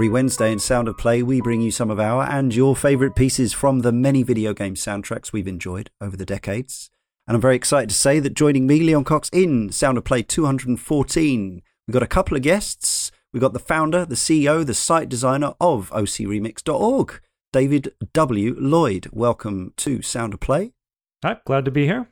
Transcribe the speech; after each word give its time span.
Every 0.00 0.08
Wednesday 0.08 0.50
in 0.50 0.58
Sound 0.58 0.88
of 0.88 0.96
Play, 0.96 1.22
we 1.22 1.42
bring 1.42 1.60
you 1.60 1.70
some 1.70 1.90
of 1.90 2.00
our 2.00 2.22
and 2.22 2.54
your 2.54 2.74
favourite 2.74 3.14
pieces 3.14 3.52
from 3.52 3.80
the 3.80 3.92
many 3.92 4.22
video 4.22 4.54
game 4.54 4.74
soundtracks 4.74 5.30
we've 5.30 5.46
enjoyed 5.46 5.90
over 6.00 6.16
the 6.16 6.24
decades. 6.24 6.88
And 7.28 7.34
I'm 7.34 7.40
very 7.42 7.54
excited 7.54 7.90
to 7.90 7.94
say 7.94 8.18
that 8.18 8.32
joining 8.32 8.66
me, 8.66 8.80
Leon 8.80 9.04
Cox, 9.04 9.28
in 9.30 9.70
Sound 9.70 9.98
of 9.98 10.04
Play 10.04 10.22
214, 10.22 11.62
we've 11.86 11.92
got 11.92 12.02
a 12.02 12.06
couple 12.06 12.34
of 12.34 12.42
guests. 12.42 13.12
We've 13.30 13.42
got 13.42 13.52
the 13.52 13.58
founder, 13.58 14.06
the 14.06 14.14
CEO, 14.14 14.64
the 14.64 14.72
site 14.72 15.10
designer 15.10 15.52
of 15.60 15.90
ocremix.org, 15.90 17.20
David 17.52 17.92
W. 18.14 18.56
Lloyd. 18.58 19.06
Welcome 19.12 19.74
to 19.76 20.00
Sound 20.00 20.32
of 20.32 20.40
Play. 20.40 20.72
Hi, 21.22 21.36
glad 21.44 21.66
to 21.66 21.70
be 21.70 21.84
here. 21.84 22.08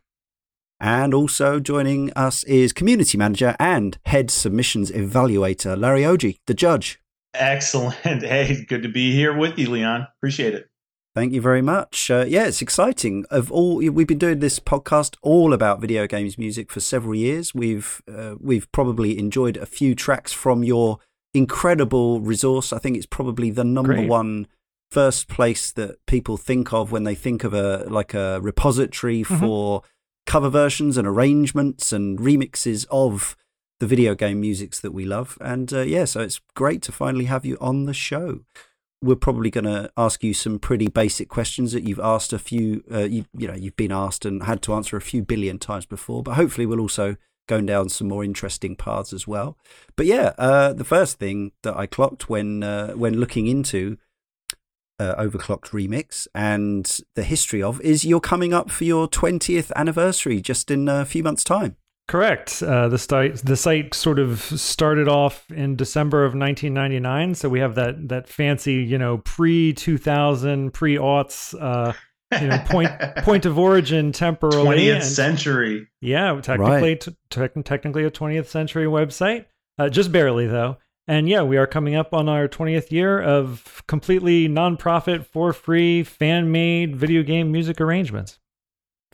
And 0.78 1.14
also 1.14 1.58
joining 1.58 2.12
us 2.12 2.44
is 2.44 2.74
community 2.74 3.16
manager 3.16 3.56
and 3.58 3.96
head 4.04 4.30
submissions 4.30 4.90
evaluator, 4.90 5.74
Larry 5.80 6.02
Oji, 6.02 6.36
the 6.46 6.52
judge. 6.52 7.00
Excellent. 7.38 7.96
Hey, 8.04 8.64
good 8.68 8.82
to 8.82 8.88
be 8.88 9.12
here 9.12 9.36
with 9.36 9.58
you, 9.58 9.70
Leon. 9.70 10.06
Appreciate 10.18 10.54
it. 10.54 10.68
Thank 11.14 11.32
you 11.32 11.40
very 11.40 11.62
much. 11.62 12.10
Uh, 12.10 12.24
yeah, 12.28 12.46
it's 12.46 12.62
exciting. 12.62 13.24
Of 13.30 13.50
all, 13.50 13.76
we've 13.76 14.06
been 14.06 14.18
doing 14.18 14.38
this 14.38 14.60
podcast 14.60 15.16
all 15.22 15.52
about 15.52 15.80
video 15.80 16.06
games 16.06 16.38
music 16.38 16.70
for 16.70 16.80
several 16.80 17.14
years. 17.14 17.54
We've 17.54 18.00
uh, 18.12 18.34
we've 18.40 18.70
probably 18.72 19.18
enjoyed 19.18 19.56
a 19.56 19.66
few 19.66 19.94
tracks 19.94 20.32
from 20.32 20.62
your 20.62 20.98
incredible 21.34 22.20
resource. 22.20 22.72
I 22.72 22.78
think 22.78 22.96
it's 22.96 23.06
probably 23.06 23.50
the 23.50 23.64
number 23.64 23.94
Great. 23.94 24.08
one 24.08 24.46
first 24.90 25.28
place 25.28 25.72
that 25.72 26.04
people 26.06 26.36
think 26.36 26.72
of 26.72 26.92
when 26.92 27.04
they 27.04 27.14
think 27.14 27.42
of 27.44 27.52
a 27.52 27.84
like 27.88 28.14
a 28.14 28.40
repository 28.40 29.22
Mhm. 29.24 29.38
for 29.40 29.82
cover 30.26 30.50
versions 30.50 30.96
and 30.96 31.06
arrangements 31.08 31.92
and 31.92 32.18
remixes 32.18 32.86
of 32.90 33.36
the 33.80 33.86
video 33.86 34.14
game 34.14 34.40
musics 34.40 34.80
that 34.80 34.92
we 34.92 35.04
love. 35.04 35.38
And 35.40 35.72
uh, 35.72 35.82
yeah, 35.82 36.04
so 36.04 36.20
it's 36.20 36.40
great 36.54 36.82
to 36.82 36.92
finally 36.92 37.26
have 37.26 37.44
you 37.44 37.56
on 37.60 37.84
the 37.84 37.94
show. 37.94 38.40
We're 39.00 39.16
probably 39.16 39.50
going 39.50 39.64
to 39.64 39.92
ask 39.96 40.24
you 40.24 40.34
some 40.34 40.58
pretty 40.58 40.88
basic 40.88 41.28
questions 41.28 41.70
that 41.72 41.84
you've 41.84 42.00
asked 42.00 42.32
a 42.32 42.38
few, 42.38 42.82
uh, 42.92 43.04
you, 43.04 43.26
you 43.32 43.46
know, 43.46 43.54
you've 43.54 43.76
been 43.76 43.92
asked 43.92 44.24
and 44.24 44.42
had 44.42 44.60
to 44.62 44.74
answer 44.74 44.96
a 44.96 45.00
few 45.00 45.22
billion 45.22 45.58
times 45.58 45.86
before. 45.86 46.22
But 46.24 46.34
hopefully, 46.34 46.66
we'll 46.66 46.80
also 46.80 47.16
go 47.46 47.60
down 47.60 47.88
some 47.88 48.08
more 48.08 48.24
interesting 48.24 48.74
paths 48.74 49.12
as 49.12 49.26
well. 49.26 49.56
But 49.94 50.06
yeah, 50.06 50.32
uh, 50.36 50.72
the 50.72 50.84
first 50.84 51.18
thing 51.18 51.52
that 51.62 51.76
I 51.76 51.86
clocked 51.86 52.28
when 52.28 52.64
uh, 52.64 52.92
when 52.94 53.20
looking 53.20 53.46
into 53.46 53.98
uh, 54.98 55.14
Overclocked 55.16 55.70
Remix 55.70 56.26
and 56.34 57.00
the 57.14 57.22
history 57.22 57.62
of 57.62 57.80
is 57.80 58.04
you're 58.04 58.20
coming 58.20 58.52
up 58.52 58.70
for 58.70 58.84
your 58.84 59.08
20th 59.08 59.72
anniversary 59.76 60.40
just 60.40 60.70
in 60.70 60.88
a 60.88 61.04
few 61.04 61.22
months' 61.22 61.44
time. 61.44 61.76
Correct. 62.08 62.62
Uh, 62.62 62.88
the 62.88 62.98
site 62.98 63.36
the 63.44 63.56
site 63.56 63.92
sort 63.92 64.18
of 64.18 64.40
started 64.40 65.08
off 65.08 65.48
in 65.50 65.76
December 65.76 66.24
of 66.24 66.30
1999, 66.34 67.34
so 67.34 67.50
we 67.50 67.60
have 67.60 67.74
that 67.74 68.08
that 68.08 68.28
fancy, 68.28 68.76
you 68.76 68.96
know, 68.96 69.18
pre 69.18 69.74
2000, 69.74 70.72
pre 70.72 70.96
aughts, 70.96 71.54
uh, 71.60 71.92
you 72.40 72.48
know, 72.48 72.58
point 72.64 72.90
point 73.18 73.44
of 73.44 73.58
origin 73.58 74.10
temporally. 74.10 74.86
20th 74.86 74.94
and- 74.94 75.04
century. 75.04 75.86
Yeah, 76.00 76.40
technically, 76.40 76.96
t- 76.96 77.14
tec- 77.28 77.62
technically 77.64 78.04
a 78.04 78.10
20th 78.10 78.46
century 78.46 78.86
website, 78.86 79.44
uh, 79.78 79.90
just 79.90 80.10
barely 80.10 80.46
though. 80.46 80.78
And 81.06 81.28
yeah, 81.28 81.42
we 81.42 81.58
are 81.58 81.66
coming 81.66 81.94
up 81.94 82.14
on 82.14 82.28
our 82.28 82.48
20th 82.48 82.90
year 82.90 83.20
of 83.20 83.82
completely 83.86 84.48
nonprofit, 84.48 85.26
for 85.26 85.52
free, 85.52 86.04
fan 86.04 86.50
made 86.50 86.96
video 86.96 87.22
game 87.22 87.52
music 87.52 87.82
arrangements. 87.82 88.38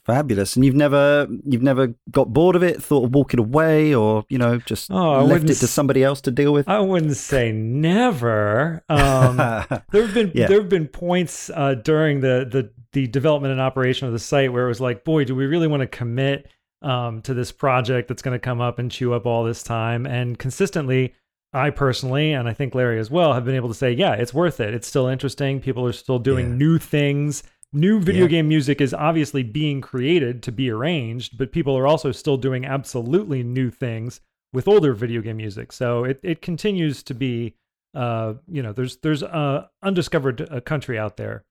Fabulous. 0.06 0.55
And 0.56 0.65
you've 0.65 0.75
never 0.75 1.27
you've 1.45 1.62
never 1.62 1.95
got 2.11 2.33
bored 2.33 2.56
of 2.56 2.62
it, 2.62 2.83
thought 2.83 3.05
of 3.06 3.15
walking 3.15 3.41
away, 3.41 3.95
or 3.95 4.25
you 4.29 4.37
know 4.39 4.59
just 4.59 4.91
Oh, 4.91 5.25
left 5.25 5.45
it 5.49 5.55
to 5.56 5.67
somebody 5.67 6.05
else 6.05 6.21
to 6.23 6.31
deal 6.31 6.53
with. 6.53 6.69
I 6.69 6.81
wouldn't 6.81 7.17
say 7.17 7.53
never. 7.53 8.83
Um, 8.89 9.37
there 9.93 10.05
have 10.06 10.15
been 10.15 10.33
Yeah. 10.35 10.47
there 10.49 10.61
have 10.61 10.69
been 10.69 10.89
points 10.89 11.51
uh, 11.55 11.75
during 11.75 12.21
the, 12.21 12.47
the 12.51 12.71
the 12.93 13.06
development 13.06 13.53
and 13.53 13.61
operation 13.61 14.06
of 14.06 14.12
the 14.12 14.19
site 14.19 14.53
where 14.53 14.65
it 14.65 14.69
was 14.69 14.81
like, 14.81 15.05
boy, 15.05 15.25
do 15.25 15.35
we 15.35 15.47
really 15.47 15.67
want 15.67 15.81
to 15.81 15.87
commit 15.87 16.49
um, 16.83 17.23
to 17.23 17.35
this 17.35 17.50
project 17.50 18.09
that's 18.09 18.23
going 18.23 18.35
to 18.35 18.39
come 18.39 18.61
up 18.61 18.79
and 18.79 18.91
chew 18.91 19.15
up 19.15 19.27
all 19.27 19.43
this 19.43 19.62
time? 19.65 20.07
And 20.07 20.39
consistently, 20.39 21.15
I 21.53 21.71
personally, 21.71 22.33
and 22.33 22.49
I 22.49 22.53
think 22.53 22.75
Larry 22.75 22.99
as 23.00 23.11
well, 23.11 23.33
have 23.33 23.45
been 23.45 23.57
able 23.57 23.69
to 23.69 23.75
say, 23.75 23.91
yeah, 23.93 24.12
it's 24.12 24.33
worth 24.35 24.61
it. 24.61 24.75
It's 24.75 24.87
still 24.87 25.07
interesting. 25.09 25.61
People 25.61 25.85
are 25.87 25.93
still 25.93 26.19
doing 26.21 26.50
Yeah. 26.50 26.55
new 26.57 26.79
things. 26.79 27.43
New 27.75 28.00
video 28.00 28.23
Yeah. 28.23 28.29
game 28.29 28.49
music 28.49 28.81
is 28.81 28.94
obviously 28.94 29.43
being 29.43 29.81
created 29.81 30.43
to 30.44 30.53
be 30.53 30.71
arranged, 30.71 31.37
but 31.37 31.53
people 31.53 31.76
are 31.76 31.87
also 31.87 32.12
still 32.12 32.37
doing 32.37 32.65
absolutely 32.65 33.43
new 33.43 33.69
things 33.71 34.21
with 34.53 34.69
older 34.69 34.94
video 34.94 35.21
game 35.21 35.38
music. 35.38 35.73
So 35.73 36.05
it, 36.05 36.21
it 36.23 36.41
continues 36.41 37.03
to 37.03 37.15
be, 37.15 37.56
uh, 37.93 38.35
you 38.49 38.62
know, 38.62 38.73
there's 38.73 38.99
there's 38.99 39.23
uh, 39.25 39.67
undiscovered 39.82 40.49
uh, 40.50 40.61
country 40.61 40.99
out 40.99 41.17
there. 41.17 41.44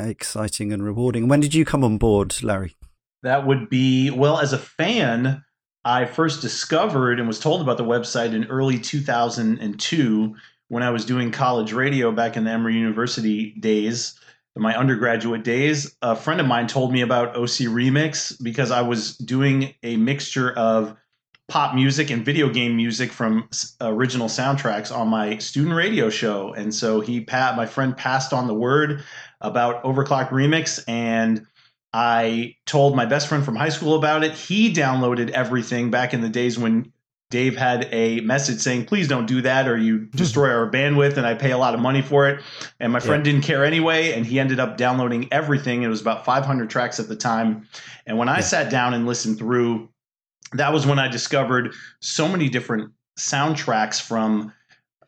Exciting 0.00 0.72
and 0.72 0.82
rewarding. 0.82 1.28
When 1.28 1.38
did 1.38 1.54
you 1.54 1.64
come 1.64 1.84
on 1.84 1.98
board, 1.98 2.42
Larry? 2.42 2.76
That 3.22 3.46
would 3.46 3.70
be, 3.70 4.10
well, 4.10 4.40
as 4.40 4.52
a 4.52 4.58
fan, 4.58 5.44
I 5.84 6.04
first 6.04 6.42
discovered 6.42 7.18
and 7.20 7.28
was 7.28 7.38
told 7.38 7.62
about 7.62 7.76
the 7.78 7.84
website 7.84 8.34
in 8.34 8.44
early 8.46 8.78
2002 8.78 10.34
when 10.68 10.82
I 10.82 10.90
was 10.90 11.04
doing 11.04 11.30
college 11.30 11.72
radio 11.72 12.10
back 12.10 12.36
in 12.36 12.44
the 12.44 12.50
Emory 12.50 12.74
University 12.74 13.52
days, 13.60 14.18
in 14.18 14.23
my 14.56 14.76
undergraduate 14.76 15.42
days. 15.42 15.96
A 16.02 16.14
friend 16.14 16.40
of 16.40 16.46
mine 16.46 16.66
told 16.66 16.92
me 16.92 17.00
about 17.00 17.36
OC 17.36 17.68
Remix 17.70 18.40
because 18.42 18.70
I 18.70 18.82
was 18.82 19.16
doing 19.18 19.74
a 19.82 19.96
mixture 19.96 20.52
of 20.52 20.96
pop 21.48 21.74
music 21.74 22.10
and 22.10 22.24
video 22.24 22.48
game 22.48 22.76
music 22.76 23.12
from 23.12 23.48
original 23.80 24.28
soundtracks 24.28 24.94
on 24.94 25.08
my 25.08 25.38
student 25.38 25.74
radio 25.74 26.08
show. 26.08 26.54
And 26.54 26.74
so 26.74 27.00
he, 27.00 27.26
my 27.30 27.66
friend, 27.66 27.96
passed 27.96 28.32
on 28.32 28.46
the 28.46 28.54
word 28.54 29.02
about 29.40 29.82
Overclock 29.84 30.30
Remix 30.30 30.82
and 30.88 31.46
I 31.92 32.56
told 32.66 32.96
my 32.96 33.06
best 33.06 33.28
friend 33.28 33.44
from 33.44 33.54
high 33.54 33.68
school 33.68 33.94
about 33.94 34.24
it. 34.24 34.32
He 34.32 34.72
downloaded 34.72 35.30
everything 35.30 35.90
back 35.90 36.12
in 36.12 36.22
the 36.22 36.28
days 36.28 36.58
when 36.58 36.92
Dave 37.34 37.56
had 37.56 37.88
a 37.90 38.20
message 38.20 38.60
saying, 38.60 38.84
please 38.84 39.08
don't 39.08 39.26
do 39.26 39.42
that 39.42 39.66
or 39.66 39.76
you 39.76 40.04
destroy 40.14 40.50
our 40.50 40.70
bandwidth 40.70 41.16
and 41.16 41.26
I 41.26 41.34
pay 41.34 41.50
a 41.50 41.58
lot 41.58 41.74
of 41.74 41.80
money 41.80 42.00
for 42.00 42.28
it. 42.28 42.40
And 42.78 42.92
my 42.92 43.00
friend 43.00 43.24
didn't 43.24 43.42
care 43.42 43.64
anyway. 43.64 44.12
And 44.12 44.24
he 44.24 44.38
ended 44.38 44.60
up 44.60 44.76
downloading 44.76 45.26
everything. 45.32 45.82
It 45.82 45.88
was 45.88 46.00
about 46.00 46.24
500 46.24 46.70
tracks 46.70 47.00
at 47.00 47.08
the 47.08 47.16
time. 47.16 47.66
And 48.06 48.18
when 48.18 48.28
I 48.28 48.36
Yeah. 48.36 48.42
sat 48.42 48.70
down 48.70 48.94
and 48.94 49.04
listened 49.04 49.38
through, 49.38 49.88
that 50.52 50.72
was 50.72 50.86
when 50.86 51.00
I 51.00 51.08
discovered 51.08 51.74
so 52.00 52.28
many 52.28 52.48
different 52.48 52.92
soundtracks 53.18 54.00
from 54.00 54.52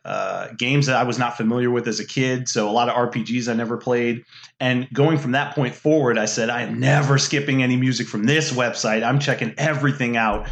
uh, 0.03 0.49
games 0.57 0.85
that 0.87 0.97
I 0.97 1.03
was 1.03 1.17
not 1.17 1.37
familiar 1.37 1.71
with 1.71 1.87
as 1.87 2.01
a 2.01 2.05
kid. 2.05 2.49
So 2.49 2.69
a 2.69 2.71
lot 2.71 2.89
of 2.89 2.95
RPGs 2.95 3.49
I 3.49 3.53
never 3.53 3.77
played. 3.77 4.25
And 4.59 4.89
going 4.93 5.17
from 5.17 5.31
that 5.31 5.55
point 5.55 5.75
forward, 5.75 6.17
I 6.17 6.25
said, 6.25 6.49
I 6.49 6.63
am 6.63 6.79
never 6.79 7.17
skipping 7.17 7.63
any 7.63 7.77
music 7.77 8.07
from 8.07 8.25
this 8.25 8.51
website. 8.51 9.01
I'm 9.03 9.19
checking 9.19 9.53
everything 9.57 10.15
out. 10.17 10.49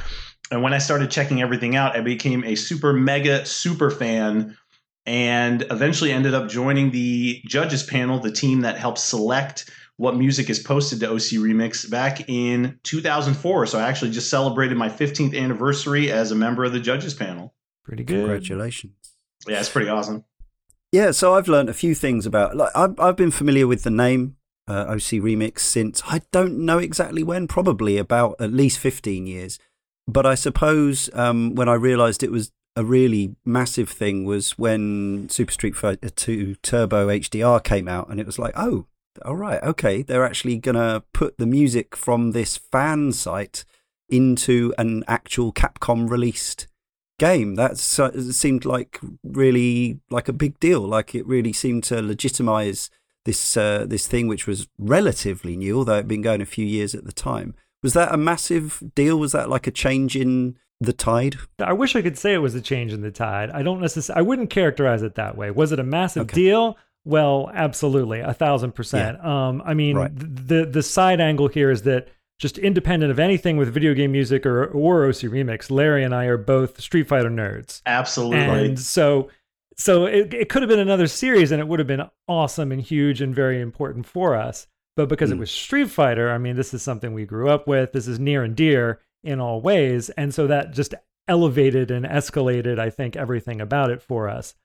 And 0.52 0.62
when 0.62 0.74
I 0.74 0.78
started 0.78 1.10
checking 1.10 1.42
everything 1.42 1.76
out, 1.76 1.96
I 1.96 2.02
became 2.02 2.44
a 2.44 2.56
super 2.56 2.94
mega 2.94 3.46
super 3.46 3.90
fan 3.90 4.58
and 5.06 5.66
eventually 5.70 6.12
ended 6.12 6.34
up 6.34 6.50
joining 6.50 6.92
the 6.92 7.42
judges 7.46 7.84
panel, 7.84 8.20
the 8.20 8.32
team 8.32 8.62
that 8.62 8.78
helps 8.78 9.04
select 9.04 9.70
what 9.98 10.16
music 10.16 10.50
is 10.50 10.60
posted 10.60 11.00
to 11.00 11.10
OC 11.10 11.40
Remix 11.42 11.90
back 11.90 12.28
in 12.30 12.80
2004. 12.84 13.66
So 13.68 13.80
I 13.80 13.84
actually 13.84 14.12
just 14.12 14.30
celebrated 14.30 14.78
my 14.78 14.90
15th 14.90 15.40
anniversary 15.40 16.12
as 16.12 16.32
a 16.32 16.36
member 16.36 16.66
of 16.66 16.74
the 16.74 16.80
judges 16.80 17.14
panel. 17.14 17.54
Pretty 17.84 18.04
good. 18.04 18.22
Congratulations. 18.22 18.94
Yeah, 19.48 19.60
it's 19.60 19.70
pretty 19.70 19.90
awesome. 19.90 20.26
Yeah, 20.92 21.12
so 21.12 21.34
I've 21.36 21.48
learned 21.48 21.70
a 21.70 21.74
few 21.74 21.94
things 21.94 22.26
about. 22.26 22.56
Like, 22.56 22.72
I've 22.76 23.00
I've 23.00 23.16
been 23.16 23.32
familiar 23.32 23.68
with 23.68 23.84
the 23.84 23.92
name 23.92 24.38
uh, 24.68 24.86
OC 24.90 25.22
Remix 25.22 25.60
since 25.60 26.02
I 26.06 26.22
don't 26.32 26.60
know 26.60 26.78
exactly 26.78 27.24
when, 27.24 27.48
probably 27.48 27.98
about 27.98 28.36
at 28.40 28.52
least 28.54 28.80
fifteen 28.80 29.28
years. 29.28 29.60
But 30.08 30.26
I 30.26 30.36
suppose 30.36 31.10
um, 31.14 31.56
when 31.56 31.68
I 31.68 31.74
realised 31.74 32.24
it 32.24 32.32
was 32.32 32.52
a 32.76 32.84
really 32.84 33.36
massive 33.46 33.90
thing 33.90 34.26
was 34.26 34.58
when 34.58 35.30
Super 35.30 35.52
Street 35.52 35.76
Fighter 35.76 36.10
Two 36.10 36.56
Turbo 36.56 37.08
HDR 37.08 37.64
came 37.64 37.88
out, 37.88 38.10
and 38.10 38.20
it 38.20 38.26
was 38.26 38.38
like, 38.38 38.54
oh, 38.56 38.86
all 39.24 39.36
right, 39.36 39.64
okay, 39.64 40.02
they're 40.02 40.26
actually 40.26 40.58
gonna 40.58 41.04
put 41.14 41.38
the 41.38 41.46
music 41.46 41.96
from 41.96 42.32
this 42.32 42.58
fan 42.58 43.14
site 43.14 43.66
into 44.10 44.74
an 44.78 45.04
actual 45.08 45.52
Capcom 45.52 46.10
released 46.10 46.68
game. 47.18 47.56
That 47.56 47.72
uh, 47.72 48.32
seemed 48.32 48.66
like 48.66 49.00
really 49.24 50.00
like 50.10 50.28
a 50.28 50.34
big 50.34 50.60
deal. 50.60 50.82
Like 50.82 51.16
it 51.16 51.26
really 51.26 51.54
seemed 51.54 51.84
to 51.86 52.02
legitimize 52.02 52.90
this 53.26 53.58
uh, 53.58 53.86
this 53.88 54.08
thing, 54.08 54.28
which 54.28 54.48
was 54.48 54.68
relatively 54.78 55.58
new, 55.58 55.80
although 55.80 55.96
it'd 55.96 56.08
been 56.08 56.22
going 56.22 56.42
a 56.42 56.46
few 56.46 56.66
years 56.66 56.94
at 56.94 57.06
the 57.06 57.12
time. 57.12 57.56
Was 57.86 57.94
that 57.94 58.12
a 58.12 58.18
massive 58.18 58.82
deal? 58.96 59.20
Was 59.20 59.34
that 59.34 59.48
like 59.48 59.68
a 59.68 59.72
change 59.72 60.16
in 60.16 60.58
the 60.82 60.92
tide? 60.92 61.36
I 61.60 61.74
wish 61.74 61.96
I 61.96 62.02
could 62.02 62.18
say 62.18 62.34
it 62.34 62.40
was 62.40 62.56
a 62.56 62.62
change 62.62 62.92
in 62.92 63.02
the 63.02 63.12
tide. 63.12 63.52
I 63.52 63.62
don't 63.62 63.80
necessarily. 63.80 64.20
I 64.20 64.24
wouldn't 64.24 64.50
characterize 64.50 65.04
it 65.04 65.14
that 65.16 65.38
way. 65.38 65.52
Was 65.52 65.72
it 65.72 65.78
a 65.80 65.84
massive 65.84 66.24
Okay. 66.24 66.34
deal? 66.34 66.78
Well, 67.04 67.52
absolutely, 67.54 68.22
a 68.22 68.34
thousand 68.34 68.72
percent. 68.72 69.24
Um, 69.24 69.62
I 69.64 69.76
mean, 69.76 69.98
Right. 69.98 70.12
the 70.16 70.66
the 70.66 70.82
side 70.82 71.22
angle 71.22 71.48
here 71.48 71.70
is 71.70 71.84
that 71.84 72.08
just 72.40 72.58
independent 72.58 73.12
of 73.12 73.20
anything 73.20 73.56
with 73.56 73.72
video 73.72 73.94
game 73.94 74.12
music 74.12 74.48
or 74.48 74.66
or 74.66 75.06
OC 75.06 75.28
Remix, 75.30 75.70
Larry 75.70 76.04
and 76.04 76.16
I 76.16 76.26
are 76.26 76.38
both 76.40 76.82
Street 76.82 77.08
Fighter 77.08 77.30
nerds. 77.30 77.84
Absolutely. 77.86 78.66
And 78.66 78.80
so 78.80 79.30
so 79.78 80.06
it, 80.08 80.34
it 80.34 80.50
could 80.50 80.64
have 80.64 80.70
been 80.70 80.80
another 80.80 81.06
series 81.06 81.52
and 81.52 81.62
it 81.62 81.68
would 81.68 81.78
have 81.78 81.88
been 81.88 82.10
awesome 82.28 82.72
and 82.72 82.82
huge 82.82 83.22
and 83.22 83.36
very 83.36 83.62
important 83.62 84.08
for 84.08 84.34
us. 84.36 84.66
But 84.96 85.10
because 85.10 85.32
it 85.32 85.36
Mm. 85.36 85.40
was 85.40 85.52
Street 85.52 85.90
Fighter, 85.90 86.32
I 86.32 86.38
mean, 86.38 86.56
this 86.56 86.74
is 86.74 86.82
something 86.82 87.14
we 87.14 87.26
grew 87.26 87.50
up 87.50 87.68
with. 87.68 87.92
This 87.92 88.08
is 88.08 88.20
near 88.20 88.44
and 88.44 88.56
dear 88.56 89.00
in 89.24 89.40
all 89.42 89.60
ways. 89.62 90.10
And 90.12 90.34
so 90.34 90.48
that 90.48 90.72
just 90.74 90.94
elevated 91.28 91.92
and 91.92 92.06
escalated, 92.06 92.80
I 92.80 92.90
think, 92.90 93.16
everything 93.16 93.60
about 93.60 93.90
it 93.90 94.02
for 94.02 94.30
us. 94.30 94.56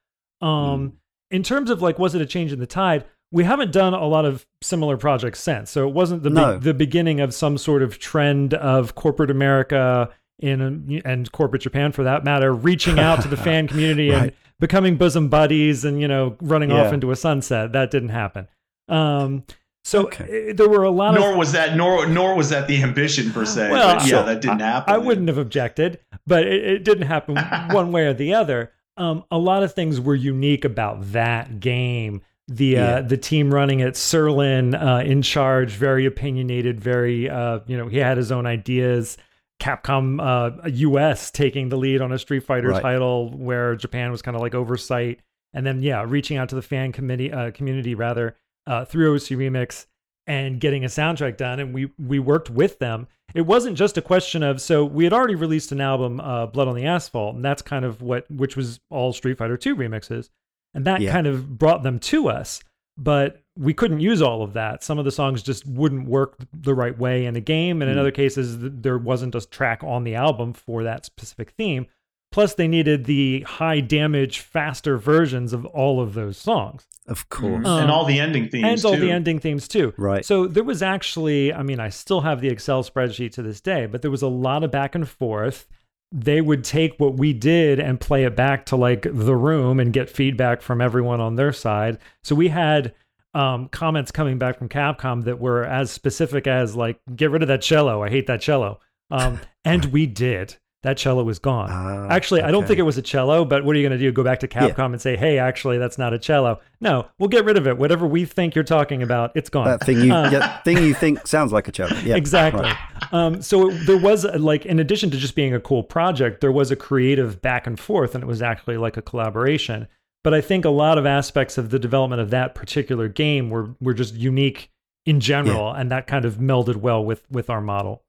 Um, 0.41 0.95
In 1.31 1.43
terms 1.43 1.71
of 1.71 1.81
like, 1.83 1.99
was 1.99 2.15
it 2.15 2.21
a 2.23 2.27
change 2.27 2.53
in 2.53 2.59
the 2.61 2.67
tide? 2.67 3.05
We 3.33 3.45
haven't 3.45 3.71
done 3.73 3.95
a 3.95 4.07
lot 4.07 4.25
of 4.25 4.47
similar 4.63 4.97
projects 4.97 5.39
since. 5.41 5.71
So 5.71 5.87
it 5.89 5.95
wasn't 5.95 6.23
the, 6.25 6.31
be- 6.31 6.59
the 6.65 6.75
beginning 6.75 7.21
of 7.21 7.33
some 7.33 7.57
sort 7.57 7.83
of 7.83 7.99
trend 8.01 8.55
of 8.55 8.95
corporate 8.97 9.31
America 9.31 10.11
in 10.41 11.01
and 11.05 11.31
corporate 11.33 11.63
Japan 11.63 11.93
for 11.93 12.03
that 12.03 12.25
matter, 12.25 12.53
reaching 12.53 12.99
out 12.99 13.21
to 13.23 13.29
the 13.29 13.37
fan 13.49 13.69
community 13.69 14.11
and 14.11 14.33
becoming 14.59 14.97
bosom 14.97 15.29
buddies 15.29 15.85
and 15.85 16.01
you 16.01 16.09
know 16.09 16.37
running 16.41 16.73
off 16.73 16.93
into 16.93 17.11
a 17.13 17.17
sunset. 17.17 17.73
That 17.73 17.91
didn't 17.91 18.09
happen. 18.09 18.49
Um, 18.89 19.45
so 19.91 20.05
Okay. 20.07 20.51
eh, 20.51 20.53
there 20.55 20.69
were 20.69 20.85
a 20.85 20.91
lot 20.91 21.15
of 21.15 21.21
Nor 21.21 21.37
was 21.37 21.53
that 21.53 21.77
nor 21.77 22.07
nor 22.07 22.35
was 22.37 22.49
that 22.51 22.69
the 22.69 22.83
ambition 22.83 23.31
per 23.33 23.45
se. 23.45 23.71
Well, 23.71 23.95
but 23.95 24.03
yeah, 24.03 24.09
sure. 24.09 24.25
that 24.25 24.41
didn't 24.41 24.61
happen. 24.61 24.95
I 24.95 24.99
wouldn't 24.99 25.29
have 25.29 25.39
objected, 25.39 25.99
but 26.27 26.47
it, 26.47 26.65
it 26.65 26.85
didn't 26.85 27.07
happen 27.09 27.37
one 27.75 27.91
way 27.93 28.07
or 28.07 28.15
the 28.15 28.35
other. 28.35 28.73
Um, 28.97 29.25
a 29.31 29.39
lot 29.39 29.63
of 29.63 29.73
things 29.75 30.01
were 30.01 30.15
unique 30.15 30.65
about 30.65 31.13
that 31.13 31.61
game. 31.61 32.23
The 32.49 32.77
uh, 32.79 32.81
Yeah. 32.81 33.01
the 33.03 33.17
team 33.17 33.53
running 33.55 33.81
it, 33.81 33.95
Sirlin 33.95 34.75
uh, 34.75 35.03
in 35.05 35.23
charge, 35.23 35.71
very 35.73 36.05
opinionated, 36.07 36.81
very 36.81 37.29
uh, 37.31 37.61
you 37.67 37.77
know 37.77 37.89
he 37.89 37.99
had 37.99 38.17
his 38.17 38.31
own 38.33 38.47
ideas. 38.47 39.17
Capcom 39.61 40.19
uh, 40.21 40.69
US 40.69 41.31
taking 41.31 41.69
the 41.69 41.77
lead 41.77 42.01
on 42.01 42.13
a 42.13 42.19
Street 42.19 42.45
Fighter 42.45 42.69
Right. 42.71 42.83
title, 42.83 43.31
where 43.37 43.77
Japan 43.77 44.11
was 44.11 44.23
kind 44.23 44.35
of 44.35 44.41
like 44.41 44.55
oversight, 44.55 45.21
and 45.53 45.67
then 45.67 45.83
yeah, 45.83 46.03
reaching 46.07 46.39
out 46.39 46.49
to 46.49 46.55
the 46.55 46.63
fan 46.63 46.93
committee 46.93 47.31
uh, 47.31 47.51
community 47.51 47.95
rather 47.95 48.37
uh, 48.71 48.85
through 48.85 49.15
OC 49.15 49.37
Remix 49.37 49.87
and 50.27 50.61
getting 50.61 50.85
a 50.85 50.89
soundtrack 50.89 51.37
done, 51.37 51.59
and 51.61 51.75
we 51.75 51.91
we 51.99 52.19
worked 52.19 52.51
with 52.51 52.79
them. 52.79 53.07
It 53.35 53.43
wasn't 53.43 53.77
just 53.77 53.97
a 53.97 54.03
question 54.03 54.43
of 54.43 54.61
so 54.61 54.85
we 54.85 55.05
had 55.05 55.13
already 55.13 55.35
released 55.35 55.73
an 55.73 55.81
album, 55.81 56.21
uh, 56.21 56.47
Blood 56.47 56.69
on 56.69 56.75
the 56.77 56.87
Asphalt, 56.87 57.35
and 57.37 57.45
that's 57.45 57.63
kind 57.63 57.85
of 57.85 58.03
what 58.03 58.31
which 58.31 58.57
was 58.57 58.81
all 58.91 59.13
Street 59.13 59.39
Fighter 59.39 59.57
Two 59.57 59.75
remixes, 59.77 60.31
and 60.75 60.85
that 60.85 61.01
Yeah. 61.01 61.13
kind 61.13 61.27
of 61.27 61.59
brought 61.59 61.83
them 61.83 61.99
to 62.01 62.29
us. 62.29 62.61
But 62.99 63.41
we 63.57 63.73
couldn't 63.73 64.01
use 64.01 64.21
all 64.21 64.43
of 64.43 64.53
that. 64.53 64.83
Some 64.85 64.99
of 64.99 65.05
the 65.07 65.11
songs 65.11 65.43
just 65.43 65.67
wouldn't 65.67 66.07
work 66.07 66.37
the 66.53 66.75
right 66.75 66.97
way 66.99 67.25
in 67.25 67.35
a 67.37 67.41
game, 67.41 67.81
and 67.83 67.91
in 67.91 67.97
Mm. 67.97 68.01
other 68.01 68.11
cases, 68.11 68.57
there 68.59 68.99
wasn't 68.99 69.35
a 69.35 69.41
track 69.49 69.83
on 69.83 70.05
the 70.05 70.15
album 70.17 70.53
for 70.53 70.83
that 70.83 71.07
specific 71.07 71.51
theme. 71.53 71.87
Plus, 72.33 72.55
they 72.55 72.69
needed 72.69 73.07
the 73.07 73.41
high 73.41 73.81
damage, 73.81 74.39
faster 74.39 74.97
versions 74.97 75.53
of 75.53 75.67
all 75.67 76.01
of 76.01 76.15
those 76.15 76.37
songs 76.37 76.87
Of 77.09 77.29
course. 77.29 77.67
Um, 77.67 77.83
and 77.83 77.91
all 77.91 78.05
the 78.05 78.21
ending 78.21 78.49
themes 78.49 78.85
and 78.85 78.85
all 78.85 78.97
the 78.99 79.11
ending 79.11 79.41
themes 79.41 79.67
too. 79.67 79.93
Right. 79.97 80.25
So 80.25 80.47
there 80.47 80.63
was 80.63 80.83
actually, 80.83 81.53
I 81.53 81.63
mean, 81.65 81.81
I 81.81 81.89
still 81.89 82.21
have 82.21 82.41
the 82.41 82.49
Excel 82.49 82.85
spreadsheet 82.85 83.33
to 83.33 83.43
this 83.43 83.61
day, 83.61 83.87
but 83.87 84.03
there 84.03 84.11
was 84.11 84.23
a 84.23 84.29
lot 84.29 84.63
of 84.63 84.71
back 84.71 84.95
and 84.95 85.09
forth. 85.09 85.67
They 86.13 86.41
would 86.41 86.63
take 86.63 86.99
what 86.99 87.15
we 87.17 87.33
did 87.33 87.81
and 87.81 88.01
play 88.01 88.25
it 88.25 88.37
back 88.37 88.67
to 88.67 88.77
like 88.77 89.03
the 89.03 89.37
room 89.37 89.81
and 89.81 89.93
get 89.93 90.09
feedback 90.09 90.63
from 90.63 90.81
everyone 90.81 91.21
on 91.21 91.35
their 91.35 91.53
side. 91.53 91.99
So 92.23 92.35
we 92.37 92.49
had 92.49 92.95
um, 93.35 93.69
comments 93.69 94.11
coming 94.11 94.39
back 94.39 94.59
from 94.59 94.69
Capcom 94.69 95.25
that 95.25 95.41
were 95.41 95.65
as 95.65 95.91
specific 95.91 96.47
as 96.47 96.77
like, 96.77 97.01
get 97.15 97.31
rid 97.31 97.43
of 97.43 97.49
that 97.49 97.63
cello. 97.63 98.03
I 98.03 98.11
hate 98.11 98.27
that 98.29 98.41
cello. 98.41 98.81
Um, 99.11 99.41
and 99.65 99.87
we 99.87 100.07
did. 100.07 100.57
That 100.83 100.97
cello 100.97 101.23
was 101.23 101.39
gone. 101.39 101.69
Ah, 101.71 102.09
Actually, 102.09 102.41
I 102.41 102.51
don't 102.51 102.67
think 102.67 102.79
it 102.79 102.85
was 102.85 102.97
a 102.97 103.03
cello, 103.03 103.45
but 103.45 103.65
what 103.67 103.77
are 103.77 103.79
you 103.79 103.87
going 103.87 103.99
to 103.99 104.03
do? 104.03 104.11
Go 104.13 104.25
back 104.25 104.41
to 104.41 104.49
Yeah. 104.51 104.71
Capcom 104.71 104.87
and 104.93 105.01
say, 105.01 105.15
hey, 105.15 105.39
actually, 105.39 105.77
that's 105.77 105.99
not 105.99 106.15
a 106.15 106.19
cello. 106.19 106.59
No, 106.81 107.07
we'll 107.19 107.29
get 107.29 107.45
rid 107.45 107.59
of 107.59 107.67
it. 107.67 107.77
Whatever 107.77 108.07
we 108.07 108.25
think 108.25 108.55
you're 108.55 108.65
talking 108.65 109.03
about, 109.03 109.31
it's 109.35 109.51
gone. 109.51 109.67
that 109.67 109.85
thing 109.85 110.01
you 110.01 110.11
Uh, 110.13 110.31
yeah, 110.31 110.57
thing 110.63 110.79
you 110.79 110.95
think 110.95 111.27
sounds 111.27 111.53
like 111.53 111.69
a 111.69 111.73
cello. 111.73 111.95
Yeah, 112.03 112.17
exactly. 112.17 112.63
right. 112.63 112.77
Um, 113.13 113.43
so 113.43 113.69
it, 113.71 113.87
there 113.87 113.99
was 113.99 114.25
uh, 114.25 114.39
like, 114.39 114.65
in 114.65 114.79
addition 114.79 115.11
to 115.11 115.19
just 115.19 115.35
being 115.35 115.53
a 115.55 115.61
cool 115.61 115.83
project, 115.83 116.41
there 116.41 116.51
was 116.53 116.71
a 116.71 116.77
creative 116.77 117.43
back 117.43 117.67
and 117.67 117.79
forth, 117.79 118.15
and 118.15 118.25
it 118.25 118.27
was 118.27 118.41
actually 118.41 118.79
like 118.79 118.97
a 118.97 119.03
collaboration. 119.03 119.87
But 120.25 120.33
I 120.33 120.41
think 120.41 120.65
a 120.65 120.71
lot 120.71 120.97
of 120.97 121.05
aspects 121.05 121.59
of 121.59 121.69
the 121.69 121.79
development 121.79 122.23
of 122.23 122.31
that 122.31 122.55
particular 122.55 123.09
game 123.09 123.51
were 123.51 123.75
were 123.83 123.95
just 123.95 124.15
unique 124.15 124.71
in 125.05 125.21
general, 125.21 125.73
and 125.73 125.91
that 125.91 126.07
kind 126.07 126.25
of 126.25 126.37
melded 126.37 126.77
well 126.77 127.05
with 127.05 127.23
with 127.31 127.51
our 127.51 127.61
model. 127.61 128.03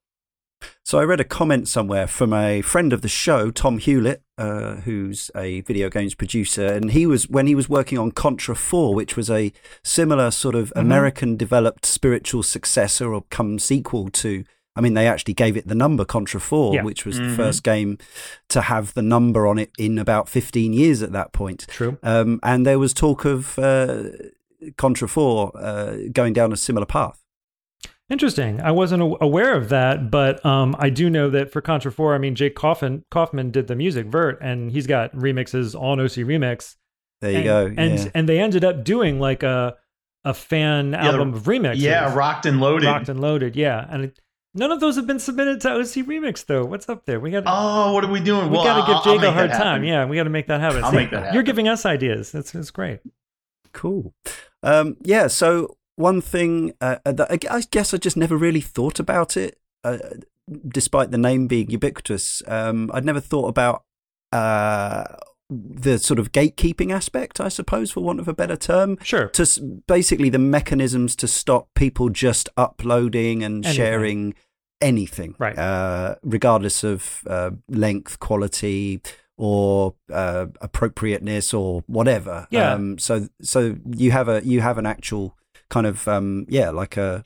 So 0.83 0.99
I 0.99 1.03
read 1.03 1.19
a 1.19 1.23
comment 1.23 1.67
somewhere 1.67 2.07
from 2.07 2.33
a 2.33 2.61
friend 2.61 2.91
of 2.93 3.01
the 3.01 3.07
show, 3.07 3.51
Tomm 3.51 3.79
Hulett, 3.79 4.17
uh, 4.37 4.81
who's 4.81 5.31
a 5.35 5.61
video 5.61 5.89
games 5.89 6.15
producer, 6.15 6.65
and 6.65 6.91
he 6.91 7.05
was 7.05 7.29
when 7.29 7.47
he 7.47 7.55
was 7.55 7.69
working 7.69 7.97
on 7.97 8.11
Contra 8.11 8.55
Four, 8.55 8.93
which 8.95 9.15
was 9.15 9.29
a 9.29 9.51
similar 9.83 10.31
sort 10.31 10.55
of 10.55 10.73
American-developed 10.75 11.85
spiritual 11.85 12.43
successor 12.43 13.13
or 13.13 13.23
come 13.29 13.59
sequel 13.59 14.09
to. 14.09 14.43
I 14.75 14.79
mean, 14.81 14.93
they 14.93 15.05
actually 15.07 15.33
gave 15.33 15.57
it 15.57 15.67
the 15.67 15.75
number 15.75 16.05
Contra 16.05 16.39
Four, 16.39 16.73
Yeah. 16.75 16.83
which 16.83 17.05
was 17.05 17.19
Mhm. 17.19 17.29
the 17.29 17.35
first 17.35 17.63
game 17.63 17.97
to 18.49 18.61
have 18.61 18.93
the 18.93 19.01
number 19.01 19.45
on 19.45 19.59
it 19.59 19.71
in 19.77 19.97
about 19.99 20.29
15 20.29 20.71
years 20.73 21.01
at 21.01 21.11
that 21.11 21.33
point. 21.33 21.65
True. 21.67 21.97
Um, 22.03 22.39
and 22.41 22.65
there 22.65 22.79
was 22.79 22.93
talk 22.93 23.25
of 23.25 23.59
uh, 23.59 24.03
Contra 24.77 25.09
Four 25.09 25.51
uh, 25.57 25.97
going 26.13 26.33
down 26.33 26.53
a 26.53 26.57
similar 26.57 26.85
path. 26.85 27.20
Interesting. 28.11 28.59
I 28.59 28.71
wasn't 28.71 29.17
aware 29.21 29.55
of 29.55 29.69
that, 29.69 30.11
but 30.11 30.45
um, 30.45 30.75
I 30.77 30.89
do 30.89 31.09
know 31.09 31.29
that 31.29 31.49
for 31.49 31.61
Contra 31.61 31.93
4, 31.93 32.13
I 32.13 32.17
mean, 32.17 32.35
Jake 32.35 32.55
Kaufman, 32.55 33.05
Kaufman 33.09 33.51
did 33.51 33.67
the 33.67 33.75
music, 33.75 34.05
virt, 34.07 34.37
and 34.41 34.69
he's 34.69 34.85
got 34.85 35.13
remixes 35.15 35.79
on 35.79 35.97
OC 36.01 36.27
Remix. 36.27 36.75
There 37.21 37.31
you 37.31 37.37
and, 37.37 37.45
go. 37.45 37.65
And 37.77 37.99
yeah. 37.99 38.11
and 38.13 38.27
they 38.27 38.39
ended 38.41 38.65
up 38.65 38.83
doing 38.83 39.21
like 39.21 39.43
a 39.43 39.77
a 40.25 40.33
fan 40.33 40.91
Yeah, 40.91 41.07
album 41.07 41.33
of 41.33 41.43
remixes. 41.43 41.77
yeah, 41.77 42.13
rocked 42.13 42.45
and 42.45 42.59
loaded. 42.59 42.87
rocked 42.87 43.07
and 43.07 43.21
loaded. 43.21 43.55
Yeah, 43.55 43.85
and 43.89 44.05
it, 44.05 44.19
none 44.53 44.73
of 44.73 44.81
those 44.81 44.97
have 44.97 45.07
been 45.07 45.19
submitted 45.19 45.61
to 45.61 45.71
OC 45.71 46.05
Remix 46.05 46.45
though. 46.45 46.65
What's 46.65 46.89
up 46.89 47.05
there? 47.05 47.21
We 47.21 47.31
got 47.31 47.43
oh, 47.45 47.93
what 47.93 48.03
are 48.03 48.11
we 48.11 48.19
doing? 48.19 48.49
we 48.49 48.57
well, 48.57 48.65
got 48.65 48.85
to 48.85 48.93
give 48.93 49.03
Jake 49.03 49.23
a 49.25 49.31
hard 49.31 49.51
that 49.51 49.57
time. 49.57 49.85
Yeah, 49.85 50.03
we 50.05 50.17
got 50.17 50.23
to 50.23 50.29
make 50.29 50.47
that 50.47 50.59
happen. 50.59 50.83
I'll 50.83 50.91
See, 50.91 50.97
make 50.97 51.11
that 51.11 51.19
happen. 51.19 51.33
You're 51.33 51.43
giving 51.43 51.69
us 51.69 51.85
ideas. 51.85 52.33
That's 52.33 52.51
that's 52.51 52.71
great. 52.71 52.99
Cool. 53.71 54.13
Um, 54.63 54.97
yeah. 55.01 55.27
So 55.27 55.77
one 55.95 56.21
thing 56.21 56.73
uh, 56.81 56.97
that 57.05 57.27
I 57.49 57.61
guess 57.71 57.93
I 57.93 57.97
just 57.97 58.17
never 58.17 58.37
really 58.37 58.61
thought 58.61 58.99
about 58.99 59.35
it, 59.37 59.59
uh, 59.83 59.97
despite 60.67 61.11
the 61.11 61.17
name 61.17 61.47
being 61.47 61.69
ubiquitous. 61.69 62.41
Um, 62.47 62.89
I'd 62.93 63.05
never 63.05 63.19
thought 63.19 63.47
about 63.47 63.83
uh, 64.31 65.03
the 65.49 65.99
sort 65.99 66.19
of 66.19 66.31
gatekeeping 66.31 66.91
aspect, 66.93 67.39
I 67.41 67.49
suppose, 67.49 67.91
for 67.91 68.01
want 68.01 68.19
of 68.19 68.27
a 68.27 68.33
better 68.33 68.55
term. 68.55 68.97
Sure. 69.03 69.27
To 69.29 69.41
s- 69.41 69.59
basically 69.87 70.29
the 70.29 70.39
mechanisms 70.39 71.15
to 71.17 71.27
stop 71.27 71.67
people 71.75 72.09
just 72.09 72.47
uploading 72.57 73.43
and 73.43 73.65
Anything. 73.65 73.75
sharing 73.75 74.33
anything, 74.79 75.35
Right. 75.37 75.57
Uh, 75.57 76.15
regardless 76.23 76.83
of 76.83 77.21
uh, 77.27 77.51
length, 77.67 78.19
quality, 78.19 79.01
or 79.37 79.95
uh, 80.11 80.47
appropriateness, 80.61 81.53
or 81.53 81.83
whatever. 81.87 82.47
Yeah. 82.49 82.73
Um, 82.73 82.97
so 82.97 83.27
so 83.41 83.75
you 83.85 84.11
have 84.11 84.27
a 84.29 84.41
you 84.45 84.61
have 84.61 84.77
an 84.77 84.85
actual 84.85 85.35
kind 85.71 85.87
of 85.87 86.07
um, 86.07 86.45
yeah, 86.47 86.69
like 86.69 86.95
a 86.97 87.25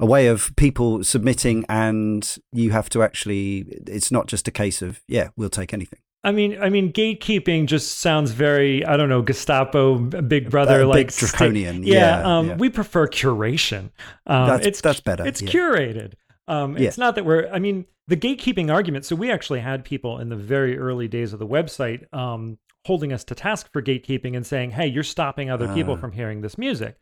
a 0.00 0.06
way 0.06 0.26
of 0.28 0.54
people 0.56 1.04
submitting, 1.04 1.64
and 1.68 2.38
you 2.52 2.70
have 2.70 2.88
to 2.90 3.02
actually. 3.02 3.66
It's 3.86 4.10
not 4.10 4.26
just 4.28 4.48
a 4.48 4.50
case 4.50 4.80
of 4.80 5.02
yeah, 5.08 5.28
we'll 5.36 5.50
take 5.50 5.74
anything. 5.74 5.98
I 6.24 6.32
mean, 6.32 6.60
I 6.60 6.70
mean, 6.70 6.92
gatekeeping 6.92 7.66
just 7.66 7.98
sounds 8.00 8.32
very, 8.32 8.84
I 8.84 8.96
don't 8.96 9.08
know, 9.08 9.22
Gestapo, 9.22 9.96
Big 9.98 10.50
Brother, 10.50 10.82
Uh, 10.82 10.86
like 10.86 11.06
big 11.08 11.14
draconian, 11.16 11.84
Yeah, 11.84 11.94
yeah, 11.94 12.38
um, 12.38 12.48
yeah. 12.48 12.56
we 12.56 12.68
prefer 12.68 13.06
curation. 13.06 13.90
Um, 14.26 14.48
That's- 14.48 14.66
it's 14.66 14.80
that's 14.80 15.00
better, 15.00 15.24
It's 15.24 15.40
yeah. 15.42 15.50
curated. 15.50 16.14
Um. 16.48 16.76
It's 16.76 16.98
not 16.98 17.14
that 17.16 17.24
we're. 17.24 17.48
I 17.52 17.58
mean, 17.60 17.86
the 18.08 18.16
gatekeeping 18.16 18.72
argument. 18.72 19.04
So 19.04 19.14
we 19.16 19.30
actually 19.30 19.60
had 19.60 19.84
people 19.84 20.18
in 20.18 20.28
the 20.28 20.36
very 20.54 20.78
early 20.78 21.08
days 21.08 21.32
of 21.32 21.38
the 21.38 21.46
website 21.46 22.12
um, 22.12 22.58
holding 22.86 23.12
us 23.12 23.24
to 23.24 23.34
task 23.34 23.72
for 23.72 23.82
gatekeeping 23.82 24.36
and 24.36 24.44
saying, 24.46 24.70
"Hey, 24.72 24.86
you're 24.88 25.02
stopping 25.16 25.48
other 25.50 25.68
people 25.74 25.94
Ah. 25.94 26.00
from 26.00 26.12
hearing 26.12 26.40
this 26.42 26.56
music." 26.58 26.96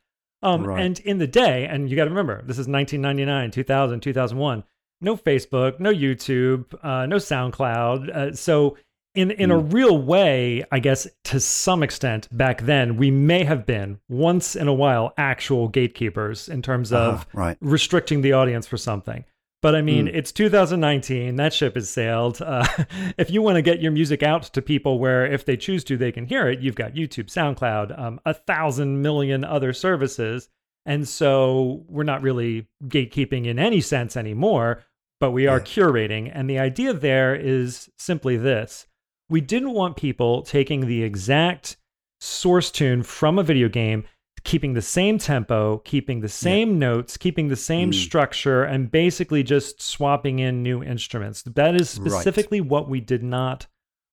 Um, 0.44 0.64
Right. 0.64 0.84
And 0.84 1.00
in 1.00 1.18
the 1.18 1.26
day, 1.26 1.66
and 1.66 1.88
you 1.90 1.96
got 1.96 2.04
to 2.04 2.10
remember, 2.10 2.42
this 2.42 2.58
is 2.58 2.68
1999, 2.68 3.50
2000, 3.50 4.00
2001. 4.00 4.64
No 5.00 5.16
Facebook, 5.16 5.80
no 5.80 5.92
YouTube, 5.92 6.66
uh, 6.82 7.06
no 7.06 7.16
SoundCloud. 7.16 8.08
Uh, 8.14 8.32
so 8.34 8.76
in 9.14 9.30
in 9.32 9.50
a 9.50 9.58
real 9.58 9.96
way, 9.98 10.64
I 10.72 10.78
guess 10.80 11.06
to 11.24 11.38
some 11.40 11.82
extent 11.82 12.28
back 12.36 12.62
then, 12.62 12.96
we 12.96 13.10
may 13.10 13.44
have 13.44 13.64
been 13.66 13.98
once 14.08 14.56
in 14.56 14.66
a 14.68 14.72
while 14.74 15.12
actual 15.16 15.68
gatekeepers 15.68 16.48
in 16.48 16.62
terms 16.62 16.92
of 16.92 17.14
Uh-huh, 17.14 17.24
right. 17.34 17.56
restricting 17.60 18.22
the 18.22 18.32
audience 18.32 18.66
for 18.66 18.76
something. 18.76 19.24
But 19.64 19.74
I 19.74 19.80
mean, 19.80 20.08
Mm. 20.08 20.14
it's 20.14 20.30
2019. 20.30 21.36
That 21.36 21.54
ship 21.54 21.74
has 21.74 21.88
sailed. 21.88 22.42
Uh, 22.42 22.66
if 23.16 23.30
you 23.30 23.40
want 23.40 23.56
to 23.56 23.62
get 23.62 23.80
your 23.80 23.92
music 23.92 24.22
out 24.22 24.42
to 24.42 24.60
people 24.60 24.98
where, 24.98 25.24
if 25.24 25.46
they 25.46 25.56
choose 25.56 25.82
to, 25.84 25.96
they 25.96 26.12
can 26.12 26.26
hear 26.26 26.46
it, 26.48 26.60
you've 26.60 26.74
got 26.74 26.92
YouTube, 26.92 27.28
SoundCloud, 27.32 27.98
um, 27.98 28.20
a 28.26 28.34
thousand 28.34 29.00
million 29.00 29.42
other 29.42 29.72
services. 29.72 30.50
And 30.84 31.08
so 31.08 31.82
we're 31.88 32.02
not 32.02 32.20
really 32.20 32.66
gatekeeping 32.88 33.46
in 33.46 33.58
any 33.58 33.80
sense 33.80 34.18
anymore, 34.18 34.82
but 35.18 35.30
we 35.30 35.46
are 35.46 35.56
Yeah. 35.56 35.64
curating. 35.64 36.30
And 36.34 36.50
the 36.50 36.58
idea 36.58 36.92
there 36.92 37.34
is 37.34 37.88
simply 37.96 38.36
this 38.36 38.86
we 39.30 39.40
didn't 39.40 39.72
want 39.72 39.96
people 39.96 40.42
taking 40.42 40.86
the 40.86 41.02
exact 41.02 41.78
source 42.20 42.70
tune 42.70 43.02
from 43.02 43.38
a 43.38 43.42
video 43.42 43.70
game 43.70 44.04
keeping 44.44 44.74
the 44.74 44.82
same 44.82 45.18
tempo, 45.18 45.78
keeping 45.78 46.20
the 46.20 46.28
same 46.28 46.72
yeah. 46.72 46.78
notes, 46.78 47.16
keeping 47.16 47.48
the 47.48 47.56
same 47.56 47.90
mm. 47.90 47.94
structure, 47.94 48.62
and 48.62 48.90
basically 48.90 49.42
just 49.42 49.82
swapping 49.82 50.38
in 50.38 50.62
new 50.62 50.82
instruments. 50.82 51.42
That 51.42 51.74
is 51.74 51.90
specifically 51.90 52.60
right. 52.60 52.70
what 52.70 52.88
we 52.88 53.00
did 53.00 53.22
not 53.22 53.66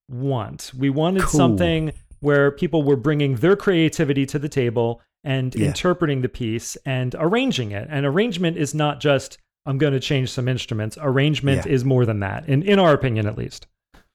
want. 0.10 0.72
We 0.78 0.90
wanted 0.90 1.24
cool. 1.24 1.38
something 1.38 1.94
where 2.22 2.52
people 2.52 2.84
were 2.84 2.96
bringing 2.96 3.36
their 3.36 3.56
creativity 3.56 4.26
to 4.28 4.40
the 4.40 4.50
table 4.50 5.02
and 5.24 5.54
yeah. 5.54 5.68
interpreting 5.68 6.22
the 6.22 6.30
piece 6.30 6.76
and 6.86 7.16
arranging 7.20 7.72
it. 7.72 7.88
And 7.92 8.06
arrangement 8.06 8.58
is 8.58 8.74
not 8.74 9.00
just 9.00 9.38
I'm 9.66 9.78
going 9.78 9.94
to 9.94 10.00
change 10.00 10.32
some 10.32 10.48
instruments. 10.48 10.98
Arrangement 11.00 11.66
yeah. 11.66 11.72
is 11.72 11.86
more 11.86 12.06
than 12.06 12.20
that, 12.22 12.48
in 12.48 12.64
in 12.64 12.80
our 12.80 12.94
opinion, 12.94 13.28
at 13.28 13.38
least. 13.38 13.68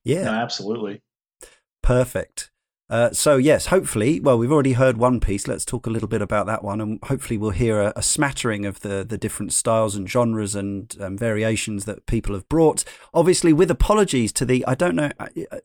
Yeah, 0.04 0.25
no, 0.25 0.32
absolutely. 0.32 1.02
Perfect. 1.82 2.50
Uh, 2.88 3.11
so 3.11 3.37
yes, 3.37 3.66
hopefully, 3.66 4.21
well, 4.21 4.38
we've 4.38 4.52
already 4.52 4.75
heard 4.75 4.97
one 4.97 5.19
piece. 5.19 5.49
Let's 5.49 5.64
talk 5.64 5.87
a 5.87 5.90
little 5.90 6.07
bit 6.07 6.23
about 6.23 6.47
that 6.47 6.62
one, 6.62 6.81
and 6.81 7.00
hopefully, 7.02 7.37
we'll 7.37 7.50
hear 7.50 7.81
a, 7.81 7.93
a 7.97 8.02
smattering 8.02 8.64
of 8.64 8.81
the 8.81 9.05
the 9.05 9.19
different 9.19 9.52
styles 9.52 9.97
and 9.97 10.09
genres 10.09 10.55
and 10.55 10.95
um, 11.00 11.19
variations 11.19 11.85
that 11.87 12.07
people 12.07 12.35
have 12.35 12.49
brought. 12.49 12.85
Obviously, 13.12 13.52
with 13.52 13.73
apologies 13.73 14.33
to 14.35 14.45
the, 14.45 14.64
I 14.66 14.76
don't 14.76 14.95
know, 14.95 15.11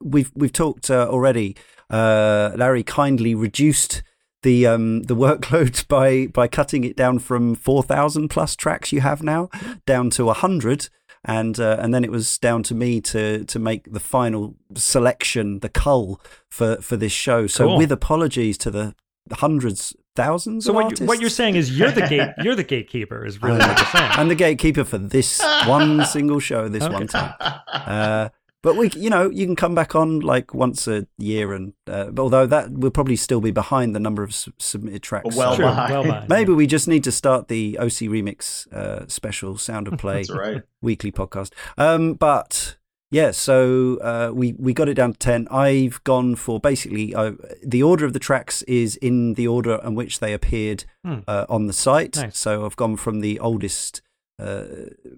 we've 0.02 0.32
we've 0.36 0.54
talked 0.54 0.90
uh, 0.90 1.08
already. 1.10 1.56
Uh, 1.92 2.52
Larry 2.56 2.84
kindly 2.84 3.36
reduced 3.36 4.02
the 4.42 4.66
um, 4.66 5.04
the 5.04 5.16
workload 5.26 5.88
by 5.88 6.26
by 6.26 6.48
cutting 6.48 6.84
it 6.84 6.96
down 6.96 7.20
from 7.20 7.54
four 7.54 7.84
thousand 7.84 8.30
plus 8.30 8.56
tracks 8.56 8.92
you 8.92 9.02
have 9.02 9.22
now 9.22 9.50
down 9.86 10.10
to 10.12 10.30
hundred 10.32 10.90
and 11.24 11.60
uh, 11.60 11.78
and 11.80 11.94
then 11.94 12.04
it 12.04 12.12
was 12.12 12.38
down 12.38 12.64
to 12.64 12.76
me 12.76 13.02
to 13.02 13.46
to 13.46 13.60
make 13.60 13.92
the 13.92 14.00
final 14.00 14.56
selection, 14.76 15.60
the 15.60 15.70
cull 15.70 16.20
for 16.50 16.78
for 16.78 16.98
this 16.98 17.12
show. 17.12 17.48
So 17.48 17.68
cool. 17.68 17.78
with 17.78 17.92
apologies 17.92 18.58
to 18.60 18.72
the 18.72 18.96
hundreds 19.32 19.96
thousands 20.16 20.66
so 20.66 20.74
what, 20.74 21.00
you, 21.00 21.06
what, 21.06 21.22
you're 21.22 21.30
saying 21.30 21.56
is 21.56 21.78
you're 21.78 21.92
the 21.92 22.06
gate 22.08 22.30
you're 22.44 22.56
the 22.56 22.64
gatekeeper 22.64 23.26
is 23.26 23.42
really 23.42 23.60
what 23.60 23.78
you're 23.78 23.88
saying 23.88 24.12
i'm 24.16 24.28
the 24.28 24.36
gatekeeper 24.36 24.84
for 24.84 24.98
this 24.98 25.42
one 25.66 26.06
single 26.06 26.40
show 26.40 26.68
this 26.68 26.84
okay. 26.84 26.94
one 26.94 27.08
time 27.08 27.34
uh, 27.40 28.28
but 28.64 28.76
we, 28.76 28.90
you 28.96 29.10
know, 29.10 29.30
you 29.30 29.46
can 29.46 29.56
come 29.56 29.74
back 29.74 29.96
on 29.96 30.20
like 30.20 30.54
once 30.54 30.88
a 30.88 31.08
year, 31.18 31.54
and 31.54 31.74
uh, 31.88 32.12
although 32.18 32.46
that 32.46 32.72
will 32.72 32.92
probably 32.92 33.16
still 33.16 33.42
be 33.42 33.52
behind 33.52 33.96
the 33.96 34.00
number 34.00 34.24
of 34.24 34.34
su- 34.34 34.54
submitted 34.60 35.02
tracks. 35.02 35.36
Well, 35.36 35.56
so 35.56 35.64
behind. 35.64 35.94
well 35.94 36.04
behind. 36.04 36.30
Maybe 36.30 36.54
we 36.54 36.68
just 36.68 36.88
need 36.88 37.04
to 37.06 37.12
start 37.12 37.48
the 37.48 37.78
OC 37.80 38.08
Remix 38.10 38.72
uh, 38.72 39.08
special 39.08 39.58
Sound 39.58 39.88
of 39.88 39.98
Play 39.98 40.26
right. 40.30 40.62
weekly 40.82 41.12
podcast. 41.12 41.54
Um, 41.78 42.14
but 42.14 42.78
yeah, 43.10 43.32
so 43.32 43.98
uh, 43.98 44.32
we 44.34 44.54
we 44.54 44.74
got 44.74 44.90
it 44.90 44.94
down 44.94 45.14
to 45.14 45.20
ten. 45.20 45.48
I've 45.50 46.04
gone 46.04 46.36
for 46.36 46.60
basically 46.60 47.16
uh, 47.16 47.34
the 47.64 47.82
order 47.82 48.06
of 48.06 48.14
the 48.14 48.20
tracks 48.20 48.62
is 48.64 48.96
in 48.98 49.34
the 49.34 49.48
order 49.48 49.80
in 49.84 49.96
which 49.96 50.20
they 50.20 50.34
appeared 50.34 50.86
hmm. 51.04 51.20
uh, 51.28 51.46
on 51.50 51.66
the 51.66 51.74
site. 51.74 52.16
Nice. 52.16 52.38
So 52.38 52.66
I've 52.66 52.76
gone 52.76 52.96
from 52.96 53.22
the 53.22 53.40
oldest 53.40 54.02
uh, 54.42 54.64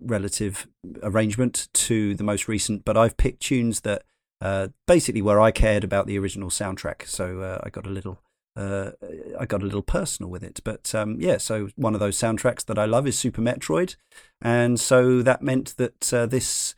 relative 0.02 0.68
arrangement 1.02 1.70
to 1.74 2.14
the 2.16 2.24
most 2.24 2.48
recent, 2.48 2.84
but 2.84 2.98
I've 2.98 3.18
picked 3.18 3.42
tunes 3.44 3.82
that 3.82 4.04
uh, 4.42 4.68
basically 4.86 5.22
where 5.22 5.40
I 5.40 5.52
cared 5.52 5.84
about 5.84 6.06
the 6.06 6.20
original 6.20 6.50
soundtrack. 6.50 7.08
So 7.08 7.40
uh, 7.40 7.62
I 7.64 7.70
got 7.70 7.88
a 7.88 7.90
little. 7.90 8.22
Uh, 8.56 8.92
I 9.40 9.48
got 9.48 9.64
a 9.64 9.66
little 9.66 9.82
personal 9.82 10.30
with 10.30 10.44
it, 10.44 10.60
but 10.64 10.94
um, 10.94 11.18
yeah. 11.20 11.38
So 11.38 11.70
one 11.76 11.96
of 11.96 12.00
those 12.00 12.18
soundtracks 12.18 12.64
that 12.66 12.78
I 12.78 12.86
love 12.86 13.08
is 13.08 13.18
Super 13.18 13.42
Metroid, 13.42 13.96
and 14.42 14.80
so 14.80 15.24
that 15.24 15.42
meant 15.42 15.76
that 15.78 16.14
uh, 16.14 16.28
this 16.28 16.76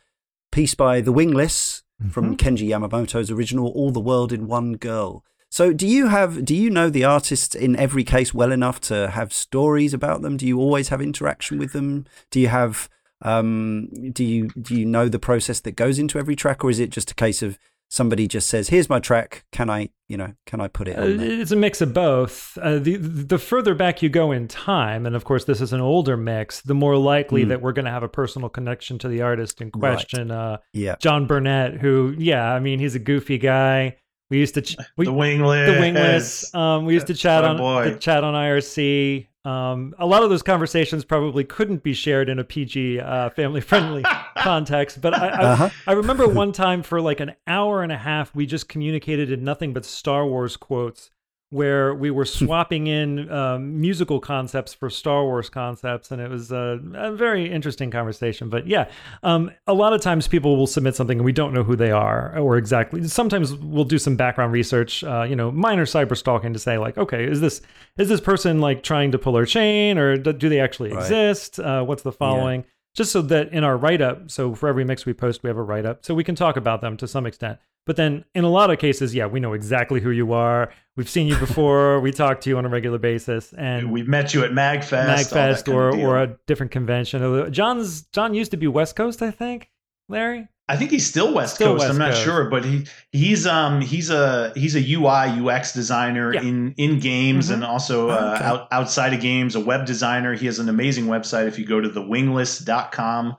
piece 0.50 0.74
by 0.74 1.02
The 1.02 1.12
Wingless 1.12 1.82
mm-hmm. 2.00 2.12
from 2.12 2.36
Kenji 2.38 2.68
Yamamoto's 2.68 3.30
original 3.30 3.68
"All 3.68 3.90
the 3.90 4.00
World 4.00 4.32
in 4.32 4.46
One 4.46 4.76
Girl" 4.76 5.22
So, 5.56 5.72
do 5.72 5.86
you 5.86 6.08
have 6.08 6.44
do 6.44 6.54
you 6.54 6.68
know 6.68 6.90
the 6.90 7.04
artists 7.04 7.54
in 7.54 7.76
every 7.76 8.04
case 8.04 8.34
well 8.34 8.52
enough 8.52 8.78
to 8.92 9.08
have 9.08 9.32
stories 9.32 9.94
about 9.94 10.20
them? 10.20 10.36
Do 10.36 10.46
you 10.46 10.60
always 10.60 10.90
have 10.90 11.00
interaction 11.00 11.56
with 11.56 11.72
them? 11.72 12.04
Do 12.30 12.40
you 12.40 12.48
have 12.48 12.90
um, 13.22 13.88
do 14.12 14.22
you 14.22 14.48
do 14.48 14.76
you 14.76 14.84
know 14.84 15.08
the 15.08 15.18
process 15.18 15.60
that 15.60 15.72
goes 15.72 15.98
into 15.98 16.18
every 16.18 16.36
track, 16.36 16.62
or 16.62 16.68
is 16.68 16.78
it 16.78 16.90
just 16.90 17.10
a 17.10 17.14
case 17.14 17.40
of 17.40 17.58
somebody 17.88 18.28
just 18.28 18.50
says, 18.50 18.68
"Here's 18.68 18.90
my 18.90 19.00
track. 19.00 19.46
Can 19.50 19.70
I, 19.70 19.88
you 20.08 20.18
know, 20.18 20.34
can 20.44 20.60
I 20.60 20.68
put 20.68 20.88
it?" 20.88 20.98
Uh, 20.98 21.22
it's 21.22 21.52
a 21.52 21.56
mix 21.56 21.80
of 21.80 21.94
both. 21.94 22.58
Uh, 22.60 22.78
the 22.78 22.98
the 22.98 23.38
further 23.38 23.74
back 23.74 24.02
you 24.02 24.10
go 24.10 24.32
in 24.32 24.48
time, 24.48 25.06
and 25.06 25.16
of 25.16 25.24
course 25.24 25.46
this 25.46 25.62
is 25.62 25.72
an 25.72 25.80
older 25.80 26.18
mix, 26.18 26.60
the 26.60 26.74
more 26.74 26.98
likely 26.98 27.46
mm. 27.46 27.48
that 27.48 27.62
we're 27.62 27.72
going 27.72 27.86
to 27.86 27.90
have 27.90 28.02
a 28.02 28.10
personal 28.10 28.50
connection 28.50 28.98
to 28.98 29.08
the 29.08 29.22
artist 29.22 29.62
in 29.62 29.70
question. 29.70 30.28
Right. 30.28 30.36
Uh, 30.36 30.58
yeah, 30.74 30.96
John 31.00 31.26
Burnett, 31.26 31.80
who, 31.80 32.14
yeah, 32.18 32.52
I 32.52 32.60
mean, 32.60 32.78
he's 32.78 32.94
a 32.94 32.98
goofy 32.98 33.38
guy. 33.38 33.96
We 34.30 34.38
used 34.38 34.54
to 34.54 34.62
ch- 34.62 34.76
we, 34.96 35.04
the 35.04 35.12
wingless. 35.12 35.74
The 35.74 35.80
wingless. 35.80 36.54
Um, 36.54 36.84
we 36.84 36.94
used 36.94 37.06
to 37.08 37.14
chat 37.14 37.44
oh, 37.44 37.64
on 37.64 37.92
the 37.92 37.98
chat 37.98 38.24
on 38.24 38.34
IRC. 38.34 39.26
Um, 39.44 39.94
a 40.00 40.06
lot 40.06 40.24
of 40.24 40.30
those 40.30 40.42
conversations 40.42 41.04
probably 41.04 41.44
couldn't 41.44 41.84
be 41.84 41.94
shared 41.94 42.28
in 42.28 42.40
a 42.40 42.44
PG, 42.44 42.98
uh, 42.98 43.30
family 43.30 43.60
friendly 43.60 44.02
context. 44.38 45.00
But 45.00 45.14
I, 45.14 45.28
I, 45.28 45.44
uh-huh. 45.44 45.70
I 45.86 45.92
remember 45.92 46.26
one 46.26 46.50
time 46.50 46.82
for 46.82 47.00
like 47.00 47.20
an 47.20 47.34
hour 47.46 47.84
and 47.84 47.92
a 47.92 47.96
half, 47.96 48.34
we 48.34 48.46
just 48.46 48.68
communicated 48.68 49.30
in 49.30 49.44
nothing 49.44 49.72
but 49.72 49.84
Star 49.84 50.26
Wars 50.26 50.56
quotes 50.56 51.10
where 51.50 51.94
we 51.94 52.10
were 52.10 52.24
swapping 52.24 52.88
in 52.88 53.30
um, 53.30 53.80
musical 53.80 54.18
concepts 54.18 54.74
for 54.74 54.90
Star 54.90 55.24
Wars 55.24 55.48
concepts, 55.48 56.10
and 56.10 56.20
it 56.20 56.28
was 56.28 56.50
a, 56.50 56.80
a 56.94 57.12
very 57.12 57.50
interesting 57.50 57.90
conversation. 57.90 58.48
But 58.48 58.66
yeah, 58.66 58.90
um, 59.22 59.52
a 59.66 59.74
lot 59.74 59.92
of 59.92 60.00
times 60.00 60.26
people 60.26 60.56
will 60.56 60.66
submit 60.66 60.96
something 60.96 61.18
and 61.18 61.24
we 61.24 61.32
don't 61.32 61.54
know 61.54 61.62
who 61.62 61.76
they 61.76 61.92
are 61.92 62.36
or 62.36 62.56
exactly. 62.56 63.06
Sometimes 63.06 63.54
we'll 63.54 63.84
do 63.84 63.98
some 63.98 64.16
background 64.16 64.52
research, 64.52 65.04
uh, 65.04 65.22
you 65.22 65.36
know, 65.36 65.52
minor 65.52 65.84
cyber 65.84 66.16
stalking 66.16 66.52
to 66.52 66.58
say 66.58 66.78
like, 66.78 66.98
okay, 66.98 67.24
is 67.24 67.40
this 67.40 67.62
is 67.96 68.08
this 68.08 68.20
person 68.20 68.60
like 68.60 68.82
trying 68.82 69.12
to 69.12 69.18
pull 69.18 69.36
our 69.36 69.46
chain, 69.46 69.98
or 69.98 70.16
do 70.16 70.48
they 70.48 70.60
actually 70.60 70.92
right. 70.92 71.02
exist? 71.02 71.60
Uh, 71.60 71.84
what's 71.84 72.02
the 72.02 72.12
following? 72.12 72.62
Yeah. 72.62 72.66
Just 72.96 73.12
so 73.12 73.22
that 73.22 73.52
in 73.52 73.62
our 73.62 73.76
write 73.76 74.00
up, 74.00 74.30
so 74.30 74.54
for 74.54 74.68
every 74.68 74.84
mix 74.84 75.06
we 75.06 75.12
post, 75.12 75.42
we 75.42 75.48
have 75.48 75.58
a 75.58 75.62
write 75.62 75.84
up, 75.84 76.04
so 76.04 76.14
we 76.14 76.24
can 76.24 76.34
talk 76.34 76.56
about 76.56 76.80
them 76.80 76.96
to 76.96 77.06
some 77.06 77.26
extent. 77.26 77.58
But 77.86 77.96
then 77.96 78.24
in 78.34 78.44
a 78.44 78.50
lot 78.50 78.70
of 78.70 78.78
cases, 78.78 79.14
yeah, 79.14 79.26
we 79.26 79.38
know 79.38 79.52
exactly 79.52 80.00
who 80.00 80.10
you 80.10 80.32
are. 80.32 80.72
We've 80.96 81.08
seen 81.08 81.28
you 81.28 81.36
before. 81.38 82.00
we 82.02 82.10
talk 82.10 82.40
to 82.42 82.50
you 82.50 82.58
on 82.58 82.66
a 82.66 82.68
regular 82.68 82.98
basis, 82.98 83.52
and 83.52 83.92
we've 83.92 84.08
met 84.08 84.34
you 84.34 84.44
at 84.44 84.50
Magfest, 84.50 85.32
Magfest, 85.32 85.72
or 85.72 85.96
or 85.96 86.20
a 86.20 86.36
different 86.46 86.72
convention. 86.72 87.52
John's 87.52 88.02
John 88.06 88.34
used 88.34 88.50
to 88.50 88.56
be 88.56 88.66
West 88.66 88.96
Coast, 88.96 89.22
I 89.22 89.30
think. 89.30 89.70
Larry. 90.08 90.48
I 90.68 90.76
think 90.76 90.90
he's 90.90 91.06
still 91.06 91.32
West 91.32 91.54
still 91.54 91.74
Coast. 91.74 91.82
West 91.82 91.92
I'm 91.92 91.98
not 91.98 92.10
Coast. 92.10 92.24
sure, 92.24 92.50
but 92.50 92.64
he 92.64 92.86
he's 93.12 93.46
um 93.46 93.80
he's 93.80 94.10
a 94.10 94.52
he's 94.56 94.74
a 94.74 94.94
UI 94.94 95.40
UX 95.40 95.72
designer 95.72 96.34
yeah. 96.34 96.42
in 96.42 96.74
in 96.76 96.98
games 96.98 97.46
mm-hmm. 97.46 97.54
and 97.54 97.64
also 97.64 98.10
uh, 98.10 98.34
okay. 98.34 98.44
out, 98.44 98.68
outside 98.72 99.14
of 99.14 99.20
games, 99.20 99.54
a 99.54 99.60
web 99.60 99.86
designer. 99.86 100.34
He 100.34 100.46
has 100.46 100.58
an 100.58 100.68
amazing 100.68 101.06
website. 101.06 101.46
If 101.46 101.58
you 101.58 101.66
go 101.66 101.80
to 101.80 101.88
thewingless.com, 101.88 103.36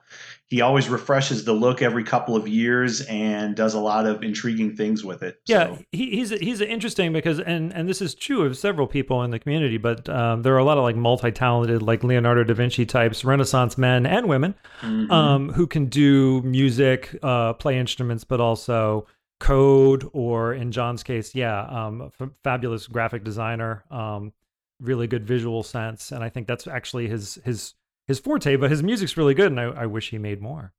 he 0.50 0.62
always 0.62 0.88
refreshes 0.88 1.44
the 1.44 1.52
look 1.52 1.82
every 1.82 2.02
couple 2.02 2.34
of 2.34 2.48
years 2.48 3.02
and 3.02 3.54
does 3.54 3.74
a 3.74 3.78
lot 3.78 4.06
of 4.06 4.22
intriguing 4.22 4.74
things 4.74 5.04
with 5.04 5.22
it. 5.22 5.40
Yeah, 5.46 5.76
so. 5.76 5.84
he, 5.92 6.10
he's 6.10 6.30
he's 6.30 6.60
interesting 6.62 7.12
because 7.12 7.38
and 7.38 7.72
and 7.72 7.88
this 7.88 8.00
is 8.00 8.14
true 8.14 8.44
of 8.44 8.56
several 8.56 8.86
people 8.86 9.22
in 9.22 9.30
the 9.30 9.38
community, 9.38 9.76
but 9.76 10.08
um, 10.08 10.42
there 10.42 10.54
are 10.54 10.58
a 10.58 10.64
lot 10.64 10.78
of 10.78 10.84
like 10.84 10.96
multi-talented 10.96 11.82
like 11.82 12.02
Leonardo 12.02 12.44
da 12.44 12.54
Vinci 12.54 12.86
types, 12.86 13.24
Renaissance 13.24 13.76
men 13.76 14.06
and 14.06 14.26
women, 14.26 14.54
mm-hmm. 14.80 15.10
um, 15.12 15.52
who 15.52 15.66
can 15.66 15.86
do 15.86 16.40
music, 16.42 17.14
uh, 17.22 17.52
play 17.52 17.78
instruments, 17.78 18.24
but 18.24 18.40
also 18.40 19.06
code 19.40 20.08
or 20.12 20.54
in 20.54 20.72
John's 20.72 21.02
case, 21.02 21.34
yeah, 21.34 21.60
um, 21.66 22.10
f- 22.20 22.30
fabulous 22.42 22.86
graphic 22.86 23.22
designer, 23.22 23.84
um, 23.90 24.32
really 24.80 25.06
good 25.06 25.26
visual 25.26 25.62
sense, 25.62 26.10
and 26.10 26.24
I 26.24 26.30
think 26.30 26.46
that's 26.46 26.66
actually 26.66 27.06
his 27.06 27.38
his 27.44 27.74
his 28.08 28.18
forte, 28.18 28.56
but 28.56 28.70
his 28.70 28.82
music's 28.82 29.16
really 29.16 29.34
good, 29.34 29.52
and 29.52 29.60
I, 29.60 29.82
I 29.82 29.86
wish 29.86 30.10
he 30.10 30.18
made 30.18 30.42
more. 30.42 30.72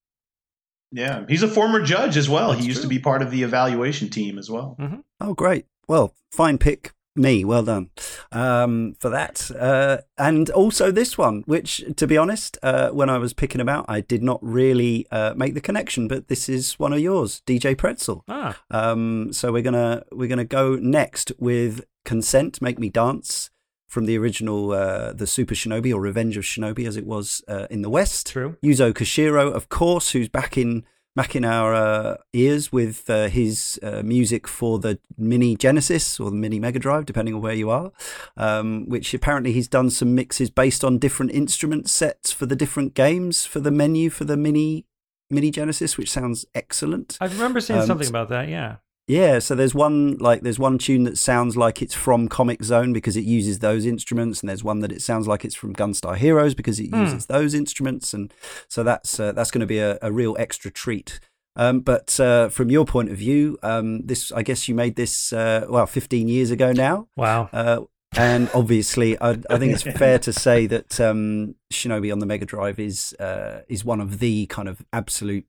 Yeah, 0.91 1.25
he's 1.29 1.43
a 1.43 1.47
former 1.47 1.81
judge 1.81 2.17
as 2.17 2.27
well. 2.27 2.49
That's 2.49 2.61
he 2.61 2.67
used 2.67 2.81
true. 2.81 2.89
to 2.89 2.95
be 2.95 2.99
part 2.99 3.21
of 3.21 3.31
the 3.31 3.43
evaluation 3.43 4.09
team 4.09 4.37
as 4.39 4.49
well. 4.49 4.75
Mm-hmm. 4.79 4.99
Oh, 5.21 5.33
great! 5.35 5.67
Well, 5.87 6.15
fine 6.31 6.57
pick, 6.57 6.93
me. 7.15 7.45
Well 7.45 7.63
done 7.63 7.91
um, 8.31 8.95
for 8.99 9.09
that. 9.09 9.51
Uh, 9.51 9.99
and 10.17 10.49
also 10.49 10.91
this 10.91 11.17
one, 11.17 11.43
which, 11.45 11.83
to 11.95 12.07
be 12.07 12.17
honest, 12.17 12.57
uh, 12.63 12.89
when 12.89 13.09
I 13.09 13.17
was 13.17 13.33
picking 13.33 13.59
them 13.59 13.69
out, 13.69 13.85
I 13.87 14.01
did 14.01 14.23
not 14.23 14.39
really 14.41 15.05
uh, 15.11 15.33
make 15.35 15.53
the 15.53 15.61
connection. 15.61 16.07
But 16.07 16.27
this 16.27 16.49
is 16.49 16.79
one 16.79 16.93
of 16.93 16.99
yours, 16.99 17.43
DJ 17.45 17.77
Pretzel. 17.77 18.23
Ah. 18.27 18.59
Um, 18.71 19.31
so 19.31 19.51
we're 19.51 19.61
gonna 19.61 20.03
we're 20.11 20.29
gonna 20.29 20.45
go 20.45 20.75
next 20.75 21.31
with 21.37 21.85
"Consent," 22.05 22.61
"Make 22.61 22.79
Me 22.79 22.89
Dance." 22.89 23.51
From 23.89 24.05
the 24.05 24.17
original 24.17 24.71
uh, 24.71 25.11
the 25.11 25.27
Super 25.27 25.55
Shinobi 25.55 25.93
or 25.93 25.99
Revenge 25.99 26.37
of 26.37 26.43
Shinobi 26.43 26.87
as 26.87 26.95
it 26.95 27.05
was 27.05 27.43
uh, 27.47 27.67
in 27.69 27.81
the 27.81 27.89
West. 27.89 28.27
True. 28.27 28.55
Yuzo 28.63 28.93
Koshiro, 28.93 29.51
of 29.51 29.67
course, 29.67 30.11
who's 30.11 30.29
back 30.29 30.57
in 30.57 30.85
back 31.15 31.35
in 31.35 31.43
our 31.43 31.73
uh, 31.73 32.17
ears 32.33 32.71
with 32.71 33.09
uh, 33.09 33.27
his 33.27 33.79
uh, 33.81 34.01
music 34.03 34.47
for 34.47 34.77
the 34.79 34.99
Mini 35.17 35.55
Genesis 35.55 36.19
or 36.19 36.29
the 36.29 36.37
Mini 36.37 36.59
Mega 36.59 36.79
Drive, 36.79 37.05
depending 37.05 37.33
on 37.33 37.41
where 37.41 37.55
you 37.55 37.69
are. 37.71 37.91
Um, 38.37 38.87
which 38.87 39.13
apparently 39.13 39.51
he's 39.51 39.67
done 39.67 39.89
some 39.89 40.13
mixes 40.13 40.51
based 40.51 40.83
on 40.83 40.99
different 40.99 41.31
instrument 41.31 41.89
sets 41.89 42.31
for 42.31 42.45
the 42.45 42.55
different 42.55 42.93
games 42.93 43.45
for 43.45 43.59
the 43.59 43.71
menu 43.71 44.09
for 44.11 44.23
the 44.23 44.37
Mini 44.37 44.85
Mini 45.31 45.49
Genesis, 45.51 45.97
which 45.97 46.11
sounds 46.11 46.45
excellent. 46.53 47.17
I 47.19 47.25
remember 47.25 47.59
seeing 47.59 47.79
um, 47.79 47.87
something 47.87 48.07
about 48.07 48.29
that. 48.29 48.47
Yeah. 48.47 48.77
Yeah, 49.09 49.39
so 49.39 49.55
there's 49.55 49.73
one 49.73 50.17
like 50.19 50.41
there's 50.41 50.59
one 50.59 50.77
tune 50.77 51.03
that 51.05 51.17
sounds 51.17 51.57
like 51.57 51.81
it's 51.81 51.95
from 51.95 52.29
Comix 52.29 52.63
Zone 52.65 52.93
because 52.93 53.17
it 53.17 53.23
uses 53.25 53.57
those 53.57 53.83
instruments, 53.85 54.39
and 54.41 54.47
there's 54.49 54.63
one 54.63 54.79
that 54.81 54.91
it 54.91 55.01
sounds 55.01 55.27
like 55.27 55.43
it's 55.43 55.55
from 55.55 55.73
Gunstar 55.73 56.15
Heroes 56.15 56.53
because 56.53 56.79
it 56.79 56.91
Hmm. 56.91 57.01
uses 57.01 57.25
those 57.25 57.55
instruments, 57.55 58.13
and 58.13 58.31
so 58.67 58.83
that's 58.83 59.19
uh, 59.19 59.31
that's 59.31 59.49
going 59.49 59.61
to 59.61 59.65
be 59.67 59.79
a, 59.79 59.97
a 60.03 60.11
real 60.11 60.35
extra 60.39 60.69
treat. 60.69 61.19
Um, 61.55 61.79
but 61.79 62.19
uh, 62.19 62.49
from 62.49 62.69
your 62.69 62.85
point 62.85 63.09
of 63.09 63.17
view, 63.17 63.57
um, 63.63 64.05
this 64.05 64.31
I 64.31 64.43
guess 64.43 64.67
you 64.69 64.75
made 64.75 64.95
this 64.95 65.33
uh, 65.33 65.65
well 65.67 65.87
15 65.87 66.27
years 66.27 66.51
ago 66.51 66.71
now. 66.71 67.07
Wow. 67.17 67.49
Uh, 67.51 67.79
and 68.15 68.49
obviously, 68.55 69.19
I, 69.21 69.31
I 69.51 69.57
think 69.59 69.73
it's 69.73 69.83
fair 69.83 70.17
to 70.19 70.33
say 70.33 70.65
that 70.67 70.99
um, 70.99 71.55
Shinobi 71.73 72.11
on 72.11 72.19
the 72.19 72.25
Mega 72.25 72.45
Drive 72.45 72.79
is 72.79 73.13
uh, 73.19 73.61
is 73.67 73.83
one 73.83 74.01
of 74.01 74.19
the 74.19 74.45
kind 74.47 74.67
of 74.69 74.83
absolute 74.93 75.45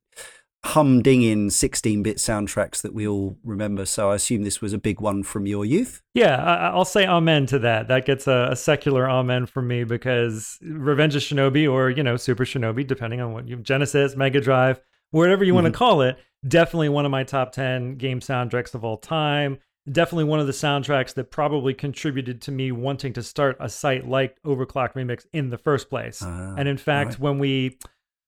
humdinging 0.65 1.47
16-bit 1.47 2.19
soundtracks 2.19 2.83
that 2.83 2.93
we 2.93 3.07
all 3.09 3.37
remember. 3.45 3.87
So 3.87 4.11
I 4.11 4.17
assume 4.17 4.43
this 4.43 4.61
was 4.61 4.73
a 4.73 4.79
big 4.79 5.01
one 5.01 5.23
from 5.23 5.47
your 5.47 5.65
youth. 5.65 6.03
Yeah, 6.15 6.37
I, 6.37 6.69
I'll 6.69 6.85
say 6.85 7.07
amen 7.07 7.47
to 7.47 7.59
that. 7.61 7.89
That 7.89 8.05
gets 8.05 8.27
a, 8.27 8.49
a 8.51 8.57
secular 8.57 9.09
amen 9.09 9.47
from 9.47 9.69
me 9.69 9.85
because 9.85 10.59
Revenge 10.63 11.17
of 11.17 11.23
Shinobi 11.23 11.71
or, 11.71 11.91
you 11.91 12.03
know, 12.03 12.17
Super 12.17 12.45
Shinobi, 12.45 12.87
depending 12.87 13.21
on 13.21 13.33
what 13.33 13.49
you 13.49 13.57
Genesis, 13.57 14.17
Mega 14.17 14.41
Drive, 14.41 14.81
whatever 15.11 15.45
you 15.45 15.55
want 15.55 15.67
to 15.67 15.73
call 15.73 16.03
it, 16.03 16.19
definitely 16.47 16.89
one 16.89 17.05
of 17.05 17.11
my 17.11 17.25
top 17.25 17.53
10 17.53 17.97
game 17.97 18.21
soundtracks 18.21 18.75
of 18.75 18.85
all 18.85 18.97
time. 18.99 19.59
Definitely 19.91 20.25
one 20.25 20.41
of 20.41 20.47
the 20.47 20.53
soundtracks 20.53 21.15
that 21.15 21.31
probably 21.31 21.73
contributed 21.73 22.43
to 22.43 22.53
me 22.53 22.71
wanting 22.71 23.15
to 23.15 23.23
start 23.23 23.57
a 23.61 23.69
site 23.69 24.07
like 24.07 24.41
Overclock 24.43 24.93
Remix 24.93 25.25
in 25.33 25.49
the 25.49 25.57
first 25.57 25.89
place. 25.89 26.23
Ah, 26.23 26.55
and 26.57 26.69
in 26.69 26.77
fact, 26.77 27.13
right. 27.13 27.21
when 27.21 27.39
we 27.39 27.79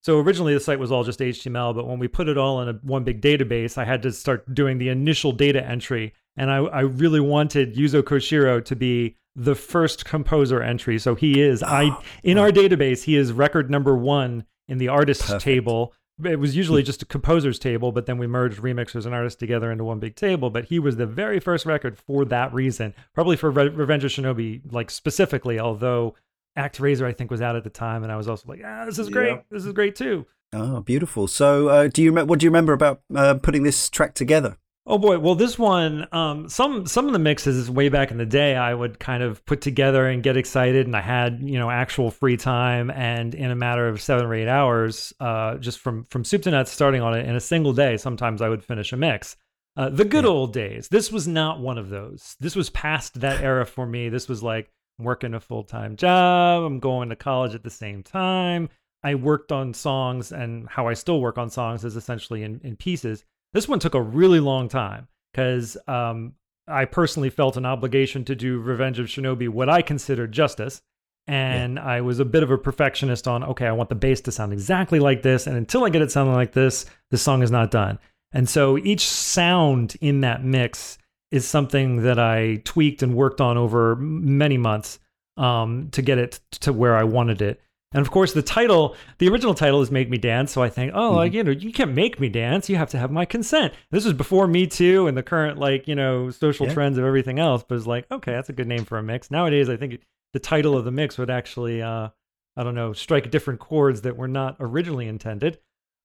so 0.03 0.19
originally 0.19 0.53
the 0.53 0.61
site 0.61 0.81
was 0.81 0.91
all 0.91 1.05
just 1.05 1.21
HTML, 1.21 1.75
but 1.75 1.87
when 1.87 1.99
we 1.99 2.09
put 2.09 2.29
it 2.29 2.37
all 2.37 2.61
in 2.61 2.69
a 2.69 2.73
one 2.83 3.05
big 3.05 3.21
database, 3.21 3.79
I 3.79 3.85
had 3.85 4.03
to 4.03 4.13
start 4.13 4.53
doing 4.53 4.79
the 4.79 4.89
initial 4.89 5.31
data 5.31 5.65
entry. 5.65 6.13
And 6.37 6.51
I, 6.51 6.57
I 6.57 6.81
really 6.81 7.21
wanted 7.21 7.77
Yuzo 7.77 8.03
Koshiro 8.03 8.65
to 8.65 8.75
be 8.75 9.17
the 9.37 9.55
first 9.55 10.05
composer 10.05 10.61
entry. 10.63 10.99
So 10.99 11.15
he 11.15 11.41
is 11.41 11.63
I 11.63 11.87
ah, 11.87 12.03
in 12.23 12.37
our 12.37 12.51
database, 12.51 13.05
he 13.05 13.17
is 13.17 13.33
record 13.33 13.71
number 13.71 13.97
one 13.97 14.45
in 14.69 14.79
the 14.79 14.89
artists 14.89 15.25
Perfect. 15.27 15.45
table. 15.45 15.95
It 16.25 16.39
was 16.39 16.57
usually 16.57 16.83
just 16.83 17.03
a 17.03 17.07
composers 17.07 17.59
table, 17.59 17.93
but 17.93 18.07
then 18.07 18.19
we 18.19 18.27
merged 18.27 18.61
remixers 18.61 19.07
and 19.07 19.15
artists 19.15 19.39
together 19.39 19.71
into 19.73 19.85
one 19.85 19.99
big 19.99 20.15
table. 20.17 20.51
But 20.51 20.67
he 20.67 20.79
was 20.79 20.97
the 20.97 21.07
very 21.07 21.41
first 21.41 21.65
record 21.65 21.97
for 21.97 22.25
that 22.27 22.53
reason, 22.53 22.95
probably 23.15 23.37
for 23.37 23.51
Re- 23.51 23.69
Revenge 23.69 24.05
of 24.05 24.11
Shinobi, 24.11 24.61
like 24.73 24.91
specifically. 24.91 25.59
Although 25.59 26.15
ActRaiser, 26.57 27.07
I 27.07 27.13
think, 27.13 27.31
was 27.31 27.41
out 27.41 27.57
at 27.57 27.65
the 27.65 27.71
time, 27.71 28.03
and 28.03 28.13
I 28.13 28.17
was 28.17 28.29
also 28.29 28.47
like, 28.49 28.61
ah, 28.65 28.85
this 28.85 28.99
is 28.99 29.09
great. 29.09 29.29
Yeah. 29.31 29.41
This 29.51 29.65
is 29.65 29.73
great 29.73 29.97
too. 29.97 30.27
Oh, 30.53 30.81
beautiful. 30.81 31.27
So, 31.29 31.69
uh, 31.69 31.89
do 31.89 32.03
you 32.03 32.13
what 32.13 32.39
do 32.39 32.45
you 32.45 32.51
remember 32.51 32.73
about 32.75 33.01
uh, 33.15 33.35
putting 33.35 33.63
this 33.63 33.89
track 33.89 34.15
together? 34.15 34.59
Oh 34.85 34.99
boy, 34.99 35.17
well 35.21 35.37
this 35.37 35.59
one, 35.61 36.09
um, 36.11 36.49
some 36.49 36.87
some 36.87 37.07
of 37.07 37.13
the 37.13 37.21
mixes 37.21 37.71
way 37.71 37.89
back 37.89 38.11
in 38.11 38.19
the 38.19 38.27
day, 38.27 38.57
I 38.57 38.75
would 38.75 38.99
kind 38.99 39.23
of 39.23 39.45
put 39.47 39.61
together 39.61 40.09
and 40.09 40.25
get 40.25 40.37
excited, 40.37 40.87
and 40.87 40.97
I 40.97 41.01
had 41.01 41.39
you 41.41 41.57
know 41.59 41.71
actual 41.71 42.11
free 42.11 42.37
time, 42.37 42.91
and 42.91 43.33
in 43.35 43.51
a 43.53 43.55
matter 43.55 43.87
of 43.89 44.03
seven 44.03 44.27
or 44.27 44.35
eight 44.35 44.49
hours, 44.49 45.13
uh, 45.21 45.55
just 45.59 45.79
from 45.79 46.05
from 46.11 46.25
soup 46.25 46.43
to 46.43 46.51
nuts, 46.51 46.73
starting 46.73 47.01
on 47.01 47.17
it 47.17 47.27
in 47.27 47.37
a 47.37 47.41
single 47.41 47.73
day, 47.73 47.97
sometimes 47.97 48.43
I 48.43 48.49
would 48.49 48.65
finish 48.65 48.93
a 48.93 48.97
mix. 48.97 49.37
Uh, 49.77 49.89
the 49.89 50.05
good 50.05 50.25
Yeah. 50.25 50.31
old 50.31 50.53
days. 50.53 50.89
This 50.89 51.11
was 51.13 51.27
not 51.29 51.61
one 51.61 51.79
of 51.79 51.89
those. 51.89 52.37
This 52.41 52.55
was 52.57 52.69
past 52.69 53.21
that 53.21 53.41
era 53.41 53.65
for 53.65 53.87
me. 53.87 54.09
This 54.11 54.29
was 54.29 54.43
like 54.43 54.71
working 55.05 55.35
a 55.35 55.41
full 55.41 55.65
time 55.65 55.97
job. 55.97 56.65
I'm 56.65 56.81
going 56.81 57.09
to 57.09 57.17
college 57.17 57.55
at 57.55 57.63
the 57.63 57.71
same 57.71 58.03
time. 58.03 58.69
I 59.05 59.17
worked 59.17 59.51
on 59.51 59.75
songs, 59.75 60.33
and 60.33 60.69
how 60.69 60.87
I 60.87 60.95
still 60.95 61.21
work 61.21 61.37
on 61.37 61.51
songs 61.51 61.85
is 61.85 61.97
essentially 61.97 62.45
in, 62.45 62.61
in 62.63 62.77
pieces. 62.77 63.25
This 63.53 63.69
one 63.69 63.81
took 63.81 63.95
a 63.95 64.03
really 64.03 64.41
long 64.41 64.69
time 64.69 65.09
because 65.33 65.77
um, 65.89 66.35
I 66.69 66.85
personally 66.85 67.31
felt 67.31 67.57
an 67.57 67.67
obligation 67.67 68.25
to 68.27 68.35
do 68.35 68.61
Revenge 68.61 68.99
of 68.99 69.07
Shinobi, 69.07 69.49
what 69.49 69.69
I 69.69 69.83
considered 69.83 70.33
justice. 70.33 70.83
And 71.29 71.79
I 71.79 72.01
was 72.01 72.19
a 72.19 72.25
bit 72.25 72.43
of 72.43 72.51
a 72.51 72.59
perfectionist 72.59 73.29
on, 73.29 73.45
okay, 73.45 73.67
I 73.67 73.73
want 73.73 73.89
the 73.89 73.95
bass 73.95 74.21
to 74.23 74.33
sound 74.33 74.53
exactly 74.53 74.99
like 74.99 75.23
this. 75.23 75.47
And 75.47 75.57
until 75.57 75.85
I 75.85 75.89
get 75.89 76.03
it 76.03 76.11
sounding 76.11 76.35
like 76.35 76.53
this, 76.53 76.85
the 77.11 77.19
song 77.19 77.43
is 77.43 77.51
not 77.51 77.71
done. 77.71 77.99
And 78.33 78.49
so 78.49 78.77
each 78.79 79.07
sound 79.07 79.97
in 80.01 80.23
that 80.23 80.45
mix 80.45 80.99
is 81.33 81.47
something 81.47 82.03
that 82.03 82.19
I 82.19 82.63
tweaked 82.65 83.03
and 83.03 83.15
worked 83.17 83.41
on 83.41 83.57
over 83.57 83.97
many 83.97 84.59
months 84.59 85.01
um, 85.37 85.89
to 85.93 86.03
get 86.03 86.19
it 86.19 86.39
to 86.61 86.73
where 86.73 86.95
I 86.95 87.03
wanted 87.05 87.43
it. 87.43 87.61
And 87.95 88.01
of 88.01 88.11
course, 88.11 88.33
the 88.33 88.41
title, 88.43 88.97
the 89.19 89.29
original 89.29 89.53
title 89.55 89.83
is 89.83 89.91
"Make 89.91 90.09
Me 90.09 90.17
Dance." 90.17 90.51
So 90.53 90.63
I 90.63 90.71
think, 90.71 90.93
oh, 90.95 91.13
like 91.13 91.33
you 91.35 91.43
know, 91.45 91.51
you 91.51 91.73
can't 91.73 91.93
make 91.93 92.19
me 92.21 92.29
dance. 92.31 92.71
You 92.71 92.77
have 92.77 92.89
to 92.91 92.99
have 92.99 93.11
my 93.11 93.25
consent. 93.27 93.75
This 93.91 94.05
was 94.07 94.15
before 94.15 94.47
Me 94.47 94.67
Too 94.67 95.07
and 95.09 95.17
the 95.17 95.23
current 95.23 95.59
like 95.59 95.87
you 95.89 95.95
know 95.95 96.31
social 96.31 96.67
Yeah. 96.67 96.73
trends 96.75 96.97
of 96.97 97.05
everything 97.05 97.39
else. 97.39 97.63
But 97.69 97.75
it's 97.77 97.87
like, 97.87 98.07
okay, 98.11 98.33
that's 98.33 98.49
a 98.49 98.55
good 98.55 98.67
name 98.69 98.85
for 98.87 98.97
a 98.99 99.03
mix. 99.03 99.31
Nowadays, 99.31 99.69
I 99.69 99.77
think 99.77 100.01
the 100.33 100.39
title 100.39 100.75
of 100.77 100.87
the 100.87 100.91
mix 100.91 101.19
would 101.19 101.29
actually, 101.29 101.83
uh, 101.83 102.09
I 102.57 102.63
don't 102.63 102.75
know, 102.75 102.95
strike 102.95 103.31
different 103.31 103.61
chords 103.61 104.01
that 104.03 104.17
were 104.17 104.29
not 104.29 104.57
originally 104.59 105.07
intended. 105.07 105.59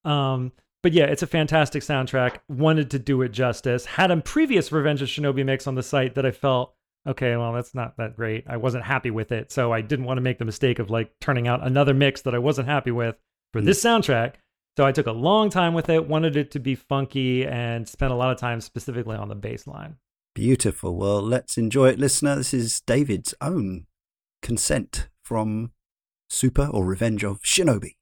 Um, 0.04 0.52
but 0.88 0.93
yeah, 0.93 1.04
it's 1.04 1.21
a 1.21 1.28
fantastic 1.28 1.84
soundtrack. 1.84 2.38
Wanted 2.47 2.91
to 2.91 3.00
do 3.00 3.21
it 3.21 3.34
justice. 3.34 3.84
Had 3.84 4.10
a 4.10 4.21
previous 4.21 4.71
Revenge 4.71 5.02
of 5.02 5.10
Shinobi 5.10 5.43
mix 5.43 5.67
on 5.67 5.76
the 5.76 5.84
site 5.84 6.15
that 6.15 6.26
I 6.26 6.32
felt 6.32 6.73
okay, 7.06 7.36
well, 7.36 7.52
that's 7.52 7.76
not 7.76 7.97
that 7.97 8.15
great. 8.15 8.45
I 8.47 8.56
wasn't 8.56 8.86
happy 8.86 9.12
with 9.12 9.34
it, 9.34 9.52
so 9.52 9.73
I 9.73 9.82
didn't 9.82 10.06
want 10.06 10.17
to 10.17 10.21
make 10.21 10.39
the 10.39 10.45
mistake 10.45 10.80
of 10.80 10.89
like 10.89 11.12
turning 11.19 11.45
out 11.45 11.67
another 11.67 11.93
mix 11.93 12.21
that 12.21 12.34
I 12.34 12.39
wasn't 12.39 12.69
happy 12.69 12.91
with 12.91 13.17
for 13.52 13.60
this 13.60 13.82
hmm. 13.82 13.88
soundtrack. 13.89 14.36
So 14.78 14.86
I 14.86 14.93
took 14.93 15.08
a 15.08 15.12
long 15.12 15.50
time 15.50 15.73
with 15.73 15.89
it, 15.89 16.08
wanted 16.08 16.38
it 16.38 16.52
to 16.52 16.60
be 16.60 16.76
funky, 16.76 17.45
and 17.45 17.86
spent 17.86 18.13
a 18.13 18.15
lot 18.15 18.32
of 18.32 18.38
time 18.38 18.62
specifically 18.62 19.17
on 19.17 19.28
the 19.28 19.36
bass 19.36 19.67
line. 19.67 19.97
Beautiful. 20.36 20.95
Well, 20.95 21.21
let's 21.21 21.58
enjoy 21.58 21.89
it, 21.89 22.00
listener. 22.00 22.38
This 22.38 22.54
is 22.54 22.80
David's 22.80 23.34
own 23.41 23.88
consent 24.41 25.10
from 25.21 25.71
Super 26.30 26.67
or 26.67 26.86
Revenge 26.86 27.26
of 27.26 27.41
Shinobi. 27.41 27.95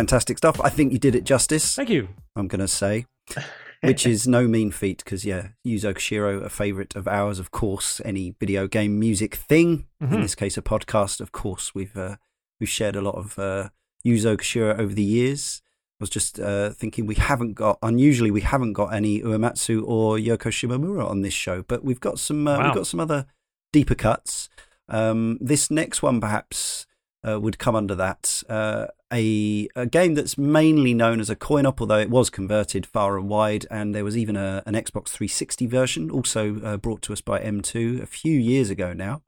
Fantastic 0.00 0.38
stuff. 0.38 0.60
I 0.60 0.70
think 0.70 0.92
you 0.92 0.98
did 0.98 1.14
it 1.14 1.24
justice. 1.24 1.74
Thank 1.74 1.90
you. 1.90 2.08
I'm 2.36 2.48
going 2.48 2.60
to 2.60 2.68
say, 2.68 3.06
which 3.82 4.06
is 4.06 4.26
no 4.26 4.46
mean 4.48 4.70
feat 4.70 5.02
because 5.04 5.24
yeah, 5.24 5.48
Yuzo 5.66 5.94
Koshiro, 5.94 6.42
a 6.44 6.48
favorite 6.48 6.94
of 6.96 7.06
ours, 7.08 7.38
of 7.38 7.50
course. 7.50 8.00
Any 8.04 8.34
video 8.40 8.66
game 8.66 8.98
music 8.98 9.34
thing, 9.34 9.86
Mhm. 10.02 10.14
in 10.14 10.20
this 10.22 10.34
case, 10.34 10.56
a 10.56 10.62
podcast. 10.62 11.20
Of 11.20 11.32
course, 11.32 11.74
we've 11.74 11.96
uh, 11.96 12.16
we've 12.58 12.68
shared 12.78 12.96
a 12.96 13.00
lot 13.02 13.14
of 13.16 13.38
uh, 13.38 13.68
Yuzo 14.06 14.36
Koshiro 14.36 14.78
over 14.78 14.94
the 14.94 15.02
years. 15.18 15.62
I 16.00 16.04
was 16.04 16.10
just 16.10 16.40
uh, 16.40 16.70
thinking 16.70 17.04
we 17.06 17.16
haven't 17.16 17.54
got 17.54 17.78
unusually 17.82 18.30
we 18.30 18.40
haven't 18.40 18.72
got 18.72 18.94
any 18.94 19.20
Uematsu 19.20 19.82
or 19.86 20.16
Yoko 20.16 20.50
Shimomura 20.50 21.06
on 21.06 21.20
this 21.20 21.34
show, 21.34 21.62
but 21.68 21.84
we've 21.84 22.00
got 22.00 22.18
some 22.18 22.48
uh, 22.48 22.56
Wow. 22.56 22.64
we've 22.66 22.74
got 22.74 22.86
some 22.86 23.00
other 23.00 23.26
deeper 23.72 23.94
cuts. 23.94 24.48
Um, 24.88 25.36
this 25.42 25.70
next 25.70 26.02
one 26.02 26.18
perhaps 26.20 26.86
uh, 27.26 27.38
would 27.38 27.58
come 27.58 27.76
under 27.76 27.94
that. 27.96 28.42
Uh, 28.48 28.86
a, 29.12 29.68
a 29.74 29.86
game 29.86 30.14
that's 30.14 30.38
mainly 30.38 30.94
known 30.94 31.20
as 31.20 31.30
a 31.30 31.36
coin 31.36 31.66
op, 31.66 31.80
although 31.80 31.98
it 31.98 32.10
was 32.10 32.30
converted 32.30 32.86
far 32.86 33.18
and 33.18 33.28
wide, 33.28 33.66
and 33.70 33.94
there 33.94 34.04
was 34.04 34.16
even 34.16 34.36
a, 34.36 34.62
an 34.66 34.74
Xbox 34.74 35.08
360 35.08 35.66
version, 35.66 36.10
also 36.10 36.60
uh, 36.60 36.76
brought 36.76 37.02
to 37.02 37.12
us 37.12 37.20
by 37.20 37.40
M2 37.40 38.02
a 38.02 38.06
few 38.06 38.38
years 38.38 38.70
ago 38.70 38.92
now. 38.92 39.22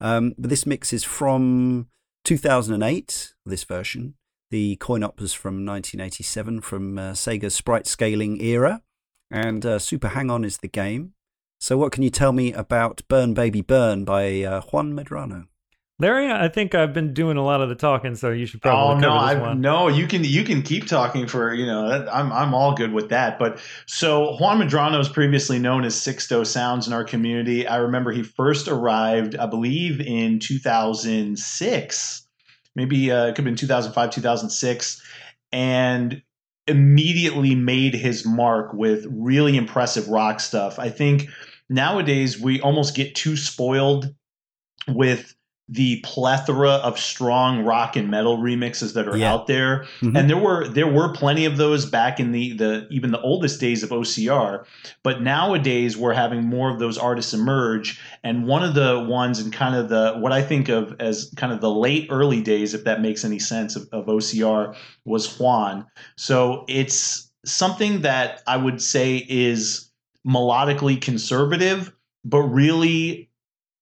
Um, 0.00 0.34
but 0.38 0.50
this 0.50 0.66
mix 0.66 0.92
is 0.92 1.04
from 1.04 1.88
2008, 2.24 3.34
this 3.46 3.64
version. 3.64 4.14
The 4.50 4.76
coin 4.76 5.02
op 5.02 5.20
was 5.20 5.32
from 5.32 5.64
1987, 5.64 6.60
from 6.60 6.98
uh, 6.98 7.12
Sega's 7.12 7.54
sprite 7.54 7.86
scaling 7.86 8.40
era, 8.42 8.82
and 9.30 9.64
uh, 9.64 9.78
Super 9.78 10.08
Hang 10.08 10.30
On 10.30 10.44
is 10.44 10.58
the 10.58 10.68
game. 10.68 11.14
So, 11.58 11.78
what 11.78 11.92
can 11.92 12.02
you 12.02 12.10
tell 12.10 12.32
me 12.32 12.52
about 12.52 13.02
Burn 13.08 13.34
Baby 13.34 13.62
Burn 13.62 14.04
by 14.04 14.42
uh, 14.42 14.60
Juan 14.62 14.92
Medrano? 14.92 15.46
Larry, 16.02 16.32
I 16.32 16.48
think 16.48 16.74
I've 16.74 16.92
been 16.92 17.14
doing 17.14 17.36
a 17.36 17.44
lot 17.44 17.60
of 17.60 17.68
the 17.68 17.76
talking, 17.76 18.16
so 18.16 18.30
you 18.30 18.44
should 18.44 18.60
probably. 18.60 18.96
Oh 18.96 18.98
no, 18.98 19.16
cover 19.16 19.34
this 19.34 19.36
I 19.36 19.40
one. 19.40 19.60
no, 19.60 19.86
you 19.86 20.08
can 20.08 20.24
you 20.24 20.42
can 20.42 20.62
keep 20.62 20.88
talking 20.88 21.28
for 21.28 21.54
you 21.54 21.64
know 21.64 22.08
I'm 22.10 22.32
I'm 22.32 22.54
all 22.54 22.74
good 22.74 22.92
with 22.92 23.10
that. 23.10 23.38
But 23.38 23.60
so 23.86 24.36
Juan 24.38 24.58
Medrano 24.60 24.98
is 24.98 25.08
previously 25.08 25.60
known 25.60 25.84
as 25.84 25.94
Sixto 25.94 26.44
Sounds 26.44 26.88
in 26.88 26.92
our 26.92 27.04
community. 27.04 27.68
I 27.68 27.76
remember 27.76 28.10
he 28.10 28.24
first 28.24 28.66
arrived, 28.66 29.36
I 29.36 29.46
believe, 29.46 30.00
in 30.00 30.40
2006, 30.40 32.28
maybe 32.74 33.12
uh, 33.12 33.26
it 33.26 33.28
could 33.28 33.38
have 33.38 33.44
been 33.44 33.54
2005, 33.54 34.10
2006, 34.10 35.02
and 35.52 36.20
immediately 36.66 37.54
made 37.54 37.94
his 37.94 38.26
mark 38.26 38.72
with 38.72 39.06
really 39.08 39.56
impressive 39.56 40.08
rock 40.08 40.40
stuff. 40.40 40.80
I 40.80 40.90
think 40.90 41.28
nowadays 41.68 42.40
we 42.40 42.60
almost 42.60 42.96
get 42.96 43.14
too 43.14 43.36
spoiled 43.36 44.12
with 44.88 45.36
the 45.72 46.00
plethora 46.00 46.72
of 46.72 46.98
strong 46.98 47.64
rock 47.64 47.96
and 47.96 48.10
metal 48.10 48.36
remixes 48.36 48.92
that 48.92 49.08
are 49.08 49.16
Yeah. 49.16 49.32
out 49.32 49.46
there 49.46 49.86
Mhm. 50.02 50.18
and 50.18 50.28
there 50.28 50.36
were 50.36 50.68
there 50.68 50.86
were 50.86 51.08
plenty 51.12 51.46
of 51.46 51.56
those 51.56 51.86
back 51.86 52.20
in 52.20 52.30
the 52.32 52.52
the 52.52 52.86
even 52.90 53.10
the 53.10 53.20
oldest 53.22 53.58
days 53.58 53.82
of 53.82 53.90
OCR 53.90 54.66
but 55.02 55.22
nowadays 55.22 55.96
we're 55.96 56.12
having 56.12 56.44
more 56.44 56.68
of 56.70 56.78
those 56.78 56.98
artists 56.98 57.32
emerge 57.32 57.98
and 58.22 58.46
one 58.46 58.62
of 58.62 58.74
the 58.74 59.00
ones 59.08 59.40
in 59.40 59.50
kind 59.50 59.74
of 59.74 59.88
the 59.88 60.12
what 60.18 60.30
I 60.30 60.42
think 60.42 60.68
of 60.68 60.94
as 61.00 61.32
kind 61.36 61.52
of 61.54 61.62
the 61.62 61.70
late 61.70 62.06
early 62.10 62.42
days 62.42 62.74
if 62.74 62.84
that 62.84 63.00
makes 63.00 63.24
any 63.24 63.38
sense 63.38 63.74
of, 63.74 63.88
of 63.92 64.06
OCR 64.08 64.74
was 65.06 65.38
Juan 65.40 65.86
so 66.16 66.64
it's 66.68 67.30
something 67.46 68.02
that 68.02 68.42
I 68.46 68.58
would 68.58 68.82
say 68.82 69.24
is 69.28 69.90
melodically 70.26 71.00
conservative 71.00 71.92
but 72.24 72.40
really 72.42 73.30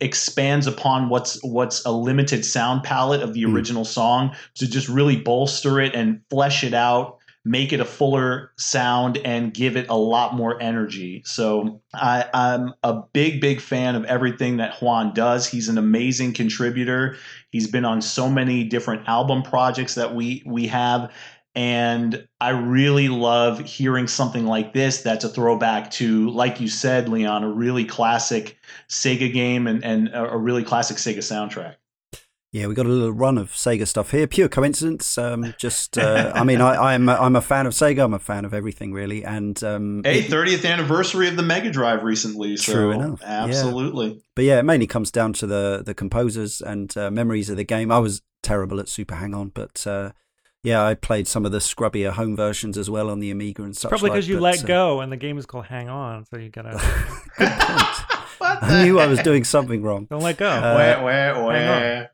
expands 0.00 0.66
upon 0.66 1.08
what's 1.08 1.42
what's 1.42 1.84
a 1.84 1.90
limited 1.92 2.44
sound 2.44 2.82
palette 2.82 3.22
of 3.22 3.34
the 3.34 3.42
Mm. 3.44 3.54
original 3.54 3.84
song 3.84 4.34
to 4.54 4.68
just 4.68 4.88
really 4.88 5.16
bolster 5.16 5.80
it 5.80 5.94
and 5.94 6.20
flesh 6.30 6.64
it 6.64 6.74
out 6.74 7.16
make 7.42 7.72
it 7.72 7.80
a 7.80 7.84
fuller 7.86 8.52
sound 8.58 9.16
and 9.24 9.54
give 9.54 9.74
it 9.74 9.86
a 9.88 9.96
lot 9.96 10.34
more 10.34 10.60
energy. 10.60 11.22
So 11.24 11.80
I, 11.94 12.26
i'm 12.34 12.74
a 12.82 13.00
big 13.14 13.40
big 13.40 13.60
fan 13.62 13.94
of 13.94 14.04
everything 14.04 14.58
that 14.58 14.74
juan 14.82 15.14
does. 15.14 15.46
He's 15.46 15.68
an 15.70 15.78
amazing 15.78 16.34
contributor. 16.34 17.16
He's 17.50 17.66
been 17.66 17.86
on 17.86 18.02
so 18.02 18.28
many 18.28 18.64
different 18.64 19.08
album 19.08 19.42
projects 19.42 19.94
that 19.94 20.14
we 20.14 20.42
we 20.44 20.66
have 20.66 21.10
and 21.54 22.26
I 22.40 22.50
really 22.50 23.08
love 23.08 23.60
hearing 23.60 24.06
something 24.06 24.46
like 24.46 24.72
this 24.72 25.02
that's 25.02 25.24
a 25.24 25.28
throwback 25.28 25.90
to, 25.92 26.30
like 26.30 26.60
you 26.60 26.68
said, 26.68 27.08
Leon, 27.08 27.44
a 27.44 27.50
really 27.50 27.84
classic 27.84 28.56
Sega 28.88 29.32
game 29.32 29.66
and, 29.66 29.84
and 29.84 30.08
a 30.08 30.30
a 30.30 30.38
really 30.38 30.62
classic 30.62 30.96
Sega 30.96 31.18
soundtrack. 31.18 31.76
Yeah, 32.52 32.66
we 32.66 32.74
got 32.74 32.86
a 32.86 32.88
little 32.88 33.12
run 33.12 33.38
of 33.38 33.50
Sega 33.52 33.86
stuff 33.86 34.10
here. 34.10 34.26
Pure 34.26 34.48
coincidence. 34.48 35.16
Um, 35.16 35.54
just, 35.56 35.96
uh, 35.96 36.32
I 36.34 36.42
mean, 36.42 36.60
I, 36.60 36.94
I'm 36.94 37.08
a, 37.08 37.14
I'm 37.14 37.36
a 37.36 37.40
fan 37.40 37.64
of 37.66 37.74
Sega. 37.74 38.02
I'm 38.02 38.14
a 38.14 38.18
fan 38.18 38.44
of 38.44 38.52
everything 38.52 38.92
really, 38.92 39.24
and 39.24 39.62
um, 39.62 40.02
Hey, 40.04 40.22
30th 40.22 40.68
anniversary 40.68 41.28
of 41.28 41.36
the 41.36 41.44
Mega 41.44 41.70
Drive 41.70 42.02
recently. 42.02 42.56
So 42.56 42.72
True 42.72 42.90
enough, 42.90 43.20
yeah. 43.22 43.44
Absolutely. 43.44 44.20
but 44.34 44.44
yeah, 44.44 44.58
it 44.58 44.64
mainly 44.64 44.88
comes 44.88 45.12
down 45.12 45.32
to 45.34 45.46
the 45.46 45.82
the 45.86 45.94
composers 45.94 46.60
and 46.60 46.96
uh, 46.96 47.10
memories 47.10 47.50
of 47.50 47.56
the 47.56 47.64
game. 47.64 47.92
I 47.92 48.00
was 48.00 48.20
terrible 48.42 48.80
at 48.80 48.88
Super 48.88 49.14
Hang 49.14 49.32
On, 49.32 49.50
but 49.50 49.86
uh, 49.86 50.10
yeah, 50.62 50.84
I 50.84 50.94
played 50.94 51.26
some 51.26 51.46
of 51.46 51.52
the 51.52 51.58
scrubbier 51.58 52.10
home 52.10 52.36
versions 52.36 52.76
as 52.76 52.90
well 52.90 53.10
on 53.10 53.20
the 53.20 53.30
Amiga 53.30 53.62
and 53.62 53.76
such. 53.76 53.88
Probably 53.88 54.10
like, 54.10 54.16
because 54.16 54.28
you 54.28 54.36
but, 54.36 54.42
let 54.42 54.64
uh, 54.64 54.66
go, 54.66 55.00
and 55.00 55.10
the 55.10 55.16
game 55.16 55.38
is 55.38 55.46
called 55.46 55.66
Hang 55.66 55.88
On, 55.88 56.24
so 56.26 56.36
you 56.38 56.50
gotta 56.50 56.72
Good 57.38 57.50
point. 57.50 58.06
What 58.38 58.62
I 58.62 58.84
knew 58.84 58.94
the 58.94 59.00
I 59.00 59.06
was 59.06 59.20
doing 59.20 59.44
something 59.44 59.82
wrong. 59.82 60.06
don't 60.06 60.22
let 60.22 60.38
go. 60.38 60.48
Uh, 60.48 60.96
Wah, 60.98 61.04
wah, 61.04 61.44
wah. 61.44 61.52
hang 61.52 62.08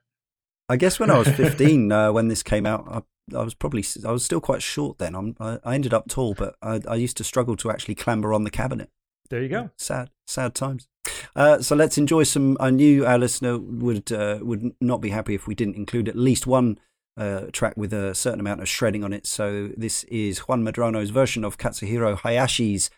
I 0.68 0.76
guess 0.76 0.98
when 0.98 1.09
I 1.09 1.18
was 1.18 1.28
15, 1.37 1.92
uh, 1.92 2.12
when 2.12 2.26
this 2.26 2.42
came 2.42 2.66
out, 2.66 2.85
I, 2.90 3.37
I 3.38 3.44
was 3.44 3.54
probably 3.54 3.85
I 4.04 4.11
was 4.11 4.24
still 4.24 4.40
quite 4.40 4.61
short 4.61 4.98
then. 4.98 5.14
I'm, 5.14 5.37
I, 5.38 5.59
I 5.64 5.74
ended 5.76 5.94
up 5.94 6.09
tall, 6.09 6.35
but 6.35 6.56
I, 6.61 6.80
I 6.88 6.96
used 6.96 7.16
to 7.18 7.24
struggle 7.24 7.56
to 7.59 7.70
actually 7.70 7.94
clamber 7.94 8.32
on 8.32 8.42
the 8.42 8.50
cabinet. 8.50 8.90
there 9.30 9.40
you 9.40 9.48
go. 9.48 9.70
Sad, 9.76 10.11
sad 10.26 10.54
times. 10.56 10.88
Uh, 11.37 11.61
so 11.61 11.76
let's 11.76 11.96
enjoy 11.96 12.24
some. 12.24 12.56
I 12.59 12.70
knew 12.70 13.06
our 13.06 13.18
listener 13.18 13.59
would 13.59 14.11
uh, 14.11 14.40
would 14.42 14.72
not 14.80 15.00
be 15.00 15.11
happy 15.11 15.35
if 15.35 15.46
we 15.46 15.54
didn't 15.54 15.76
include 15.76 16.09
at 16.09 16.16
least 16.16 16.46
one 16.46 16.80
uh, 17.16 17.46
track 17.52 17.76
with 17.76 17.92
a 17.92 18.14
certain 18.14 18.40
amount 18.40 18.61
of 18.61 18.68
shredding 18.68 19.05
on 19.05 19.12
it. 19.12 19.26
So 19.26 19.70
this 19.76 20.05
is 20.05 20.40
Juan 20.40 20.64
Medrano's 20.64 21.11
version 21.11 21.44
of 21.44 21.59
Katsuhiro 21.59 22.18
Hayashi's 22.18 22.90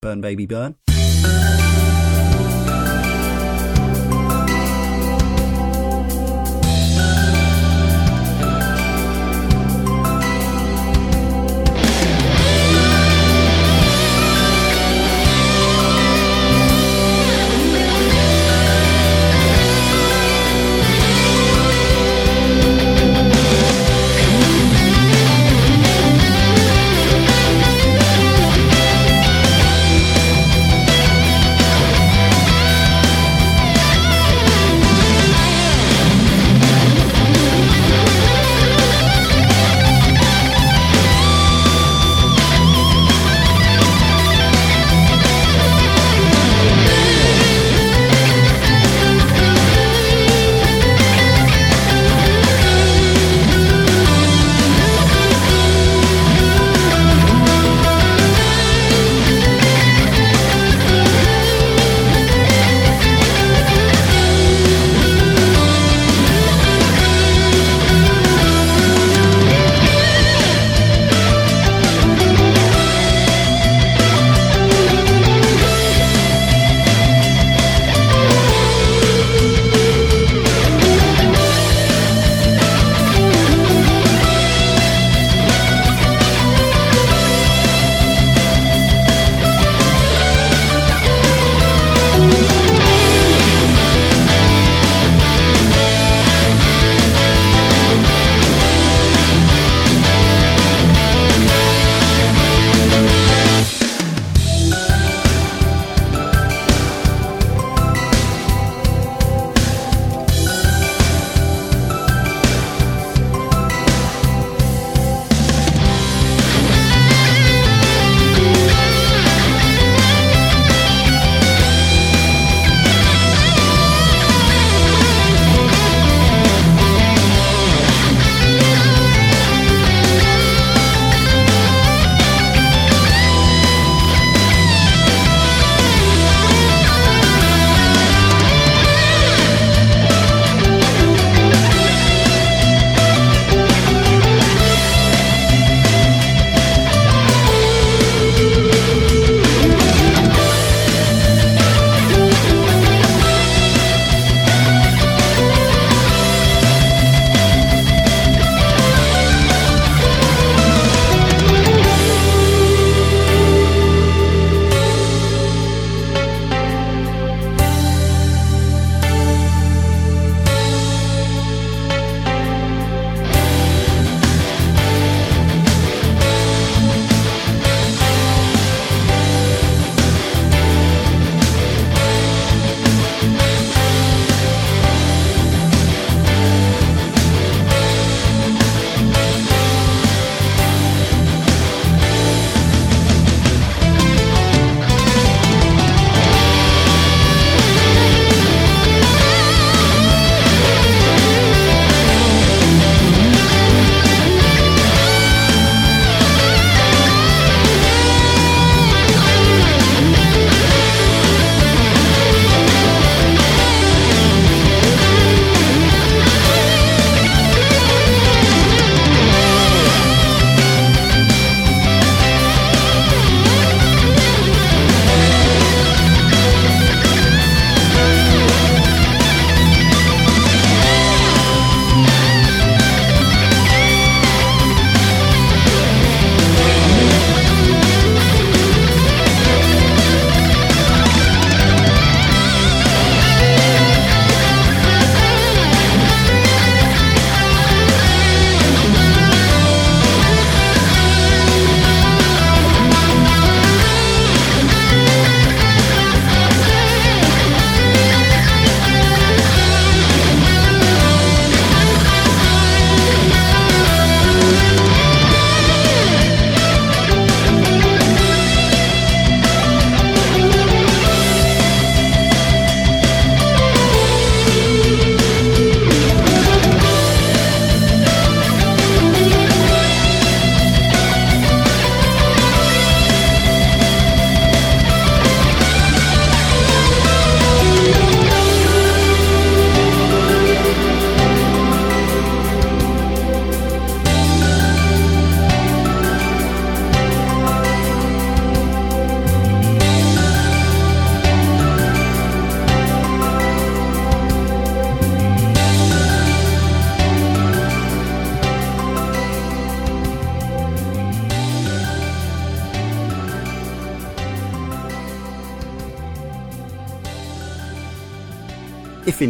"Burn 0.00 0.20
Baby 0.20 0.46
Burn."「 0.46 1.61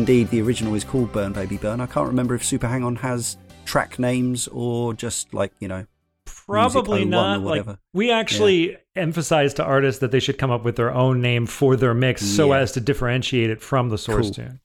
indeed 0.03 0.29
the 0.31 0.43
original 0.43 0.75
is 0.75 0.83
called 0.83 1.13
Burn 1.13 1.33
Baby 1.33 1.59
Burn. 1.59 1.81
I 1.81 1.87
can't 1.87 2.09
remember 2.09 2.35
if 2.35 2.43
Super 2.45 2.67
Hang 2.67 2.83
On 2.83 2.97
has 2.97 3.37
track 3.65 4.01
names 4.01 4.49
or 4.49 4.95
just 4.95 5.33
like 5.33 5.53
you 5.61 5.69
know 5.69 5.87
probably 6.25 7.05
not 7.05 7.41
like 7.41 7.65
we 7.95 8.11
actually 8.11 8.73
yeah. 8.73 8.77
emphasize 8.97 9.55
to 9.55 9.63
artists 9.63 10.01
that 10.01 10.11
they 10.11 10.19
should 10.19 10.39
come 10.39 10.51
up 10.51 10.65
with 10.65 10.75
their 10.75 10.93
own 10.93 11.23
name 11.23 11.47
for 11.47 11.77
their 11.77 11.95
mix 11.95 12.21
yeah. 12.21 12.37
so 12.37 12.53
as 12.53 12.73
to 12.73 12.81
differentiate 12.81 13.49
it 13.49 13.63
from 13.63 13.91
the 13.91 13.97
source 13.97 14.27
cool. 14.27 14.35
tune 14.35 14.61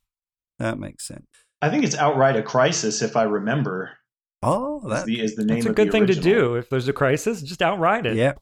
that 0.58 0.80
makes 0.80 1.08
sense 1.08 1.28
i 1.62 1.70
think 1.70 1.84
it's 1.84 1.96
Outride 1.96 2.36
a 2.36 2.42
Crisis 2.42 3.04
if 3.04 3.16
i 3.16 3.22
remember 3.22 3.92
oh 4.42 4.82
that 4.90 5.02
is 5.02 5.06
the, 5.06 5.22
is 5.22 5.36
the 5.36 5.46
name 5.46 5.58
that's 5.58 5.68
a 5.68 5.74
good 5.74 5.92
thing 5.92 6.08
to 6.08 6.16
do 6.16 6.56
if 6.56 6.68
there's 6.68 6.88
a 6.88 6.94
crisis 6.94 7.44
just 7.44 7.62
outright 7.62 8.08
it 8.08 8.16
yeah 8.16 8.34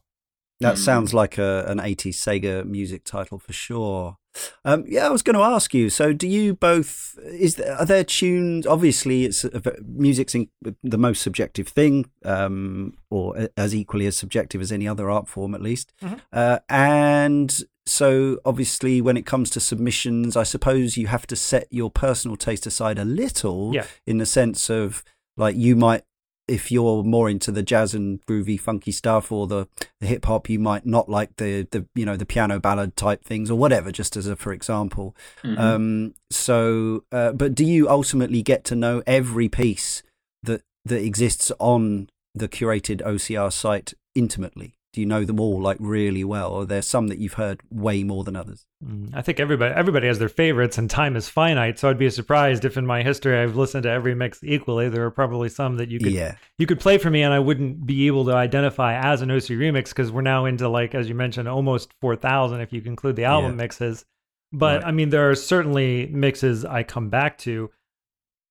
that 0.60 0.76
mm. 0.76 0.78
sounds 0.78 1.12
like 1.12 1.38
a, 1.38 1.64
an 1.68 1.78
80s 1.78 2.14
Sega 2.14 2.64
music 2.64 3.04
title 3.04 3.38
for 3.38 3.52
sure. 3.52 4.16
Um, 4.64 4.84
yeah, 4.86 5.06
I 5.06 5.10
was 5.10 5.22
going 5.22 5.36
to 5.36 5.42
ask 5.42 5.74
you. 5.74 5.90
So, 5.90 6.12
do 6.12 6.26
you 6.26 6.54
both? 6.54 7.18
Is 7.24 7.56
there, 7.56 7.76
are 7.76 7.84
there 7.84 8.04
tunes? 8.04 8.66
Obviously, 8.66 9.24
it's 9.24 9.44
music's 9.84 10.34
in, 10.34 10.48
the 10.82 10.98
most 10.98 11.22
subjective 11.22 11.68
thing, 11.68 12.10
um, 12.24 12.94
or 13.10 13.48
as 13.56 13.74
equally 13.74 14.06
as 14.06 14.16
subjective 14.16 14.60
as 14.60 14.72
any 14.72 14.86
other 14.88 15.10
art 15.10 15.28
form, 15.28 15.54
at 15.54 15.62
least. 15.62 15.92
Mm-hmm. 16.02 16.16
Uh, 16.32 16.58
and 16.68 17.62
so, 17.86 18.38
obviously, 18.44 19.00
when 19.00 19.16
it 19.16 19.26
comes 19.26 19.50
to 19.50 19.60
submissions, 19.60 20.36
I 20.36 20.42
suppose 20.42 20.96
you 20.96 21.06
have 21.06 21.26
to 21.28 21.36
set 21.36 21.68
your 21.70 21.90
personal 21.90 22.36
taste 22.36 22.66
aside 22.66 22.98
a 22.98 23.04
little, 23.04 23.74
yeah. 23.74 23.86
in 24.06 24.18
the 24.18 24.26
sense 24.26 24.68
of 24.70 25.04
like 25.36 25.56
you 25.56 25.76
might 25.76 26.02
if 26.48 26.70
you're 26.70 27.02
more 27.02 27.28
into 27.28 27.50
the 27.50 27.62
jazz 27.62 27.94
and 27.94 28.24
groovy 28.26 28.58
funky 28.58 28.92
stuff 28.92 29.32
or 29.32 29.46
the, 29.46 29.66
the 30.00 30.06
hip 30.06 30.24
hop 30.24 30.48
you 30.48 30.58
might 30.58 30.86
not 30.86 31.08
like 31.08 31.36
the 31.36 31.66
the 31.70 31.86
you 31.94 32.04
know 32.04 32.16
the 32.16 32.26
piano 32.26 32.60
ballad 32.60 32.96
type 32.96 33.24
things 33.24 33.50
or 33.50 33.58
whatever 33.58 33.90
just 33.90 34.16
as 34.16 34.26
a 34.26 34.36
for 34.36 34.52
example 34.52 35.16
mm-hmm. 35.42 35.58
um, 35.58 36.14
so 36.30 37.04
uh, 37.12 37.32
but 37.32 37.54
do 37.54 37.64
you 37.64 37.88
ultimately 37.88 38.42
get 38.42 38.64
to 38.64 38.76
know 38.76 39.02
every 39.06 39.48
piece 39.48 40.02
that 40.42 40.62
that 40.84 41.02
exists 41.02 41.50
on 41.58 42.08
the 42.34 42.48
curated 42.48 43.00
OCR 43.02 43.52
site 43.52 43.94
intimately 44.14 44.75
do 44.96 45.02
you 45.02 45.06
know 45.06 45.24
them 45.26 45.38
all 45.38 45.60
like 45.60 45.76
really 45.78 46.24
well 46.24 46.50
or 46.50 46.64
there's 46.64 46.86
some 46.86 47.08
that 47.08 47.18
you've 47.18 47.34
heard 47.34 47.60
way 47.70 48.02
more 48.02 48.24
than 48.24 48.34
others 48.34 48.64
mm, 48.82 49.14
i 49.14 49.20
think 49.20 49.38
everybody 49.38 49.74
everybody 49.74 50.06
has 50.06 50.18
their 50.18 50.26
favorites 50.26 50.78
and 50.78 50.88
time 50.88 51.14
is 51.16 51.28
finite 51.28 51.78
so 51.78 51.90
i'd 51.90 51.98
be 51.98 52.08
surprised 52.08 52.64
if 52.64 52.78
in 52.78 52.86
my 52.86 53.02
history 53.02 53.38
i've 53.38 53.56
listened 53.56 53.82
to 53.82 53.90
every 53.90 54.14
mix 54.14 54.42
equally 54.42 54.88
there 54.88 55.04
are 55.04 55.10
probably 55.10 55.50
some 55.50 55.76
that 55.76 55.90
you 55.90 55.98
could 55.98 56.12
yeah. 56.12 56.34
you 56.56 56.66
could 56.66 56.80
play 56.80 56.96
for 56.96 57.10
me 57.10 57.22
and 57.22 57.34
i 57.34 57.38
wouldn't 57.38 57.84
be 57.84 58.06
able 58.06 58.24
to 58.24 58.32
identify 58.32 58.94
as 58.94 59.20
an 59.20 59.30
oc 59.30 59.42
remix 59.42 59.90
because 59.90 60.10
we're 60.10 60.22
now 60.22 60.46
into 60.46 60.66
like 60.66 60.94
as 60.94 61.10
you 61.10 61.14
mentioned 61.14 61.46
almost 61.46 61.92
4000 62.00 62.62
if 62.62 62.72
you 62.72 62.80
include 62.86 63.16
the 63.16 63.24
album 63.24 63.50
yeah. 63.50 63.56
mixes 63.56 64.06
but 64.50 64.80
right. 64.80 64.88
i 64.88 64.92
mean 64.92 65.10
there 65.10 65.28
are 65.28 65.34
certainly 65.34 66.06
mixes 66.06 66.64
i 66.64 66.82
come 66.82 67.10
back 67.10 67.36
to 67.36 67.70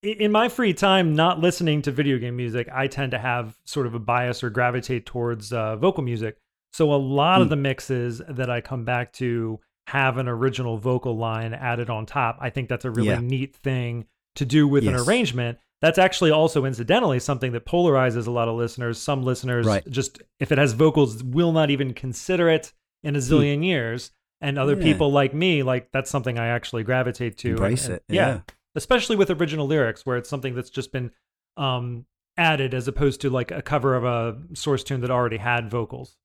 in 0.05 0.31
my 0.31 0.49
free 0.49 0.73
time, 0.73 1.15
not 1.15 1.39
listening 1.39 1.81
to 1.83 1.91
video 1.91 2.17
game 2.17 2.35
music, 2.35 2.69
I 2.71 2.87
tend 2.87 3.11
to 3.11 3.19
have 3.19 3.57
sort 3.65 3.87
of 3.87 3.95
a 3.95 3.99
bias 3.99 4.43
or 4.43 4.49
gravitate 4.49 5.05
towards 5.05 5.51
uh, 5.51 5.75
vocal 5.75 6.03
music. 6.03 6.37
So 6.73 6.93
a 6.93 6.95
lot 6.95 7.39
mm. 7.39 7.41
of 7.41 7.47
hmm. 7.47 7.51
the 7.51 7.55
mixes 7.55 8.21
that 8.27 8.49
I 8.49 8.61
come 8.61 8.83
back 8.83 9.13
to 9.13 9.59
have 9.87 10.17
an 10.17 10.27
original 10.27 10.77
vocal 10.77 11.15
line 11.15 11.53
added 11.53 11.89
on 11.89 12.05
top. 12.05 12.37
I 12.41 12.49
think 12.49 12.69
that's 12.69 12.85
a 12.85 12.91
really 12.91 13.09
yeah. 13.09 13.19
neat 13.19 13.55
thing 13.55 14.05
to 14.35 14.45
do 14.45 14.67
with 14.67 14.83
yes. 14.83 14.93
an 14.93 15.07
arrangement. 15.07 15.57
That's 15.81 15.97
actually 15.97 16.31
also 16.31 16.65
incidentally 16.65 17.19
something 17.19 17.51
that 17.51 17.65
polarizes 17.65 18.27
a 18.27 18.31
lot 18.31 18.47
of 18.47 18.55
listeners. 18.55 18.97
Some 18.97 19.23
listeners 19.23 19.65
right. 19.65 19.87
just 19.89 20.21
if 20.39 20.51
it 20.51 20.57
has 20.57 20.73
vocals 20.73 21.23
will 21.23 21.51
not 21.51 21.69
even 21.69 21.93
consider 21.93 22.49
it 22.49 22.73
in 23.03 23.15
a 23.15 23.19
hmm. 23.19 23.33
zillion 23.33 23.59
mm. 23.59 23.65
years. 23.65 24.11
And 24.41 24.59
other 24.59 24.75
yeah. 24.75 24.83
people 24.83 25.11
like 25.11 25.33
me, 25.33 25.63
like 25.63 25.91
that's 25.93 26.11
something 26.11 26.37
I 26.37 26.47
actually 26.47 26.83
gravitate 26.83 27.37
to. 27.39 27.51
Embrace 27.51 27.85
and, 27.85 27.95
it. 27.95 28.03
yeah. 28.09 28.27
yeah 28.27 28.39
especially 28.75 29.15
with 29.15 29.29
original 29.29 29.67
lyrics 29.67 30.05
where 30.05 30.17
it's 30.17 30.29
something 30.29 30.55
that's 30.55 30.69
just 30.69 30.91
been 30.91 31.11
um, 31.57 32.05
added 32.37 32.73
as 32.73 32.87
opposed 32.87 33.21
to 33.21 33.29
like 33.29 33.51
a 33.51 33.61
cover 33.61 33.95
of 33.95 34.03
a 34.03 34.37
source 34.55 34.83
tune 34.83 35.01
that 35.01 35.11
already 35.11 35.37
had 35.37 35.71
vocals. 35.71 36.17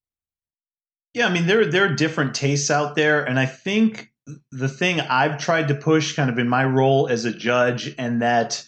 Yeah, 1.15 1.27
I 1.27 1.33
mean 1.33 1.47
there 1.47 1.67
there 1.67 1.85
are 1.85 1.95
different 1.95 2.35
tastes 2.35 2.71
out 2.71 2.95
there, 2.95 3.25
and 3.25 3.39
I 3.39 3.47
think 3.47 4.13
the 4.53 4.69
thing 4.69 5.01
I've 5.01 5.39
tried 5.39 5.69
to 5.69 5.75
push, 5.75 6.15
kind 6.15 6.31
of 6.31 6.39
in 6.39 6.49
my 6.49 6.65
role 6.65 7.09
as 7.09 7.25
a 7.25 7.33
judge, 7.33 7.95
and 7.99 8.23
that 8.23 8.65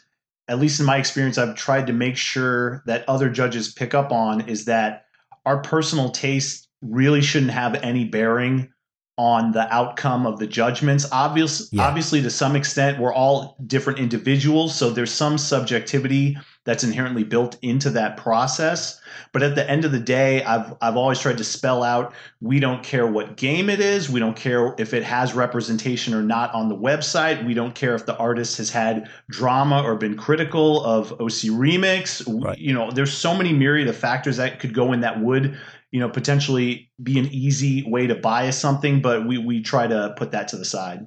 at 0.49 0.59
least 0.59 0.81
in 0.81 0.87
my 0.87 0.97
experience, 0.97 1.39
I've 1.39 1.55
tried 1.55 1.87
to 1.87 1.93
make 1.93 2.17
sure 2.17 2.83
that 2.87 3.09
other 3.09 3.31
judges 3.31 3.73
pick 3.73 3.95
up 3.95 4.11
on 4.11 4.49
is 4.49 4.65
that 4.65 5.05
our 5.47 5.61
personal 5.61 6.11
taste 6.11 6.69
really 6.83 7.23
shouldn't 7.23 7.53
have 7.53 7.75
any 7.77 8.05
bearing 8.05 8.73
on 9.19 9.53
the 9.53 9.73
outcome 9.73 10.27
of 10.27 10.39
the 10.39 10.47
judgments. 10.47 11.07
Obviously, 11.13 11.69
yeah. 11.77 11.87
obviously, 11.87 12.23
to 12.23 12.31
some 12.31 12.57
extent, 12.57 12.99
we're 12.99 13.13
all 13.13 13.57
different 13.67 13.99
individuals, 13.99 14.75
so 14.75 14.91
there's 14.91 15.13
some 15.13 15.37
subjectivity 15.37 16.37
that's 16.65 16.85
inherently 16.85 17.25
built 17.25 17.59
into 17.63 17.91
that 17.91 18.17
process. 18.17 19.01
But 19.33 19.43
at 19.43 19.55
the 19.55 19.69
end 19.69 19.85
of 19.85 19.93
the 19.93 19.99
day, 19.99 20.43
I've 20.45 20.75
I've 20.81 20.97
always 20.97 21.19
tried 21.19 21.39
to 21.39 21.45
spell 21.45 21.83
out 21.83 22.15
we 22.41 22.59
don't 22.59 22.83
care 22.83 23.07
what 23.07 23.37
game 23.37 23.69
it 23.69 23.81
is, 23.81 24.09
we 24.09 24.21
don't 24.21 24.37
care 24.37 24.75
if 24.79 24.95
it 24.95 25.03
has 25.03 25.35
representation 25.35 26.15
or 26.15 26.23
not 26.23 26.53
on 26.55 26.69
the 26.69 26.77
website, 26.77 27.45
we 27.45 27.55
don't 27.55 27.75
care 27.75 27.95
if 27.95 28.07
the 28.07 28.17
artist 28.17 28.57
has 28.57 28.71
had 28.71 29.11
drama 29.31 29.83
or 29.83 29.97
been 29.97 30.17
critical 30.17 30.83
of 30.85 31.13
OC 31.13 31.51
Remix. 31.53 32.23
Right. 32.45 32.59
You 32.59 32.73
know, 32.73 32.91
there's 32.91 33.13
so 33.13 33.35
many 33.35 33.53
myriad 33.53 33.89
of 33.89 33.97
factors 33.97 34.39
that 34.39 34.59
could 34.59 34.73
go 34.73 34.93
in 34.93 35.01
that 35.01 35.21
would 35.21 35.59
you 35.93 36.01
know 36.01 36.09
potentially 36.09 36.91
be 37.01 37.19
an 37.19 37.27
easy 37.27 37.85
way 37.87 38.09
to 38.09 38.17
buy 38.17 38.51
something 38.51 39.01
but 39.01 39.27
we 39.27 39.39
we 39.39 39.63
try 39.63 39.87
to 39.87 40.15
put 40.17 40.33
that 40.33 40.49
to 40.49 40.57
the 40.57 40.65
side 40.65 41.07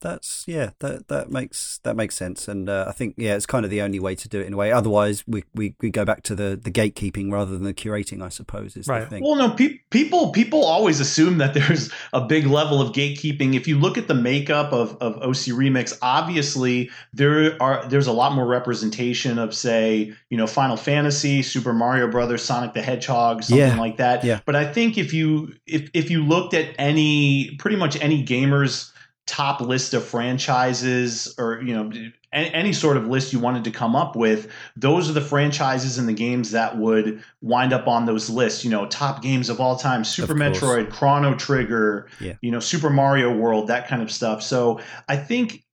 that's 0.00 0.44
yeah 0.46 0.70
that 0.78 1.08
that 1.08 1.30
makes 1.30 1.78
that 1.82 1.94
makes 1.94 2.14
sense 2.14 2.48
and 2.48 2.68
uh, 2.68 2.86
i 2.88 2.92
think 2.92 3.14
yeah 3.16 3.34
it's 3.34 3.46
kind 3.46 3.64
of 3.64 3.70
the 3.70 3.80
only 3.82 4.00
way 4.00 4.14
to 4.14 4.28
do 4.28 4.40
it 4.40 4.46
in 4.46 4.54
a 4.54 4.56
way 4.56 4.72
otherwise 4.72 5.22
we 5.26 5.44
we, 5.54 5.74
we 5.80 5.90
go 5.90 6.04
back 6.04 6.22
to 6.22 6.34
the 6.34 6.58
the 6.60 6.70
gatekeeping 6.70 7.30
rather 7.30 7.52
than 7.52 7.64
the 7.64 7.74
curating 7.74 8.22
i 8.22 8.28
suppose 8.28 8.76
is 8.76 8.88
right. 8.88 9.00
the 9.00 9.06
thing 9.06 9.22
well 9.22 9.36
no 9.36 9.50
pe- 9.50 9.78
people 9.90 10.30
people 10.32 10.64
always 10.64 11.00
assume 11.00 11.38
that 11.38 11.54
there's 11.60 11.90
a 12.12 12.20
big 12.20 12.46
level 12.46 12.80
of 12.80 12.92
gatekeeping 12.92 13.54
if 13.54 13.68
you 13.68 13.78
look 13.78 13.98
at 13.98 14.08
the 14.08 14.14
makeup 14.14 14.72
of 14.72 14.96
of 15.00 15.16
oc 15.18 15.34
remix 15.34 15.96
obviously 16.02 16.90
there 17.12 17.60
are 17.62 17.86
there's 17.88 18.06
a 18.06 18.12
lot 18.12 18.32
more 18.32 18.46
representation 18.46 19.38
of 19.38 19.54
say 19.54 20.12
you 20.30 20.36
know 20.36 20.46
final 20.46 20.76
fantasy 20.76 21.42
super 21.42 21.72
mario 21.72 22.08
brothers 22.08 22.42
sonic 22.42 22.72
the 22.72 22.82
hedgehog 22.82 23.42
something 23.42 23.58
yeah. 23.58 23.78
like 23.78 23.98
that 23.98 24.24
yeah. 24.24 24.40
but 24.46 24.56
i 24.56 24.70
think 24.70 24.96
if 24.96 25.12
you 25.12 25.54
if 25.66 25.90
if 25.92 26.10
you 26.10 26.24
looked 26.24 26.54
at 26.54 26.74
any 26.78 27.54
pretty 27.58 27.76
much 27.76 28.00
any 28.00 28.24
gamers 28.24 28.90
top 29.26 29.60
list 29.60 29.94
of 29.94 30.04
franchises 30.04 31.34
or 31.38 31.62
you 31.62 31.72
know 31.72 31.90
any 32.32 32.72
sort 32.72 32.96
of 32.96 33.06
list 33.08 33.32
you 33.32 33.38
wanted 33.38 33.64
to 33.64 33.70
come 33.70 33.96
up 33.96 34.14
with 34.14 34.50
those 34.76 35.10
are 35.10 35.12
the 35.12 35.20
franchises 35.20 35.98
and 35.98 36.08
the 36.08 36.12
games 36.12 36.52
that 36.52 36.78
would 36.78 37.22
wind 37.40 37.72
up 37.72 37.86
on 37.88 38.06
those 38.06 38.30
lists. 38.30 38.64
You 38.64 38.70
know 38.70 38.86
top 38.86 39.22
games 39.22 39.48
of 39.48 39.60
all 39.60 39.76
time 39.76 40.04
super 40.04 40.34
metroid 40.34 40.90
chrono 40.90 41.34
trigger 41.34 42.08
yeah. 42.20 42.34
you 42.40 42.50
know 42.50 42.60
super 42.60 42.90
mario 42.90 43.34
world 43.34 43.68
that 43.68 43.88
kind 43.88 44.02
of 44.02 44.10
stuff. 44.10 44.42
So 44.42 44.80
i 45.08 45.16
think 45.16 45.64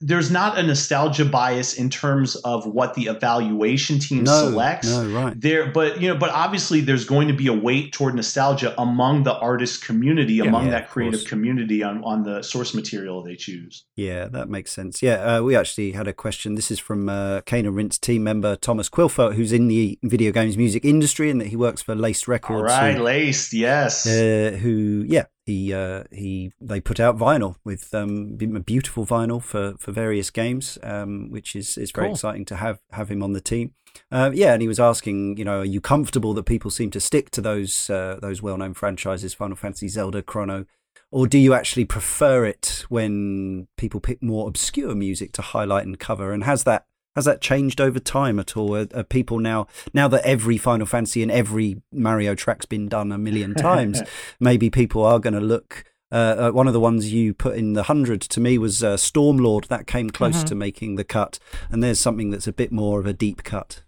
there's 0.00 0.30
not 0.30 0.58
a 0.58 0.62
nostalgia 0.62 1.24
bias 1.24 1.74
in 1.74 1.88
terms 1.88 2.36
of 2.36 2.66
what 2.66 2.94
the 2.94 3.06
evaluation 3.06 3.98
team 3.98 4.24
no, 4.24 4.48
selects. 4.48 4.90
No, 4.90 5.08
right. 5.08 5.40
There, 5.40 5.70
but 5.70 6.00
you 6.00 6.08
know, 6.08 6.16
but 6.16 6.30
obviously 6.30 6.80
there's 6.80 7.04
going 7.04 7.28
to 7.28 7.34
be 7.34 7.46
a 7.46 7.52
weight 7.52 7.92
toward 7.92 8.14
nostalgia 8.14 8.74
among 8.80 9.22
the 9.22 9.34
artist 9.34 9.84
community, 9.84 10.34
yeah, 10.34 10.44
among 10.44 10.66
yeah, 10.66 10.72
that 10.72 10.90
creative 10.90 11.24
community 11.24 11.82
on 11.82 12.04
on 12.04 12.22
the 12.22 12.42
source 12.42 12.74
material 12.74 13.22
they 13.22 13.36
choose. 13.36 13.84
Yeah, 13.96 14.26
that 14.28 14.48
makes 14.48 14.72
sense. 14.72 15.02
Yeah, 15.02 15.36
uh, 15.36 15.42
we 15.42 15.56
actually 15.56 15.92
had 15.92 16.08
a 16.08 16.12
question. 16.12 16.54
This 16.54 16.70
is 16.70 16.78
from 16.78 17.08
uh, 17.08 17.40
Cane 17.42 17.68
Rinse 17.68 17.98
team 17.98 18.24
member 18.24 18.56
Thomas 18.56 18.88
Quillfeldt, 18.88 19.34
who's 19.34 19.52
in 19.52 19.68
the 19.68 19.98
video 20.02 20.32
games 20.32 20.56
music 20.56 20.84
industry 20.84 21.30
and 21.30 21.40
that 21.40 21.48
he 21.48 21.56
works 21.56 21.82
for 21.82 21.94
Laced 21.94 22.28
Records. 22.28 22.72
All 22.72 22.78
right, 22.78 22.96
who, 22.96 23.02
Laced, 23.02 23.52
yes. 23.52 24.06
Uh, 24.06 24.58
who, 24.60 25.04
yeah, 25.06 25.24
he 25.50 25.74
uh, 25.74 26.04
he 26.12 26.52
they 26.60 26.80
put 26.80 27.00
out 27.00 27.18
vinyl 27.18 27.56
with 27.64 27.92
um, 27.94 28.38
a 28.40 28.60
beautiful 28.60 29.04
vinyl 29.04 29.42
for, 29.42 29.74
for 29.78 29.92
various 29.92 30.30
games, 30.30 30.78
um, 30.82 31.30
which 31.30 31.56
is, 31.56 31.76
is 31.76 31.90
very 31.90 32.08
cool. 32.08 32.14
exciting 32.14 32.44
to 32.46 32.56
have 32.56 32.78
have 32.92 33.10
him 33.10 33.22
on 33.22 33.32
the 33.32 33.40
team. 33.40 33.74
Uh, 34.12 34.30
yeah, 34.32 34.52
and 34.52 34.62
he 34.62 34.68
was 34.68 34.78
asking, 34.78 35.36
you 35.36 35.44
know, 35.44 35.60
are 35.60 35.64
you 35.64 35.80
comfortable 35.80 36.32
that 36.34 36.44
people 36.44 36.70
seem 36.70 36.90
to 36.92 37.00
stick 37.00 37.30
to 37.30 37.40
those 37.40 37.90
uh, 37.90 38.18
those 38.22 38.40
well 38.40 38.56
known 38.56 38.74
franchises, 38.74 39.34
Final 39.34 39.56
Fantasy, 39.56 39.88
Zelda, 39.88 40.22
Chrono, 40.22 40.66
or 41.10 41.26
do 41.26 41.38
you 41.38 41.54
actually 41.54 41.84
prefer 41.84 42.44
it 42.44 42.84
when 42.88 43.66
people 43.76 44.00
pick 44.00 44.22
more 44.22 44.46
obscure 44.46 44.94
music 44.94 45.32
to 45.32 45.42
highlight 45.42 45.86
and 45.86 45.98
cover? 45.98 46.32
And 46.32 46.44
has 46.44 46.64
that 46.64 46.86
has 47.16 47.24
that 47.24 47.40
changed 47.40 47.80
over 47.80 47.98
time 47.98 48.38
at 48.38 48.56
all? 48.56 48.76
Are, 48.76 48.86
are, 48.94 49.02
people 49.02 49.38
now, 49.38 49.66
now 49.92 50.08
that 50.08 50.24
every 50.24 50.58
Final 50.58 50.86
Fantasy 50.86 51.22
and 51.22 51.30
every 51.30 51.82
Mario 51.92 52.34
track's 52.34 52.66
been 52.66 52.88
done 52.88 53.12
a 53.12 53.18
million 53.18 53.54
times, 53.56 54.02
maybe 54.38 54.70
people 54.70 55.04
are 55.04 55.18
going 55.18 55.34
to 55.34 55.40
look. 55.40 55.84
Uh, 56.12 56.48
uh, 56.48 56.50
one 56.50 56.66
of 56.66 56.72
the 56.72 56.80
ones 56.80 57.12
you 57.12 57.32
put 57.32 57.56
in 57.56 57.74
the 57.74 57.84
hundred 57.84 58.20
to 58.20 58.40
me 58.40 58.58
was 58.58 58.82
uh, 58.82 58.96
Stormlord. 58.96 59.68
That 59.68 59.86
came 59.86 60.10
close 60.10 60.38
mm-hmm. 60.38 60.46
to 60.46 60.54
making 60.56 60.96
the 60.96 61.04
cut, 61.04 61.38
and 61.70 61.84
there's 61.84 62.00
something 62.00 62.30
that's 62.30 62.48
a 62.48 62.52
bit 62.52 62.72
more 62.72 62.98
of 62.98 63.06
a 63.06 63.12
deep 63.12 63.44
cut. 63.44 63.84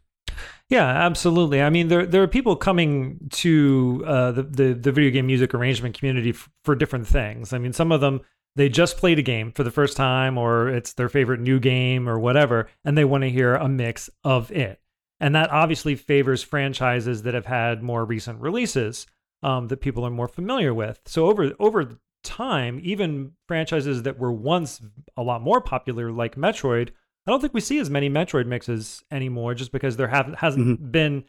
Yeah, 0.68 0.87
absolutely. 0.87 1.61
I 1.61 1.68
mean, 1.68 1.89
there 1.89 2.07
there 2.07 2.23
are 2.23 2.29
people 2.29 2.57
coming 2.57 3.29
to 3.31 4.05
uh, 4.07 4.33
the, 4.33 4.43
the, 4.45 4.73
the 4.75 4.93
video 4.93 5.11
game 5.11 5.27
music 5.27 5.53
arrangement 5.53 5.99
community 5.99 6.31
f- 6.31 6.49
for 6.64 6.75
different 6.75 7.07
things. 7.07 7.53
I 7.53 7.59
mean, 7.59 7.73
some 7.73 7.91
of 7.91 8.01
them 8.01 8.20
they 8.57 8.68
just 8.68 8.96
played 8.96 9.18
a 9.18 9.22
game 9.22 9.50
for 9.53 9.64
the 9.64 9.70
first 9.70 9.96
time 9.96 10.36
or 10.36 10.68
it's 10.68 10.92
their 10.92 11.09
favorite 11.09 11.40
new 11.40 11.59
game 11.61 12.09
or 12.09 12.18
whatever 12.18 12.68
and 12.84 12.96
they 12.98 13.05
want 13.05 13.22
to 13.22 13.30
hear 13.30 13.55
a 13.55 13.68
mix 13.68 14.11
of 14.24 14.50
it 14.53 14.80
and 15.20 15.34
that 15.34 15.50
obviously 15.50 15.94
favors 15.94 16.42
franchises 16.42 17.22
that 17.22 17.34
have 17.34 17.46
had 17.46 17.82
more 17.82 18.05
recent 18.05 18.40
releases 18.40 19.07
um, 19.42 19.68
that 19.68 19.80
people 19.80 20.05
are 20.07 20.11
more 20.11 20.28
familiar 20.28 20.72
with 20.74 21.00
so 21.07 21.26
over 21.26 21.53
over 21.59 21.98
time 22.24 22.78
even 22.82 23.32
franchises 23.48 24.03
that 24.05 24.18
were 24.18 24.32
once 24.32 24.80
a 25.16 25.22
lot 25.22 25.42
more 25.42 25.61
popular 25.61 26.12
like 26.12 26.36
metroid 26.36 26.90
i 27.26 27.30
don't 27.30 27.40
think 27.40 27.53
we 27.55 27.61
see 27.61 27.78
as 27.78 27.90
many 27.90 28.09
metroid 28.09 28.46
mixes 28.46 29.03
anymore 29.11 29.55
just 29.55 29.72
because 29.72 29.96
there 29.96 30.09
have, 30.09 30.32
hasn't 30.38 30.80
Mhm. 30.80 30.92
been 30.92 31.24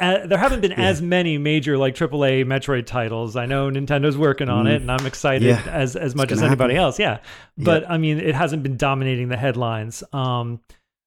uh, 0.00 0.26
there 0.26 0.38
haven't 0.38 0.60
been 0.60 0.72
Yeah. 0.72 0.82
as 0.88 1.00
many 1.00 1.38
major 1.38 1.78
like 1.78 1.94
AAA 1.94 2.44
Metroid 2.44 2.86
titles. 2.86 3.36
I 3.36 3.46
know 3.46 3.70
Nintendo's 3.70 4.18
working 4.18 4.48
on 4.48 4.66
Mm. 4.66 4.70
it, 4.74 4.80
and 4.82 4.90
I'm 4.90 5.06
excited 5.06 5.46
Yeah. 5.48 5.62
as 5.70 5.94
as 5.96 6.14
much 6.14 6.32
as 6.32 6.42
anybody 6.42 6.74
happen. 6.74 6.84
else. 6.84 6.98
Yeah, 6.98 7.18
but 7.56 7.88
I 7.88 7.98
mean, 7.98 8.18
it 8.18 8.34
hasn't 8.34 8.62
been 8.62 8.76
dominating 8.76 9.28
the 9.28 9.36
headlines. 9.36 10.02
Um, 10.12 10.60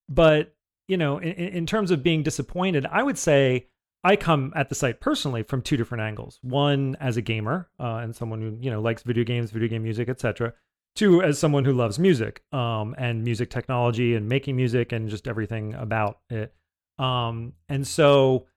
but 0.09 0.53
you 0.88 0.95
know, 0.97 1.17
in, 1.17 1.31
in 1.33 1.65
terms 1.65 1.91
of 1.91 2.01
being 2.01 2.23
disappointed, 2.23 2.85
I 2.89 3.03
would 3.03 3.17
say 3.17 3.67
I 4.05 4.15
come 4.15 4.53
at 4.55 4.69
the 4.69 4.75
site 4.75 5.01
personally 5.01 5.43
from 5.43 5.61
two 5.61 5.75
different 5.75 6.01
angles. 6.03 6.39
One 6.41 6.95
as 7.01 7.17
a 7.17 7.21
gamer 7.21 7.67
uh, 7.79 7.97
and 7.97 8.15
someone 8.15 8.41
who 8.41 8.57
you 8.61 8.71
know 8.71 8.79
likes 8.79 9.03
video 9.03 9.25
games, 9.25 9.51
video 9.51 9.67
game 9.67 9.83
music, 9.83 10.07
etc. 10.07 10.53
Two 10.95 11.21
as 11.21 11.38
someone 11.38 11.65
who 11.65 11.73
loves 11.73 11.99
music 11.99 12.41
um, 12.53 12.95
and 12.97 13.23
music 13.23 13.49
technology 13.49 14.15
and 14.15 14.29
making 14.29 14.55
music 14.55 14.91
and 14.93 15.09
just 15.09 15.27
everything 15.27 15.73
about 15.73 16.19
it. 16.29 16.53
Um, 16.97 17.53
and 17.69 17.85
so 17.85 18.47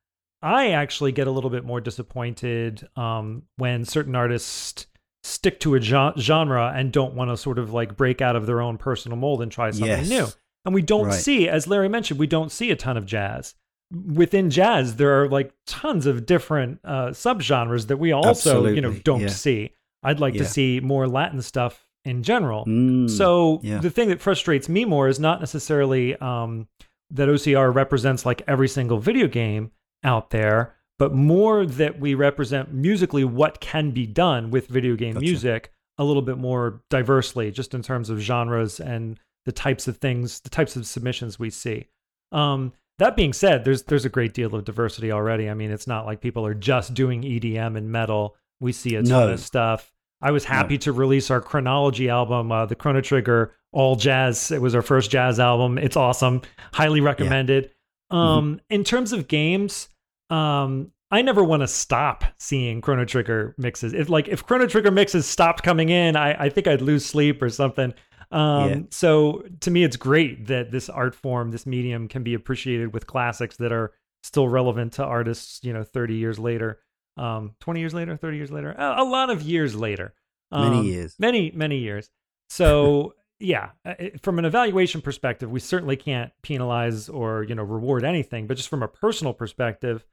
I 0.42 0.70
actually 0.70 1.12
get 1.12 1.26
a 1.26 1.30
little 1.30 1.50
bit 1.50 1.64
more 1.64 1.80
disappointed 1.80 2.86
um, 2.96 3.42
when 3.56 3.84
certain 3.84 4.14
artists 4.16 4.86
stick 5.22 5.60
to 5.60 5.74
a 5.74 5.80
genre 5.80 6.72
and 6.74 6.90
don't 6.92 7.14
want 7.14 7.30
to 7.30 7.36
sort 7.36 7.58
of 7.58 7.72
like 7.72 7.96
break 7.96 8.22
out 8.22 8.36
of 8.36 8.46
their 8.46 8.60
own 8.62 8.78
personal 8.78 9.18
mold 9.18 9.42
and 9.42 9.52
try 9.52 9.70
something 9.70 9.88
Yes. 9.88 10.08
new. 10.08 10.26
And 10.64 10.74
we 10.74 10.82
don't 10.82 11.06
Right. 11.06 11.14
see, 11.14 11.48
as 11.48 11.66
Larry 11.66 11.88
mentioned, 11.88 12.18
we 12.18 12.26
don't 12.26 12.50
see 12.50 12.70
a 12.70 12.76
ton 12.76 12.96
of 12.96 13.04
jazz. 13.06 13.54
Within 13.92 14.50
jazz, 14.50 14.96
there 14.96 15.20
are 15.22 15.28
like 15.28 15.52
tons 15.66 16.06
of 16.06 16.24
different 16.24 16.80
uh, 16.84 17.08
subgenres 17.08 17.88
that 17.88 17.96
we 17.98 18.12
also, 18.12 18.66
you 18.66 18.80
know, 18.80 18.92
don't 19.04 19.20
yeah. 19.22 19.28
see. 19.28 19.70
I'd 20.02 20.20
like 20.20 20.34
to 20.34 20.44
see 20.46 20.80
more 20.80 21.06
Latin 21.06 21.42
stuff 21.42 21.86
in 22.06 22.22
general. 22.22 22.64
Mm, 22.66 23.10
So 23.10 23.60
yeah. 23.62 23.78
the 23.78 23.90
thing 23.90 24.08
that 24.08 24.20
frustrates 24.22 24.68
me 24.70 24.86
more 24.86 25.08
is 25.08 25.20
not 25.20 25.40
necessarily 25.40 26.16
um, 26.16 26.66
that 27.10 27.28
OCR 27.28 27.74
represents 27.74 28.24
like 28.24 28.40
every 28.46 28.68
single 28.68 28.98
video 28.98 29.26
game 29.26 29.70
out 30.04 30.30
there, 30.30 30.74
but 30.98 31.14
more 31.14 31.64
that 31.66 31.98
we 32.00 32.14
represent 32.14 32.72
musically 32.72 33.24
what 33.24 33.60
can 33.60 33.90
be 33.90 34.06
done 34.06 34.50
with 34.50 34.66
video 34.68 34.96
game 34.96 35.14
Gotcha. 35.14 35.24
music 35.24 35.72
a 35.98 36.04
little 36.04 36.22
bit 36.22 36.38
more 36.38 36.82
diversely, 36.90 37.50
just 37.50 37.74
in 37.74 37.82
terms 37.82 38.08
of 38.10 38.18
genres 38.20 38.80
and 38.80 39.18
the 39.44 39.52
types 39.52 39.88
of 39.88 39.98
things, 39.98 40.40
the 40.40 40.50
types 40.50 40.76
of 40.76 40.86
submissions 40.86 41.38
we 41.38 41.50
see. 41.50 41.86
Um, 42.32 42.72
that 42.98 43.16
being 43.16 43.32
said, 43.32 43.64
there's 43.64 43.82
there's 43.84 44.04
a 44.04 44.10
great 44.10 44.34
deal 44.34 44.54
of 44.54 44.64
diversity 44.64 45.10
already. 45.10 45.48
I 45.48 45.54
mean, 45.54 45.70
it's 45.70 45.86
not 45.86 46.04
like 46.06 46.20
people 46.20 46.44
are 46.46 46.54
just 46.54 46.92
doing 46.94 47.22
EDM 47.22 47.76
and 47.76 47.90
metal. 47.90 48.36
We 48.60 48.72
see 48.72 48.94
a 48.96 49.02
ton 49.02 49.08
No. 49.08 49.32
of 49.32 49.40
stuff. 49.40 49.90
I 50.22 50.32
was 50.32 50.44
happy 50.44 50.76
to 50.78 50.92
release 50.92 51.30
our 51.30 51.40
chronology 51.40 52.10
album, 52.10 52.52
uh, 52.52 52.66
the 52.66 52.74
Chrono 52.74 53.00
Trigger 53.00 53.54
All 53.72 53.96
Jazz. 53.96 54.50
It 54.50 54.60
was 54.60 54.74
our 54.74 54.82
first 54.82 55.10
jazz 55.10 55.40
album. 55.40 55.78
It's 55.78 55.96
awesome. 55.96 56.42
Highly 56.74 57.00
recommended. 57.00 57.70
Um, 58.10 58.60
In 58.70 58.84
terms 58.84 59.12
of 59.12 59.28
games, 59.28 59.88
um, 60.30 60.92
I 61.10 61.22
never 61.22 61.42
want 61.42 61.62
to 61.62 61.68
stop 61.68 62.24
seeing 62.38 62.80
Chrono 62.80 63.04
Trigger 63.04 63.54
mixes. 63.58 63.92
If 63.92 64.08
like 64.08 64.28
if 64.28 64.44
Chrono 64.46 64.66
Trigger 64.66 64.90
mixes 64.90 65.26
stopped 65.26 65.62
coming 65.62 65.88
in, 65.88 66.16
I, 66.16 66.44
I 66.44 66.48
think 66.48 66.66
I'd 66.66 66.82
lose 66.82 67.04
sleep 67.04 67.42
or 67.42 67.48
something. 67.48 67.92
Um, 68.30 68.68
Yeah. 68.68 68.80
So 68.90 69.42
to 69.60 69.70
me, 69.72 69.82
it's 69.82 69.96
great 69.96 70.46
that 70.46 70.70
this 70.70 70.88
art 70.88 71.14
form, 71.16 71.50
this 71.50 71.66
medium, 71.66 72.06
can 72.06 72.22
be 72.22 72.34
appreciated 72.34 72.92
with 72.94 73.06
classics 73.08 73.56
that 73.56 73.72
are 73.72 73.92
still 74.22 74.48
relevant 74.48 74.92
to 74.94 75.04
artists. 75.04 75.60
You 75.64 75.72
know, 75.72 75.82
thirty 75.82 76.14
years 76.14 76.38
later, 76.38 76.78
um, 77.16 77.56
twenty 77.58 77.80
years 77.80 77.92
later, 77.94 78.16
thirty 78.16 78.36
years 78.36 78.52
later, 78.52 78.70
a, 78.72 79.02
a 79.02 79.04
lot 79.04 79.30
of 79.30 79.42
years 79.42 79.74
later. 79.74 80.14
Many 80.52 80.78
Um, 80.78 80.84
years. 80.84 81.14
many 81.18 81.50
many 81.52 81.78
years. 81.78 82.08
So 82.48 83.14
yeah, 83.40 83.70
uh, 83.84 83.94
from 84.22 84.38
an 84.38 84.44
evaluation 84.44 85.00
perspective, 85.00 85.50
we 85.50 85.60
certainly 85.60 85.96
can't 85.96 86.32
penalize 86.42 87.08
or 87.08 87.42
you 87.42 87.54
know 87.54 87.62
reward 87.64 88.04
anything. 88.04 88.46
But 88.46 88.56
just 88.56 88.68
from 88.68 88.82
a 88.82 88.88
personal 88.88 89.32
perspective, 89.32 90.04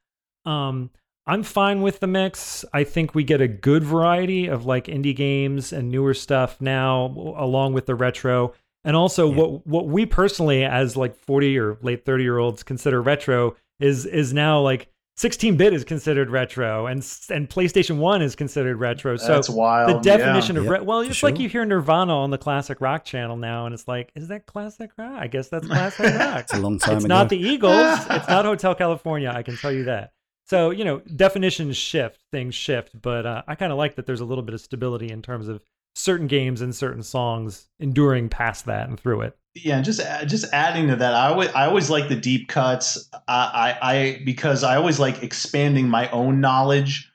um, 0.45 0.89
I'm 1.25 1.43
fine 1.43 1.81
with 1.81 1.99
the 1.99 2.07
mix. 2.07 2.63
I 2.73 2.83
think 2.85 3.13
we 3.13 3.23
get 3.25 3.41
a 3.41 3.47
good 3.47 3.83
variety 3.83 4.47
of 4.47 4.65
like 4.65 4.85
indie 4.85 5.15
games 5.15 5.73
and 5.73 5.91
newer 5.91 6.13
stuff 6.13 6.61
now, 6.61 7.07
along 7.37 7.73
with 7.73 7.85
the 7.85 7.95
retro, 7.95 8.53
and 8.85 8.95
also 8.95 9.29
Yeah. 9.29 9.35
what 9.35 9.67
what 9.67 9.87
we 9.87 10.05
personally, 10.05 10.63
as 10.63 10.95
like 10.95 11.15
40 11.15 11.59
or 11.59 11.77
late 11.81 12.05
30 12.05 12.23
year 12.23 12.37
olds, 12.37 12.63
consider 12.63 13.01
retro 13.01 13.55
is 13.79 14.05
is 14.05 14.33
now 14.33 14.61
like 14.61 14.89
16 15.17 15.57
bit 15.57 15.73
is 15.73 15.83
considered 15.83 16.29
retro, 16.29 16.85
and 16.85 16.97
and 17.31 17.49
PlayStation 17.49 17.97
One 17.97 18.21
is 18.21 18.35
considered 18.35 18.77
retro. 18.77 19.17
So 19.17 19.27
That's 19.27 19.49
wild. 19.49 19.89
the 19.89 19.99
definition 19.99 20.55
Yeah. 20.55 20.61
of 20.61 20.65
Yep, 20.67 20.73
re- 20.73 20.85
well, 20.85 21.03
for 21.03 21.09
it's 21.09 21.23
like 21.23 21.39
you 21.39 21.49
hear 21.49 21.65
Nirvana 21.65 22.15
on 22.15 22.29
the 22.29 22.37
classic 22.37 22.79
rock 22.81 23.03
channel 23.03 23.35
now, 23.35 23.65
and 23.65 23.73
it's 23.73 23.87
like, 23.87 24.11
is 24.15 24.27
that 24.27 24.45
classic 24.45 24.91
rock? 24.97 25.13
I 25.19 25.25
guess 25.27 25.49
that's 25.49 25.65
classic 25.67 26.15
rock. 26.19 26.41
It's 26.41 26.53
a 26.53 26.59
long 26.59 26.77
time 26.77 26.97
it's 26.97 27.05
ago. 27.05 27.13
not 27.15 27.29
the 27.29 27.37
Eagles. 27.37 27.73
it's 28.11 28.27
not 28.27 28.45
Hotel 28.45 28.75
California. 28.75 29.31
I 29.35 29.41
can 29.41 29.57
tell 29.57 29.71
you 29.71 29.85
that. 29.85 30.11
So 30.45 30.69
you 30.69 30.85
know, 30.85 30.99
definitions 30.99 31.75
shift, 31.77 32.19
things 32.31 32.53
shift, 32.53 33.01
but 33.01 33.25
uh, 33.25 33.41
I 33.47 33.55
kind 33.55 33.71
of 33.71 33.77
like 33.79 33.95
that. 33.95 34.05
There's 34.05 34.21
a 34.21 34.25
little 34.25 34.43
bit 34.43 34.53
of 34.53 34.61
stability 34.61 35.09
in 35.09 35.21
terms 35.23 35.47
of 35.47 35.61
certain 35.95 36.27
games 36.27 36.61
and 36.61 36.75
certain 36.75 37.01
songs 37.01 37.67
enduring 37.79 38.29
past 38.29 38.65
that 38.67 38.87
and 38.87 38.99
through 38.99 39.21
it. 39.21 39.35
Yeah, 39.63 39.81
just 39.81 40.01
just 40.27 40.45
adding 40.53 40.87
to 40.89 40.95
that, 40.97 41.13
I 41.13 41.27
always 41.29 41.49
I 41.53 41.65
always 41.67 41.89
like 41.89 42.09
the 42.09 42.15
deep 42.15 42.47
cuts. 42.49 43.09
I, 43.27 43.77
I 43.81 43.93
I 43.93 44.21
because 44.25 44.63
I 44.63 44.75
always 44.75 44.99
like 44.99 45.23
expanding 45.23 45.89
my 45.89 46.09
own 46.11 46.41
knowledge 46.41 47.11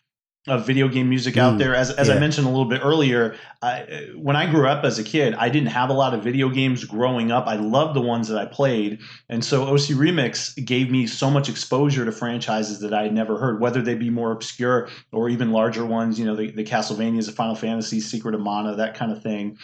of 0.48 0.66
video 0.66 0.88
game 0.88 1.08
music 1.08 1.36
out 1.36 1.56
Mm, 1.56 1.58
there. 1.58 1.74
As 1.74 1.90
as 1.92 2.10
I 2.10 2.16
mentioned 2.16 2.46
a 2.48 2.50
little 2.50 2.64
bit 2.64 2.80
earlier, 2.82 3.36
I, 3.62 4.08
when 4.16 4.34
I 4.34 4.50
grew 4.50 4.66
up 4.66 4.84
as 4.84 4.98
a 4.98 5.04
kid, 5.04 5.34
I 5.34 5.48
didn't 5.48 5.68
have 5.68 5.88
a 5.88 5.92
lot 5.92 6.14
of 6.14 6.24
video 6.24 6.48
games 6.48 6.84
growing 6.84 7.30
up. 7.30 7.46
I 7.46 7.54
loved 7.56 7.94
the 7.94 8.00
ones 8.00 8.26
that 8.28 8.38
I 8.38 8.46
played, 8.46 8.98
and 9.28 9.44
so 9.44 9.62
OC 9.64 9.94
Remix 9.94 10.52
gave 10.64 10.90
me 10.90 11.06
so 11.06 11.30
much 11.30 11.48
exposure 11.48 12.04
to 12.04 12.10
franchises 12.12 12.80
that 12.80 12.92
I 12.92 13.04
had 13.04 13.14
never 13.14 13.38
heard, 13.38 13.60
whether 13.60 13.82
they 13.82 13.94
be 13.94 14.10
more 14.10 14.32
obscure 14.32 14.88
or 15.12 15.28
even 15.28 15.52
larger 15.52 15.86
ones. 15.86 16.18
You 16.18 16.26
know, 16.26 16.34
the, 16.34 16.50
the 16.50 16.64
Castlevanias, 16.64 17.26
the 17.26 17.32
Final 17.32 17.54
Fantasy, 17.54 18.00
Secret 18.00 18.34
of 18.34 18.40
Mana, 18.40 18.74
that 18.76 18.94
kind 18.94 19.12
of 19.12 19.22
thing 19.22 19.58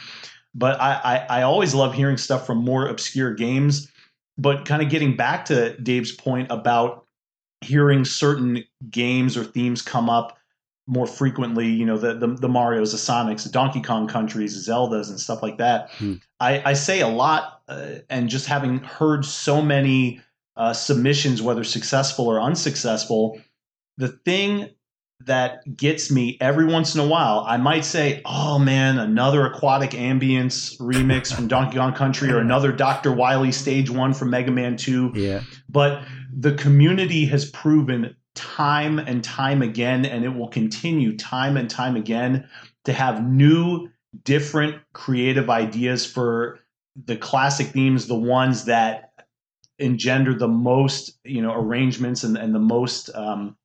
but 0.54 0.80
I, 0.80 1.00
I, 1.28 1.38
I 1.38 1.42
always 1.42 1.74
love 1.74 1.94
hearing 1.94 2.16
stuff 2.16 2.46
from 2.46 2.58
more 2.58 2.86
obscure 2.86 3.34
games. 3.34 3.90
But 4.36 4.64
kind 4.64 4.82
of 4.82 4.88
getting 4.88 5.16
back 5.16 5.46
to 5.46 5.76
Dave's 5.80 6.12
point 6.12 6.46
about 6.50 7.04
hearing 7.60 8.04
certain 8.04 8.62
games 8.88 9.36
or 9.36 9.42
themes 9.42 9.82
come 9.82 10.08
up 10.08 10.38
more 10.86 11.06
frequently, 11.06 11.66
you 11.66 11.84
know, 11.84 11.98
the 11.98 12.14
the, 12.14 12.28
the 12.28 12.48
Mario's, 12.48 12.92
the 12.92 12.98
Sonics, 12.98 13.42
the 13.42 13.50
Donkey 13.50 13.82
Kong 13.82 14.06
countries, 14.08 14.54
the 14.54 14.72
Zeldas, 14.72 15.10
and 15.10 15.20
stuff 15.20 15.42
like 15.42 15.58
that. 15.58 15.90
Hmm. 15.92 16.14
I, 16.40 16.62
I 16.70 16.72
say 16.72 17.00
a 17.00 17.08
lot, 17.08 17.62
uh, 17.68 17.96
and 18.08 18.28
just 18.28 18.46
having 18.46 18.78
heard 18.78 19.24
so 19.24 19.60
many 19.60 20.20
uh, 20.56 20.72
submissions, 20.72 21.42
whether 21.42 21.64
successful 21.64 22.26
or 22.26 22.40
unsuccessful, 22.40 23.40
the 23.98 24.08
thing 24.08 24.70
that 25.24 25.76
gets 25.76 26.10
me 26.10 26.36
every 26.40 26.64
once 26.64 26.94
in 26.94 27.00
a 27.00 27.06
while. 27.06 27.44
I 27.46 27.56
might 27.56 27.84
say, 27.84 28.22
"Oh 28.24 28.58
man, 28.58 28.98
another 28.98 29.46
aquatic 29.46 29.90
ambience 29.90 30.78
remix 30.78 31.34
from 31.34 31.48
Donkey 31.48 31.76
Kong 31.76 31.92
Country, 31.92 32.30
or 32.30 32.38
another 32.38 32.72
Dr. 32.72 33.12
Wily 33.12 33.52
Stage 33.52 33.90
One 33.90 34.14
from 34.14 34.30
Mega 34.30 34.50
Man 34.50 34.76
Two. 34.76 35.12
Yeah. 35.14 35.42
But 35.68 36.02
the 36.32 36.54
community 36.54 37.26
has 37.26 37.50
proven 37.50 38.14
time 38.34 38.98
and 39.00 39.24
time 39.24 39.62
again, 39.62 40.04
and 40.04 40.24
it 40.24 40.28
will 40.28 40.48
continue 40.48 41.16
time 41.16 41.56
and 41.56 41.68
time 41.68 41.96
again 41.96 42.48
to 42.84 42.92
have 42.92 43.26
new, 43.26 43.88
different, 44.24 44.76
creative 44.92 45.50
ideas 45.50 46.06
for 46.06 46.60
the 47.06 47.16
classic 47.16 47.68
themes, 47.68 48.06
the 48.06 48.14
ones 48.14 48.64
that 48.64 49.12
engender 49.78 50.34
the 50.34 50.48
most, 50.48 51.18
you 51.24 51.42
know, 51.42 51.52
arrangements 51.52 52.24
and, 52.24 52.36
and 52.36 52.54
the 52.54 52.60
most 52.60 53.10
um, 53.14 53.56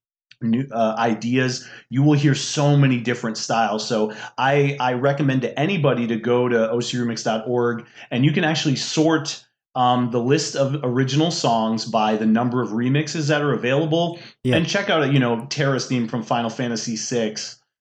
new 0.43 0.67
uh, 0.71 0.95
ideas. 0.97 1.67
You 1.89 2.03
will 2.03 2.13
hear 2.17 2.35
so 2.35 2.75
many 2.77 2.99
different 2.99 3.37
styles. 3.37 3.87
So 3.87 4.13
I, 4.37 4.77
I 4.79 4.93
recommend 4.93 5.41
to 5.43 5.59
anybody 5.59 6.07
to 6.07 6.15
go 6.17 6.47
to 6.49 6.55
ocremix.org 6.57 7.85
and 8.11 8.25
you 8.25 8.31
can 8.31 8.43
actually 8.43 8.75
sort 8.75 9.45
um, 9.75 10.11
the 10.11 10.19
list 10.19 10.55
of 10.55 10.79
original 10.83 11.31
songs 11.31 11.85
by 11.85 12.15
the 12.15 12.25
number 12.27 12.61
of 12.61 12.69
remixes 12.69 13.27
that 13.29 13.41
are 13.41 13.53
available 13.53 14.19
Yeah. 14.43 14.57
and 14.57 14.67
check 14.67 14.89
out 14.89 15.01
a 15.03 15.11
you 15.11 15.19
know 15.19 15.47
Terra's 15.49 15.87
theme 15.87 16.07
from 16.07 16.21
Final 16.23 16.49
Fantasy 16.51 16.95
VI. 16.95 17.35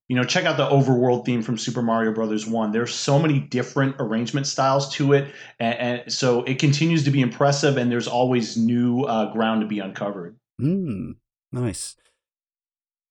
You 0.09 0.17
know, 0.17 0.25
check 0.25 0.45
out 0.45 0.57
the 0.59 0.67
overworld 0.69 1.25
theme 1.25 1.43
from 1.43 1.57
Super 1.57 1.81
Mario 1.81 2.13
Brothers 2.13 2.47
One. 2.47 2.73
There's 2.73 2.95
so 2.95 3.19
many 3.19 3.39
different 3.41 3.97
arrangement 3.99 4.47
styles 4.47 4.93
to 4.95 5.13
it, 5.15 5.33
and, 5.59 5.79
and 6.03 6.13
so 6.13 6.43
it 6.43 6.59
continues 6.59 7.05
to 7.05 7.11
be 7.11 7.21
impressive. 7.23 7.77
And 7.79 7.91
there's 7.91 8.09
always 8.09 8.57
new 8.57 9.05
uh, 9.05 9.33
ground 9.33 9.63
to 9.63 9.67
be 9.67 9.79
uncovered. 9.79 10.37
Mm, 10.61 11.17
nice. 11.53 11.97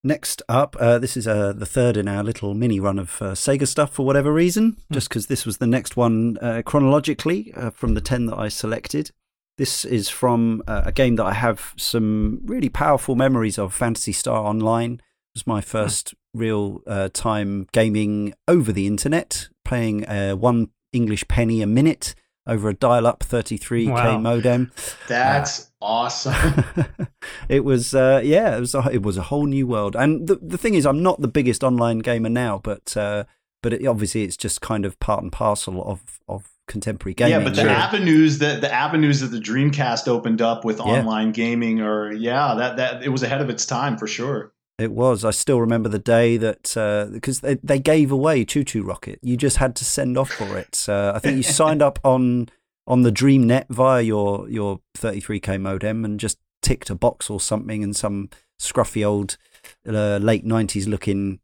Next 0.03 0.41
up, 0.49 0.75
uh, 0.79 0.97
this 0.97 1.15
is 1.15 1.27
uh, 1.27 1.53
the 1.53 1.65
third 1.65 1.95
in 1.95 2.07
our 2.07 2.23
little 2.23 2.55
mini 2.55 2.79
run 2.79 2.97
of 2.97 3.21
uh, 3.21 3.31
Sega 3.33 3.67
stuff 3.67 3.93
for 3.93 4.03
whatever 4.05 4.33
reason, 4.33 4.77
Hmm. 4.87 4.93
just 4.95 5.09
because 5.09 5.27
this 5.27 5.45
was 5.45 5.57
the 5.59 5.67
next 5.67 5.95
one 5.95 6.37
uh, 6.41 6.63
chronologically 6.65 7.53
uh, 7.55 7.69
from 7.69 7.93
the 7.93 8.01
10 8.01 8.25
that 8.27 8.37
I 8.37 8.47
selected. 8.47 9.11
This 9.59 9.85
is 9.85 10.09
from 10.09 10.63
uh, 10.67 10.81
a 10.85 10.91
game 10.91 11.17
that 11.17 11.25
I 11.25 11.33
have 11.33 11.73
some 11.77 12.41
really 12.45 12.69
powerful 12.69 13.15
memories 13.15 13.59
of 13.59 13.73
Phantasy 13.75 14.11
Star 14.11 14.43
Online. 14.43 14.93
It 14.93 15.01
was 15.35 15.45
my 15.47 15.61
first 15.61 16.15
real 16.33 16.81
uh, 16.87 17.09
time 17.13 17.67
gaming 17.71 18.33
over 18.47 18.71
the 18.71 18.87
internet, 18.87 19.49
playing 19.63 20.07
uh, 20.07 20.31
one 20.35 20.69
English 20.93 21.27
penny 21.27 21.61
a 21.61 21.67
minute 21.67 22.15
over 22.47 22.69
a 22.69 22.73
dial 22.73 23.05
up 23.07 23.19
33k 23.19 23.91
Wow. 23.91 24.17
modem. 24.17 24.71
That's 25.07 25.71
awesome. 25.81 26.63
it 27.49 27.63
was 27.63 27.93
uh, 27.93 28.21
yeah, 28.23 28.55
it 28.57 28.59
was 28.59 28.73
a, 28.75 28.89
it 28.91 29.03
was 29.03 29.17
a 29.17 29.23
whole 29.23 29.45
new 29.45 29.67
world. 29.67 29.95
And 29.95 30.27
the 30.27 30.35
the 30.41 30.57
thing 30.57 30.73
is, 30.75 30.85
I'm 30.85 31.03
not 31.03 31.21
the 31.21 31.27
biggest 31.27 31.63
online 31.63 31.99
gamer 31.99 32.29
now, 32.29 32.59
but 32.63 32.95
uh, 32.97 33.25
but 33.61 33.73
it, 33.73 33.85
obviously 33.85 34.23
it's 34.23 34.37
just 34.37 34.61
kind 34.61 34.85
of 34.85 34.99
part 34.99 35.21
and 35.23 35.31
parcel 35.31 35.83
of 35.83 36.19
of 36.27 36.49
contemporary 36.67 37.13
gaming. 37.13 37.31
yeah, 37.33 37.43
but 37.43 37.55
the 37.55 37.63
really. 37.63 37.75
avenues 37.75 38.39
that 38.39 38.61
the 38.61 38.71
avenues 38.73 39.19
that 39.19 39.27
the 39.27 39.39
Dreamcast 39.39 40.07
opened 40.07 40.41
up 40.41 40.63
with 40.63 40.77
Yeah. 40.77 40.85
online 40.85 41.31
gaming 41.31 41.81
or 41.81 42.11
yeah, 42.13 42.55
that 42.55 42.77
that 42.77 43.03
it 43.03 43.09
was 43.09 43.23
ahead 43.23 43.41
of 43.41 43.49
its 43.49 43.65
time 43.65 43.97
for 43.97 44.07
sure. 44.07 44.51
It 44.79 44.91
was. 44.91 45.23
I 45.23 45.31
still 45.31 45.59
remember 45.61 45.89
the 45.89 45.99
day 45.99 46.37
that 46.37 46.63
because 47.13 47.41
they 47.41 47.55
they 47.55 47.79
gave 47.79 48.11
away 48.11 48.45
ChuChu 48.45 48.85
Rocket. 48.85 49.19
You 49.21 49.37
just 49.37 49.57
had 49.57 49.75
to 49.77 49.85
send 49.85 50.17
off 50.17 50.31
for 50.31 50.57
it. 50.57 50.85
Uh, 50.89 51.11
I 51.15 51.19
think 51.19 51.37
you 51.37 51.43
signed 51.43 51.81
up 51.81 51.99
on 52.03 52.49
on 52.87 53.03
the 53.03 53.11
DreamNet 53.11 53.65
via 53.69 54.01
your 54.01 54.49
your 54.49 54.79
33k 54.97 55.61
modem 55.61 56.03
and 56.03 56.19
just 56.19 56.39
ticked 56.63 56.89
a 56.89 56.95
box 56.95 57.29
or 57.29 57.39
something 57.39 57.81
in 57.83 57.93
some 57.93 58.29
scruffy 58.59 59.05
old 59.05 59.37
uh, 59.87 60.17
late 60.17 60.45
90s 60.45 60.87
looking 60.87 61.39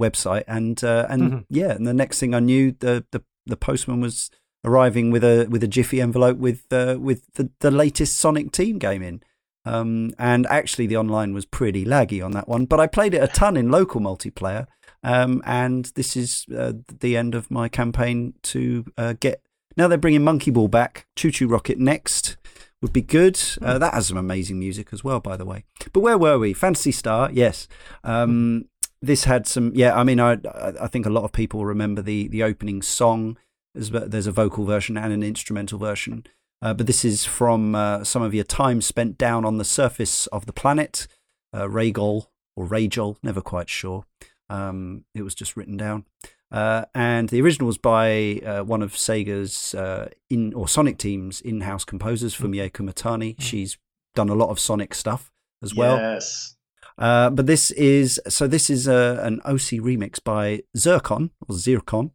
website 0.00 0.44
and 0.46 0.82
uh, 0.84 1.06
and 1.08 1.22
Mhm. 1.22 1.44
yeah 1.50 1.72
and 1.72 1.86
the 1.86 1.92
next 1.94 2.18
thing 2.20 2.34
I 2.34 2.40
knew 2.40 2.72
the 2.78 3.04
the, 3.10 3.22
the 3.46 3.56
postman 3.56 4.00
was 4.00 4.30
arriving 4.64 5.10
with 5.10 5.24
a 5.24 5.46
with 5.50 5.62
a 5.62 5.68
jiffy 5.68 6.00
envelope 6.00 6.38
with 6.38 6.64
uh, 6.72 6.96
with 7.00 7.22
the, 7.34 7.50
the 7.60 7.70
latest 7.70 8.16
Sonic 8.18 8.52
Team 8.52 8.78
game 8.78 9.02
in 9.02 9.22
um, 9.64 10.12
and 10.18 10.46
actually 10.46 10.86
the 10.86 10.96
online 10.96 11.32
was 11.32 11.44
pretty 11.44 11.84
laggy 11.84 12.24
on 12.24 12.32
that 12.32 12.48
one 12.48 12.64
but 12.64 12.80
I 12.80 12.86
played 12.86 13.14
it 13.14 13.22
a 13.22 13.28
ton 13.28 13.56
in 13.56 13.70
local 13.70 14.00
multiplayer. 14.00 14.66
Um, 15.04 15.42
and 15.44 15.86
this 15.96 16.16
is 16.16 16.46
uh, 16.56 16.74
the 17.00 17.16
end 17.16 17.34
of 17.34 17.50
my 17.50 17.68
campaign 17.68 18.34
to 18.44 18.84
uh, 18.96 19.14
get 19.18 19.42
now 19.76 19.88
they're 19.88 19.98
bringing 19.98 20.22
Monkey 20.22 20.50
Ball 20.50 20.68
back 20.68 21.06
ChuChu 21.16 21.50
Rocket 21.50 21.78
next 21.78 22.36
would 22.80 22.92
be 22.92 23.02
good. 23.02 23.40
Uh, 23.60 23.78
that 23.78 23.94
has 23.94 24.08
some 24.08 24.16
amazing 24.16 24.58
music 24.58 24.88
as 24.92 25.02
well 25.02 25.18
by 25.18 25.36
the 25.36 25.44
way. 25.44 25.64
But 25.92 26.00
where 26.00 26.18
were 26.18 26.38
we? 26.38 26.52
Phantasy 26.52 26.92
Star 26.92 27.30
yes. 27.32 27.66
Um, 28.04 28.66
this 29.04 29.24
had 29.24 29.48
some 29.48 29.72
yeah 29.74 29.96
i 29.96 30.04
mean 30.04 30.20
I, 30.20 30.34
I 30.34 30.72
i 30.82 30.86
think 30.86 31.06
a 31.06 31.10
lot 31.10 31.24
of 31.24 31.32
people 31.32 31.66
remember 31.66 32.02
the 32.02 32.28
the 32.28 32.42
opening 32.42 32.82
song. 32.82 33.36
There's 33.74 34.26
a 34.26 34.32
vocal 34.32 34.64
version 34.66 34.98
and 34.98 35.12
an 35.12 35.22
instrumental 35.22 35.78
version 35.78 36.26
uh, 36.62 36.72
but 36.72 36.86
this 36.86 37.04
is 37.04 37.24
from 37.24 37.74
uh, 37.74 38.04
some 38.04 38.22
of 38.22 38.32
your 38.32 38.44
time 38.44 38.80
spent 38.80 39.18
down 39.18 39.44
on 39.44 39.58
the 39.58 39.64
surface 39.64 40.26
of 40.28 40.46
the 40.46 40.52
planet 40.52 41.06
uh, 41.52 41.66
Ragol 41.66 42.28
or 42.56 42.66
Ragel 42.66 43.16
never 43.22 43.40
quite 43.40 43.68
sure 43.68 44.04
um, 44.48 45.04
it 45.14 45.22
was 45.22 45.34
just 45.34 45.56
written 45.56 45.76
down 45.76 46.04
uh, 46.52 46.84
and 46.94 47.30
the 47.30 47.40
original 47.40 47.66
was 47.66 47.78
by 47.78 48.40
uh, 48.44 48.62
one 48.62 48.82
of 48.82 48.92
Sega's 48.92 49.74
uh, 49.74 50.10
in 50.28 50.52
or 50.52 50.68
Sonic 50.68 50.98
Team's 50.98 51.40
in-house 51.40 51.86
composers, 51.86 52.36
Fumie 52.36 52.70
Kumatani. 52.70 53.40
She's 53.40 53.78
done 54.14 54.28
a 54.28 54.34
lot 54.34 54.50
of 54.50 54.60
Sonic 54.60 54.94
stuff 54.94 55.32
as 55.62 55.74
well. 55.74 55.96
Yes. 55.96 56.56
Uh, 56.98 57.30
but 57.30 57.46
this 57.46 57.70
is 57.70 58.20
so 58.28 58.46
this 58.46 58.68
is 58.68 58.86
a, 58.86 59.18
an 59.22 59.40
OC 59.46 59.80
remix 59.80 60.22
by 60.22 60.60
Zircon 60.76 61.30
or 61.48 61.56
Zircon. 61.56 62.10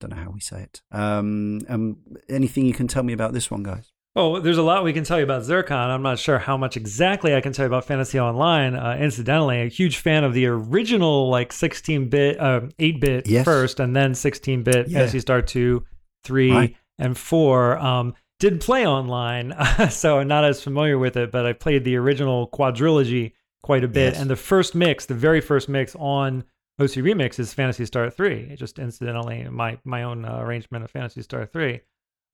Don't 0.00 0.10
know 0.10 0.16
how 0.22 0.30
we 0.30 0.40
say 0.40 0.62
it. 0.62 0.80
Um, 0.92 1.60
um, 1.68 1.96
anything 2.28 2.66
you 2.66 2.72
can 2.74 2.86
tell 2.86 3.02
me 3.02 3.12
about 3.12 3.32
this 3.32 3.50
one, 3.50 3.62
guys? 3.62 3.90
Oh, 4.16 4.40
there's 4.40 4.58
a 4.58 4.62
lot 4.62 4.82
we 4.84 4.92
can 4.92 5.04
tell 5.04 5.18
you 5.18 5.24
about 5.24 5.44
Zircon. 5.44 5.90
I'm 5.90 6.02
not 6.02 6.18
sure 6.18 6.38
how 6.38 6.56
much 6.56 6.76
exactly 6.76 7.34
I 7.34 7.40
can 7.40 7.52
tell 7.52 7.64
you 7.64 7.68
about 7.68 7.84
Phantasy 7.84 8.18
Online. 8.18 8.74
Uh, 8.74 8.96
incidentally, 9.00 9.62
a 9.62 9.68
huge 9.68 9.98
fan 9.98 10.24
of 10.24 10.34
the 10.34 10.46
original 10.46 11.28
like 11.30 11.50
16-bit, 11.52 12.40
uh, 12.40 12.60
8-bit 12.78 13.28
Yes. 13.28 13.44
first, 13.44 13.78
and 13.80 13.94
then 13.94 14.12
16-bit 14.12 14.88
Yeah. 14.88 14.98
Phantasy 14.98 15.20
Star 15.20 15.42
2, 15.42 15.84
3, 16.24 16.52
Right. 16.52 16.76
and 16.98 17.16
4. 17.16 17.78
Um, 17.78 18.14
did 18.40 18.60
play 18.60 18.86
online, 18.86 19.52
so 19.90 20.18
I'm 20.20 20.28
not 20.28 20.44
as 20.44 20.62
familiar 20.62 20.96
with 20.98 21.16
it, 21.16 21.30
but 21.30 21.44
I 21.46 21.52
played 21.52 21.84
the 21.84 21.96
original 21.96 22.48
quadrilogy 22.48 23.32
quite 23.62 23.84
a 23.84 23.88
bit. 23.88 24.14
Yes. 24.14 24.20
And 24.20 24.30
the 24.30 24.36
first 24.36 24.74
mix, 24.74 25.06
the 25.06 25.14
very 25.14 25.40
first 25.40 25.68
mix 25.68 25.94
on 25.96 26.44
OC 26.80 26.90
Remix 27.02 27.38
is 27.38 27.52
Phantasy 27.52 27.84
Star 27.86 28.08
3. 28.10 28.54
Just 28.56 28.78
incidentally, 28.78 29.48
my 29.50 29.78
my 29.84 30.02
own 30.04 30.24
uh, 30.24 30.38
arrangement 30.38 30.84
of 30.84 30.90
Phantasy 30.90 31.22
Star 31.22 31.44
3. 31.46 31.72
There 31.72 31.82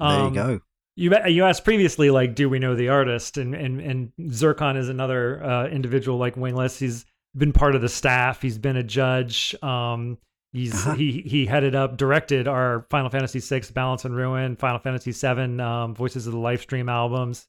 Um, 0.01 0.34
you 0.34 0.34
go. 0.34 0.61
you 0.97 1.12
you 1.28 1.45
asked 1.45 1.64
previously, 1.64 2.11
like, 2.11 2.34
do 2.34 2.49
we 2.51 2.59
know 2.59 2.74
the 2.74 2.88
artist? 2.88 3.38
And 3.38 3.55
and 3.55 3.80
and 3.80 4.12
Zircon 4.32 4.76
is 4.76 4.88
another 4.88 5.42
uh, 5.42 5.66
individual 5.68 6.18
like 6.18 6.36
Wingless. 6.36 6.78
He's 6.78 7.07
been 7.36 7.53
part 7.53 7.74
of 7.74 7.80
the 7.82 7.88
staff. 7.88 8.42
He's 8.42 8.59
been 8.59 8.76
a 8.76 8.82
judge. 8.82 9.55
Um, 9.62 10.18
he's 10.53 10.74
Uh-huh. 10.74 10.95
he 10.95 11.22
he 11.26 11.47
headed 11.47 11.74
up, 11.74 11.97
directed 11.97 12.47
our 12.47 12.86
Final 12.90 13.11
Fantasy 13.11 13.40
VI, 13.40 13.62
Balance 13.74 14.05
and 14.05 14.14
Ruin, 14.14 14.57
Final 14.57 14.78
Fantasy 14.78 15.11
VII, 15.12 15.61
um, 15.61 15.95
Voices 15.95 16.26
of 16.26 16.32
the 16.32 16.38
Life 16.38 16.62
Stream 16.62 16.88
albums, 16.88 17.47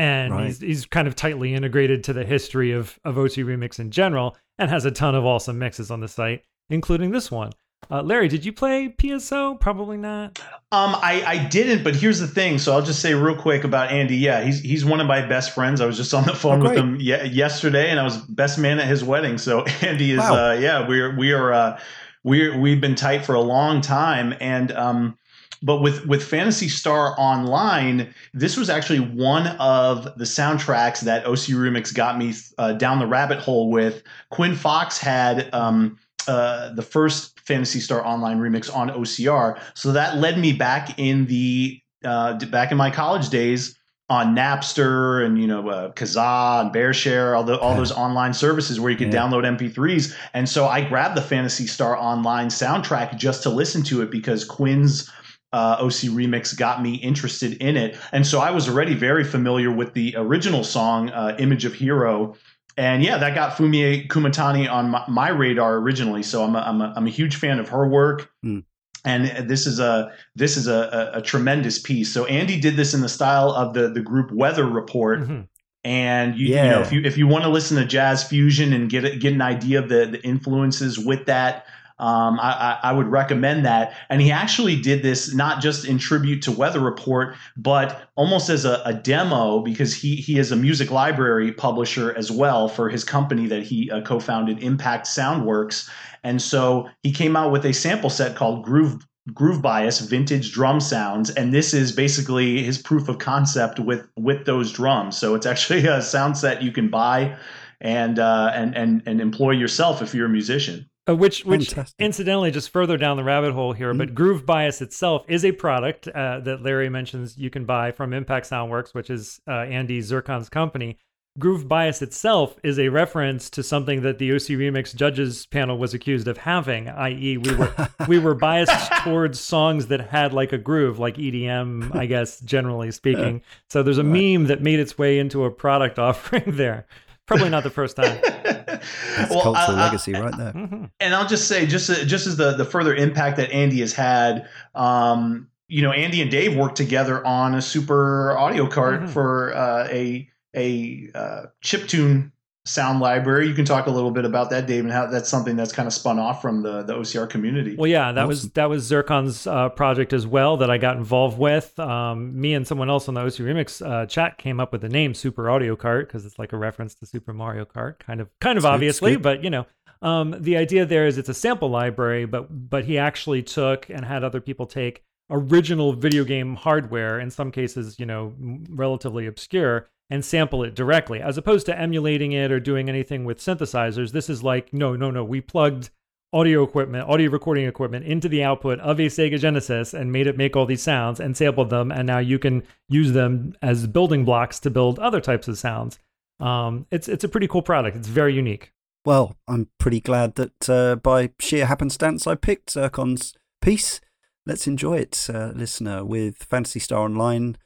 and 0.00 0.32
Right. 0.32 0.46
he's 0.46 0.60
he's 0.60 0.86
kind 0.86 1.06
of 1.06 1.14
tightly 1.14 1.54
integrated 1.54 2.02
to 2.04 2.12
the 2.12 2.24
history 2.24 2.72
of 2.72 2.98
of 3.04 3.18
OC 3.18 3.44
Remix 3.44 3.78
in 3.78 3.90
general, 3.90 4.36
and 4.58 4.70
has 4.70 4.84
a 4.84 4.90
ton 4.90 5.14
of 5.14 5.24
awesome 5.26 5.58
mixes 5.58 5.90
on 5.90 6.00
the 6.00 6.08
site, 6.08 6.42
including 6.70 7.10
this 7.10 7.30
one. 7.30 7.52
Uh, 7.90 8.02
Larry, 8.02 8.28
did 8.28 8.44
you 8.44 8.52
play 8.52 8.94
PSO? 8.98 9.58
Probably 9.58 9.96
not. 9.96 10.38
Um, 10.70 10.94
I, 10.96 11.22
I 11.26 11.46
didn't, 11.48 11.82
but 11.82 11.96
here's 11.96 12.20
the 12.20 12.26
thing. 12.26 12.58
So 12.58 12.72
I'll 12.74 12.82
just 12.82 13.00
say 13.00 13.14
real 13.14 13.34
quick 13.34 13.64
about 13.64 13.90
Andy. 13.90 14.16
Yeah, 14.16 14.42
he's 14.44 14.60
he's 14.60 14.84
one 14.84 15.00
of 15.00 15.06
my 15.06 15.26
best 15.26 15.54
friends. 15.54 15.80
I 15.80 15.86
was 15.86 15.96
just 15.96 16.12
on 16.14 16.24
the 16.24 16.34
phone 16.34 16.60
Oh, 16.60 16.68
with 16.68 16.76
him 16.78 16.96
ye- 17.00 17.24
yesterday, 17.28 17.90
and 17.90 17.98
I 17.98 18.02
was 18.04 18.16
best 18.18 18.58
man 18.58 18.78
at 18.80 18.86
his 18.86 19.02
wedding. 19.02 19.38
So 19.38 19.64
Andy 19.82 20.12
is, 20.12 20.18
Wow. 20.18 20.50
uh, 20.50 20.52
yeah, 20.54 20.86
we're 20.88 21.16
we 21.16 21.32
are 21.32 21.52
uh, 21.52 21.80
we're 22.22 22.58
we've 22.58 22.80
been 22.80 22.94
tight 22.96 23.24
for 23.24 23.34
a 23.34 23.40
long 23.40 23.80
time, 23.80 24.34
and 24.40 24.70
um, 24.72 25.16
but 25.62 25.82
with 25.82 26.06
with 26.06 26.22
Phantasy 26.22 26.68
Star 26.68 27.14
Online, 27.18 28.14
this 28.32 28.56
was 28.56 28.70
actually 28.70 29.00
one 29.00 29.46
of 29.58 30.04
the 30.16 30.24
soundtracks 30.24 31.00
that 31.00 31.26
OC 31.26 31.54
Remix 31.56 31.94
got 31.94 32.16
me 32.18 32.32
uh, 32.58 32.72
down 32.72 32.98
the 32.98 33.06
rabbit 33.06 33.38
hole 33.38 33.70
with. 33.70 34.02
Quinn 34.30 34.54
Fox 34.54 34.98
had 34.98 35.52
um, 35.54 35.98
uh, 36.28 36.72
the 36.74 36.82
first 36.82 37.40
Phantasy 37.40 37.80
Star 37.80 38.04
Online 38.06 38.38
remix 38.40 38.74
on 38.74 38.90
OCR, 38.90 39.58
so 39.74 39.92
that 39.92 40.16
led 40.18 40.38
me 40.38 40.52
back 40.52 40.98
in 40.98 41.26
the 41.26 41.80
uh, 42.04 42.38
back 42.46 42.70
in 42.70 42.78
my 42.78 42.90
college 42.90 43.28
days 43.28 43.76
on 44.08 44.34
Napster 44.34 45.24
and 45.24 45.38
you 45.40 45.46
know 45.46 45.68
uh, 45.68 45.92
Kazaa 45.92 46.62
and 46.62 46.74
BearShare, 46.74 47.36
all 47.36 47.44
the 47.44 47.58
all 47.60 47.76
those 47.76 47.92
online 47.92 48.32
services 48.34 48.80
where 48.80 48.90
you 48.90 48.96
could 48.96 49.12
Yeah. 49.12 49.20
download 49.20 49.44
MP3s. 49.44 50.16
And 50.34 50.48
so 50.48 50.66
I 50.66 50.80
grabbed 50.80 51.16
the 51.16 51.22
Phantasy 51.22 51.66
Star 51.66 51.96
Online 51.96 52.48
soundtrack 52.48 53.16
just 53.18 53.42
to 53.44 53.50
listen 53.50 53.82
to 53.84 54.02
it 54.02 54.10
because 54.10 54.44
Quinn's 54.44 55.08
uh, 55.52 55.76
OC 55.80 56.10
remix 56.14 56.56
got 56.56 56.82
me 56.82 56.94
interested 56.94 57.54
in 57.54 57.76
it. 57.76 57.96
And 58.12 58.26
so 58.26 58.40
I 58.40 58.50
was 58.50 58.68
already 58.68 58.94
very 58.94 59.24
familiar 59.24 59.70
with 59.70 59.94
the 59.94 60.14
original 60.16 60.62
song, 60.64 61.10
uh, 61.10 61.36
Image 61.38 61.64
of 61.64 61.74
Hero. 61.74 62.36
And 62.76 63.02
yeah, 63.02 63.18
that 63.18 63.34
got 63.34 63.56
Fumie 63.56 64.06
Kumatani 64.08 64.70
on 64.70 64.90
my, 64.90 65.04
my 65.08 65.28
radar 65.30 65.76
originally. 65.76 66.22
So 66.22 66.44
I'm 66.44 66.54
a, 66.54 66.60
I'm, 66.60 66.80
a, 66.80 66.94
I'm 66.96 67.06
a 67.06 67.10
huge 67.10 67.36
fan 67.36 67.58
of 67.58 67.68
her 67.70 67.86
work. 67.88 68.30
Mm. 68.44 68.64
And 69.04 69.48
this 69.48 69.66
is 69.66 69.80
a 69.80 70.12
this 70.36 70.58
is 70.58 70.68
a, 70.68 71.10
a, 71.14 71.18
a 71.18 71.22
tremendous 71.22 71.78
piece. 71.78 72.12
So 72.12 72.26
Andy 72.26 72.60
did 72.60 72.76
this 72.76 72.92
in 72.92 73.00
the 73.00 73.08
style 73.08 73.50
of 73.50 73.72
the 73.72 73.88
the 73.88 74.00
group 74.02 74.30
Weather 74.30 74.66
Report, 74.66 75.20
Mhm. 75.20 75.48
and 75.84 76.36
you, 76.36 76.48
you 76.48 76.54
know 76.56 76.82
if 76.82 76.92
you 76.92 77.00
if 77.02 77.16
you 77.16 77.26
want 77.26 77.44
to 77.44 77.48
listen 77.50 77.78
to 77.78 77.86
jazz 77.86 78.22
fusion 78.22 78.74
and 78.74 78.90
get 78.90 79.18
get 79.18 79.32
an 79.32 79.40
idea 79.40 79.78
of 79.78 79.88
the, 79.88 80.04
the 80.04 80.22
influences 80.22 80.98
with 80.98 81.24
that 81.24 81.64
um, 82.00 82.40
I, 82.40 82.78
I, 82.82 82.92
would 82.92 83.08
recommend 83.08 83.66
that. 83.66 83.94
And 84.08 84.22
he 84.22 84.32
actually 84.32 84.80
did 84.80 85.02
this 85.02 85.34
not 85.34 85.60
just 85.60 85.84
in 85.84 85.98
tribute 85.98 86.40
to 86.42 86.52
weather 86.52 86.80
report 86.80 87.36
but 87.58 88.08
almost 88.16 88.48
as 88.48 88.64
a, 88.64 88.82
a 88.86 88.94
demo 88.94 89.60
because 89.60 89.94
he 89.94 90.16
he 90.16 90.38
is 90.38 90.50
a 90.50 90.56
music 90.56 90.90
library 90.90 91.52
publisher 91.52 92.16
as 92.16 92.30
well 92.30 92.68
for 92.68 92.88
his 92.88 93.04
company 93.04 93.46
that 93.46 93.62
he 93.62 93.90
uh, 93.90 94.00
co-founded 94.00 94.62
impact 94.62 95.06
soundworks. 95.06 95.88
And 96.24 96.40
so 96.40 96.88
he 97.02 97.12
came 97.12 97.36
out 97.36 97.52
with 97.52 97.64
a 97.66 97.72
sample 97.72 98.10
set 98.10 98.34
called 98.34 98.64
groove 98.64 99.06
groove 99.34 99.60
bias 99.60 100.00
vintage 100.00 100.52
drum 100.52 100.80
sounds. 100.80 101.30
And 101.30 101.52
this 101.52 101.74
is 101.74 101.92
basically 101.92 102.62
his 102.62 102.78
proof 102.78 103.08
of 103.08 103.18
concept 103.18 103.78
with 103.78 104.08
with 104.16 104.46
those 104.46 104.72
drums. 104.72 105.18
So 105.18 105.34
it's 105.34 105.46
actually 105.46 105.86
a 105.86 106.00
sound 106.00 106.38
set 106.38 106.62
you 106.62 106.72
can 106.72 106.88
buy 106.88 107.36
and 107.80 108.18
uh, 108.18 108.52
and 108.54 108.74
and 108.74 109.02
and 109.06 109.20
employ 109.20 109.52
yourself 109.52 110.02
if 110.02 110.14
you're 110.14 110.26
a 110.26 110.30
musician 110.30 110.89
Uh, 111.10 111.14
which, 111.14 111.44
which 111.44 111.70
Fantastic. 111.70 111.96
incidentally, 111.98 112.50
just 112.50 112.70
further 112.70 112.96
down 112.96 113.16
the 113.16 113.24
rabbit 113.24 113.52
hole 113.52 113.72
here, 113.72 113.92
but 113.92 114.14
Groove 114.14 114.46
Bias 114.46 114.80
itself 114.80 115.24
is 115.28 115.44
a 115.44 115.52
product 115.52 116.08
uh, 116.08 116.40
that 116.40 116.62
Larry 116.62 116.88
mentions 116.88 117.36
you 117.36 117.50
can 117.50 117.64
buy 117.64 117.90
from 117.90 118.12
Impact 118.12 118.48
Soundworks, 118.48 118.94
which 118.94 119.10
is 119.10 119.40
uh, 119.48 119.52
Andy 119.52 120.00
Zircon's 120.00 120.48
company. 120.48 120.98
Groove 121.38 121.68
Bias 121.68 122.02
itself 122.02 122.58
is 122.64 122.78
a 122.78 122.88
reference 122.88 123.48
to 123.50 123.62
something 123.62 124.02
that 124.02 124.18
the 124.18 124.32
OC 124.32 124.58
Remix 124.58 124.94
judges 124.94 125.46
panel 125.46 125.78
was 125.78 125.94
accused 125.94 126.26
of 126.26 126.36
having, 126.36 126.88
i.e., 126.88 127.38
we 127.38 127.54
were 127.54 127.72
we 128.08 128.18
were 128.18 128.34
biased 128.34 128.92
towards 129.04 129.40
songs 129.40 129.86
that 129.86 130.00
had 130.00 130.32
like 130.32 130.52
a 130.52 130.58
groove, 130.58 130.98
like 130.98 131.16
EDM, 131.16 131.94
I 131.94 132.06
guess, 132.06 132.40
generally 132.40 132.90
speaking. 132.90 133.42
So 133.68 133.82
there's 133.82 133.98
a 133.98 134.02
meme 134.02 134.46
that 134.48 134.60
made 134.60 134.80
its 134.80 134.98
way 134.98 135.18
into 135.18 135.44
a 135.44 135.50
product 135.50 135.98
offering 136.08 136.56
there. 136.56 136.86
Probably 137.30 137.48
not 137.48 137.62
the 137.62 137.70
first 137.70 137.94
time. 137.94 138.18
That's 138.42 139.30
well, 139.30 139.42
cultural 139.42 139.78
I, 139.78 139.84
legacy 139.84 140.14
right 140.14 140.36
there. 140.36 140.52
Mm-hmm. 140.52 140.86
And 140.98 141.14
I'll 141.14 141.28
just 141.28 141.46
say, 141.46 141.64
just 141.64 141.88
just 142.08 142.26
as 142.26 142.36
the 142.36 142.56
the 142.56 142.64
further 142.64 142.92
impact 142.92 143.36
that 143.36 143.52
Andy 143.52 143.78
has 143.78 143.92
had, 143.92 144.48
um, 144.74 145.46
you 145.68 145.82
know, 145.82 145.92
Andy 145.92 146.22
and 146.22 146.28
Dave 146.28 146.56
worked 146.56 146.76
together 146.76 147.24
on 147.24 147.54
a 147.54 147.62
super 147.62 148.36
audio 148.36 148.66
card 148.66 149.02
mm-hmm. 149.02 149.12
for 149.12 149.54
uh, 149.54 149.86
a 149.92 150.28
a 150.56 151.08
uh, 151.14 151.42
chip 151.60 151.86
tune 151.86 152.32
sound 152.70 153.00
library. 153.00 153.48
You 153.48 153.54
can 153.54 153.64
talk 153.64 153.86
a 153.86 153.90
little 153.90 154.10
bit 154.10 154.24
about 154.24 154.50
that, 154.50 154.66
Dave, 154.66 154.84
and 154.84 154.92
how 154.92 155.06
that's 155.06 155.28
something 155.28 155.56
that's 155.56 155.72
kind 155.72 155.86
of 155.86 155.92
spun 155.92 156.18
off 156.18 156.40
from 156.40 156.62
the 156.62 156.82
the 156.82 156.94
OCR 156.94 157.28
community. 157.28 157.76
Well, 157.76 157.86
yeah, 157.86 158.12
that 158.12 158.20
awesome. 158.20 158.28
was 158.28 158.50
that 158.50 158.68
was 158.70 158.90
Zircon's 158.90 159.46
uh, 159.46 159.68
project 159.70 160.12
as 160.12 160.26
well 160.26 160.56
that 160.58 160.70
I 160.70 160.78
got 160.78 160.96
involved 160.96 161.38
with. 161.38 161.78
Um, 161.78 162.40
me 162.40 162.54
and 162.54 162.66
someone 162.66 162.88
else 162.88 163.08
on 163.08 163.14
the 163.14 163.20
OC 163.20 163.34
Remix 163.34 163.84
uh, 163.84 164.06
chat 164.06 164.38
came 164.38 164.60
up 164.60 164.72
with 164.72 164.80
the 164.80 164.88
name 164.88 165.14
Super 165.14 165.50
Audio 165.50 165.76
Cart 165.76 166.08
because 166.08 166.24
it's 166.24 166.38
like 166.38 166.52
a 166.52 166.56
reference 166.56 166.94
to 166.96 167.06
Super 167.06 167.32
Mario 167.32 167.64
Kart, 167.64 167.98
kind 167.98 168.20
of 168.20 168.28
kind 168.40 168.58
of 168.58 168.64
obviously, 168.64 169.16
but 169.16 169.44
you 169.44 169.50
know. 169.50 169.66
Um, 170.02 170.34
the 170.38 170.56
idea 170.56 170.86
there 170.86 171.06
is 171.06 171.18
it's 171.18 171.28
a 171.28 171.34
sample 171.34 171.68
library, 171.68 172.24
but 172.24 172.70
but 172.70 172.86
he 172.86 172.96
actually 172.96 173.42
took 173.42 173.90
and 173.90 174.02
had 174.02 174.24
other 174.24 174.40
people 174.40 174.66
take 174.66 175.04
original 175.30 175.92
video 175.92 176.24
game 176.24 176.56
hardware, 176.56 177.20
in 177.20 177.30
some 177.30 177.50
cases, 177.50 177.98
you 177.98 178.06
know, 178.06 178.32
relatively 178.70 179.26
obscure, 179.26 179.88
and 180.10 180.24
sample 180.24 180.64
it 180.64 180.74
directly, 180.74 181.20
as 181.20 181.38
opposed 181.38 181.66
to 181.66 181.78
emulating 181.78 182.32
it 182.32 182.50
or 182.50 182.58
doing 182.58 182.88
anything 182.88 183.24
with 183.24 183.38
synthesizers. 183.38 184.12
This 184.12 184.28
is 184.28 184.42
like, 184.42 184.72
no, 184.72 184.96
no, 184.96 185.10
no. 185.10 185.24
We 185.24 185.40
plugged 185.40 185.90
audio 186.32 186.62
equipment, 186.62 187.08
audio 187.08 187.30
recording 187.30 187.66
equipment 187.66 188.04
into 188.04 188.28
the 188.28 188.42
output 188.42 188.78
of 188.80 189.00
a 189.00 189.06
Sega 189.06 189.38
Genesis 189.38 189.94
and 189.94 190.12
made 190.12 190.26
it 190.26 190.36
make 190.36 190.56
all 190.56 190.66
these 190.66 190.82
sounds 190.82 191.20
and 191.20 191.36
sampled 191.36 191.70
them. 191.70 191.90
And 191.90 192.06
now 192.06 192.18
you 192.18 192.38
can 192.38 192.64
use 192.88 193.12
them 193.12 193.54
as 193.62 193.86
building 193.86 194.24
blocks 194.24 194.58
to 194.60 194.70
build 194.70 194.98
other 194.98 195.20
types 195.20 195.48
of 195.48 195.58
sounds. 195.58 195.98
Um, 196.38 196.86
it's 196.90 197.08
it's 197.08 197.24
a 197.24 197.28
pretty 197.28 197.48
cool 197.48 197.62
product. 197.62 197.96
It's 197.96 198.08
very 198.08 198.34
unique. 198.34 198.72
Well, 199.04 199.36
I'm 199.48 199.68
pretty 199.78 200.00
glad 200.00 200.34
that 200.34 200.68
uh, 200.68 200.96
by 200.96 201.30
sheer 201.38 201.66
happenstance 201.66 202.26
I 202.26 202.34
picked 202.34 202.74
Zircon's 202.74 203.34
piece. 203.62 204.00
Let's 204.46 204.66
enjoy 204.66 204.98
it, 204.98 205.28
uh, 205.32 205.52
listener, 205.54 206.04
with 206.04 206.44
Phantasy 206.44 206.80
Star 206.80 207.00
Online, 207.00 207.56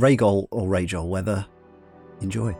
Ragol 0.00 0.46
or 0.50 0.68
Ragol, 0.68 1.08
whether 1.08 1.46
Enjoy. 2.22 2.56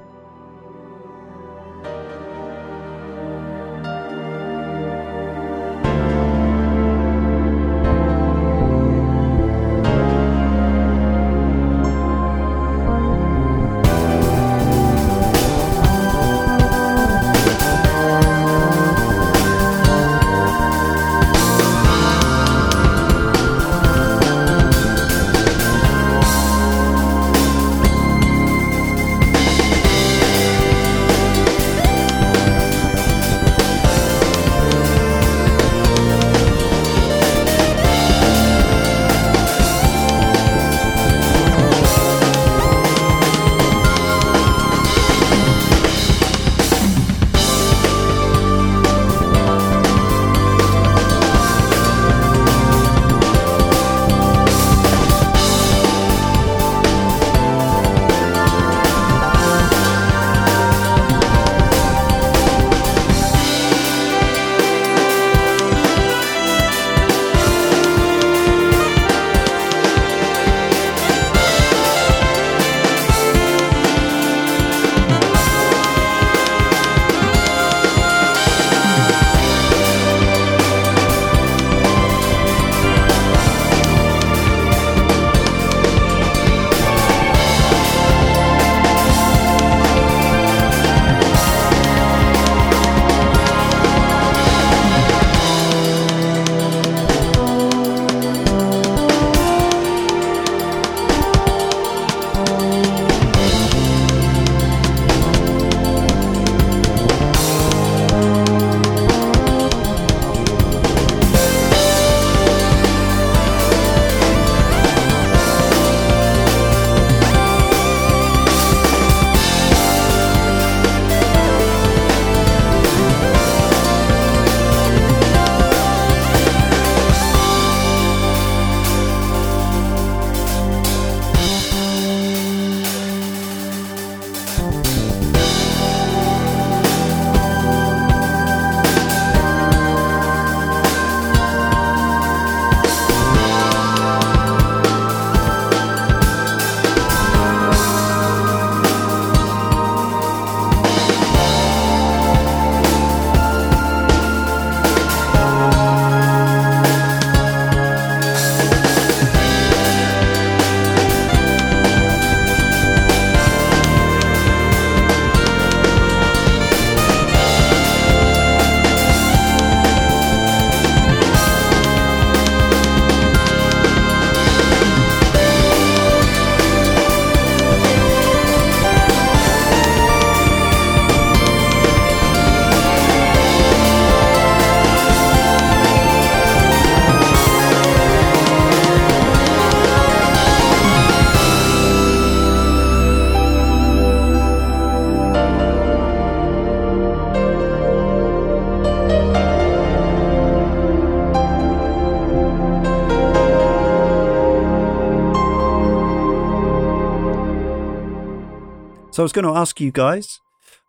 So 209.16 209.22
I 209.22 209.24
was 209.24 209.32
going 209.32 209.46
to 209.46 209.58
ask 209.58 209.80
you 209.80 209.90
guys. 209.90 210.40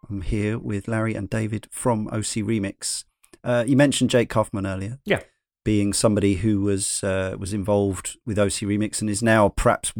I'm 0.09 0.19
here 0.19 0.59
with 0.59 0.89
Larry 0.89 1.15
and 1.15 1.29
David 1.29 1.69
from 1.71 2.09
OC 2.09 2.43
Remix. 2.43 3.05
Uh, 3.41 3.63
you 3.65 3.77
mentioned 3.77 4.09
Jake 4.09 4.27
Kaufman 4.27 4.67
earlier. 4.67 4.99
Yeah. 5.05 5.21
Being 5.63 5.93
somebody 5.93 6.33
who 6.35 6.59
was 6.59 7.01
uh, 7.05 7.37
was 7.39 7.53
involved 7.53 8.17
with 8.25 8.37
OC 8.37 8.67
Remix 8.67 8.99
and 8.99 9.09
is 9.09 9.23
now 9.23 9.47
perhaps 9.47 9.93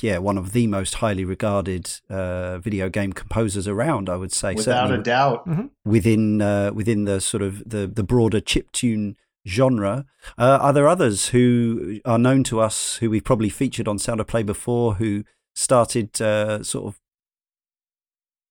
yeah 0.00 0.16
one 0.16 0.38
of 0.38 0.52
the 0.52 0.66
most 0.66 0.94
highly 0.94 1.26
regarded 1.26 1.90
uh, 2.08 2.56
video 2.56 2.88
game 2.88 3.12
composers 3.12 3.68
around. 3.68 4.08
I 4.08 4.16
would 4.16 4.32
say 4.32 4.54
without 4.54 4.88
certainly 4.88 5.00
a 5.00 5.02
doubt. 5.02 5.46
within 5.84 6.40
uh, 6.40 6.70
within 6.72 7.04
the 7.04 7.20
sort 7.20 7.42
of 7.42 7.68
the 7.68 7.86
the 7.86 8.02
broader 8.02 8.40
chiptune 8.40 9.14
genre. 9.46 10.06
Uh, 10.38 10.56
are 10.58 10.72
there 10.72 10.88
others 10.88 11.28
who 11.28 12.00
are 12.06 12.18
known 12.18 12.44
to 12.44 12.60
us 12.60 12.96
who 12.96 13.10
we've 13.10 13.24
probably 13.24 13.50
featured 13.50 13.86
on 13.86 13.98
Sound 13.98 14.20
of 14.20 14.26
Play 14.26 14.42
before 14.42 14.94
who 14.94 15.22
started 15.54 16.20
uh, 16.22 16.62
sort 16.62 16.86
of 16.86 17.00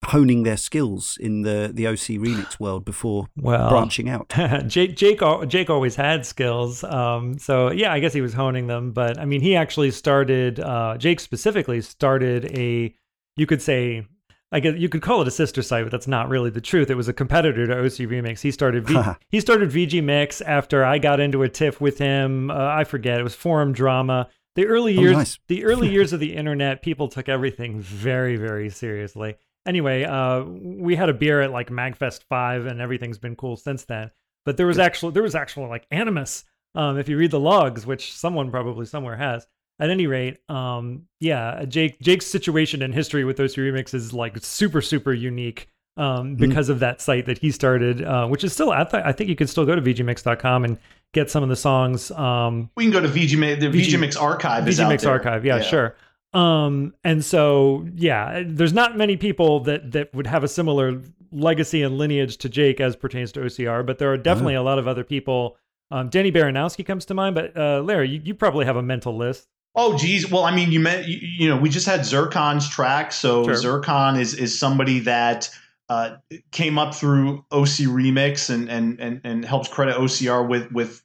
honing 0.06 0.44
their 0.44 0.58
skills 0.58 1.18
in 1.20 1.42
the 1.44 1.72
the 1.74 1.88
OC 1.88 2.20
remix 2.22 2.60
world 2.60 2.86
before 2.86 3.28
Well, 3.38 3.70
branching 3.70 4.10
out? 4.10 4.30
Jake, 4.68 4.96
Jake, 4.96 5.22
Jake 5.48 5.70
always 5.70 5.96
had 5.96 6.26
skills. 6.26 6.84
Um, 6.84 7.38
so 7.40 7.72
yeah, 7.72 7.92
I 7.94 8.00
guess 8.00 8.14
he 8.14 8.22
was 8.22 8.34
honing 8.34 8.68
them. 8.68 8.92
But 8.92 9.18
I 9.20 9.26
mean, 9.26 9.42
he 9.42 9.56
actually 9.56 9.92
started. 9.92 10.60
Uh, 10.60 10.98
Jake 10.98 11.20
specifically 11.20 11.82
started 11.82 12.46
a. 12.58 12.94
You 13.38 13.46
could 13.46 13.62
say. 13.62 14.06
I 14.52 14.60
guess 14.60 14.76
you 14.78 14.88
could 14.88 15.02
call 15.02 15.20
it 15.24 15.28
a 15.28 15.32
sister 15.32 15.64
site, 15.64 15.84
but 15.84 15.92
that's 15.92 16.08
not 16.08 16.30
really 16.30 16.52
the 16.52 16.62
truth. 16.62 16.92
It 16.92 16.96
was 16.96 17.08
a 17.08 17.14
competitor 17.14 17.66
to 17.66 17.74
OC 17.74 18.08
Remix. 18.08 18.40
He 18.40 18.52
started 18.52 18.86
v- 18.88 19.02
he 19.30 19.40
started 19.40 19.72
VG 19.72 20.04
Mix 20.04 20.42
after 20.42 20.86
I 20.86 21.00
got 21.00 21.20
into 21.20 21.42
a 21.42 21.50
tiff 21.50 21.82
with 21.82 21.98
him. 21.98 22.52
Uh, 22.52 22.54
I 22.68 22.84
forget 22.84 23.20
it 23.20 23.24
was 23.24 23.34
forum 23.34 23.74
drama. 23.74 24.30
The 24.56 24.68
early 24.68 24.96
Oh, 24.96 25.02
years, 25.02 25.14
nice. 25.18 25.40
the 25.48 25.66
early 25.66 25.90
years 25.92 26.14
of 26.14 26.20
the 26.20 26.36
internet, 26.36 26.84
people 26.84 27.08
took 27.08 27.28
everything 27.28 27.82
very, 27.82 28.36
very 28.36 28.70
seriously. 28.70 29.38
Anyway, 29.66 30.04
uh, 30.04 30.44
we 30.44 30.96
had 30.96 31.10
a 31.10 31.14
beer 31.14 31.42
at 31.42 31.52
like 31.52 31.70
Magfest 31.70 32.24
Five, 32.24 32.66
and 32.66 32.82
everything's 32.82 33.18
been 33.18 33.36
cool 33.36 33.56
since 33.56 33.86
then. 33.86 34.12
But 34.46 34.58
there 34.58 34.68
was 34.68 34.78
actually 34.80 35.14
there 35.14 35.24
was 35.24 35.36
actual 35.36 35.68
like 35.70 35.86
animus. 35.92 36.44
Um, 36.76 36.98
if 36.98 37.08
you 37.08 37.18
read 37.18 37.32
the 37.32 37.40
logs, 37.40 37.86
which 37.86 38.12
someone 38.14 38.50
probably 38.52 38.86
somewhere 38.86 39.16
has. 39.16 39.46
At 39.80 39.90
any 39.90 40.06
rate, 40.08 40.38
um, 40.50 41.08
yeah, 41.20 41.66
Jake 41.66 42.00
Jake's 42.00 42.28
situation 42.28 42.82
and 42.82 42.94
history 42.94 43.24
with 43.24 43.38
those 43.38 43.56
remixes 43.56 43.96
is 43.96 44.14
like 44.14 44.38
super 44.40 44.82
super 44.82 45.14
unique 45.14 45.68
um, 45.98 46.36
because 46.36 46.70
of 46.70 46.80
that 46.80 47.02
site 47.02 47.26
that 47.26 47.38
he 47.40 47.52
started, 47.52 48.04
uh, 48.04 48.28
which 48.28 48.44
is 48.44 48.54
still 48.54 48.72
I, 48.72 48.84
th- 48.84 49.04
I 49.04 49.12
think 49.12 49.30
you 49.30 49.36
can 49.36 49.48
still 49.48 49.66
go 49.66 49.76
to 49.76 49.82
vgmix.com 49.82 50.66
and 50.66 50.78
get 51.14 51.30
some 51.32 51.42
of 51.44 51.50
the 51.50 51.56
songs. 51.56 52.12
Um, 52.12 52.70
We 52.76 52.84
can 52.86 52.92
go 52.94 53.02
to 53.02 53.08
VG 53.08 53.60
the 53.60 53.68
VG 53.68 53.94
VG 53.94 54.00
Mix 54.00 54.16
archive. 54.16 54.68
is 54.68 54.78
VG 54.80 54.84
out 54.84 54.90
Mix 54.90 55.04
there. 55.04 55.12
archive, 55.12 55.44
yeah, 55.46 55.62
sure. 55.62 55.96
Um, 56.34 56.94
and 57.04 57.24
so 57.24 57.88
yeah, 57.96 58.44
there's 58.46 58.74
not 58.74 58.98
many 58.98 59.18
people 59.18 59.60
that 59.62 59.92
that 59.92 60.14
would 60.14 60.28
have 60.28 60.44
a 60.44 60.48
similar 60.48 61.02
legacy 61.32 61.82
and 61.82 61.98
lineage 61.98 62.38
to 62.38 62.50
Jake 62.50 62.80
as 62.80 62.96
pertains 62.96 63.32
to 63.34 63.42
OCR, 63.42 63.86
but 63.86 63.98
there 63.98 64.12
are 64.12 64.18
definitely 64.18 64.56
a 64.56 64.64
lot 64.64 64.80
of 64.80 64.88
other 64.88 65.04
people. 65.04 65.58
Um, 65.92 66.10
Danny 66.10 66.32
Baranowski 66.32 66.86
comes 66.86 67.06
to 67.06 67.14
mind, 67.14 67.36
but 67.36 67.56
uh, 67.56 67.82
Larry, 67.82 68.10
you, 68.10 68.22
you 68.24 68.34
probably 68.34 68.66
have 68.66 68.78
a 68.78 68.82
mental 68.82 69.16
list. 69.16 69.48
Oh, 69.76 69.98
geez. 69.98 70.30
Well, 70.30 70.44
I 70.44 70.56
mean, 70.56 70.72
you 70.72 70.80
met, 70.80 71.08
you, 71.08 71.18
you 71.22 71.50
know, 71.50 71.58
we 71.58 71.70
just 71.70 71.86
had 71.88 72.02
Zircon's 72.02 72.70
track. 72.70 73.12
So 73.12 73.44
Sure. 73.44 73.56
Zircon 73.56 74.20
is 74.20 74.34
is 74.36 74.58
somebody 74.58 75.00
that 75.00 75.50
uh, 75.90 76.18
came 76.52 76.78
up 76.78 76.94
through 76.94 77.46
OC 77.52 77.88
Remix 77.90 78.50
and 78.50 78.70
and 78.70 79.00
and 79.00 79.22
and 79.24 79.46
helps 79.46 79.68
credit 79.68 79.96
OCR 79.96 80.48
with 80.48 80.72
with 80.72 81.04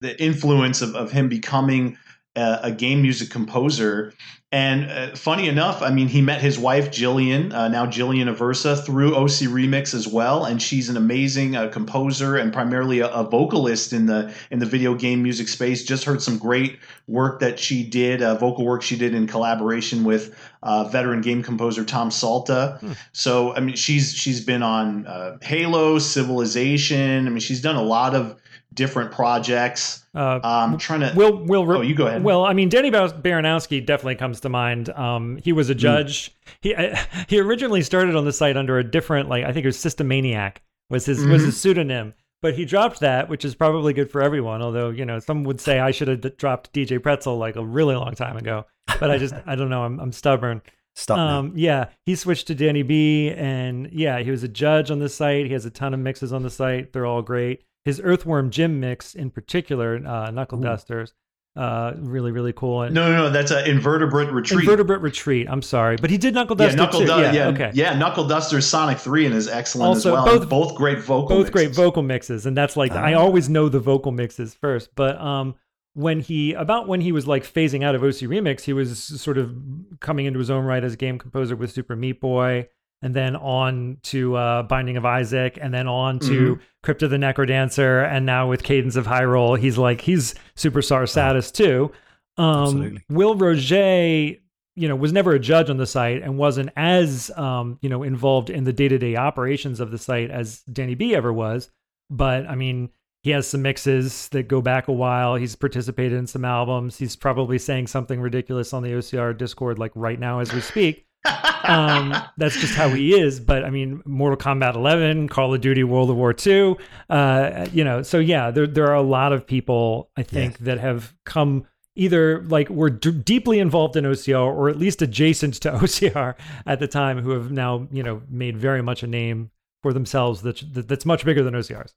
the 0.00 0.20
influence 0.20 0.82
of, 0.82 0.96
of 0.96 1.12
him 1.12 1.28
becoming 1.28 1.96
a, 2.36 2.60
a 2.64 2.70
game 2.72 3.02
music 3.02 3.30
composer. 3.30 4.12
And 4.54 4.90
uh, 4.90 5.16
funny 5.16 5.48
enough, 5.48 5.80
I 5.80 5.90
mean, 5.90 6.08
he 6.08 6.20
met 6.20 6.42
his 6.42 6.58
wife 6.58 6.90
Jillian, 6.90 7.54
uh, 7.54 7.68
now 7.68 7.86
Jillian 7.86 8.30
Aversa, 8.34 8.84
through 8.84 9.14
OC 9.14 9.48
Remix 9.48 9.94
as 9.94 10.06
well, 10.06 10.44
and 10.44 10.60
she's 10.60 10.90
an 10.90 10.98
amazing 10.98 11.56
uh, 11.56 11.68
composer 11.68 12.36
and 12.36 12.52
primarily 12.52 13.00
a, 13.00 13.08
a 13.08 13.24
vocalist 13.24 13.94
in 13.94 14.04
the 14.04 14.30
in 14.50 14.58
the 14.58 14.66
video 14.66 14.94
game 14.94 15.22
music 15.22 15.48
space. 15.48 15.84
Just 15.84 16.04
heard 16.04 16.20
some 16.20 16.36
great 16.36 16.78
work 17.08 17.40
that 17.40 17.58
she 17.58 17.82
did, 17.82 18.22
uh, 18.22 18.34
vocal 18.34 18.66
work 18.66 18.82
she 18.82 18.96
did 18.96 19.14
in 19.14 19.26
collaboration 19.26 20.04
with 20.04 20.38
uh, 20.62 20.84
veteran 20.84 21.22
game 21.22 21.42
composer 21.42 21.82
Tom 21.82 22.10
Salta. 22.10 22.76
Hmm. 22.80 22.92
So 23.12 23.54
I 23.54 23.60
mean, 23.60 23.76
she's 23.76 24.12
she's 24.12 24.44
been 24.44 24.62
on 24.62 25.06
uh, 25.06 25.38
Halo, 25.40 25.98
Civilization. 25.98 27.26
I 27.26 27.30
mean, 27.30 27.40
she's 27.40 27.62
done 27.62 27.76
a 27.76 27.82
lot 27.82 28.14
of 28.14 28.36
different 28.74 29.12
projects. 29.12 30.04
Uh, 30.14 30.40
Um, 30.42 30.78
trying 30.78 31.00
to. 31.00 31.12
Will 31.14 31.44
Will 31.44 31.70
oh, 31.72 31.80
you 31.80 31.94
go 31.94 32.06
ahead. 32.06 32.22
Well, 32.24 32.44
I 32.44 32.52
mean, 32.52 32.68
Danny 32.68 32.90
Bar- 32.90 33.08
Baranowski 33.08 33.84
definitely 33.84 34.16
comes 34.16 34.40
to 34.40 34.48
mind. 34.48 34.88
Um, 34.90 35.38
he 35.42 35.50
Hmm. 35.50 35.56
was 35.56 35.70
a 35.70 35.74
judge. 35.74 36.32
He 36.60 36.74
uh, 36.74 36.96
he 37.28 37.40
originally 37.40 37.82
started 37.82 38.14
on 38.16 38.24
the 38.24 38.32
site 38.32 38.56
under 38.56 38.78
a 38.78 38.84
different, 38.84 39.28
like 39.28 39.44
I 39.44 39.52
think 39.52 39.64
it 39.64 39.68
was 39.68 39.76
Systemaniac 39.78 40.56
was 40.90 41.06
his 41.06 41.24
was 41.26 41.42
Mhm. 41.42 41.46
his 41.46 41.60
pseudonym. 41.60 42.14
But 42.42 42.54
he 42.54 42.64
dropped 42.64 42.98
that, 43.00 43.28
which 43.28 43.44
is 43.44 43.54
probably 43.54 43.92
good 43.92 44.10
for 44.10 44.20
everyone. 44.20 44.62
Although 44.62 44.90
you 44.90 45.04
know, 45.04 45.18
some 45.20 45.44
would 45.44 45.60
say 45.60 45.78
I 45.78 45.92
should 45.92 46.08
have 46.08 46.20
d- 46.20 46.30
dropped 46.36 46.72
DJ 46.72 46.98
Pretzel 47.00 47.38
like 47.38 47.56
a 47.56 47.64
really 47.64 47.94
long 47.94 48.14
time 48.14 48.36
ago. 48.36 48.66
But 48.98 49.10
I 49.10 49.18
just 49.18 49.34
I 49.46 49.54
don't 49.54 49.70
know. 49.70 49.84
I'm 49.84 49.98
I'm 50.00 50.12
stubborn. 50.12 50.60
Stuck 50.94 51.16
now. 51.16 51.38
Um, 51.38 51.52
yeah, 51.56 51.86
he 52.04 52.14
switched 52.14 52.48
to 52.48 52.54
Danny 52.54 52.82
B, 52.82 53.30
and 53.30 53.88
yeah, 53.92 54.18
he 54.18 54.30
was 54.30 54.42
a 54.42 54.48
judge 54.48 54.90
on 54.90 54.98
the 54.98 55.08
site. 55.08 55.46
He 55.46 55.52
has 55.54 55.64
a 55.64 55.70
ton 55.70 55.94
of 55.94 56.00
mixes 56.00 56.34
on 56.34 56.42
the 56.42 56.50
site. 56.50 56.92
They're 56.92 57.06
all 57.06 57.22
great. 57.22 57.62
His 57.84 58.00
Earthworm 58.02 58.50
Jim 58.50 58.78
mix, 58.80 59.14
in 59.14 59.30
particular, 59.30 60.00
uh, 60.06 60.30
Knuckle 60.30 60.58
Ooh. 60.60 60.62
Dusters, 60.62 61.14
uh, 61.56 61.92
really 61.98 62.30
really 62.32 62.52
cool. 62.52 62.82
And 62.82 62.94
no, 62.94 63.10
no, 63.10 63.16
no. 63.24 63.30
That's 63.30 63.50
an 63.50 63.66
invertebrate 63.68 64.30
retreat. 64.32 64.60
Invertebrate 64.60 65.00
Retreat. 65.00 65.48
I'm 65.50 65.60
sorry, 65.62 65.96
but 66.00 66.08
he 66.08 66.16
did 66.16 66.32
Knuckle 66.34 66.56
yeah, 66.58 66.74
Knuckle 66.74 67.00
too. 67.00 67.06
Du- 67.06 67.20
yeah, 67.20 67.32
yeah, 67.32 67.48
okay. 67.48 67.70
yeah, 67.74 67.94
Knuckle 67.94 68.24
Duster's 68.26 68.66
Sonic 68.66 68.98
Three 68.98 69.26
and 69.26 69.34
is 69.34 69.48
excellent 69.48 69.88
Also, 69.88 70.16
as 70.16 70.24
well. 70.24 70.38
both- 70.38 70.48
both 70.48 70.74
great 70.76 71.00
vocal. 71.00 71.36
both 71.36 71.52
great 71.52 71.64
mixes. 71.68 71.76
vocal 71.76 72.02
mixes 72.02 72.46
and 72.46 72.56
that's 72.56 72.76
like 72.76 72.92
i 72.92 73.12
Ah. 73.14 73.18
always 73.20 73.48
know 73.50 73.68
the 73.68 73.80
vocal 73.80 74.12
mixes 74.12 74.54
first 74.54 74.90
but 74.94 75.20
um 75.20 75.54
when 75.94 76.20
he 76.20 76.54
about 76.54 76.88
when 76.88 77.02
he 77.02 77.12
was 77.12 77.26
like 77.26 77.42
phasing 77.44 77.84
out 77.84 77.94
of 77.94 78.02
oc 78.02 78.14
remix 78.14 78.62
he 78.62 78.72
was 78.72 78.98
sort 79.20 79.36
of 79.36 79.54
coming 80.00 80.24
into 80.24 80.38
his 80.38 80.48
own 80.50 80.64
right 80.64 80.82
as 80.84 80.94
a 80.94 80.96
game 80.96 81.18
composer 81.18 81.54
with 81.54 81.70
super 81.70 81.94
meat 81.96 82.18
boy 82.20 82.66
and 83.02 83.14
then 83.14 83.36
on 83.36 83.98
to 84.04 84.36
uh, 84.36 84.62
binding 84.62 84.96
of 84.96 85.04
isaac 85.04 85.58
and 85.60 85.74
then 85.74 85.88
on 85.88 86.18
to 86.20 86.58
Crypt 86.82 87.02
of 87.02 87.10
the 87.10 87.16
NecroDancer 87.16 88.08
and 88.08 88.24
now 88.24 88.48
with 88.48 88.62
cadence 88.62 88.96
of 88.96 89.06
hyrule 89.06 89.58
he's 89.58 89.76
like 89.76 90.00
he's 90.00 90.34
superstar 90.56 91.08
status 91.08 91.50
too. 91.50 91.92
Um 92.38 92.62
Absolutely. 92.62 93.04
Will 93.10 93.34
Roget 93.34 94.40
you 94.74 94.88
know 94.88 94.96
was 94.96 95.12
never 95.12 95.32
a 95.32 95.38
judge 95.38 95.68
on 95.68 95.76
the 95.76 95.86
site 95.86 96.22
and 96.22 96.38
wasn't 96.38 96.70
as 96.76 97.30
um 97.36 97.78
you 97.82 97.88
know 97.90 98.02
involved 98.02 98.48
in 98.48 98.64
the 98.64 98.72
day-to-day 98.72 99.16
operations 99.16 99.80
of 99.80 99.90
the 99.90 99.98
site 99.98 100.30
as 100.30 100.62
danny 100.72 100.94
b 100.94 101.14
ever 101.14 101.32
was. 101.32 101.70
But 102.08 102.48
i 102.48 102.54
mean 102.54 102.90
he 103.22 103.30
has 103.30 103.46
some 103.46 103.62
mixes 103.62 104.28
that 104.30 104.48
go 104.48 104.60
back 104.60 104.88
a 104.88 104.92
while. 104.92 105.36
He's 105.36 105.54
participated 105.54 106.18
in 106.18 106.26
some 106.26 106.44
albums. 106.44 106.98
He's 106.98 107.14
probably 107.14 107.56
saying 107.56 107.86
something 107.86 108.20
ridiculous 108.20 108.72
on 108.72 108.82
the 108.82 108.90
ocr 108.90 109.36
discord 109.36 109.78
like 109.78 109.92
right 109.94 110.18
now 110.18 110.40
as 110.40 110.52
we 110.52 110.60
speak 110.60 111.06
um, 111.24 112.14
that's 112.36 112.56
just 112.56 112.74
how 112.74 112.88
he 112.88 113.18
is. 113.18 113.40
But 113.40 113.64
I 113.64 113.70
mean, 113.70 114.02
Mortal 114.04 114.36
Kombat 114.36 114.74
11, 114.74 115.28
Call 115.28 115.54
of 115.54 115.60
Duty, 115.60 115.84
World 115.84 116.10
of 116.10 116.16
War 116.16 116.32
2, 116.32 116.76
uh, 117.10 117.66
you 117.72 117.84
know. 117.84 118.02
So 118.02 118.18
yeah, 118.18 118.50
there 118.50 118.66
there 118.66 118.86
are 118.86 118.94
a 118.94 119.02
lot 119.02 119.32
of 119.32 119.46
people 119.46 120.10
I 120.16 120.22
think 120.22 120.58
that 120.58 120.78
have 120.78 121.14
come 121.24 121.66
either 121.94 122.42
like 122.44 122.68
were 122.70 122.90
d- 122.90 123.12
deeply 123.12 123.58
involved 123.58 123.96
in 123.96 124.04
OCR 124.04 124.40
or 124.40 124.68
at 124.68 124.78
least 124.78 125.02
adjacent 125.02 125.54
to 125.54 125.70
OCR 125.72 126.34
at 126.66 126.80
the 126.80 126.88
time 126.88 127.20
who 127.22 127.30
have 127.30 127.50
now 127.50 127.86
you 127.90 128.02
know 128.02 128.22
made 128.28 128.56
very 128.56 128.82
much 128.82 129.02
a 129.02 129.06
name 129.06 129.50
for 129.82 129.92
themselves 129.92 130.42
that's 130.42 130.62
that's 130.70 131.04
much 131.04 131.24
bigger 131.24 131.42
than 131.42 131.54
OCR's. 131.54 131.94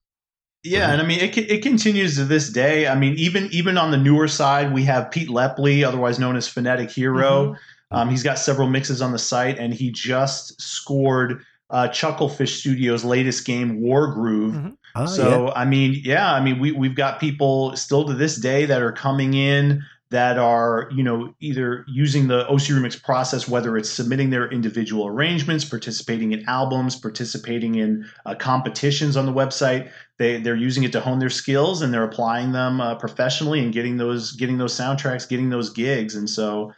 Yeah, 0.64 0.92
and 0.92 1.02
I 1.02 1.06
mean 1.06 1.20
it 1.20 1.38
it 1.38 1.62
continues 1.62 2.16
to 2.16 2.26
this 2.26 2.50
day. 2.50 2.88
I 2.88 2.96
mean 2.96 3.14
even 3.16 3.48
even 3.52 3.78
on 3.78 3.92
the 3.92 3.98
newer 3.98 4.28
side, 4.28 4.74
we 4.74 4.84
have 4.84 5.12
Pete 5.12 5.30
Lepley, 5.30 5.86
otherwise 5.86 6.20
known 6.20 6.36
as 6.36 6.48
Phonetic 6.48 6.92
Hero. 6.92 7.56
Um, 7.92 8.10
he's 8.10 8.24
got 8.24 8.40
several 8.40 8.68
mixes 8.68 9.02
on 9.02 9.12
the 9.12 9.20
site, 9.20 9.58
and 9.60 9.74
he 9.74 9.92
just 9.92 10.60
scored 10.62 11.44
uh, 11.70 11.88
Chucklefish 11.90 12.60
Studios' 12.60 13.04
latest 13.04 13.46
game, 13.46 13.82
Wargroove. 13.82 14.54
Mhm. 14.54 14.78
Ah, 14.96 15.06
so 15.06 15.52
I 15.56 15.66
mean, 15.66 16.00
yeah, 16.04 16.32
I 16.32 16.40
mean 16.42 16.60
we 16.60 16.72
we've 16.72 16.96
got 16.96 17.20
people 17.20 17.76
still 17.76 18.06
to 18.06 18.14
this 18.14 18.38
day 18.38 18.66
that 18.66 18.82
are 18.82 18.92
coming 18.92 19.34
in 19.34 19.84
that 20.12 20.38
are 20.38 20.88
you 20.94 21.04
know 21.04 21.34
either 21.42 21.84
using 21.88 22.28
the 22.28 22.48
OC 22.48 22.72
Remix 22.72 23.02
process, 23.02 23.48
whether 23.50 23.76
it's 23.76 23.90
submitting 23.90 24.30
their 24.30 24.48
individual 24.50 25.08
arrangements, 25.08 25.66
participating 25.66 26.32
in 26.32 26.48
albums, 26.48 26.96
participating 26.96 27.76
in 27.76 28.06
uh, 28.26 28.36
competitions 28.36 29.18
on 29.18 29.26
the 29.26 29.34
website. 29.34 29.90
They 30.18 30.40
they're 30.40 30.56
using 30.56 30.84
it 30.84 30.92
to 30.94 31.02
hone 31.02 31.20
their 31.20 31.32
skills 31.32 31.82
and 31.82 31.94
they're 31.94 32.04
applying 32.04 32.52
them 32.52 32.80
uh, 32.80 32.96
professionally 32.96 33.60
and 33.62 33.74
getting 33.74 33.98
those 33.98 34.32
getting 34.34 34.58
those 34.60 34.74
soundtracks, 34.74 35.28
getting 35.28 35.50
those 35.50 35.72
gigs, 35.72 36.16
and 36.16 36.30
so. 36.30 36.74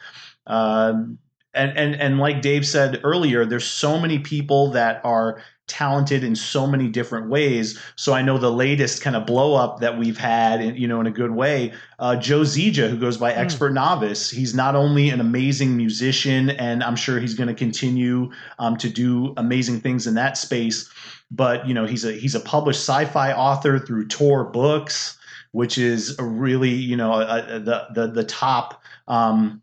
Um, 0.48 1.18
and 1.54 1.76
and 1.76 1.94
and 1.96 2.18
like 2.18 2.42
Dave 2.42 2.66
said 2.66 3.00
earlier, 3.04 3.44
there's 3.44 3.66
so 3.66 3.98
many 3.98 4.18
people 4.18 4.70
that 4.72 5.00
are 5.04 5.40
talented 5.68 6.24
in 6.24 6.34
so 6.34 6.66
many 6.66 6.88
different 6.88 7.28
ways. 7.28 7.78
So 7.94 8.14
I 8.14 8.22
know 8.22 8.38
the 8.38 8.50
latest 8.50 9.02
kind 9.02 9.14
of 9.14 9.26
blow 9.26 9.54
up 9.54 9.80
that 9.80 9.98
we've 9.98 10.16
had, 10.16 10.60
in, 10.62 10.74
you 10.76 10.88
know, 10.88 10.98
in 11.00 11.06
a 11.06 11.10
good 11.10 11.30
way. 11.30 11.72
Uh, 11.98 12.16
Joe 12.16 12.40
Zieja, 12.40 12.88
who 12.88 12.96
goes 12.96 13.18
by 13.18 13.32
mm. 13.32 13.36
Expert 13.36 13.72
Novice, 13.72 14.30
he's 14.30 14.54
not 14.54 14.74
only 14.74 15.10
an 15.10 15.20
amazing 15.20 15.76
musician, 15.76 16.50
and 16.50 16.82
I'm 16.82 16.96
sure 16.96 17.20
he's 17.20 17.34
going 17.34 17.48
to 17.48 17.54
continue 17.54 18.32
um, 18.58 18.76
to 18.78 18.88
do 18.88 19.34
amazing 19.36 19.80
things 19.80 20.06
in 20.06 20.14
that 20.14 20.36
space. 20.36 20.90
But 21.30 21.68
you 21.68 21.74
know, 21.74 21.84
he's 21.84 22.04
a 22.04 22.12
he's 22.12 22.34
a 22.34 22.40
published 22.40 22.80
sci-fi 22.80 23.32
author 23.32 23.78
through 23.78 24.08
Tor 24.08 24.44
Books, 24.44 25.18
which 25.52 25.76
is 25.76 26.18
a 26.18 26.24
really 26.24 26.70
you 26.70 26.96
know 26.96 27.12
a, 27.12 27.56
a, 27.56 27.58
the 27.60 27.86
the 27.94 28.06
the 28.06 28.24
top. 28.24 28.82
Um, 29.06 29.62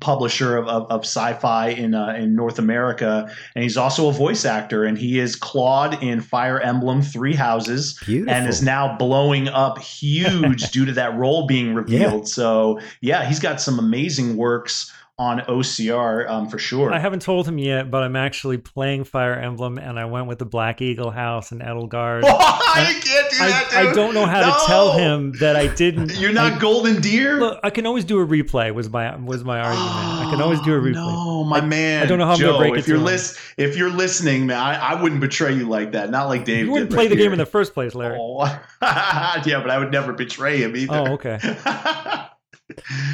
publisher 0.00 0.56
of, 0.56 0.66
of, 0.68 0.90
of, 0.90 1.00
sci-fi 1.02 1.68
in 1.68 1.94
uh, 1.94 2.08
in 2.14 2.34
North 2.34 2.58
America, 2.58 3.30
and 3.54 3.62
he's 3.62 3.76
also 3.76 4.08
a 4.08 4.12
voice 4.12 4.44
actor. 4.44 4.84
And 4.84 4.98
he 4.98 5.18
is 5.18 5.36
Claude 5.36 6.02
in 6.02 6.20
Fire 6.20 6.60
Emblem 6.60 7.02
Three 7.02 7.34
Houses, 7.34 7.98
Beautiful. 8.04 8.34
and 8.34 8.48
is 8.48 8.62
now 8.62 8.96
blowing 8.96 9.48
up 9.48 9.78
huge 9.82 10.70
due 10.70 10.84
to 10.86 10.92
that 10.92 11.16
role 11.16 11.46
being 11.46 11.74
revealed. 11.74 12.22
Yeah. 12.22 12.24
So 12.24 12.80
yeah, 13.00 13.24
he's 13.26 13.38
got 13.38 13.60
some 13.60 13.78
amazing 13.78 14.36
works 14.36 14.92
on 15.18 15.40
OCR 15.40 16.28
um, 16.28 16.46
for 16.46 16.58
sure. 16.58 16.92
I 16.92 16.98
haven't 16.98 17.22
told 17.22 17.48
him 17.48 17.56
yet, 17.56 17.90
but 17.90 18.02
I'm 18.02 18.16
actually 18.16 18.58
playing 18.58 19.04
Fire 19.04 19.34
Emblem, 19.34 19.78
and 19.78 19.98
I 19.98 20.04
went 20.04 20.26
with 20.26 20.38
the 20.38 20.44
Black 20.44 20.82
Eagle 20.82 21.10
House 21.10 21.52
and 21.52 21.62
Edelgard. 21.62 22.22
Why 22.22 22.92
you 22.94 23.00
can't 23.00 23.30
do 23.30 23.38
that, 23.38 23.68
I, 23.72 23.82
dude. 23.82 23.92
I 23.92 23.94
don't 23.94 24.12
know 24.12 24.26
how 24.26 24.40
no. 24.40 24.52
to 24.52 24.66
tell 24.66 24.92
him 24.92 25.32
that 25.40 25.56
I 25.56 25.68
didn't. 25.68 26.14
You're 26.18 26.32
not 26.32 26.54
I, 26.54 26.58
Golden 26.58 27.00
Deer. 27.00 27.40
Look, 27.40 27.60
I 27.62 27.70
can 27.70 27.86
always 27.86 28.04
do 28.04 28.20
a 28.20 28.26
replay. 28.26 28.74
Was 28.74 28.90
my 28.90 29.16
was 29.16 29.42
my 29.42 29.58
argument. 29.60 29.90
Oh, 29.90 30.26
I 30.26 30.30
can 30.30 30.42
always 30.42 30.60
do 30.60 30.74
a 30.74 30.80
replay. 30.80 30.94
No, 30.94 31.44
my 31.44 31.58
I, 31.58 31.60
man. 31.62 32.02
I 32.02 32.06
don't 32.06 32.18
know 32.18 32.26
how 32.26 32.34
I'm 32.34 32.40
gonna 32.40 32.58
break 32.58 32.74
if 32.74 32.80
it. 32.80 32.88
You're 32.88 32.98
to 32.98 33.04
list, 33.04 33.38
if 33.56 33.74
you're 33.74 33.90
listening, 33.90 34.46
man, 34.46 34.58
I, 34.58 34.92
I 34.92 35.02
wouldn't 35.02 35.22
betray 35.22 35.54
you 35.54 35.66
like 35.66 35.92
that. 35.92 36.10
Not 36.10 36.24
like 36.24 36.44
Dave. 36.44 36.66
You 36.66 36.72
wouldn't 36.72 36.90
play 36.90 37.04
right 37.04 37.08
the 37.08 37.16
here. 37.16 37.24
game 37.24 37.32
in 37.32 37.38
the 37.38 37.46
first 37.46 37.72
place, 37.72 37.94
Larry. 37.94 38.18
Oh. 38.20 38.44
yeah, 38.82 39.60
but 39.62 39.70
I 39.70 39.78
would 39.78 39.92
never 39.92 40.12
betray 40.12 40.58
him 40.58 40.76
either. 40.76 40.94
Oh, 40.94 41.12
okay. 41.14 41.38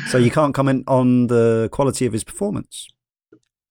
So 0.08 0.18
you 0.18 0.30
can't 0.30 0.54
comment 0.54 0.84
on 0.86 1.26
the 1.26 1.68
quality 1.72 2.06
of 2.06 2.12
his 2.12 2.24
performance. 2.24 2.88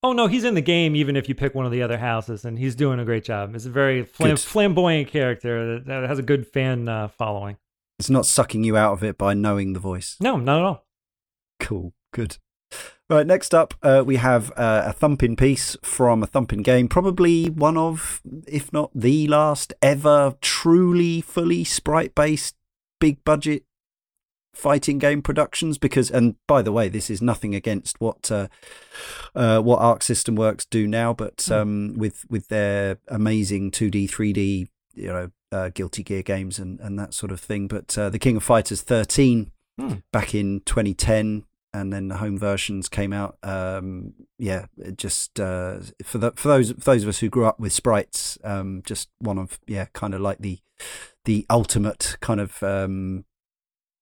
Oh 0.04 0.14
no, 0.14 0.28
he's 0.28 0.44
in 0.44 0.56
the 0.56 0.62
game 0.62 0.96
even 0.96 1.16
if 1.16 1.30
you 1.30 1.36
pick 1.36 1.54
one 1.54 1.66
of 1.66 1.72
the 1.72 1.84
other 1.84 1.98
houses, 1.98 2.44
and 2.44 2.58
he's 2.58 2.76
doing 2.76 3.00
a 3.00 3.06
great 3.06 3.24
job. 3.24 3.56
It's 3.56 3.66
a 3.66 3.70
very 3.70 4.04
flam- 4.04 4.38
flamboyant 4.38 5.10
character 5.10 5.80
that, 5.80 6.10
has 6.10 6.18
a 6.18 6.24
good 6.24 6.48
fan 6.48 6.89
uh, 6.89 7.08
following. 7.10 7.58
It's 8.00 8.10
not 8.10 8.26
sucking 8.26 8.64
you 8.64 8.76
out 8.76 8.94
of 8.94 9.04
it 9.04 9.18
by 9.18 9.36
knowing 9.36 9.74
the 9.74 9.80
voice. 9.80 10.18
No, 10.20 10.38
not 10.38 10.60
at 10.60 10.66
all. 10.66 10.86
Cool, 11.60 11.94
good. 12.12 12.38
Right, 13.12 13.28
next 13.28 13.54
up, 13.54 13.74
uh, 13.84 14.04
we 14.06 14.16
have 14.16 14.52
uh, 14.56 14.84
a 14.86 14.94
thumping 14.94 15.36
piece 15.36 15.76
from 15.84 16.24
a 16.24 16.28
thumping 16.28 16.62
game, 16.62 16.88
probably 16.88 17.50
one 17.50 17.78
of, 17.78 18.22
if 18.48 18.72
not 18.72 18.89
the 18.96 19.28
last 19.28 19.74
ever 19.82 20.36
truly 20.42 21.20
fully 21.20 21.64
sprite 21.64 22.16
based 22.16 22.56
big 23.00 23.24
budget 23.24 23.64
fighting 24.54 24.99
game 24.99 25.22
productions 25.22 25.78
because 25.78 26.12
and 26.12 26.36
by 26.45 26.62
the 26.62 26.72
way 26.72 26.89
this 26.89 27.10
is 27.10 27.22
nothing 27.22 27.56
against 27.56 27.99
what 28.02 28.30
uh, 28.32 28.47
uh, 29.36 29.60
what 29.62 29.80
Arc 29.80 30.04
System 30.04 30.36
Works 30.36 30.66
do 30.66 30.88
now 30.88 31.14
but 31.14 31.45
hmm. 31.47 31.54
um, 31.54 31.93
with 31.97 32.26
with 32.30 32.47
their 32.49 32.97
amazing 33.08 33.72
2D 33.72 34.10
3D 34.10 34.68
you 34.93 35.08
know 35.08 35.32
uh, 35.52 35.70
Guilty 35.70 36.04
Gear 36.04 36.22
games 36.22 36.60
and 36.60 36.80
and 36.80 36.99
that 36.99 37.14
sort 37.14 37.32
of 37.32 37.39
thing 37.39 37.68
but 37.68 37.97
uh, 37.97 38.10
the 38.10 38.20
King 38.20 38.38
of 38.38 38.43
Fighters 38.43 38.82
13 38.82 39.52
hmm. 39.80 39.93
back 40.12 40.36
in 40.36 40.62
2010 40.66 41.45
and 41.74 41.93
then 41.93 42.10
the 42.10 42.18
home 42.18 42.38
versions 42.38 42.89
came 42.89 43.14
out 43.14 43.38
um, 43.43 44.14
yeah 44.38 44.66
just 44.95 45.39
uh, 45.39 45.80
for 46.04 46.18
the, 46.18 46.32
for 46.32 46.49
those 46.49 46.72
for 46.72 46.91
those 46.91 47.04
of 47.04 47.10
us 47.10 47.20
who 47.20 47.30
grew 47.30 47.45
up 47.45 47.60
with 47.60 47.72
sprites 47.72 48.38
um, 48.43 48.82
just 48.86 49.10
one 49.20 49.38
of 49.38 49.60
yeah 49.68 49.86
kind 49.93 50.14
of 50.14 50.22
like 50.22 50.39
the 50.39 50.60
the 51.26 51.45
ultimate 51.49 52.18
kind 52.20 52.39
of 52.41 52.62
um, 52.64 53.26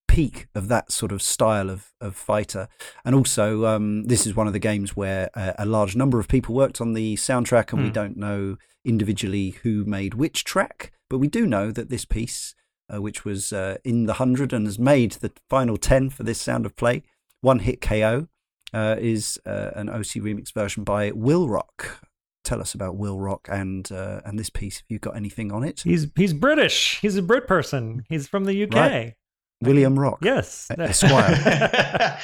peak 0.09 0.47
of 0.55 0.67
that 0.69 0.91
sort 0.91 1.11
of 1.11 1.21
style 1.21 1.69
of, 1.69 1.93
of 2.01 2.15
fighter. 2.15 2.67
And 3.05 3.13
also, 3.13 3.65
um, 3.67 4.05
this 4.05 4.25
is 4.25 4.35
one 4.35 4.47
of 4.47 4.53
the 4.53 4.59
games 4.59 4.95
where 4.95 5.29
a, 5.35 5.55
a, 5.59 5.65
large 5.65 5.95
number 5.95 6.19
of 6.19 6.27
people 6.27 6.55
worked 6.55 6.81
on 6.81 6.93
the 6.93 7.15
soundtrack, 7.15 7.71
and 7.71 7.79
mm. 7.79 7.83
we 7.83 7.89
hmm. 7.89 7.93
don't 7.93 8.17
know 8.17 8.57
individually 8.83 9.51
who 9.61 9.85
made 9.85 10.15
which 10.15 10.43
track, 10.43 10.91
but 11.09 11.19
we 11.19 11.27
do 11.27 11.45
know 11.45 11.71
that 11.71 11.89
this 11.89 12.05
piece, 12.05 12.55
uh, 12.91 12.99
which 12.99 13.23
was 13.23 13.53
uh, 13.53 13.77
in 13.83 14.07
the 14.07 14.13
100 14.13 14.51
and 14.51 14.65
has 14.65 14.79
made 14.79 15.11
the 15.13 15.31
final 15.47 15.77
10 15.77 16.09
for 16.09 16.23
this 16.23 16.41
sound 16.41 16.65
of 16.65 16.75
play, 16.75 17.03
One 17.41 17.59
Hit 17.59 17.79
KO, 17.79 18.27
uh, 18.73 18.95
is 18.99 19.39
uh, 19.45 19.71
an 19.75 19.89
OC 19.89 20.23
remix 20.23 20.51
version 20.51 20.83
by 20.83 21.11
WillRock 21.11 21.99
tell 22.45 22.61
us 22.61 22.73
about 22.73 22.97
WillRock 22.97 23.47
and 23.47 23.91
uh, 23.91 24.21
and 24.25 24.39
this 24.39 24.49
piece. 24.49 24.79
If 24.79 24.85
you've 24.89 25.01
got 25.01 25.15
anything 25.15 25.51
on 25.51 25.63
it, 25.63 25.81
he's 25.81 26.07
he's 26.15 26.33
British. 26.33 26.99
He's 26.99 27.15
a 27.15 27.21
Brit 27.21 27.47
person. 27.47 28.05
He's 28.09 28.27
from 28.27 28.45
the 28.45 28.63
UK. 28.63 28.73
Right. 28.73 29.15
William 29.61 29.99
Rock. 29.99 30.19
Yes, 30.21 30.67
Esquire. 30.71 31.35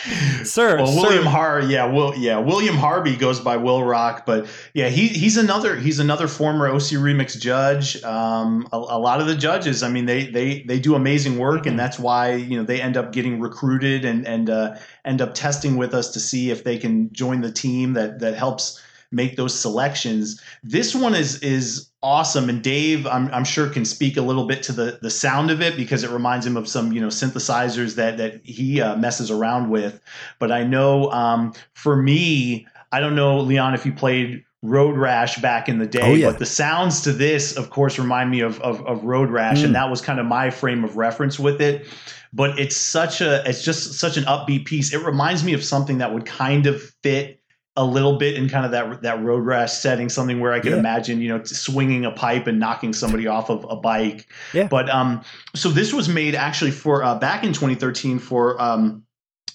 sir. 0.45 0.77
Well, 0.77 0.87
sir. 0.87 1.01
William 1.01 1.25
Har, 1.25 1.61
yeah, 1.61 1.85
Will, 1.85 2.15
yeah, 2.15 2.37
William 2.37 2.75
Harvey 2.75 3.17
goes 3.17 3.41
by 3.41 3.57
WillRock, 3.57 4.25
but 4.25 4.47
yeah, 4.73 4.87
he 4.87 5.09
he's 5.09 5.35
another 5.35 5.75
he's 5.75 5.99
another 5.99 6.29
former 6.29 6.69
OC 6.69 6.95
Remix 7.03 7.37
judge. 7.37 8.01
Um, 8.03 8.69
a, 8.71 8.77
a, 8.77 8.99
lot 8.99 9.19
of 9.19 9.27
the 9.27 9.35
judges, 9.35 9.83
I 9.83 9.89
mean, 9.89 10.05
they 10.05 10.27
they 10.27 10.61
they 10.61 10.79
do 10.79 10.95
amazing 10.95 11.37
work, 11.37 11.61
mm-hmm. 11.61 11.69
and 11.69 11.79
that's 11.79 11.99
why 11.99 12.35
you 12.35 12.57
know 12.57 12.63
they 12.63 12.81
end 12.81 12.95
up 12.95 13.11
getting 13.11 13.41
recruited 13.41 14.05
and 14.05 14.25
and 14.25 14.49
uh, 14.49 14.77
end 15.03 15.21
up 15.21 15.33
testing 15.33 15.75
with 15.75 15.93
us 15.93 16.11
to 16.11 16.21
see 16.21 16.51
if 16.51 16.63
they 16.63 16.77
can 16.77 17.11
join 17.11 17.41
the 17.41 17.51
team 17.51 17.93
that 17.93 18.19
that 18.19 18.35
helps 18.35 18.81
make 19.11 19.35
those 19.35 19.57
selections. 19.57 20.41
This 20.63 20.95
one 20.95 21.15
is 21.15 21.41
is 21.41 21.89
awesome, 22.01 22.49
and 22.49 22.61
Dave, 22.61 23.07
I'm, 23.07 23.29
I'm 23.31 23.43
sure 23.43 23.67
can 23.69 23.85
speak 23.85 24.17
a 24.17 24.21
little 24.21 24.45
bit 24.45 24.63
to 24.63 24.71
the 24.71 24.99
the 25.01 25.09
sound 25.09 25.51
of 25.51 25.61
it 25.61 25.75
because 25.75 26.03
it 26.03 26.11
reminds 26.11 26.45
him 26.45 26.57
of 26.57 26.67
some 26.67 26.93
you 26.93 27.01
know 27.01 27.07
synthesizers 27.07 27.95
that 27.95 28.17
that 28.17 28.45
he 28.45 28.81
uh, 28.81 28.95
messes 28.95 29.31
around 29.31 29.69
with. 29.69 29.99
But 30.39 30.51
I 30.51 30.63
know 30.63 31.11
um, 31.11 31.53
for 31.73 31.95
me, 31.95 32.67
I 32.91 32.99
don't 32.99 33.15
know, 33.15 33.39
Leon, 33.39 33.73
if 33.73 33.85
you 33.85 33.93
played 33.93 34.43
Road 34.61 34.97
Rash 34.97 35.37
back 35.37 35.69
in 35.69 35.79
the 35.79 35.85
day. 35.85 36.01
Oh, 36.01 36.13
yeah. 36.13 36.31
But 36.31 36.39
the 36.39 36.45
sounds 36.45 37.01
to 37.01 37.11
this, 37.11 37.55
of 37.55 37.69
course, 37.69 37.99
remind 37.99 38.31
me 38.31 38.41
of, 38.41 38.59
of, 38.61 38.85
of 38.85 39.03
Road 39.03 39.29
Rash, 39.29 39.59
mm. 39.59 39.65
and 39.65 39.75
that 39.75 39.89
was 39.89 40.01
kind 40.01 40.19
of 40.19 40.25
my 40.25 40.49
frame 40.49 40.83
of 40.83 40.97
reference 40.97 41.39
with 41.39 41.61
it. 41.61 41.87
But 42.33 42.59
it's 42.59 42.75
such 42.75 43.21
a, 43.21 43.47
it's 43.47 43.63
just 43.63 43.93
such 43.93 44.17
an 44.17 44.23
upbeat 44.25 44.65
piece. 44.65 44.93
It 44.93 45.03
reminds 45.05 45.43
me 45.43 45.53
of 45.53 45.63
something 45.63 45.99
that 45.99 46.13
would 46.13 46.25
kind 46.25 46.67
of 46.67 46.81
fit 47.01 47.41
a 47.77 47.83
little 47.83 48.17
bit 48.17 48.35
in 48.35 48.47
kind 48.47 48.65
of 48.65 48.71
that 48.71 49.01
that 49.01 49.21
road 49.21 49.45
rash 49.45 49.73
setting, 49.73 50.09
something 50.09 50.39
where 50.39 50.53
I 50.53 50.59
could 50.59 50.71
yeah. 50.71 50.79
imagine, 50.79 51.21
you 51.21 51.29
know, 51.29 51.43
swinging 51.43 52.05
a 52.05 52.11
pipe 52.11 52.47
and 52.47 52.59
knocking 52.59 52.93
somebody 52.93 53.27
off 53.27 53.49
of 53.49 53.65
a 53.69 53.75
bike. 53.75 54.27
Yeah. 54.53 54.67
But 54.67 54.89
um, 54.89 55.23
so 55.55 55.69
this 55.69 55.93
was 55.93 56.07
made 56.07 56.35
actually 56.35 56.71
for 56.71 57.03
uh, 57.03 57.19
back 57.19 57.43
in 57.43 57.51
2013 57.51 58.19
for 58.19 58.61
um, 58.61 59.03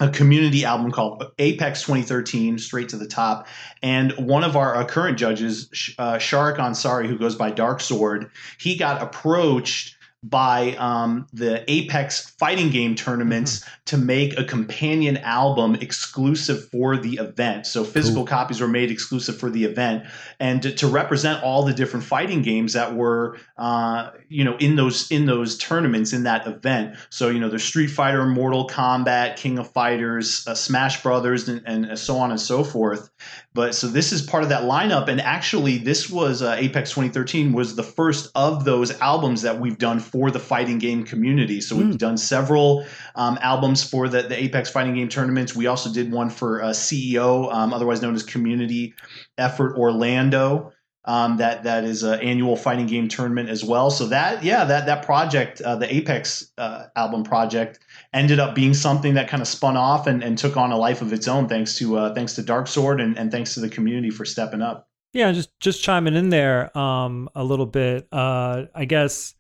a 0.01 0.09
community 0.09 0.65
album 0.65 0.91
called 0.91 1.31
Apex 1.39 1.83
2013, 1.83 2.59
straight 2.59 2.89
to 2.91 2.97
the 2.97 3.07
top. 3.07 3.47
And 3.83 4.13
one 4.13 4.45
of 4.45 4.57
our 4.57 4.77
uh, 4.77 4.85
current 4.85 5.19
judges, 5.19 5.69
uh, 5.99 6.15
Shariq 6.15 6.57
Ansari, 6.57 7.07
who 7.07 7.19
goes 7.19 7.37
by 7.37 7.53
DarkeSword, 7.53 8.31
he 8.59 8.77
got 8.77 9.03
approached 9.03 9.97
by 10.23 10.73
um, 10.77 11.27
the 11.33 11.65
Apex 11.71 12.31
fighting 12.39 12.71
game 12.71 12.95
tournaments 12.95 13.61
mm-hmm. 13.61 13.71
to 13.87 13.97
make 13.97 14.39
a 14.39 14.45
companion 14.45 15.17
album 15.19 15.77
exclusive 15.77 16.69
for 16.69 16.99
the 16.99 17.15
event. 17.15 17.67
So 17.67 17.85
physical 17.85 18.23
cool. 18.23 18.27
copies 18.27 18.61
were 18.61 18.69
made 18.69 18.91
exclusive 18.91 19.39
for 19.39 19.49
the 19.49 19.65
event, 19.65 20.05
and 20.39 20.61
to, 20.63 20.73
to 20.73 20.89
represent 20.89 21.43
all 21.43 21.65
the 21.65 21.73
different 21.73 22.05
fighting 22.05 22.43
games 22.43 22.75
that 22.75 22.95
were, 22.95 23.39
uh, 23.57 24.11
you 24.29 24.45
know, 24.45 24.59
in 24.59 24.77
those 24.77 25.11
in 25.11 25.25
those 25.25 25.57
tournaments 25.57 26.13
in 26.13 26.25
that 26.25 26.47
event. 26.47 26.97
So 27.09 27.29
you 27.31 27.41
know, 27.41 27.49
there's 27.49 27.65
Street 27.65 27.89
Fighter, 27.89 28.27
Mortal 28.27 28.69
Kombat, 28.69 29.37
King 29.37 29.59
of 29.59 29.71
Fighters, 29.73 30.47
uh, 30.47 30.55
Smash 30.55 31.03
Brothers, 31.03 31.49
and, 31.49 31.63
and, 31.67 31.99
so 31.99 32.19
on 32.19 32.31
and 32.31 32.41
so 32.41 32.63
forth. 32.63 33.11
But 33.55 33.75
so 33.75 33.89
this 33.89 34.13
is 34.13 34.23
part 34.23 34.43
of 34.43 34.51
that 34.51 34.65
lineup, 34.65 35.09
and 35.09 35.21
actually, 35.21 35.79
this 35.79 36.11
was 36.11 36.43
uh, 36.43 36.57
Apex 36.59 36.91
2013 36.91 37.53
was 37.53 37.75
the 37.75 37.83
first 37.83 38.31
of 38.35 38.65
those 38.65 39.01
albums 39.01 39.43
that 39.43 39.59
we've 39.59 39.79
done 39.79 39.99
for 40.11 40.31
the 40.31 40.39
fighting 40.39 40.79
game 40.79 41.05
community. 41.05 41.61
So 41.61 41.77
we've 41.77 41.87
mm. 41.87 41.99
done 41.99 42.17
several 42.17 42.87
um, 43.15 43.39
albums 43.43 43.83
for 43.83 44.09
the, 44.09 44.23
the 44.23 44.43
Apex 44.43 44.71
fighting 44.71 44.95
game 44.95 45.09
tournaments. 45.09 45.55
We 45.55 45.67
also 45.67 45.93
did 45.93 46.13
one 46.13 46.31
for 46.31 46.63
uh, 46.63 46.71
CEO, 46.71 47.53
um, 47.53 47.73
otherwise 47.73 48.03
known 48.03 48.15
as 48.15 48.23
Community 48.23 48.95
Effort 49.39 49.77
Orlando. 49.77 50.73
Um, 51.07 51.39
that 51.39 51.65
that 51.65 51.85
is 51.85 52.03
an 52.03 52.21
annual 52.21 52.57
fighting 52.57 52.87
game 52.87 53.09
tournament 53.09 53.49
as 53.49 53.65
well. 53.65 53.91
So 53.91 54.07
that 54.09 54.45
yeah 54.45 54.65
that 54.67 54.85
that 54.85 55.03
project, 55.03 55.63
uh, 55.63 55.77
the 55.77 55.93
Apex 55.93 56.53
uh, 56.59 56.89
album 56.95 57.25
project, 57.25 57.79
ended 58.13 58.39
up 58.39 58.55
being 58.55 58.75
something 58.75 59.15
that 59.15 59.27
kind 59.27 59.41
of 59.41 59.49
spun 59.49 59.79
off 59.79 60.07
and, 60.07 60.23
and 60.23 60.37
took 60.37 60.59
on 60.59 60.73
a 60.73 60.77
life 60.77 61.01
of 61.01 61.15
its 61.15 61.27
own 61.27 61.49
thanks 61.49 61.79
to 61.79 61.97
uh, 61.97 62.15
thanks 62.15 62.35
to 62.35 62.43
DarkeSword 62.43 63.03
and, 63.03 63.19
and 63.19 63.33
thanks 63.33 63.55
to 63.55 63.61
the 63.61 63.69
community 63.71 64.11
for 64.11 64.27
stepping 64.27 64.61
up. 64.61 64.91
Yeah, 65.13 65.33
just 65.33 65.59
just 65.59 65.83
chiming 65.83 66.15
in 66.15 66.29
there 66.29 66.77
um, 66.77 67.29
a 67.35 67.43
little 67.43 67.67
bit. 67.67 68.07
Uh, 68.13 68.67
I 68.75 68.85
guess 68.85 69.35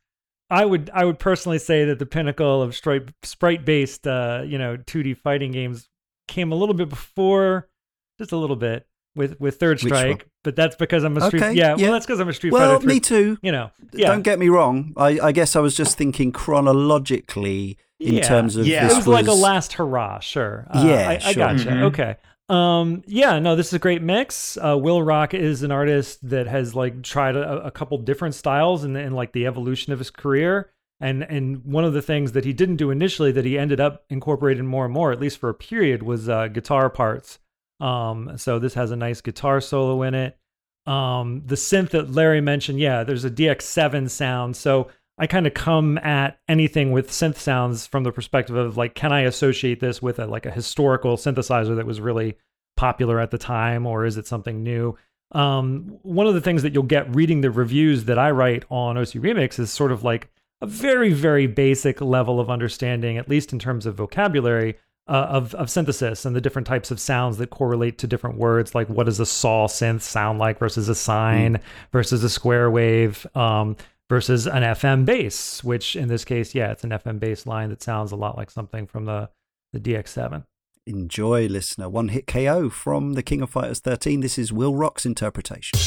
I 0.50 0.64
would 0.64 0.90
I 0.92 1.04
would 1.04 1.18
personally 1.18 1.58
say 1.58 1.84
that 1.84 1.98
the 1.98 2.06
pinnacle 2.06 2.60
of 2.62 2.74
sprite 2.74 3.08
sprite 3.22 3.64
based 3.64 4.06
uh, 4.06 4.42
you 4.44 4.58
know 4.58 4.76
2D 4.76 5.16
fighting 5.18 5.52
games 5.52 5.88
came 6.28 6.52
a 6.52 6.54
little 6.56 6.74
bit 6.74 6.88
before, 6.88 7.68
just 8.18 8.32
a 8.32 8.36
little 8.36 8.56
bit, 8.56 8.86
with 9.14 9.38
with 9.40 9.58
Third 9.60 9.78
Strike, 9.80 10.28
but 10.44 10.56
that's 10.56 10.76
because 10.76 11.04
I'm 11.04 11.16
a 11.16 11.20
Street. 11.26 11.42
Okay, 11.42 11.52
yeah, 11.52 11.76
yeah. 11.76 11.84
well, 11.84 11.92
that's 11.92 12.06
because 12.06 12.20
I'm 12.20 12.28
a 12.28 12.32
Street 12.32 12.52
Well, 12.52 12.74
Fighter. 12.78 12.82
3 12.82 12.94
me 12.94 13.00
too. 13.00 13.38
You 13.42 13.52
know, 13.52 13.70
yeah. 13.92 14.08
Don't 14.08 14.22
get 14.22 14.38
me 14.38 14.48
wrong. 14.48 14.92
I, 14.96 15.18
I 15.20 15.32
guess 15.32 15.54
I 15.56 15.60
was 15.60 15.76
just 15.76 15.96
thinking 15.96 16.32
chronologically 16.32 17.76
in 17.98 18.14
Yeah. 18.14 18.22
terms 18.22 18.56
of 18.56 18.66
Yeah. 18.66 18.84
this 18.84 18.92
it 18.92 18.96
was, 18.96 19.06
like 19.08 19.26
a 19.26 19.32
last 19.32 19.74
hurrah, 19.74 20.20
sure. 20.20 20.66
Uh, 20.70 20.84
Yeah, 20.86 21.08
I, 21.08 21.14
I 21.14 21.18
sure. 21.18 21.34
gotcha. 21.34 21.68
Mhm. 21.68 21.82
Okay. 21.84 22.16
Um, 22.50 23.04
yeah, 23.06 23.38
no, 23.38 23.54
this 23.54 23.68
is 23.68 23.74
a 23.74 23.78
great 23.78 24.02
mix. 24.02 24.56
Uh, 24.56 24.74
WillRock 24.74 25.34
is 25.34 25.62
an 25.62 25.70
artist 25.70 26.28
that 26.28 26.48
has 26.48 26.74
like 26.74 27.00
tried 27.02 27.36
a, 27.36 27.66
a 27.66 27.70
couple 27.70 27.96
different 27.98 28.34
styles 28.34 28.82
in, 28.82 28.96
in 28.96 29.12
like 29.12 29.32
the 29.32 29.46
evolution 29.46 29.92
of 29.92 30.00
his 30.00 30.10
career. 30.10 30.72
And 30.98 31.22
and 31.22 31.64
one 31.64 31.84
of 31.84 31.92
the 31.92 32.02
things 32.02 32.32
that 32.32 32.44
he 32.44 32.52
didn't 32.52 32.76
do 32.76 32.90
initially 32.90 33.30
that 33.32 33.44
he 33.44 33.56
ended 33.56 33.80
up 33.80 34.04
incorporating 34.10 34.66
more 34.66 34.84
and 34.84 34.92
more, 34.92 35.12
at 35.12 35.20
least 35.20 35.38
for 35.38 35.48
a 35.48 35.54
period, 35.54 36.02
was 36.02 36.28
uh, 36.28 36.48
guitar 36.48 36.90
parts. 36.90 37.38
Um, 37.78 38.36
so 38.36 38.58
this 38.58 38.74
has 38.74 38.90
a 38.90 38.96
nice 38.96 39.20
guitar 39.20 39.60
solo 39.60 40.02
in 40.02 40.14
it. 40.14 40.36
Um, 40.86 41.42
the 41.46 41.54
synth 41.54 41.90
that 41.90 42.10
Larry 42.10 42.40
mentioned, 42.40 42.80
yeah, 42.80 43.04
there's 43.04 43.24
a 43.24 43.30
DX7 43.30 44.10
sound. 44.10 44.56
So 44.56 44.88
I 45.20 45.26
kind 45.26 45.46
of 45.46 45.52
come 45.52 45.98
at 45.98 46.40
anything 46.48 46.92
with 46.92 47.10
synth 47.10 47.36
sounds 47.36 47.86
from 47.86 48.04
the 48.04 48.10
perspective 48.10 48.56
of 48.56 48.78
like, 48.78 48.94
can 48.94 49.12
I 49.12 49.20
associate 49.20 49.78
this 49.78 50.00
with 50.00 50.18
a 50.18 50.26
like 50.26 50.46
a 50.46 50.50
historical 50.50 51.18
synthesizer 51.18 51.76
that 51.76 51.84
was 51.84 52.00
really 52.00 52.38
popular 52.74 53.20
at 53.20 53.30
the 53.30 53.36
time, 53.36 53.86
or 53.86 54.06
is 54.06 54.16
it 54.16 54.26
something 54.26 54.62
new? 54.62 54.96
Um, 55.32 55.98
one 56.02 56.26
of 56.26 56.32
the 56.32 56.40
things 56.40 56.62
that 56.62 56.72
you'll 56.72 56.84
get 56.84 57.14
reading 57.14 57.42
the 57.42 57.50
reviews 57.50 58.06
that 58.06 58.18
I 58.18 58.30
write 58.30 58.64
on 58.70 58.96
OC 58.96 59.08
Remix 59.08 59.58
is 59.58 59.70
sort 59.70 59.92
of 59.92 60.02
like 60.02 60.30
a 60.62 60.66
very, 60.66 61.12
very 61.12 61.46
basic 61.46 62.00
level 62.00 62.40
of 62.40 62.48
understanding, 62.48 63.18
at 63.18 63.28
least 63.28 63.52
in 63.52 63.58
terms 63.58 63.84
of 63.84 63.96
vocabulary, 63.96 64.78
uh, 65.06 65.26
of 65.28 65.54
of 65.56 65.68
synthesis 65.68 66.24
and 66.24 66.34
the 66.34 66.40
different 66.40 66.66
types 66.66 66.90
of 66.90 66.98
sounds 66.98 67.36
that 67.36 67.50
correlate 67.50 67.98
to 67.98 68.06
different 68.06 68.38
words, 68.38 68.74
like 68.74 68.88
what 68.88 69.04
does 69.04 69.20
a 69.20 69.26
saw 69.26 69.68
synth 69.68 70.00
sound 70.00 70.38
like 70.38 70.58
versus 70.58 70.88
a 70.88 70.94
sine 70.94 71.60
versus 71.92 72.24
a 72.24 72.30
square 72.30 72.70
wave. 72.70 73.26
Um, 73.34 73.76
versus 74.10 74.46
an 74.46 74.62
FM 74.62 75.06
bass, 75.06 75.64
which 75.64 75.96
in 75.96 76.08
this 76.08 76.24
case, 76.24 76.54
yeah, 76.54 76.72
it's 76.72 76.84
an 76.84 76.90
FM 76.90 77.20
bass 77.20 77.46
line 77.46 77.70
that 77.70 77.82
sounds 77.82 78.12
a 78.12 78.16
lot 78.16 78.36
like 78.36 78.50
something 78.50 78.86
from 78.86 79.06
the 79.06 79.30
the 79.72 79.80
DX7. 79.80 80.44
Enjoy, 80.84 81.46
listener. 81.46 81.88
One 81.88 82.08
hit 82.08 82.26
KO 82.26 82.68
from 82.68 83.12
the 83.12 83.22
King 83.22 83.40
of 83.40 83.50
Fighters 83.50 83.78
13. 83.78 84.20
This 84.20 84.36
is 84.36 84.50
WillRock's 84.50 85.06
interpretation. 85.06 85.78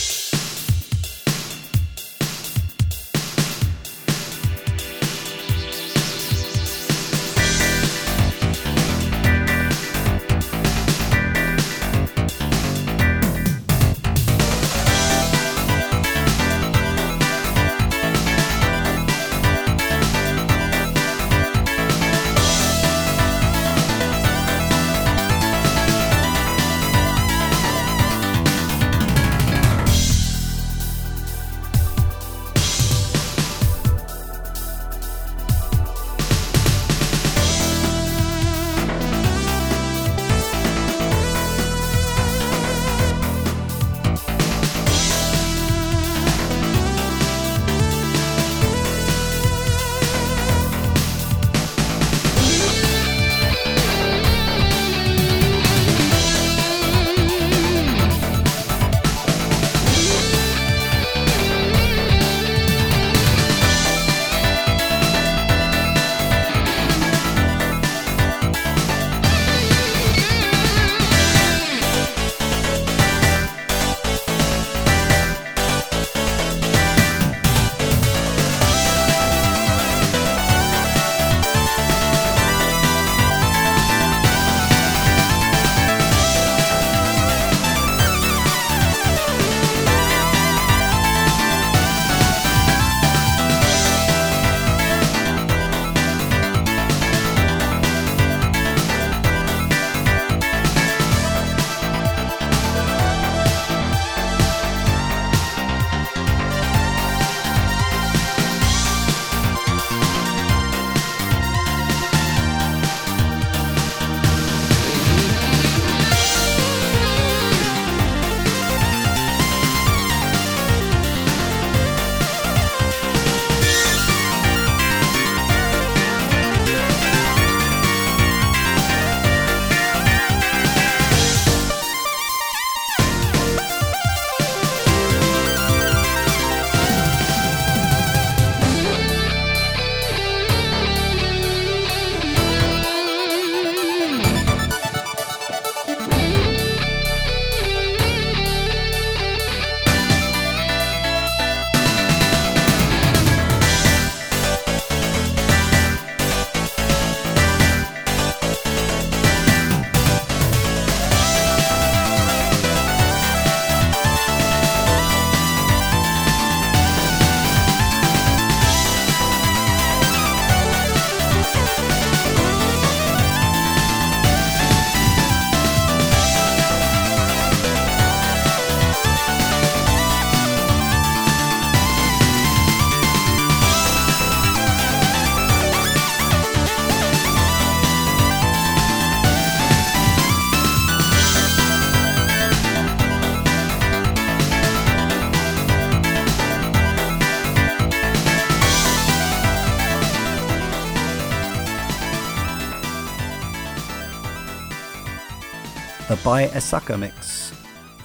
Bye 206.34 206.48
Esaka 206.48 206.98
mix 206.98 207.52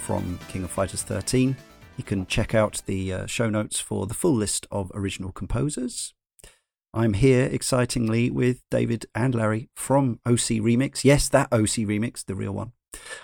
from 0.03 0.39
King 0.49 0.63
of 0.65 0.71
Fighters 0.71 1.03
13. 1.03 1.57
You 1.97 2.05
can 2.05 2.27
check 2.27 2.55
out 2.55 2.83
the 2.85 3.11
uh, 3.11 3.27
show 3.27 3.49
notes 3.49 3.81
for 3.81 4.07
the 4.07 4.13
full 4.13 4.35
list 4.35 4.67
of 4.71 4.93
original 4.95 5.33
composers. 5.33 6.13
I'm 6.93 7.15
here 7.15 7.47
excitingly 7.47 8.31
with 8.31 8.61
David 8.71 9.07
and 9.15 9.35
Larry 9.35 9.71
from 9.75 10.21
OC 10.27 10.61
Remix. 10.61 11.05
Yes, 11.05 11.31
that 11.31 11.49
OC 11.51 11.89
Remix, 11.89 12.23
the 12.23 12.35
real 12.35 12.53
one. 12.53 12.73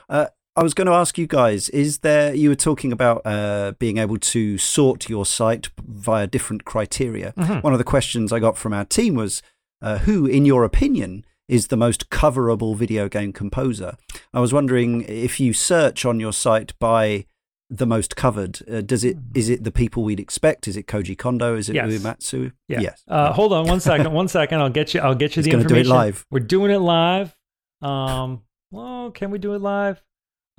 Uh, 0.09 0.29
I 0.57 0.63
was 0.63 0.73
going 0.73 0.87
to 0.87 0.95
ask 0.95 1.19
you 1.19 1.27
guys: 1.27 1.69
Is 1.69 1.99
there? 1.99 2.33
You 2.33 2.49
were 2.49 2.55
talking 2.55 2.91
about 2.91 3.21
uh, 3.27 3.73
being 3.79 3.99
able 3.99 4.17
to 4.17 4.57
sort 4.57 5.11
your 5.11 5.27
site 5.27 5.69
via 5.87 6.27
different 6.27 6.65
criteria. 6.65 7.35
Mhm. 7.37 7.63
One 7.63 7.75
of 7.75 7.79
the 7.79 7.85
questions 7.85 8.33
I 8.33 8.39
got 8.39 8.57
from 8.57 8.73
our 8.73 8.87
team 8.87 9.17
was, 9.17 9.43
uh, 9.83 9.99
"Who, 9.99 10.25
in 10.25 10.47
your 10.47 10.65
opinion, 10.65 11.27
is 11.49 11.69
the 11.69 11.77
most 11.77 12.11
coverable 12.11 12.77
video 12.77 13.09
game 13.09 13.33
composer?" 13.33 13.97
I 14.33 14.41
was 14.41 14.53
wondering 14.53 15.03
if 15.09 15.39
you 15.41 15.53
search 15.53 16.05
on 16.05 16.21
your 16.21 16.33
site 16.33 16.73
by 16.79 17.27
the 17.71 17.87
most 17.87 18.15
covered. 18.15 18.61
Uh, 18.71 18.83
does 18.83 19.05
it? 19.05 19.17
Is 19.35 19.49
it 19.49 19.65
the 19.65 19.73
people 19.73 20.05
we'd 20.05 20.21
expect? 20.21 20.69
Is 20.69 20.77
it 20.77 20.87
Koji 20.87 21.17
Kondo? 21.17 21.57
Is 21.57 21.69
it 21.69 21.75
Yes. 21.75 21.89
Uematsu? 21.89 22.53
Yeah. 22.69 22.81
Yes. 22.81 23.03
Uh, 23.09 23.33
hold 23.33 23.53
on 23.53 23.67
one 23.67 23.81
second. 23.91 24.13
One 24.13 24.29
second. 24.29 24.61
I'll 24.61 24.69
get 24.71 24.95
you. 24.95 25.01
I'll 25.01 25.15
get 25.15 25.35
you 25.35 25.41
He's 25.41 25.47
the 25.47 25.51
gonna 25.53 25.65
do 25.65 25.75
it 25.75 25.79
information. 25.81 25.97
live. 25.97 26.27
We're 26.31 26.41
doing 26.41 26.71
it 26.71 26.79
live. 26.79 27.35
Um. 27.83 28.43
Well, 28.71 29.11
can 29.13 29.31
we 29.31 29.39
do 29.39 29.55
it 29.55 29.61
live? 29.63 30.03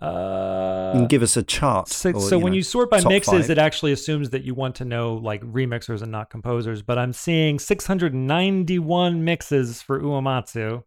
Uh. 0.01 0.91
and 0.95 1.07
give 1.07 1.23
us 1.23 1.37
a 1.37 1.43
chart. 1.43 1.87
So, 1.87 2.11
or, 2.11 2.19
so 2.19 2.37
when 2.37 2.51
know, 2.51 2.57
you 2.57 2.63
sort 2.63 2.89
by 2.89 3.01
mixes, 3.03 3.43
five. 3.43 3.49
it 3.49 3.57
actually 3.57 3.91
assumes 3.93 4.31
that 4.31 4.43
you 4.43 4.53
want 4.53 4.75
to 4.75 4.85
know 4.85 5.13
like 5.15 5.41
remixers 5.41 6.01
and 6.01 6.11
not 6.11 6.29
composers. 6.29 6.81
But 6.81 6.97
I'm 6.97 7.13
seeing 7.13 7.59
691 7.59 9.23
mixes 9.23 9.81
for 9.81 9.99
Uematsu, 10.01 10.83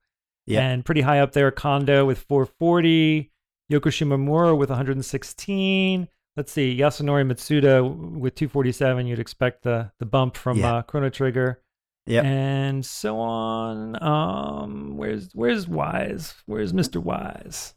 Yeah. 0.46 0.60
and 0.68 0.84
pretty 0.84 1.00
high 1.00 1.20
up 1.20 1.32
there, 1.32 1.50
Kondo 1.50 2.04
with 2.04 2.18
440, 2.28 3.30
Yokoshima 3.72 4.14
Shimomura 4.16 4.56
with 4.56 4.70
116. 4.70 6.08
Let's 6.36 6.52
see, 6.52 6.76
Yasunori 6.78 7.26
Mitsuda 7.26 7.82
with 8.16 8.34
247. 8.34 9.06
You'd 9.06 9.18
expect 9.18 9.62
the 9.64 9.90
the 9.98 10.06
bump 10.06 10.36
from 10.36 10.58
Yeah. 10.58 10.76
uh, 10.76 10.82
Chrono 10.82 11.08
Trigger, 11.10 11.62
Yep. 12.06 12.24
and 12.24 12.86
so 12.86 13.18
on. 13.18 14.00
Um, 14.02 14.96
where's 14.96 15.30
where's 15.34 15.66
Wise? 15.66 16.34
Where's 16.46 16.72
Mister 16.72 17.00
Wise? 17.00 17.74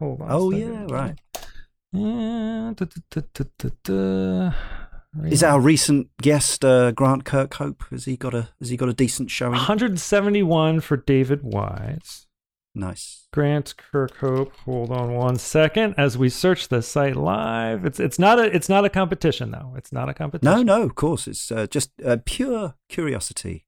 Hold 0.00 0.22
on. 0.22 0.28
Oh 0.30 0.50
yeah, 0.50 0.86
right. 0.88 1.18
Duh, 1.92 2.86
duh, 3.10 3.44
duh, 3.58 3.70
duh. 3.82 4.52
Is 5.24 5.42
our 5.42 5.58
recent 5.58 6.08
guest 6.20 6.64
uh, 6.64 6.92
Grant 6.92 7.24
Kirkhope? 7.24 7.88
Has 7.90 8.04
he 8.04 8.16
got 8.16 8.34
a 8.34 8.50
Has 8.60 8.68
he 8.68 8.76
got 8.76 8.88
a 8.88 8.94
decent 8.94 9.30
showing? 9.30 9.52
171 9.52 10.80
for 10.80 10.96
David 10.96 11.42
Wise. 11.42 12.26
Nice. 12.74 13.26
Grant 13.32 13.74
Kirkhope. 13.76 14.52
Hold 14.64 14.92
on 14.92 15.14
one 15.14 15.36
second 15.36 15.94
as 15.98 16.16
we 16.16 16.28
search 16.28 16.68
the 16.68 16.82
site 16.82 17.16
live. 17.16 17.84
It's 17.84 17.98
it's 17.98 18.18
not 18.18 18.38
a 18.38 18.44
it's 18.54 18.68
not 18.68 18.84
a 18.84 18.90
competition 18.90 19.50
though. 19.50 19.74
It's 19.76 19.90
not 19.92 20.08
a 20.08 20.14
competition. 20.14 20.54
No, 20.54 20.62
no, 20.62 20.82
of 20.82 20.94
course. 20.94 21.26
It's 21.26 21.50
uh, 21.50 21.66
just 21.66 21.90
uh, 22.04 22.18
pure 22.24 22.74
curiosity. 22.88 23.66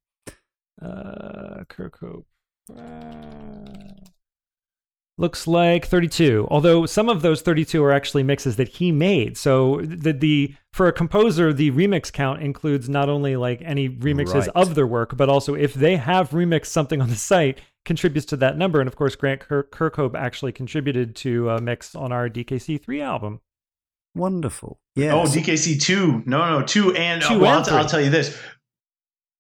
Uh, 0.81 1.65
Kirkhope. 1.69 2.25
Uh, 2.71 4.07
looks 5.21 5.47
like 5.47 5.87
32. 5.87 6.49
Although 6.51 6.87
some 6.87 7.09
of 7.09 7.23
those 7.23 7.43
32 7.43 7.83
are 7.85 7.93
actually 7.93 8.23
mixes 8.23 8.57
that 8.57 8.69
he 8.69 8.91
made. 8.91 9.37
So 9.37 9.81
the 9.83 10.13
the 10.13 10.55
for 10.73 10.87
a 10.89 10.93
composer, 10.93 11.53
the 11.53 11.71
remix 11.73 12.13
count 12.13 12.43
includes 12.43 12.89
not 12.89 13.09
only 13.09 13.37
like 13.37 13.61
any 13.65 13.89
remixes 13.89 14.47
Right. 14.47 14.49
of 14.57 14.75
their 14.75 14.87
work, 14.87 15.17
but 15.17 15.29
also 15.29 15.55
if 15.55 15.75
they 15.75 15.97
have 15.97 16.31
remixed 16.31 16.67
something 16.67 17.01
on 17.01 17.09
the 17.11 17.17
site, 17.17 17.61
contributes 17.85 18.27
to 18.27 18.37
that 18.39 18.57
number. 18.59 18.81
And 18.81 18.89
of 18.89 18.97
course, 18.97 19.15
Grant 19.17 19.41
Kirk- 19.41 19.71
Kirkhope 19.71 20.15
actually 20.17 20.53
contributed 20.53 21.15
to 21.17 21.51
a 21.51 21.61
mix 21.61 21.95
on 21.95 22.13
our 22.13 22.29
DKC3 22.29 23.03
album. 23.03 23.41
Wonderful. 24.15 24.81
Yeah. 24.97 25.15
Oh, 25.15 25.25
DKC 25.25 25.81
two. 25.81 26.23
No, 26.27 26.59
no, 26.59 26.67
two 26.67 26.95
and 26.95 27.23
uh, 27.23 27.29
Two 27.29 27.35
oh, 27.35 27.39
well, 27.39 27.59
and 27.59 27.69
I'll, 27.69 27.77
I'll 27.79 27.89
tell 27.89 28.01
you 28.01 28.11
this. 28.11 28.37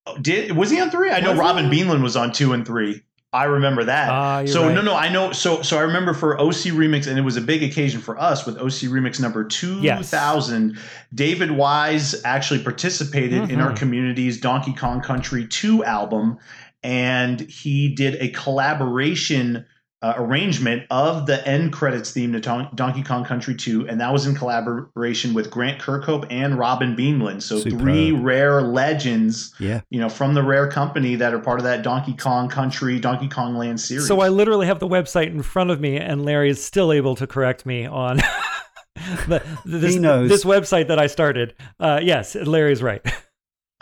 Oh, 0.06 0.16
Did 0.18 0.56
was 0.56 0.70
he 0.70 0.80
on 0.80 0.90
three? 0.90 1.10
I 1.10 1.20
know 1.20 1.30
Was 1.30 1.38
he? 1.38 1.40
Robin 1.40 1.66
Beanland 1.70 2.02
was 2.02 2.16
on 2.16 2.32
two 2.32 2.52
and 2.52 2.64
three. 2.66 3.02
I 3.32 3.44
remember 3.44 3.84
that. 3.84 4.40
You're 4.40 4.48
so 4.48 4.66
right. 4.66 4.74
no, 4.74 4.82
no, 4.82 4.94
I 4.96 5.08
know. 5.08 5.30
So 5.32 5.62
so 5.62 5.78
I 5.78 5.82
remember 5.82 6.14
for 6.14 6.36
OC 6.40 6.72
Remix, 6.74 7.06
and 7.06 7.16
it 7.16 7.22
was 7.22 7.36
a 7.36 7.40
big 7.40 7.62
occasion 7.62 8.00
for 8.00 8.18
us 8.18 8.44
with 8.44 8.56
OC 8.58 8.90
Remix 8.90 9.20
number 9.20 9.44
two 9.44 9.80
thousand. 10.02 10.78
David 11.14 11.52
Wise 11.52 12.20
actually 12.24 12.62
participated 12.62 13.48
in 13.50 13.60
our 13.60 13.70
Mhm. 13.72 13.76
community's 13.76 14.40
Donkey 14.40 14.72
Kong 14.72 15.00
Country 15.00 15.46
two 15.46 15.84
album, 15.84 16.38
and 16.82 17.40
he 17.40 17.94
did 17.94 18.16
a 18.16 18.28
collaboration. 18.30 19.64
Uh, 20.02 20.14
arrangement 20.16 20.82
of 20.88 21.26
the 21.26 21.46
end 21.46 21.74
credits 21.74 22.10
theme 22.10 22.32
to 22.32 22.40
Don- 22.40 22.70
Donkey 22.74 23.02
Kong 23.02 23.22
Country 23.22 23.54
2, 23.54 23.86
and 23.86 24.00
that 24.00 24.10
was 24.10 24.26
in 24.26 24.34
collaboration 24.34 25.34
with 25.34 25.50
Grant 25.50 25.78
Kirkhope 25.78 26.26
and 26.30 26.58
Robin 26.58 26.96
Beanland. 26.96 27.42
So 27.42 27.58
Superb. 27.58 27.80
three 27.80 28.12
rare 28.12 28.62
legends 28.62 29.54
yeah. 29.58 29.82
you 29.90 30.00
know, 30.00 30.08
from 30.08 30.32
the 30.32 30.42
Rare 30.42 30.70
company 30.70 31.16
that 31.16 31.34
are 31.34 31.38
part 31.38 31.58
of 31.60 31.64
that 31.64 31.82
Donkey 31.82 32.14
Kong 32.14 32.48
Country, 32.48 32.98
Donkey 32.98 33.28
Kong 33.28 33.56
Land 33.56 33.78
series. 33.78 34.08
So 34.08 34.20
I 34.20 34.28
literally 34.28 34.66
have 34.66 34.78
the 34.78 34.88
website 34.88 35.26
in 35.26 35.42
front 35.42 35.70
of 35.70 35.80
me, 35.80 35.98
and 35.98 36.24
Larry 36.24 36.48
is 36.48 36.64
still 36.64 36.92
able 36.92 37.14
to 37.16 37.26
correct 37.26 37.66
me 37.66 37.84
on 37.84 38.16
the, 39.28 39.42
this, 39.66 39.94
He 39.94 40.00
knows. 40.00 40.30
this 40.30 40.44
website 40.44 40.88
that 40.88 40.98
I 40.98 41.08
started. 41.08 41.54
Uh, 41.78 42.00
yes, 42.02 42.34
Larry's 42.34 42.82
right. 42.82 43.04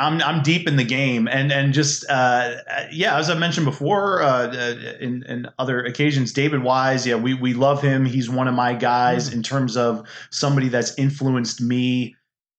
I'm 0.01 0.23
I'm 0.23 0.43
deep 0.43 0.69
in 0.69 0.77
the 0.77 0.85
game, 0.85 1.27
and 1.27 1.51
and 1.51 1.73
just 1.73 2.05
uh, 2.09 2.57
yeah, 2.93 3.19
as 3.19 3.31
I 3.31 3.35
mentioned 3.35 3.67
before, 3.67 4.23
uh, 4.23 4.47
uh, 4.47 4.75
in 5.01 5.25
in 5.25 5.49
other 5.59 5.85
occasions, 5.85 6.33
David 6.33 6.63
Wise, 6.63 7.07
yeah, 7.07 7.17
we 7.17 7.35
we 7.35 7.53
love 7.53 7.83
him. 7.83 8.05
He's 8.05 8.31
one 8.31 8.47
of 8.47 8.55
my 8.55 8.75
guys 8.75 9.33
in 9.33 9.43
terms 9.43 9.77
of 9.77 10.07
somebody 10.31 10.69
that's 10.69 10.97
influenced 10.99 11.61
me 11.61 12.15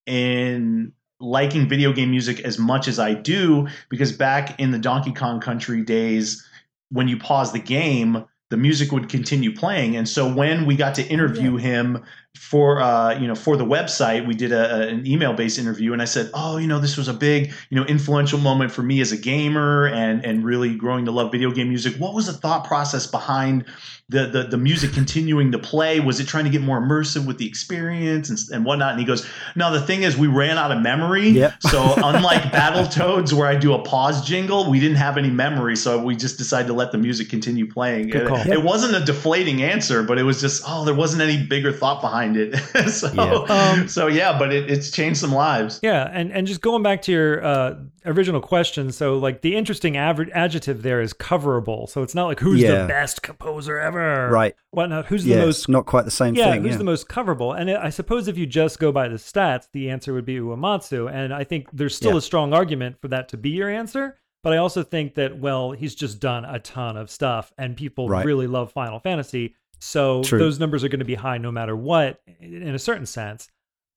in 0.06 0.92
liking 1.18 1.68
video 1.68 1.92
game 1.92 2.10
music 2.10 2.40
as 2.40 2.58
much 2.58 2.88
as 2.88 2.98
I 2.98 3.14
do, 3.14 3.68
because 3.88 4.12
back 4.12 4.58
in 4.60 4.70
the 4.70 4.78
Donkey 4.78 5.12
Kong 5.12 5.40
Country 5.40 5.82
days, 5.82 6.46
when 6.90 7.08
you 7.08 7.18
pause 7.18 7.52
the 7.52 7.60
game. 7.60 8.24
The 8.50 8.56
music 8.56 8.90
would 8.90 9.08
continue 9.08 9.54
playing, 9.54 9.94
and 9.94 10.08
so 10.08 10.28
when 10.28 10.66
we 10.66 10.74
got 10.74 10.96
to 10.96 11.06
interview 11.06 11.56
him 11.56 12.02
for 12.36 12.80
uh, 12.80 13.18
you 13.18 13.26
know 13.26 13.34
for 13.34 13.56
the 13.56 13.64
website 13.64 14.26
we 14.26 14.34
did 14.34 14.52
a, 14.52 14.88
an 14.88 15.06
email 15.06 15.32
based 15.32 15.58
interview 15.58 15.92
and 15.92 16.00
i 16.00 16.04
said 16.04 16.30
oh 16.32 16.56
you 16.56 16.66
know 16.66 16.78
this 16.78 16.96
was 16.96 17.08
a 17.08 17.12
big 17.12 17.52
you 17.70 17.76
know 17.78 17.84
influential 17.86 18.38
moment 18.38 18.72
for 18.72 18.82
me 18.82 19.00
as 19.00 19.12
a 19.12 19.16
gamer 19.16 19.86
and 19.88 20.24
and 20.24 20.44
really 20.44 20.74
growing 20.74 21.04
to 21.04 21.10
love 21.10 21.32
video 21.32 21.50
game 21.50 21.68
music. 21.68 21.96
What 21.96 22.14
was 22.14 22.26
the 22.26 22.32
thought 22.32 22.64
process 22.64 23.06
behind 23.06 23.64
the 24.08 24.26
the, 24.26 24.42
the 24.44 24.58
music 24.58 24.92
continuing 24.92 25.52
to 25.52 25.58
play? 25.58 26.00
Was 26.00 26.20
it 26.20 26.26
trying 26.26 26.44
to 26.44 26.50
get 26.50 26.62
more 26.62 26.80
immersive 26.80 27.26
with 27.26 27.38
the 27.38 27.46
experience 27.46 28.30
and, 28.30 28.38
and 28.52 28.64
whatnot? 28.64 28.92
And 28.92 29.00
he 29.00 29.06
goes 29.06 29.26
no 29.56 29.72
the 29.72 29.80
thing 29.80 30.02
is 30.02 30.16
we 30.16 30.26
ran 30.26 30.58
out 30.58 30.72
of 30.72 30.80
memory. 30.80 31.28
Yep. 31.28 31.62
so 31.62 31.94
unlike 31.96 32.42
battletoads 32.42 33.32
where 33.32 33.46
i 33.46 33.54
do 33.54 33.74
a 33.74 33.82
pause 33.82 34.26
jingle 34.26 34.70
we 34.70 34.80
didn't 34.80 34.96
have 34.96 35.16
any 35.16 35.30
memory 35.30 35.76
so 35.76 36.02
we 36.02 36.16
just 36.16 36.38
decided 36.38 36.66
to 36.68 36.74
let 36.74 36.92
the 36.92 36.98
music 36.98 37.28
continue 37.28 37.70
playing. 37.70 38.14
And 38.14 38.28
call. 38.28 38.38
it 38.38 38.62
wasn't 38.62 38.96
a 38.96 39.04
deflating 39.04 39.62
answer 39.62 40.02
but 40.02 40.18
it 40.18 40.22
was 40.22 40.40
just 40.40 40.62
oh 40.66 40.84
there 40.84 40.94
wasn't 40.94 41.22
any 41.22 41.44
bigger 41.44 41.72
thought 41.72 42.00
behind 42.00 42.19
it 42.36 42.56
so 42.90 43.10
Yeah. 43.12 43.32
Um, 43.48 43.88
so 43.88 44.06
yeah 44.06 44.38
but 44.38 44.52
it, 44.52 44.70
it's 44.70 44.90
changed 44.90 45.20
some 45.20 45.32
lives 45.32 45.80
Yeah, 45.82 46.08
and 46.12 46.32
and 46.32 46.46
just 46.46 46.60
going 46.60 46.82
back 46.82 47.02
to 47.02 47.12
your 47.12 47.44
uh, 47.44 47.74
original 48.06 48.40
question, 48.40 48.92
so 48.92 49.18
like 49.18 49.42
the 49.42 49.56
interesting 49.56 49.96
aver- 49.96 50.28
adjective 50.34 50.82
there 50.82 51.00
is 51.00 51.12
coverable. 51.12 51.88
So 51.88 52.02
it's 52.02 52.14
not 52.14 52.26
like 52.26 52.40
who's 52.40 52.60
Yeah. 52.60 52.82
the 52.82 52.88
best 52.88 53.22
composer 53.22 53.78
ever, 53.78 54.28
Right. 54.30 54.54
Whatnot. 54.70 55.06
Who's 55.06 55.24
the 55.24 55.36
most 55.36 55.68
not 55.68 55.86
quite 55.86 56.04
the 56.04 56.10
same 56.10 56.34
yeah, 56.34 56.52
thing. 56.52 56.62
who's 56.62 56.72
yeah. 56.72 56.78
the 56.78 56.84
most 56.84 57.08
coverable? 57.08 57.58
And 57.58 57.70
I 57.70 57.90
suppose 57.90 58.28
if 58.28 58.38
you 58.38 58.46
just 58.46 58.78
go 58.78 58.90
by 58.92 59.08
the 59.08 59.16
stats, 59.16 59.68
the 59.72 59.90
answer 59.90 60.12
would 60.14 60.24
be 60.24 60.36
Uematsu. 60.38 61.12
And 61.12 61.32
I 61.34 61.44
think 61.44 61.68
there's 61.72 61.94
still 61.96 62.12
Yeah. 62.12 62.18
a 62.18 62.22
strong 62.22 62.52
argument 62.54 63.00
for 63.00 63.08
that 63.08 63.28
to 63.30 63.36
be 63.36 63.50
your 63.50 63.68
answer. 63.68 64.16
But 64.42 64.54
I 64.54 64.56
also 64.56 64.82
think 64.82 65.16
that, 65.16 65.38
well, 65.38 65.72
he's 65.72 65.94
just 65.94 66.18
done 66.18 66.46
a 66.46 66.58
ton 66.58 66.96
of 66.96 67.10
stuff 67.10 67.52
and 67.58 67.76
people 67.76 68.08
Right. 68.08 68.24
really 68.24 68.46
love 68.46 68.72
Final 68.72 68.98
Fantasy. 68.98 69.54
So 69.80 70.22
True. 70.22 70.38
those 70.38 70.60
numbers 70.60 70.84
are 70.84 70.88
going 70.88 70.98
to 71.00 71.04
be 71.04 71.14
high 71.16 71.38
no 71.38 71.50
matter 71.50 71.74
what, 71.74 72.20
in 72.40 72.74
a 72.74 72.78
certain 72.78 73.06
sense. 73.06 73.48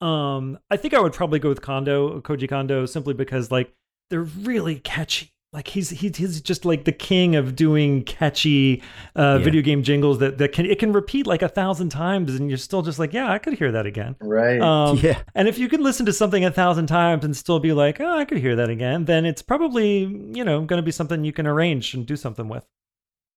Um, 0.02 0.58
I 0.72 0.78
think 0.78 0.94
I 0.94 1.00
would 1.00 1.14
probably 1.14 1.40
go 1.40 1.50
with 1.50 1.62
Kondo, 1.62 2.20
Koji 2.22 2.50
Kondo, 2.50 2.86
simply 2.86 3.14
because 3.14 3.52
like 3.52 3.72
they're 4.10 4.24
really 4.24 4.80
catchy. 4.80 5.30
Like 5.54 5.68
he's 5.68 5.92
he's 5.92 6.18
he's 6.18 6.42
just 6.42 6.66
like 6.66 6.84
the 6.86 6.92
king 6.92 7.36
of 7.36 7.56
doing 7.56 8.04
catchy 8.06 8.82
uh, 9.16 9.38
Yeah. 9.38 9.44
video 9.44 9.62
game 9.62 9.84
jingles 9.84 10.18
that 10.18 10.40
that 10.40 10.52
can 10.52 10.66
it 10.66 10.80
can 10.80 10.92
repeat 10.94 11.28
like 11.28 11.44
a 11.44 11.48
thousand 11.48 11.90
times 11.90 12.34
and 12.34 12.50
you're 12.50 12.58
still 12.58 12.82
just 12.82 12.98
like 12.98 13.14
yeah 13.14 13.32
I 13.32 13.38
could 13.38 13.54
hear 13.54 13.72
that 13.72 13.86
again. 13.86 14.16
right 14.20 14.60
Um, 14.60 14.98
yeah. 14.98 15.20
And 15.36 15.48
if 15.48 15.60
you 15.60 15.70
can 15.70 15.84
listen 15.84 16.08
to 16.08 16.12
something 16.14 16.44
a 16.44 16.50
thousand 16.50 16.88
times 16.88 17.24
and 17.24 17.38
still 17.38 17.60
be 17.60 17.72
like 17.72 18.02
oh 18.02 18.18
I 18.18 18.26
could 18.26 18.40
hear 18.40 18.56
that 18.56 18.72
again, 18.72 19.06
then 19.06 19.28
it's 19.28 19.44
probably 19.44 20.00
you 20.34 20.44
know 20.44 20.62
going 20.66 20.80
to 20.82 20.84
be 20.84 20.92
something 20.92 21.24
you 21.24 21.32
can 21.34 21.46
arrange 21.46 21.94
and 21.94 22.04
do 22.04 22.16
something 22.16 22.50
with. 22.50 22.66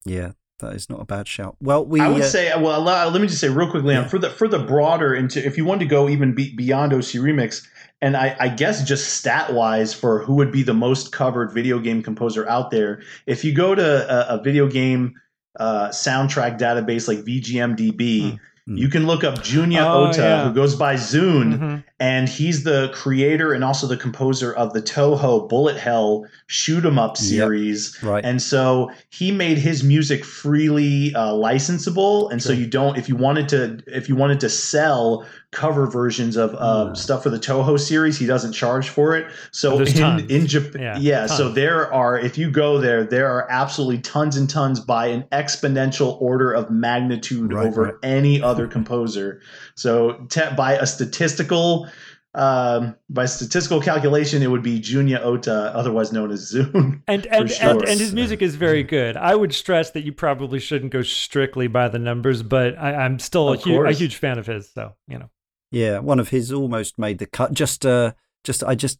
Yeah. 0.07 0.33
That 0.61 0.75
is 0.75 0.89
not 0.89 1.01
a 1.01 1.05
bad 1.05 1.29
shout. 1.29 1.57
Well, 1.61 1.85
we. 1.85 2.01
I 2.01 2.09
would 2.09 2.23
uh, 2.23 2.27
say, 2.27 2.51
well, 2.59 2.81
let 2.83 3.21
me 3.21 3.27
just 3.27 3.41
say 3.41 3.51
real 3.51 3.71
quickly 3.71 3.95
Yeah. 3.95 4.09
for 4.09 4.19
the 4.19 4.31
for 4.31 4.49
the 4.49 4.59
broader 4.59 5.15
into 5.15 5.45
if 5.45 5.59
you 5.59 5.67
want 5.67 5.81
to 5.81 5.87
go 5.87 6.09
even 6.09 6.35
be, 6.35 6.55
beyond 6.55 6.95
OC 6.95 7.21
Remix, 7.21 7.67
and 8.01 8.17
I, 8.17 8.35
I 8.41 8.49
guess 8.49 8.83
just 8.83 9.17
stat 9.17 9.53
wise 9.53 9.93
for 9.93 10.23
who 10.25 10.35
would 10.37 10.53
be 10.53 10.63
the 10.63 10.75
most 10.75 11.13
covered 11.13 11.53
video 11.53 11.79
game 11.79 12.03
composer 12.03 12.49
out 12.49 12.71
there, 12.71 13.03
if 13.27 13.45
you 13.45 13.55
go 13.55 13.75
to 13.75 14.33
a, 14.33 14.39
a 14.39 14.43
video 14.43 14.67
game 14.67 15.15
uh, 15.61 15.89
soundtrack 15.89 16.59
database 16.59 17.07
like 17.07 17.19
VGMDB. 17.19 17.97
Mm. 18.23 18.41
You 18.69 18.89
can 18.89 19.07
look 19.07 19.23
up 19.23 19.37
Junya 19.45 19.79
Oh, 19.87 20.09
Ota, 20.09 20.21
yeah. 20.23 20.49
who 20.49 20.53
goes 20.53 20.75
by 20.75 20.97
ZUN, 20.97 21.59
Mhm. 21.59 21.85
and 22.01 22.29
he's 22.29 22.65
the 22.65 22.91
creator 22.93 23.53
and 23.53 23.63
also 23.63 23.87
the 23.87 23.97
composer 23.97 24.53
of 24.53 24.73
the 24.73 24.83
Touhou 24.83 25.49
Bullet 25.49 25.77
Hell 25.77 26.27
shoot 26.49 26.85
'em 26.85 26.99
up 26.99 27.11
Yep. 27.13 27.17
series. 27.19 27.97
Right. 28.03 28.25
And 28.25 28.43
so 28.43 28.91
he 29.09 29.31
made 29.31 29.59
his 29.59 29.85
music 29.85 30.25
freely 30.25 31.15
uh, 31.15 31.31
licensable, 31.31 32.29
and 32.33 32.43
so 32.43 32.53
you 32.53 32.67
don't 32.67 32.99
if 32.99 33.09
you 33.09 33.15
wanted 33.15 33.49
to 33.51 33.79
if 33.87 34.09
you 34.09 34.17
wanted 34.17 34.41
to 34.41 34.49
sell 34.49 35.25
cover 35.63 35.87
versions 35.87 36.37
of 36.37 36.55
uh, 36.55 36.91
Mm. 36.91 36.97
stuff 36.97 37.23
for 37.23 37.31
the 37.31 37.39
Touhou 37.39 37.79
series, 37.81 38.19
he 38.19 38.27
doesn't 38.27 38.53
charge 38.53 38.89
for 38.91 39.17
it. 39.17 39.25
So 39.53 39.79
in 39.81 39.87
tons. 39.87 40.31
in 40.31 40.47
Japan, 40.47 40.83
Yeah, 40.83 40.99
yeah, 40.99 41.27
so 41.27 41.49
there 41.49 41.93
are 41.93 42.19
if 42.19 42.37
you 42.37 42.51
go 42.51 42.79
there, 42.79 43.05
there 43.05 43.29
are 43.35 43.47
absolutely 43.51 44.01
tons 44.03 44.37
and 44.37 44.49
tons 44.51 44.81
by 44.81 45.07
an 45.07 45.23
exponential 45.33 46.21
order 46.21 46.53
of 46.53 46.71
magnitude 46.71 47.53
Right, 47.55 47.67
over 47.67 47.83
right. 47.85 47.95
any 48.03 48.43
other 48.43 48.67
composer. 48.69 49.41
So 49.77 50.27
te- 50.29 50.55
by 50.57 50.73
a 50.75 50.87
statistical 50.87 51.89
um, 52.35 52.95
by 53.09 53.25
statistical 53.25 53.81
calculation, 53.81 54.43
it 54.43 54.51
would 54.51 54.63
be 54.63 54.79
Junya 54.79 55.19
Ota, 55.25 55.73
otherwise 55.75 56.13
known 56.13 56.31
as 56.31 56.53
ZUN. 56.53 57.01
And 57.09 57.25
and, 57.29 57.51
sure. 57.51 57.71
and 57.71 57.81
and 57.89 57.99
his 57.99 58.13
music 58.13 58.43
is 58.43 58.57
very 58.57 58.83
good. 58.83 59.17
I 59.17 59.35
would 59.35 59.55
stress 59.55 59.93
that 59.93 60.03
you 60.05 60.13
probably 60.13 60.59
shouldn't 60.61 60.93
go 60.93 61.01
strictly 61.01 61.67
by 61.67 61.89
the 61.89 61.99
numbers, 61.99 62.43
but 62.43 62.77
I, 62.77 62.93
I'm 62.95 63.19
still 63.19 63.55
a, 63.55 63.57
hu- 63.57 63.87
a 63.87 63.93
huge 63.93 64.17
fan 64.17 64.39
of 64.39 64.47
his. 64.47 64.69
So 64.69 64.93
you 65.09 65.19
know, 65.19 65.31
Yeah, 65.71 65.99
one 65.99 66.21
of 66.21 66.29
his 66.29 66.53
almost 66.53 66.99
made 66.99 67.19
the 67.19 67.27
cut. 67.27 67.53
Just, 67.53 67.85
uh, 67.85 68.13
just 68.45 68.63
I 68.65 68.75
just 68.75 68.99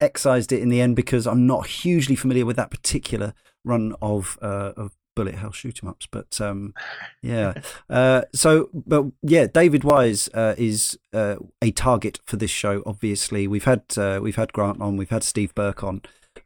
excised 0.00 0.52
it 0.52 0.62
in 0.62 0.68
the 0.68 0.80
end 0.80 0.96
because 0.96 1.26
I'm 1.26 1.46
not 1.46 1.66
hugely 1.66 2.16
familiar 2.16 2.46
with 2.46 2.56
that 2.56 2.70
particular 2.70 3.34
run 3.64 3.94
of 4.00 4.38
uh, 4.40 4.72
of 4.76 4.96
bullet 5.14 5.34
hell 5.34 5.52
shoot 5.52 5.80
'em 5.82 5.88
ups. 5.88 6.06
But 6.10 6.40
um, 6.40 6.74
yeah, 7.22 7.54
uh, 7.90 8.22
so 8.34 8.70
but 8.72 9.06
yeah, 9.22 9.46
David 9.46 9.84
Wise 9.84 10.28
uh, 10.34 10.54
is 10.56 10.98
uh, 11.12 11.36
a 11.60 11.70
target 11.72 12.20
for 12.24 12.36
this 12.36 12.50
show. 12.50 12.82
Obviously, 12.86 13.46
we've 13.46 13.64
had 13.64 13.82
uh, 13.96 14.20
we've 14.22 14.36
had 14.36 14.52
Grant 14.52 14.80
on, 14.80 14.96
we've 14.96 15.10
had 15.10 15.22
Steve 15.24 15.54
Burke 15.54 15.84
on. 15.84 16.02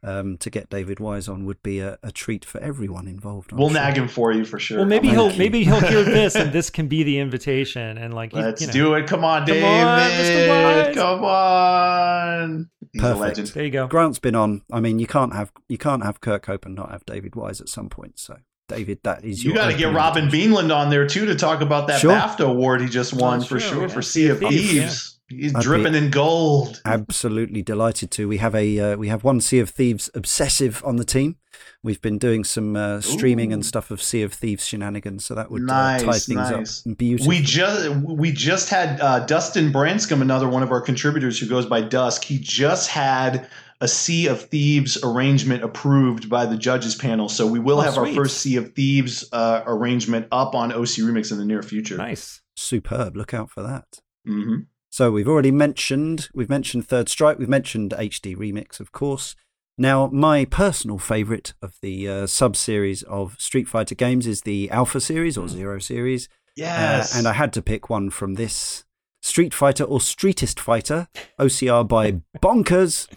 Um, 0.07 0.37
to 0.37 0.51
get 0.51 0.69
David 0.69 0.99
Wise 0.99 1.27
on 1.27 1.45
would 1.45 1.63
be 1.63 1.79
a, 1.79 1.97
a 2.03 2.11
treat 2.11 2.45
for 2.45 2.59
everyone 2.61 3.07
involved. 3.07 3.51
I'm 3.51 3.57
We'll 3.57 3.69
sure. 3.69 3.79
nag 3.81 3.97
him 3.97 4.07
for 4.07 4.31
you 4.31 4.45
for 4.45 4.59
sure. 4.59 4.77
well 4.77 4.85
maybe 4.85 5.07
Thank 5.07 5.17
he'll 5.19 5.31
you. 5.31 5.37
maybe 5.39 5.63
he'll 5.63 5.79
hear 5.79 6.03
this, 6.03 6.35
and 6.35 6.51
this 6.57 6.69
can 6.69 6.87
be 6.87 7.01
the 7.01 7.17
invitation, 7.17 7.97
and 7.97 8.13
like 8.13 8.31
Let's 8.31 8.61
you 8.61 8.67
know, 8.67 8.73
do 8.73 8.93
it. 8.93 9.07
Come 9.07 9.23
on, 9.25 9.47
Come 9.47 9.63
on, 9.63 9.99
Mr. 10.01 10.47
Wise. 10.85 10.95
Come 10.95 11.23
on. 11.23 12.69
He's 12.93 13.01
Perfect. 13.01 13.17
a 13.17 13.19
legend. 13.19 13.47
There 13.49 13.65
you 13.65 13.71
go. 13.71 13.87
Grant's 13.87 14.19
been 14.19 14.35
on. 14.35 14.61
I 14.71 14.79
mean, 14.79 14.99
you 14.99 15.07
can't 15.07 15.33
have 15.33 15.51
you 15.67 15.77
can't 15.77 16.03
have 16.03 16.21
Kirkhope 16.21 16.65
and 16.65 16.75
not 16.75 16.91
have 16.91 17.05
David 17.05 17.35
Wise 17.35 17.59
at 17.59 17.67
some 17.67 17.89
point. 17.89 18.19
So, 18.19 18.37
David, 18.67 18.99
that 19.03 19.25
is 19.25 19.43
You 19.43 19.51
your 19.53 19.57
got 19.57 19.71
to 19.71 19.77
get 19.77 19.93
Robin 19.93 20.25
invitation. 20.25 20.51
Beanland 20.53 20.75
on 20.75 20.89
there 20.89 21.07
too 21.07 21.25
to 21.25 21.35
talk 21.35 21.61
about 21.61 21.87
that 21.87 21.99
Sure. 21.99 22.11
BAFTA 22.11 22.45
award 22.47 22.81
he 22.81 22.87
just 22.87 23.13
won 23.13 23.39
That's 23.39 23.49
for 23.49 23.59
true, 23.59 23.67
sure 23.69 23.81
yeah. 23.83 23.87
for 23.87 24.01
Sea 24.01 24.27
of 24.29 24.37
Sea 24.39 24.47
Thieves, 24.49 24.69
Thieves. 24.71 25.14
He's 25.27 25.55
I'd 25.55 25.63
dripping 25.63 25.95
in 25.95 26.11
gold. 26.11 26.81
Absolutely 26.85 27.63
delighted 27.63 28.11
to. 28.11 28.27
We 28.27 28.37
have 28.37 28.53
a 28.53 28.79
uh, 28.79 28.97
we 28.97 29.07
have 29.07 29.23
one 29.23 29.41
Sea 29.41 29.59
of 29.59 29.71
Thieves 29.71 30.09
obsessive 30.13 30.83
on 30.85 30.97
the 30.97 31.03
team. 31.05 31.37
We've 31.81 32.01
been 32.01 32.17
doing 32.19 32.43
some 32.43 32.75
uh, 32.75 33.01
streaming 33.01 33.51
Ooh. 33.51 33.55
and 33.55 33.65
stuff 33.65 33.89
of 33.89 34.01
Sea 34.03 34.21
of 34.21 34.33
Thieves 34.33 34.67
shenanigans, 34.67 35.25
so 35.25 35.33
that 35.33 35.49
would 35.49 35.63
Nice, 35.63 36.03
uh, 36.03 36.05
tie 36.05 36.11
things 36.19 36.35
nice. 36.51 36.85
up 36.87 36.97
beautifully. 36.97 37.37
We 37.37 37.41
just 37.43 37.89
we 38.03 38.31
just 38.31 38.69
had 38.69 39.01
uh, 39.01 39.19
Dustin 39.25 39.71
Branscombe, 39.71 40.21
another 40.21 40.47
one 40.47 40.61
of 40.61 40.71
our 40.71 40.81
contributors 40.81 41.39
who 41.39 41.47
goes 41.47 41.65
by 41.65 41.81
Dusk. 41.81 42.23
He 42.23 42.37
just 42.37 42.89
had 42.89 43.47
a 43.81 43.87
Sea 43.87 44.27
of 44.27 44.41
Thieves 44.41 45.03
arrangement 45.03 45.63
approved 45.63 46.29
by 46.29 46.45
the 46.45 46.55
judges 46.55 46.93
panel, 46.95 47.29
so 47.29 47.47
we 47.47 47.57
will 47.59 47.79
Oh, 47.79 47.81
have 47.81 47.97
our 47.97 48.07
first 48.13 48.37
Sea 48.41 48.57
of 48.57 48.73
Thieves 48.73 49.27
uh, 49.33 49.63
arrangement 49.65 50.27
up 50.31 50.53
on 50.55 50.71
OC 50.71 50.99
Remix 51.01 51.31
in 51.31 51.39
the 51.39 51.45
near 51.45 51.63
future. 51.63 51.97
Nice. 51.97 52.41
Superb. 52.55 53.17
Look 53.17 53.33
out 53.33 53.49
for 53.49 53.63
that. 53.63 53.85
hmm 54.23 54.57
So 54.95 55.11
we've 55.11 55.27
already 55.27 55.51
mentioned 55.51 56.29
we've 56.33 56.49
mentioned 56.49 56.87
Third 56.87 57.09
Strike, 57.09 57.37
we've 57.37 57.49
mentioned 57.49 57.91
HD 57.91 58.33
Remix, 58.33 58.79
of 58.79 58.93
course. 58.93 59.35
Now, 59.77 60.07
my 60.07 60.45
personal 60.45 60.99
favourite 60.99 61.53
of 61.61 61.73
the 61.81 62.07
uh, 62.07 62.27
sub 62.27 62.55
series 62.55 63.03
of 63.03 63.35
Street 63.37 63.67
Fighter 63.67 63.93
games 63.93 64.25
is 64.25 64.43
the 64.43 64.71
Alpha 64.71 65.01
series 65.01 65.37
or 65.37 65.49
Zero 65.49 65.79
series, 65.79 66.29
Yes, 66.55 67.13
uh, 67.13 67.17
and 67.17 67.27
I 67.27 67.33
had 67.33 67.51
to 67.51 67.61
pick 67.61 67.89
one 67.89 68.09
from 68.09 68.35
this 68.35 68.85
Street 69.21 69.53
Fighter 69.53 69.83
or 69.83 69.99
Streetest 69.99 70.61
Fighter 70.61 71.09
OCR 71.37 71.85
by 71.85 72.21
Bonkers. 72.41 73.09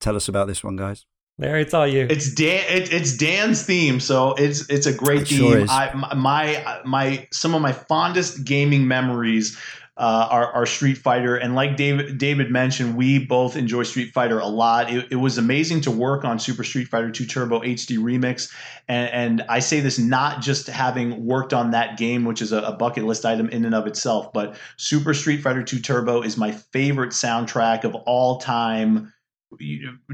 Tell 0.00 0.16
us 0.16 0.26
about 0.26 0.48
this 0.48 0.64
one, 0.64 0.74
guys. 0.74 1.06
Larry, 1.40 1.62
it's 1.62 1.72
all 1.72 1.86
you. 1.86 2.06
It's 2.10 2.34
Dan. 2.34 2.64
It, 2.68 2.92
it's 2.92 3.16
Dan's 3.16 3.64
theme, 3.64 3.98
so 3.98 4.34
it's 4.34 4.68
it's 4.68 4.86
a 4.86 4.92
great 4.92 5.22
It 5.22 5.28
theme. 5.28 5.38
sure 5.38 5.58
is. 5.58 5.70
I, 5.70 5.90
my, 5.94 6.14
my 6.14 6.80
my 6.84 7.28
some 7.32 7.54
of 7.54 7.62
my 7.62 7.72
fondest 7.72 8.44
gaming 8.44 8.86
memories 8.86 9.56
uh, 10.00 10.28
are, 10.30 10.50
are 10.52 10.64
Street 10.64 10.96
Fighter, 10.96 11.36
and 11.36 11.54
like 11.54 11.76
David 11.76 12.16
David 12.16 12.50
mentioned, 12.50 12.96
we 12.96 13.18
both 13.18 13.54
enjoy 13.54 13.82
Street 13.82 14.14
Fighter 14.14 14.38
a 14.38 14.46
lot. 14.46 14.90
It, 14.90 15.08
it 15.10 15.16
was 15.16 15.36
amazing 15.36 15.82
to 15.82 15.90
work 15.90 16.24
on 16.24 16.38
Super 16.38 16.64
Street 16.64 16.88
Fighter 16.88 17.10
2 17.10 17.26
Turbo 17.26 17.60
HD 17.60 17.98
Remix, 17.98 18.50
and, 18.88 19.10
and 19.10 19.42
I 19.50 19.58
say 19.58 19.80
this 19.80 19.98
not 19.98 20.40
just 20.40 20.68
having 20.68 21.26
worked 21.26 21.52
on 21.52 21.72
that 21.72 21.98
game, 21.98 22.24
which 22.24 22.40
is 22.40 22.50
a, 22.50 22.62
a 22.62 22.72
bucket 22.72 23.04
list 23.04 23.26
item 23.26 23.50
in 23.50 23.66
and 23.66 23.74
of 23.74 23.86
itself, 23.86 24.32
but 24.32 24.56
Super 24.78 25.12
Street 25.12 25.42
Fighter 25.42 25.62
2 25.62 25.80
Turbo 25.80 26.22
is 26.22 26.38
my 26.38 26.50
favorite 26.50 27.10
soundtrack 27.10 27.84
of 27.84 27.94
all 27.94 28.38
time 28.38 29.12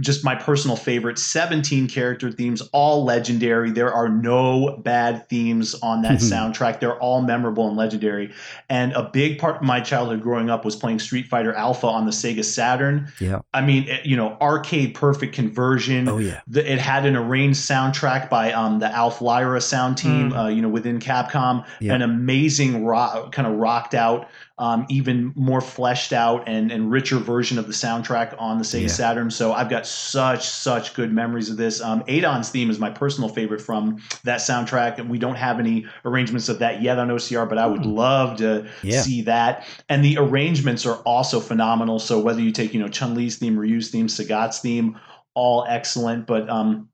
just 0.01 0.25
my 0.25 0.35
personal 0.35 0.77
favorite 0.77 1.19
17 1.19 1.89
character 1.89 2.31
themes 2.33 2.63
all 2.73 3.05
legendary 3.05 3.71
there 3.71 3.93
are 3.93 4.09
no 4.09 4.79
bad 4.83 5.29
themes 5.29 5.75
on 5.83 6.03
that 6.03 6.19
soundtrack 6.21 6.81
they're 6.81 6.99
all 7.01 7.21
memorable 7.21 7.69
and 7.69 7.77
legendary 7.77 8.33
and 8.71 8.93
a 8.95 9.03
big 9.13 9.39
part 9.39 9.57
of 9.57 9.63
my 9.63 9.81
childhood 9.81 10.23
growing 10.23 10.49
up 10.49 10.65
was 10.65 10.75
playing 10.75 10.99
street 10.99 11.27
fighter 11.27 11.53
alpha 11.53 11.87
on 11.87 12.07
the 12.07 12.13
sega 12.13 12.45
saturn 12.45 13.13
Yeah. 13.21 13.41
i 13.53 13.61
mean 13.61 13.85
it- 13.89 14.07
you 14.07 14.17
know 14.17 14.37
arcade 14.41 14.95
perfect 14.95 15.35
conversion 15.35 16.09
Oh 16.09 16.19
yeah. 16.19 16.41
the, 16.47 16.71
it 16.73 16.79
had 16.79 17.05
an 17.05 17.17
arranged 17.17 17.61
soundtrack 17.61 18.31
by 18.31 18.53
um, 18.53 18.79
the 18.79 18.87
Alph 18.91 19.21
Lyla 19.21 19.61
sound 19.61 19.99
team, 19.99 20.33
uh, 20.33 20.49
you 20.49 20.63
know, 20.63 20.69
within 20.69 20.99
Capcom. 20.99 21.65
Yeah. 21.81 21.95
An 21.95 22.03
amazing 22.03 22.85
rock, 22.85 23.33
kind 23.33 23.47
of 23.49 23.55
rocked 23.59 23.95
out, 23.95 24.29
um, 24.59 24.87
even 24.89 25.33
more 25.37 25.61
fleshed 25.61 26.13
out 26.15 26.49
and, 26.49 26.73
and 26.73 26.91
richer 26.91 27.19
version 27.19 27.59
of 27.59 27.67
the 27.67 27.75
soundtrack 27.75 28.35
on 28.39 28.57
the 28.57 28.65
Sega 28.65 28.83
Yeah. 28.83 28.87
Saturn. 28.89 29.31
So 29.31 29.53
I've 29.53 29.69
got 29.69 29.87
such 29.87 30.49
such 30.49 30.95
good 30.95 31.13
memories 31.13 31.51
of 31.51 31.59
this. 31.59 31.81
Um, 31.83 32.03
Adon's 32.09 32.49
theme 32.49 32.71
is 32.71 32.79
my 32.79 32.89
personal 32.91 33.29
favorite 33.29 33.61
from 33.61 33.99
that 34.25 34.41
soundtrack, 34.41 34.99
and 34.99 35.11
we 35.11 35.19
don't 35.19 35.35
have 35.37 35.59
any 35.61 35.85
arrangements 36.07 36.49
of 36.49 36.59
that 36.61 36.81
yet 36.81 36.99
on 36.99 37.09
OCR, 37.09 37.47
but 37.49 37.59
I 37.59 37.67
would 37.67 37.85
love 37.85 38.39
to 38.39 38.67
Yeah. 38.83 39.01
see 39.03 39.23
that. 39.23 39.67
And 39.91 40.03
the 40.03 40.17
arrangements 40.19 40.87
are 40.87 40.97
also 41.03 41.39
phenomenal. 41.41 41.99
So 41.99 42.19
whether 42.19 42.41
you 42.41 42.51
take 42.53 42.73
you 42.73 42.81
know 42.81 42.89
Chun 42.89 43.15
Li's 43.15 43.37
theme, 43.37 43.59
Ryu's 43.59 43.91
theme, 43.91 44.07
Sagat's 44.07 44.61
theme 44.61 44.99
all 45.35 45.67
excellent. 45.69 46.27
But 46.27 46.49
um, 46.49 46.89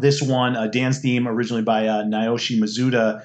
this 0.00 0.20
one, 0.20 0.56
uh, 0.56 0.66
Dan's 0.66 0.98
theme, 0.98 1.28
originally 1.28 1.62
by 1.62 1.86
uh, 1.86 2.02
Naoshi 2.02 2.58
Mizuta, 2.58 3.22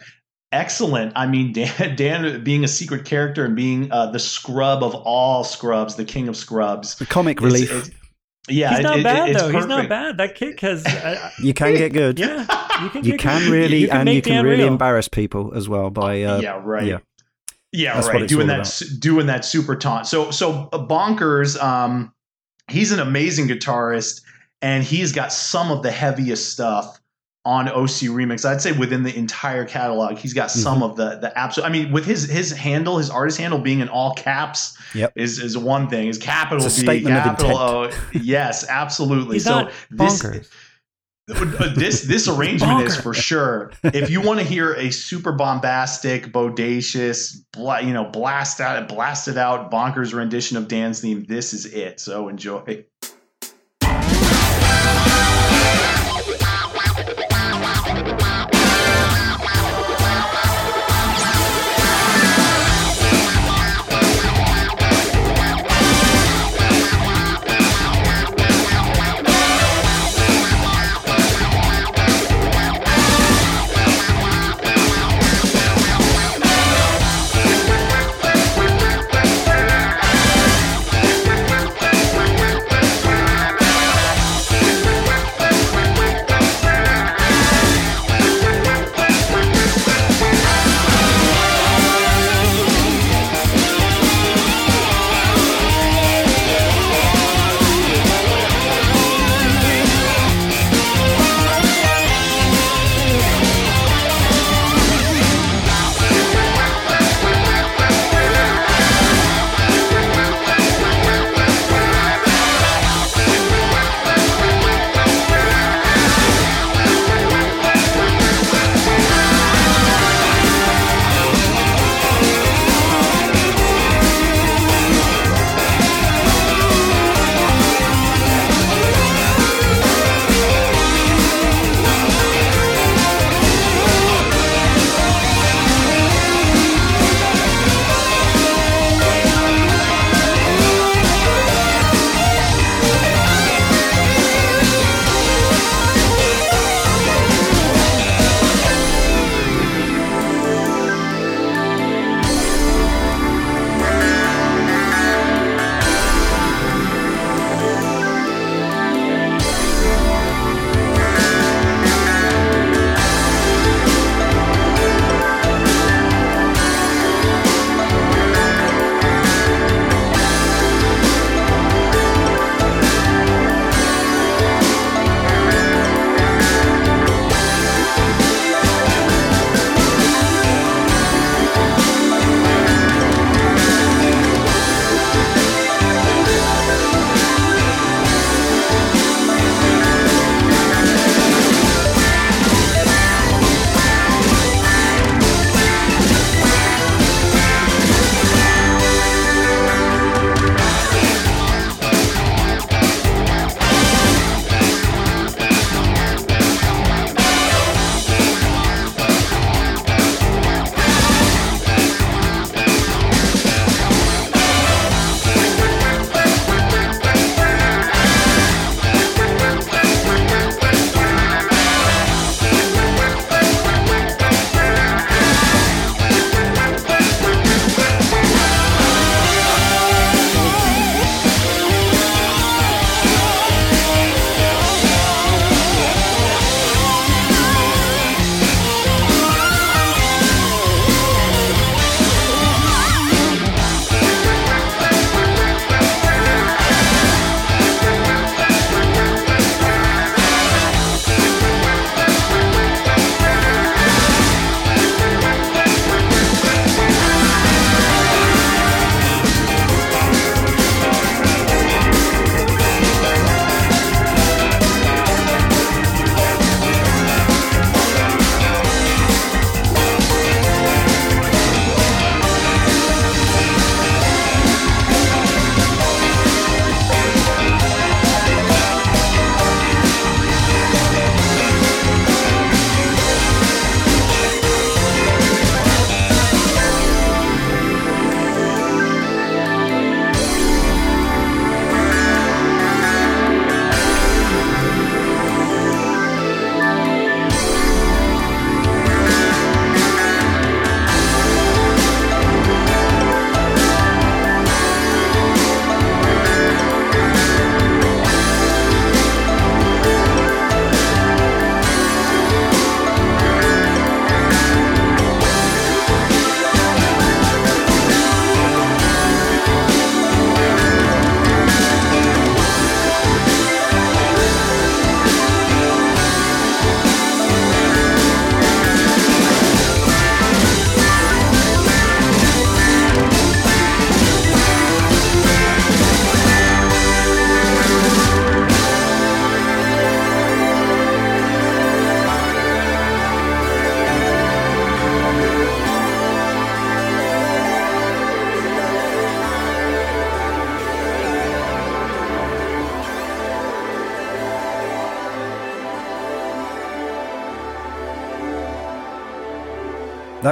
excellent. 0.51 1.13
I 1.15 1.27
mean, 1.27 1.53
Dan, 1.53 1.95
Dan 1.95 2.43
being 2.43 2.63
a 2.63 2.67
secret 2.67 3.05
character 3.05 3.45
and 3.45 3.55
being 3.55 3.91
uh, 3.91 4.07
the 4.11 4.19
scrub 4.19 4.83
of 4.83 4.95
all 4.95 5.43
scrubs, 5.43 5.95
the 5.95 6.05
king 6.05 6.27
of 6.27 6.35
scrubs. 6.37 6.95
The 6.95 7.05
comic 7.05 7.37
It's- 7.37 7.51
relief. 7.53 7.71
it's- 7.71 7.91
yeah, 8.47 8.73
He's 8.73 8.79
not 8.83 8.99
it- 8.99 9.03
bad 9.03 9.29
it's 9.29 9.41
though. 9.41 9.49
He's 9.49 9.65
not 9.67 9.87
bad. 9.89 10.17
That 10.17 10.33
kick 10.33 10.59
has. 10.61 10.83
Uh, 10.83 11.29
you 11.43 11.53
can 11.53 11.75
get 11.75 11.93
good. 11.93 12.17
yeah, 12.17 12.47
you 12.83 12.89
can. 12.89 13.03
You 13.03 13.11
get- 13.11 13.19
can 13.19 13.51
really 13.51 13.77
you 13.79 13.87
can 13.89 14.07
and 14.07 14.09
you 14.15 14.21
can 14.23 14.33
Dan 14.37 14.45
really 14.45 14.63
real. 14.63 14.67
embarrass 14.69 15.07
people 15.07 15.53
as 15.55 15.69
well 15.69 15.91
by 15.91 16.23
uh, 16.23 16.39
yeah, 16.41 16.59
right. 16.63 16.85
yeah. 16.85 16.97
Yeah, 17.71 17.93
That's 17.93 18.07
right. 18.07 18.27
Doing 18.27 18.47
that, 18.47 18.65
su- 18.65 18.97
doing 18.97 19.27
that 19.27 19.45
super 19.45 19.75
taunt. 19.75 20.07
So, 20.07 20.31
so 20.31 20.67
uh, 20.73 20.79
bonkers. 20.87 21.61
Um, 21.61 22.11
he's 22.67 22.91
an 22.91 22.99
amazing 22.99 23.47
guitarist, 23.49 24.21
and 24.63 24.83
he's 24.83 25.11
got 25.11 25.31
some 25.31 25.69
of 25.71 25.83
the 25.83 25.91
heaviest 25.91 26.51
stuff 26.51 26.99
on 27.45 27.69
OC 27.69 28.09
Remix. 28.11 28.43
I'd 28.43 28.61
say 28.61 28.73
within 28.73 29.03
the 29.03 29.15
entire 29.17 29.65
catalog, 29.65 30.17
he's 30.17 30.33
got 30.33 30.49
Mm-hmm. 30.49 30.59
some 30.59 30.83
of 30.83 30.97
the 30.97 31.17
the 31.19 31.35
absolute. 31.37 31.65
I 31.65 31.69
mean, 31.69 31.91
with 31.91 32.05
his 32.05 32.29
his 32.29 32.51
handle, 32.51 32.97
his 32.97 33.09
artist 33.09 33.37
handle 33.39 33.59
being 33.59 33.79
in 33.79 33.89
all 33.89 34.13
caps, 34.15 34.77
Yep. 34.93 35.13
is 35.15 35.39
is 35.39 35.57
one 35.57 35.87
thing. 35.89 36.07
His 36.07 36.17
capital 36.17 36.65
It's 36.65 36.77
a 36.77 36.81
B, 36.81 36.85
statement 36.85 37.15
of 37.17 37.23
capital 37.23 37.83
intent. 37.85 38.03
O. 38.15 38.19
Yes, 38.21 38.65
absolutely. 38.69 39.35
He's 39.37 39.45
so 39.45 39.61
not 39.61 39.71
this 39.89 40.23
uh, 40.25 41.73
this 41.75 42.01
this 42.01 42.27
arrangement 42.27 42.87
is 42.87 42.95
for 42.97 43.13
sure. 43.13 43.71
If 43.83 44.09
you 44.09 44.19
want 44.21 44.39
to 44.39 44.45
hear 44.45 44.73
a 44.73 44.89
super 44.91 45.31
bombastic, 45.31 46.33
bodacious, 46.33 47.37
bla- 47.53 47.81
you 47.81 47.93
know, 47.93 48.05
blast 48.05 48.59
out, 48.59 48.87
blasted 48.87 49.37
out, 49.37 49.69
bonkers 49.71 50.13
rendition 50.13 50.57
of 50.57 50.67
Dan's 50.67 51.01
theme, 51.01 51.25
this 51.25 51.53
is 51.53 51.67
it. 51.67 51.99
So 51.99 52.29
enjoy. 52.29 52.83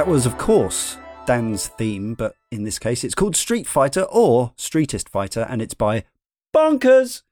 That 0.08 0.14
was, 0.14 0.24
of 0.24 0.38
course, 0.38 0.96
Dan's 1.26 1.68
theme, 1.68 2.14
but 2.14 2.34
in 2.50 2.64
this 2.64 2.78
case, 2.78 3.04
it's 3.04 3.14
called 3.14 3.36
Street 3.36 3.66
Fighter 3.66 4.04
or 4.04 4.54
Streetest 4.56 5.06
Fighter, 5.10 5.46
and 5.50 5.60
it's 5.60 5.74
by 5.74 6.04
Bonkers, 6.56 7.24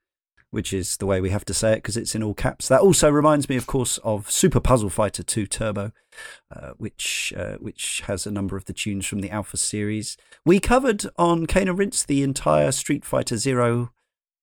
which 0.51 0.75
is 0.75 0.99
the 0.99 1.07
way 1.07 1.23
we 1.23 1.31
have 1.31 1.47
to 1.47 1.55
say 1.55 1.73
it 1.73 1.77
because 1.77 1.97
it's 1.97 2.15
in 2.15 2.23
all 2.23 2.35
caps. 2.35 2.69
That 2.69 2.83
also 2.83 3.09
reminds 3.09 3.49
me, 3.49 3.57
of 3.57 3.67
course, 3.67 3.97
of 4.05 4.31
Super 4.31 4.61
Puzzle 4.61 4.91
Fighter 4.91 5.23
2 5.23 5.47
Turbo, 5.47 5.93
uh, 6.55 6.73
which 6.77 7.33
uh, 7.35 7.55
which 7.55 8.03
has 8.09 8.27
a 8.27 8.31
number 8.31 8.59
of 8.59 8.67
the 8.67 8.75
tunes 8.75 9.07
from 9.07 9.21
the 9.21 9.31
Alpha 9.31 9.57
series. 9.57 10.19
We 10.45 10.61
covered 10.61 11.07
on 11.17 11.47
and 11.51 11.79
Rinse 11.79 12.05
the 12.05 12.23
entire 12.23 12.73
Street 12.73 13.07
Fighter 13.07 13.39
Zero 13.39 13.93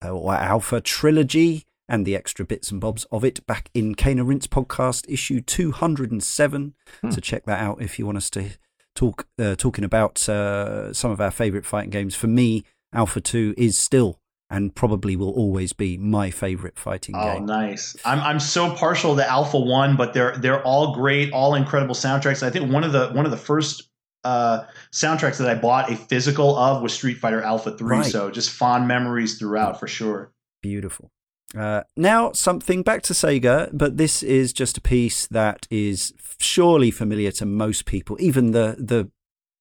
uh, 0.04 0.10
or 0.10 0.34
Alpha 0.34 0.82
trilogy 0.82 1.68
and 1.88 2.06
the 2.06 2.16
extra 2.16 2.46
bits 2.46 2.72
and 2.72 2.80
bobs 2.80 3.06
of 3.12 3.24
it 3.24 3.46
back 3.46 3.70
in 3.74 3.96
Cane 3.96 4.20
and 4.20 4.28
Rinse 4.28 4.48
podcast 4.48 5.06
issue 5.10 5.42
207. 5.42 6.74
Hmm. 7.02 7.12
So 7.12 7.20
check 7.20 7.46
that 7.46 7.60
out 7.60 7.82
if 7.82 8.00
you 8.00 8.06
want 8.06 8.18
us 8.18 8.30
to 8.32 8.52
talk 8.96 9.28
uh, 9.40 9.56
talking 9.56 9.84
about 9.84 10.28
uh, 10.30 10.94
some 10.94 11.12
of 11.12 11.20
our 11.20 11.32
favorite 11.32 11.66
fighting 11.66 11.90
games. 11.90 12.16
For 12.16 12.28
me, 12.28 12.64
Alpha 12.94 13.22
2 13.22 13.56
is 13.58 13.78
still 13.78 14.20
and 14.50 14.76
probably 14.76 15.16
will 15.16 15.32
always 15.32 15.74
be 15.74 15.98
my 15.98 16.30
favorite 16.30 16.78
fighting 16.78 17.16
oh, 17.16 17.24
game. 17.24 17.44
Oh, 17.44 17.46
nice! 17.46 17.96
I'm 18.06 18.20
I'm 18.20 18.40
so 18.40 18.72
partial 18.76 19.16
to 19.16 19.28
Alpha 19.28 19.60
One, 19.60 19.96
but 19.96 20.14
they're 20.14 20.38
they're 20.38 20.62
all 20.62 20.94
great, 20.94 21.34
all 21.34 21.56
incredible 21.56 21.96
soundtracks. 21.96 22.44
I 22.44 22.52
think 22.52 22.72
one 22.72 22.84
of 22.84 22.92
the 22.92 23.10
one 23.10 23.26
of 23.26 23.32
the 23.32 23.38
first 23.38 23.90
uh, 24.24 24.66
soundtracks 24.92 25.40
that 25.40 25.50
I 25.50 25.56
bought 25.56 25.92
a 25.92 25.96
physical 25.96 26.56
of 26.56 26.84
was 26.84 26.94
Street 26.94 27.18
Fighter 27.18 27.42
Alpha 27.42 27.76
Three. 27.76 27.98
Right. 27.98 28.06
So 28.06 28.30
just 28.30 28.52
fond 28.52 28.88
memories 28.88 29.40
throughout 29.40 29.80
for 29.80 29.88
sure. 29.88 30.32
Beautiful. 30.62 31.12
Uh, 31.58 31.84
now, 31.96 32.32
something 32.32 32.82
back 32.82 33.04
to 33.04 33.14
Sega, 33.14 33.70
but 33.72 33.98
this 33.98 34.24
is 34.24 34.54
just 34.54 34.78
a 34.78 34.82
piece 34.82 35.28
that 35.28 35.68
is 35.70 36.14
surely 36.40 36.92
familiar 36.92 37.32
to 37.32 37.46
most 37.46 37.86
people. 37.86 38.18
Even 38.20 38.52
the, 38.52 38.76
the 38.80 39.10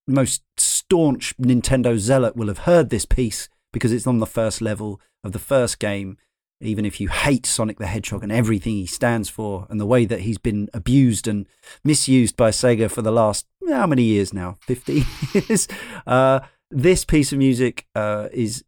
most 0.06 0.42
staunch 0.56 1.36
Nintendo 1.36 1.98
zealot 1.98 2.36
will 2.36 2.48
have 2.48 2.58
heard 2.58 2.90
this 2.90 3.04
piece 3.04 3.48
because 3.72 3.92
it's 3.92 4.06
on 4.06 4.18
the 4.18 4.26
first 4.26 4.60
level 4.60 5.00
of 5.22 5.32
the 5.32 5.38
first 5.38 5.78
game. 5.78 6.16
Even 6.60 6.84
if 6.84 7.00
you 7.00 7.08
hate 7.08 7.44
Sonic 7.44 7.78
the 7.78 7.86
Hedgehog 7.86 8.22
and 8.22 8.30
everything 8.30 8.74
he 8.74 8.86
stands 8.86 9.28
for 9.28 9.66
and 9.68 9.80
the 9.80 9.86
way 9.86 10.04
that 10.04 10.20
he's 10.20 10.38
been 10.38 10.68
abused 10.72 11.26
and 11.26 11.46
misused 11.82 12.36
by 12.36 12.50
Sega 12.50 12.90
for 12.90 13.02
the 13.02 13.10
last, 13.10 13.46
how 13.68 13.86
many 13.86 14.04
years 14.04 14.32
now? 14.32 14.56
50 14.62 15.02
years? 15.34 15.66
Uh, 16.06 16.40
this 16.70 17.04
piece 17.04 17.32
of 17.32 17.38
music 17.38 17.86
uh, 17.96 18.28
is, 18.32 18.64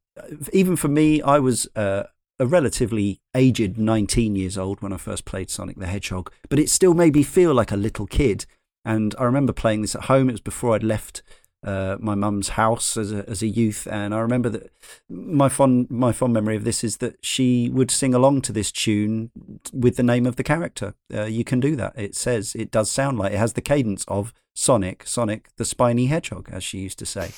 even 0.52 0.74
for 0.74 0.88
me, 0.88 1.22
I 1.22 1.38
was 1.38 1.68
uh, 1.76 2.04
a 2.38 2.46
relatively 2.46 3.20
aged 3.34 3.78
19 3.78 4.36
years 4.36 4.58
old 4.58 4.80
when 4.80 4.92
I 4.92 4.96
first 4.96 5.24
played 5.24 5.50
Sonic 5.50 5.78
the 5.78 5.86
Hedgehog, 5.86 6.32
but 6.48 6.58
it 6.58 6.70
still 6.70 6.94
made 6.94 7.14
me 7.14 7.22
feel 7.22 7.54
like 7.54 7.72
a 7.72 7.76
little 7.76 8.06
kid. 8.06 8.46
And 8.84 9.14
I 9.18 9.24
remember 9.24 9.52
playing 9.52 9.82
this 9.82 9.94
at 9.94 10.04
home. 10.04 10.28
It 10.28 10.32
was 10.32 10.40
before 10.40 10.74
I'd 10.74 10.82
left 10.82 11.22
uh, 11.64 11.96
my 11.98 12.14
mum's 12.14 12.50
house 12.50 12.96
as 12.96 13.10
a 13.10 13.28
as 13.28 13.42
a 13.42 13.46
youth, 13.46 13.88
and 13.90 14.14
I 14.14 14.18
remember 14.18 14.50
that 14.50 14.70
my 15.08 15.48
fond 15.48 15.90
my 15.90 16.12
fond 16.12 16.34
memory 16.34 16.56
of 16.56 16.64
this 16.64 16.84
is 16.84 16.98
that 16.98 17.16
she 17.24 17.70
would 17.70 17.90
sing 17.90 18.12
along 18.12 18.42
to 18.42 18.52
this 18.52 18.70
tune 18.70 19.30
with 19.72 19.96
the 19.96 20.02
name 20.02 20.26
of 20.26 20.36
the 20.36 20.42
character. 20.42 20.94
Uh, 21.12 21.24
you 21.24 21.42
can 21.42 21.60
do 21.60 21.74
that. 21.76 21.94
It 21.96 22.14
says 22.14 22.54
it 22.54 22.70
does 22.70 22.90
sound 22.90 23.18
like 23.18 23.32
it 23.32 23.38
has 23.38 23.54
the 23.54 23.62
cadence 23.62 24.04
of 24.08 24.34
Sonic, 24.54 25.06
Sonic 25.06 25.48
the 25.56 25.64
spiny 25.64 26.06
hedgehog, 26.06 26.50
as 26.52 26.62
she 26.62 26.80
used 26.80 26.98
to 26.98 27.06
say. 27.06 27.30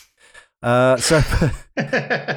Uh, 0.63 0.97
so 0.97 1.21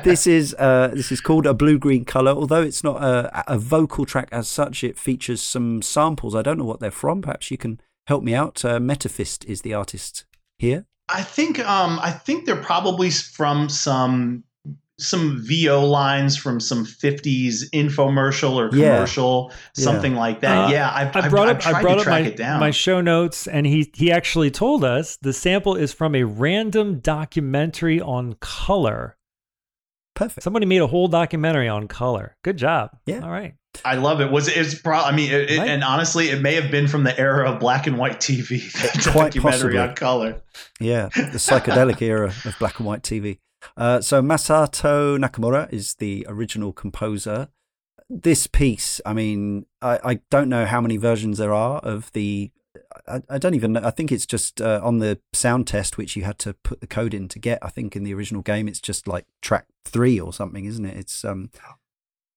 this 0.03 0.27
is 0.27 0.55
uh, 0.59 0.89
this 0.93 1.11
is 1.11 1.21
called 1.21 1.45
a 1.45 1.53
blue 1.53 1.79
green 1.79 2.05
color. 2.05 2.31
Although 2.31 2.61
it's 2.61 2.83
not 2.83 3.01
a, 3.01 3.53
a, 3.53 3.57
vocal 3.57 4.05
track 4.05 4.27
as 4.31 4.47
such, 4.47 4.83
it 4.83 4.99
features 4.99 5.41
some 5.41 5.81
samples. 5.81 6.35
I 6.35 6.41
don't 6.41 6.57
know 6.57 6.65
what 6.65 6.79
they're 6.79 6.91
from. 6.91 7.21
Perhaps 7.21 7.49
you 7.49 7.57
can 7.57 7.79
help 8.07 8.23
me 8.23 8.33
out. 8.33 8.63
Uh, 8.65 8.79
Metaphist 8.79 9.45
is 9.45 9.61
the 9.61 9.73
artist 9.73 10.25
here. 10.57 10.85
I 11.07 11.23
think 11.23 11.59
um, 11.59 11.99
I 12.01 12.11
think 12.11 12.45
they're 12.45 12.55
probably 12.55 13.09
from 13.09 13.69
some 13.69 14.43
some 14.99 15.41
VO 15.41 15.83
lines 15.85 16.37
from 16.37 16.59
some 16.59 16.85
50s 16.85 17.69
infomercial 17.71 18.53
or 18.53 18.69
commercial, 18.69 19.51
yeah. 19.51 19.83
something 19.83 20.13
yeah. 20.13 20.19
like 20.19 20.41
that. 20.41 20.65
Uh, 20.65 20.71
yeah, 20.71 20.91
I've, 20.93 21.15
I 21.15 21.29
brought 21.29 21.49
I've, 21.49 21.57
up, 21.57 21.67
I've 21.67 21.75
I 21.75 21.81
brought 21.81 21.99
up 21.99 22.07
my, 22.07 22.57
my 22.59 22.71
show 22.71 23.01
notes, 23.01 23.47
and 23.47 23.65
he 23.65 23.91
he 23.93 24.11
actually 24.11 24.51
told 24.51 24.83
us 24.83 25.17
the 25.17 25.33
sample 25.33 25.75
is 25.75 25.93
from 25.93 26.15
a 26.15 26.23
random 26.23 26.99
documentary 26.99 27.99
on 28.01 28.33
color. 28.39 29.17
Perfect. 30.15 30.43
Somebody 30.43 30.65
made 30.65 30.81
a 30.81 30.87
whole 30.87 31.07
documentary 31.07 31.69
on 31.69 31.87
color. 31.87 32.35
Good 32.43 32.57
job. 32.57 32.91
Yeah. 33.05 33.21
All 33.21 33.31
right. 33.31 33.55
I 33.85 33.95
love 33.95 34.19
it. 34.19 34.31
Was 34.31 34.47
it? 34.47 34.57
It's 34.57 34.75
probably. 34.75 35.11
I 35.11 35.15
mean, 35.15 35.31
it, 35.31 35.51
it, 35.51 35.59
and 35.59 35.83
honestly, 35.83 36.29
it 36.29 36.41
may 36.41 36.55
have 36.55 36.71
been 36.71 36.87
from 36.87 37.03
the 37.03 37.17
era 37.17 37.49
of 37.49 37.59
black 37.59 37.87
and 37.87 37.97
white 37.97 38.19
TV. 38.19 38.71
Quite 39.13 39.33
documentary 39.33 39.41
possibly. 39.41 39.77
on 39.77 39.95
color. 39.95 40.41
Yeah, 40.79 41.09
the 41.15 41.37
psychedelic 41.37 42.01
era 42.01 42.33
of 42.43 42.55
black 42.59 42.79
and 42.79 42.87
white 42.87 43.03
TV. 43.03 43.39
Uh, 43.77 44.01
so 44.01 44.21
Masato 44.21 45.17
Nakamura 45.17 45.71
is 45.71 45.95
the 45.95 46.25
original 46.29 46.73
composer. 46.73 47.49
This 48.09 48.47
piece, 48.47 48.99
I 49.05 49.13
mean, 49.13 49.65
I, 49.81 49.99
I 50.03 50.19
don't 50.31 50.49
know 50.49 50.65
how 50.65 50.81
many 50.81 50.97
versions 50.97 51.37
there 51.37 51.53
are 51.53 51.79
of 51.79 52.11
the. 52.13 52.51
I, 53.07 53.21
I 53.29 53.37
don't 53.37 53.53
even 53.53 53.73
know. 53.73 53.81
I 53.83 53.91
think 53.91 54.11
it's 54.11 54.25
just 54.25 54.61
uh, 54.61 54.79
on 54.83 54.99
the 54.99 55.19
sound 55.33 55.67
test, 55.67 55.97
which 55.97 56.15
you 56.15 56.23
had 56.23 56.39
to 56.39 56.53
put 56.53 56.81
the 56.81 56.87
code 56.87 57.13
in 57.13 57.27
to 57.27 57.39
get. 57.39 57.59
I 57.61 57.69
think 57.69 57.95
in 57.95 58.03
the 58.03 58.13
original 58.13 58.41
game, 58.41 58.67
it's 58.67 58.81
just 58.81 59.07
like 59.07 59.25
track 59.41 59.67
three 59.85 60.19
or 60.19 60.33
something, 60.33 60.65
isn't 60.65 60.85
it? 60.85 60.97
It's 60.97 61.23
um. 61.23 61.51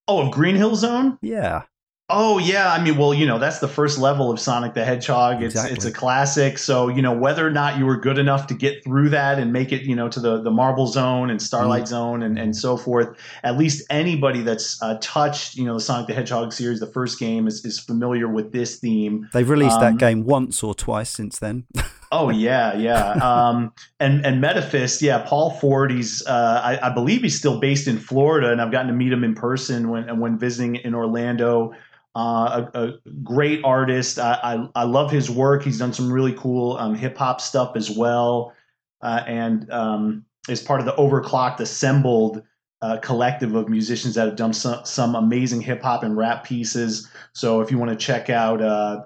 Oh, 0.07 0.27
of 0.27 0.31
Green 0.31 0.55
Hill 0.55 0.75
Zone. 0.75 1.17
Yeah. 1.21 1.63
Oh 2.09 2.37
yeah, 2.37 2.73
I 2.73 2.83
mean, 2.83 2.97
well, 2.97 3.13
you 3.13 3.25
know, 3.25 3.39
that's 3.39 3.59
the 3.59 3.67
first 3.67 3.97
level 3.97 4.29
of 4.29 4.37
Sonic 4.37 4.73
the 4.73 4.83
Hedgehog. 4.83 5.41
It's 5.41 5.55
exactly. 5.55 5.75
it's 5.75 5.85
a 5.85 5.91
classic. 5.91 6.57
So 6.57 6.89
you 6.89 7.01
know, 7.01 7.13
whether 7.13 7.47
or 7.47 7.49
not 7.49 7.77
you 7.77 7.85
were 7.85 7.95
good 7.95 8.17
enough 8.17 8.47
to 8.47 8.53
get 8.53 8.83
through 8.83 9.09
that 9.09 9.39
and 9.39 9.53
make 9.53 9.71
it, 9.71 9.83
you 9.83 9.95
know, 9.95 10.09
to 10.09 10.19
the 10.19 10.41
the 10.41 10.51
Marble 10.51 10.85
Zone 10.87 11.29
and 11.29 11.41
Starlight 11.41 11.83
mm. 11.83 11.87
Zone 11.87 12.21
and 12.21 12.37
and 12.37 12.55
so 12.55 12.75
forth, 12.75 13.17
at 13.43 13.57
least 13.57 13.85
anybody 13.89 14.41
that's 14.41 14.81
uh, 14.83 14.97
touched, 14.99 15.55
you 15.55 15.63
know, 15.63 15.75
the 15.75 15.79
Sonic 15.79 16.07
the 16.07 16.13
Hedgehog 16.13 16.51
series, 16.51 16.81
the 16.81 16.87
first 16.87 17.19
game 17.19 17.47
is 17.47 17.63
is 17.63 17.79
familiar 17.79 18.27
with 18.27 18.51
this 18.51 18.79
theme. 18.79 19.29
They've 19.31 19.49
released 19.49 19.77
um, 19.77 19.81
that 19.81 19.97
game 19.97 20.25
once 20.25 20.61
or 20.61 20.75
twice 20.75 21.09
since 21.09 21.39
then. 21.39 21.67
oh 22.13 22.29
yeah, 22.29 22.75
yeah. 22.77 23.11
Um, 23.13 23.73
and 23.99 24.25
and 24.25 24.39
Metaphist, 24.39 25.01
yeah, 25.01 25.25
Paul 25.27 25.51
Ford. 25.51 25.91
He's 25.91 26.25
uh, 26.25 26.61
I, 26.63 26.87
I 26.87 26.93
believe 26.93 27.21
he's 27.21 27.37
still 27.37 27.59
based 27.59 27.87
in 27.87 27.97
Florida, 27.97 28.51
and 28.51 28.61
I've 28.61 28.71
gotten 28.71 28.87
to 28.87 28.93
meet 28.93 29.11
him 29.11 29.23
in 29.23 29.35
person 29.35 29.89
when 29.89 30.19
when 30.19 30.37
visiting 30.37 30.75
in 30.75 30.93
Orlando 30.93 31.73
uh, 32.15 32.67
a, 32.73 32.83
a, 32.83 32.93
great 33.23 33.61
artist. 33.63 34.19
I, 34.19 34.39
I, 34.43 34.81
I, 34.81 34.83
love 34.83 35.11
his 35.11 35.29
work. 35.29 35.63
He's 35.63 35.79
done 35.79 35.93
some 35.93 36.11
really 36.11 36.33
cool 36.33 36.77
um, 36.77 36.93
hip 36.93 37.17
hop 37.17 37.41
stuff 37.41 37.75
as 37.75 37.89
well, 37.89 38.53
uh, 39.01 39.23
and 39.25 39.69
um, 39.71 40.25
is 40.47 40.61
part 40.61 40.79
of 40.79 40.85
the 40.85 40.93
Overclocked 40.93 41.59
Assembled 41.59 42.43
uh, 42.83 42.97
collective 42.97 43.55
of 43.55 43.69
musicians 43.69 44.13
that 44.15 44.27
have 44.27 44.35
done 44.35 44.51
some, 44.51 44.83
some 44.83 45.15
amazing 45.15 45.61
hip 45.61 45.81
hop 45.81 46.03
and 46.03 46.17
rap 46.17 46.43
pieces. 46.43 47.09
So 47.31 47.61
if 47.61 47.71
you 47.71 47.77
want 47.77 47.91
to 47.91 47.95
check 47.95 48.29
out 48.29 48.61
uh, 48.61 49.05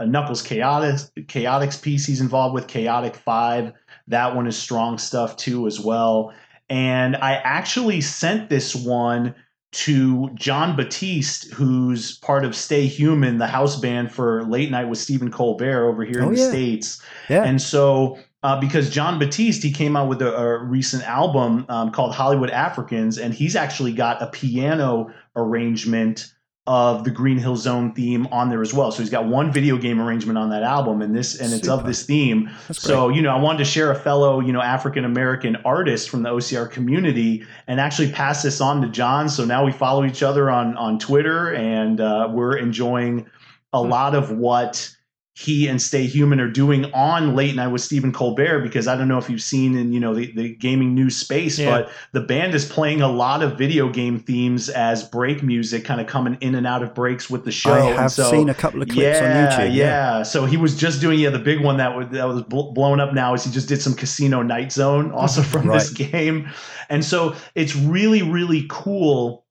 a 0.00 0.04
Knuckles 0.04 0.42
Chaotic 0.42 0.96
Chaotix 1.28 1.80
piece, 1.80 2.04
he's 2.04 2.20
involved 2.20 2.52
with 2.52 2.66
Chaotic 2.66 3.14
Five. 3.14 3.74
That 4.08 4.34
one 4.34 4.48
is 4.48 4.58
strong 4.58 4.98
stuff 4.98 5.36
too 5.36 5.68
as 5.68 5.78
well. 5.78 6.34
And 6.68 7.14
I 7.14 7.34
actually 7.34 8.00
sent 8.00 8.50
this 8.50 8.74
one 8.74 9.36
to 9.70 10.28
Jon 10.34 10.74
Batiste, 10.74 11.52
who's 11.52 12.18
part 12.18 12.44
of 12.44 12.56
Stay 12.56 12.86
Human, 12.86 13.38
the 13.38 13.46
house 13.46 13.78
band 13.78 14.10
for 14.10 14.42
Late 14.46 14.72
Night 14.72 14.88
with 14.88 14.98
Stephen 14.98 15.30
Colbert 15.30 15.88
over 15.88 16.04
here 16.04 16.22
oh, 16.22 16.28
in 16.28 16.34
the 16.34 16.40
yeah. 16.40 16.48
States. 16.48 17.02
Yeah. 17.28 17.44
And 17.44 17.62
so, 17.62 18.18
uh, 18.42 18.60
because 18.60 18.90
Jon 18.90 19.18
Batiste, 19.18 19.62
he 19.62 19.70
came 19.70 19.96
out 19.96 20.08
with 20.08 20.20
a, 20.20 20.36
a 20.36 20.58
recent 20.58 21.04
album 21.04 21.64
um, 21.68 21.92
called 21.92 22.14
Hollywood 22.14 22.50
Africans, 22.50 23.18
and 23.18 23.32
he's 23.32 23.54
actually 23.54 23.92
got 23.92 24.20
a 24.20 24.26
piano 24.26 25.12
arrangement 25.36 26.32
of 26.66 27.02
the 27.02 27.10
Green 27.10 27.38
Hill 27.38 27.56
Zone 27.56 27.92
theme 27.92 28.26
on 28.28 28.48
there 28.48 28.62
as 28.62 28.72
well. 28.72 28.92
So 28.92 29.02
he's 29.02 29.10
got 29.10 29.26
one 29.26 29.52
video 29.52 29.76
game 29.76 30.00
arrangement 30.00 30.38
on 30.38 30.50
that 30.50 30.62
album, 30.62 31.02
and 31.02 31.14
this 31.14 31.40
and 31.40 31.52
it's 31.52 31.64
Super. 31.64 31.80
of 31.80 31.86
this 31.86 32.04
theme. 32.04 32.50
so 32.70 33.08
you 33.08 33.20
know, 33.20 33.34
I 33.34 33.40
wanted 33.40 33.58
to 33.58 33.64
share 33.64 33.90
a 33.90 33.96
fellow 33.96 34.40
you 34.40 34.52
know 34.52 34.62
African 34.62 35.04
American 35.04 35.56
artist 35.64 36.08
from 36.08 36.22
the 36.22 36.30
OCR 36.30 36.70
community 36.70 37.44
and 37.66 37.80
actually 37.80 38.12
pass 38.12 38.42
this 38.42 38.60
on 38.60 38.80
to 38.82 38.88
Jon. 38.88 39.28
So 39.28 39.44
now 39.44 39.64
we 39.64 39.72
follow 39.72 40.04
each 40.04 40.22
other 40.22 40.50
on 40.50 40.76
on 40.76 40.98
Twitter, 40.98 41.52
and 41.52 42.00
uh, 42.00 42.28
we're 42.30 42.56
enjoying 42.56 43.26
a 43.72 43.82
hmm. 43.82 43.88
lot 43.88 44.14
of 44.14 44.30
what 44.30 44.96
he 45.34 45.66
and 45.66 45.80
Stay 45.80 46.04
Human 46.04 46.40
are 46.40 46.50
doing 46.50 46.92
on 46.92 47.34
Late 47.34 47.54
Night 47.54 47.68
with 47.68 47.80
Stephen 47.80 48.12
Colbert 48.12 48.60
because 48.60 48.86
I 48.86 48.96
don't 48.96 49.08
know 49.08 49.16
if 49.16 49.30
you've 49.30 49.42
seen 49.42 49.74
in 49.76 49.90
you 49.90 49.98
know 49.98 50.14
the, 50.14 50.30
the 50.32 50.54
gaming 50.54 50.94
news 50.94 51.16
space, 51.16 51.58
yeah. 51.58 51.70
but 51.70 51.90
the 52.12 52.20
band 52.20 52.54
is 52.54 52.66
playing 52.66 53.00
a 53.00 53.08
lot 53.08 53.42
of 53.42 53.56
video 53.56 53.88
game 53.88 54.18
themes 54.18 54.68
as 54.68 55.08
break 55.08 55.42
music, 55.42 55.86
kind 55.86 56.02
of 56.02 56.06
coming 56.06 56.36
in 56.42 56.54
and 56.54 56.66
out 56.66 56.82
of 56.82 56.94
breaks 56.94 57.30
with 57.30 57.46
the 57.46 57.50
show. 57.50 57.72
I 57.72 57.92
have 57.92 58.12
so, 58.12 58.30
seen 58.30 58.50
a 58.50 58.54
couple 58.54 58.82
of 58.82 58.88
clips 58.88 59.20
yeah, 59.20 59.24
on 59.24 59.66
YouTube. 59.66 59.74
Yeah. 59.74 60.18
yeah, 60.18 60.22
so 60.22 60.44
he 60.44 60.58
was 60.58 60.76
just 60.76 61.00
doing 61.00 61.18
yeah 61.18 61.30
the 61.30 61.38
big 61.38 61.62
one 61.62 61.78
that 61.78 61.96
was, 61.96 62.08
that 62.10 62.28
was 62.28 62.42
blown 62.42 63.00
up 63.00 63.14
now 63.14 63.32
is 63.32 63.44
he 63.44 63.50
just 63.50 63.68
did 63.68 63.80
some 63.80 63.94
Casino 63.94 64.42
Night 64.42 64.70
Zone 64.70 65.12
also 65.12 65.40
from 65.42 65.66
right. 65.66 65.78
this 65.78 65.90
game, 65.90 66.50
and 66.90 67.02
so 67.02 67.34
it's 67.54 67.74
really 67.74 68.22
really 68.22 68.66
cool 68.68 69.41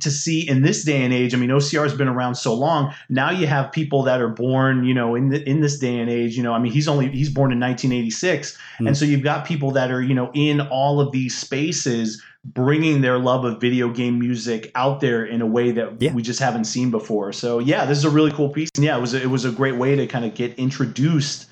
to 0.00 0.10
see 0.10 0.48
in 0.48 0.62
this 0.62 0.84
day 0.84 1.02
and 1.02 1.12
age. 1.12 1.34
I 1.34 1.38
mean, 1.38 1.50
OCR 1.50 1.82
has 1.82 1.94
been 1.94 2.08
around 2.08 2.36
so 2.36 2.54
long. 2.54 2.94
Now 3.08 3.30
you 3.30 3.46
have 3.46 3.72
people 3.72 4.02
that 4.04 4.20
are 4.20 4.28
born, 4.28 4.84
you 4.84 4.94
know, 4.94 5.14
in 5.14 5.28
the, 5.28 5.48
in 5.48 5.60
this 5.60 5.78
day 5.78 5.98
and 5.98 6.08
age. 6.08 6.36
You 6.36 6.42
know, 6.42 6.52
I 6.52 6.58
mean, 6.58 6.72
he's 6.72 6.88
only 6.88 7.08
he's 7.08 7.30
born 7.30 7.52
in 7.52 7.60
1986, 7.60 8.58
mm. 8.78 8.86
and 8.86 8.96
so 8.96 9.04
you've 9.04 9.22
got 9.22 9.44
people 9.44 9.70
that 9.72 9.90
are, 9.90 10.02
you 10.02 10.14
know, 10.14 10.30
in 10.34 10.60
all 10.60 11.00
of 11.00 11.12
these 11.12 11.36
spaces 11.36 12.22
bringing 12.44 13.02
their 13.02 13.18
love 13.18 13.44
of 13.44 13.60
video 13.60 13.88
game 13.88 14.18
music 14.18 14.72
out 14.74 15.00
there 15.00 15.24
in 15.24 15.40
a 15.42 15.46
way 15.46 15.70
that 15.70 16.00
yeah. 16.00 16.12
we 16.12 16.22
just 16.22 16.40
haven't 16.40 16.64
seen 16.64 16.90
before. 16.90 17.32
So 17.32 17.60
yeah, 17.60 17.84
this 17.84 17.98
is 17.98 18.04
a 18.04 18.10
really 18.10 18.32
cool 18.32 18.48
piece. 18.48 18.70
And 18.74 18.84
yeah, 18.84 18.96
it 18.96 19.00
was 19.00 19.14
a, 19.14 19.22
it 19.22 19.30
was 19.30 19.44
a 19.44 19.52
great 19.52 19.76
way 19.76 19.94
to 19.94 20.06
kind 20.06 20.24
of 20.24 20.34
get 20.34 20.58
introduced 20.58 21.50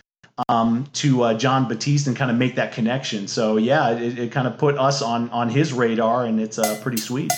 um, 0.49 0.87
to 0.95 1.23
uh, 1.23 1.35
Jon 1.35 1.69
Batiste 1.69 2.07
and 2.07 2.17
kind 2.17 2.31
of 2.31 2.37
make 2.37 2.57
that 2.57 2.73
connection. 2.73 3.29
So 3.29 3.57
yeah, 3.57 3.91
it, 3.91 4.19
it 4.19 4.33
kind 4.33 4.49
of 4.49 4.59
put 4.59 4.79
us 4.79 5.03
on 5.03 5.31
on 5.31 5.49
his 5.49 5.73
radar, 5.73 6.25
and 6.25 6.41
it's 6.41 6.59
uh, 6.59 6.79
pretty 6.83 6.99
sweet. 6.99 7.33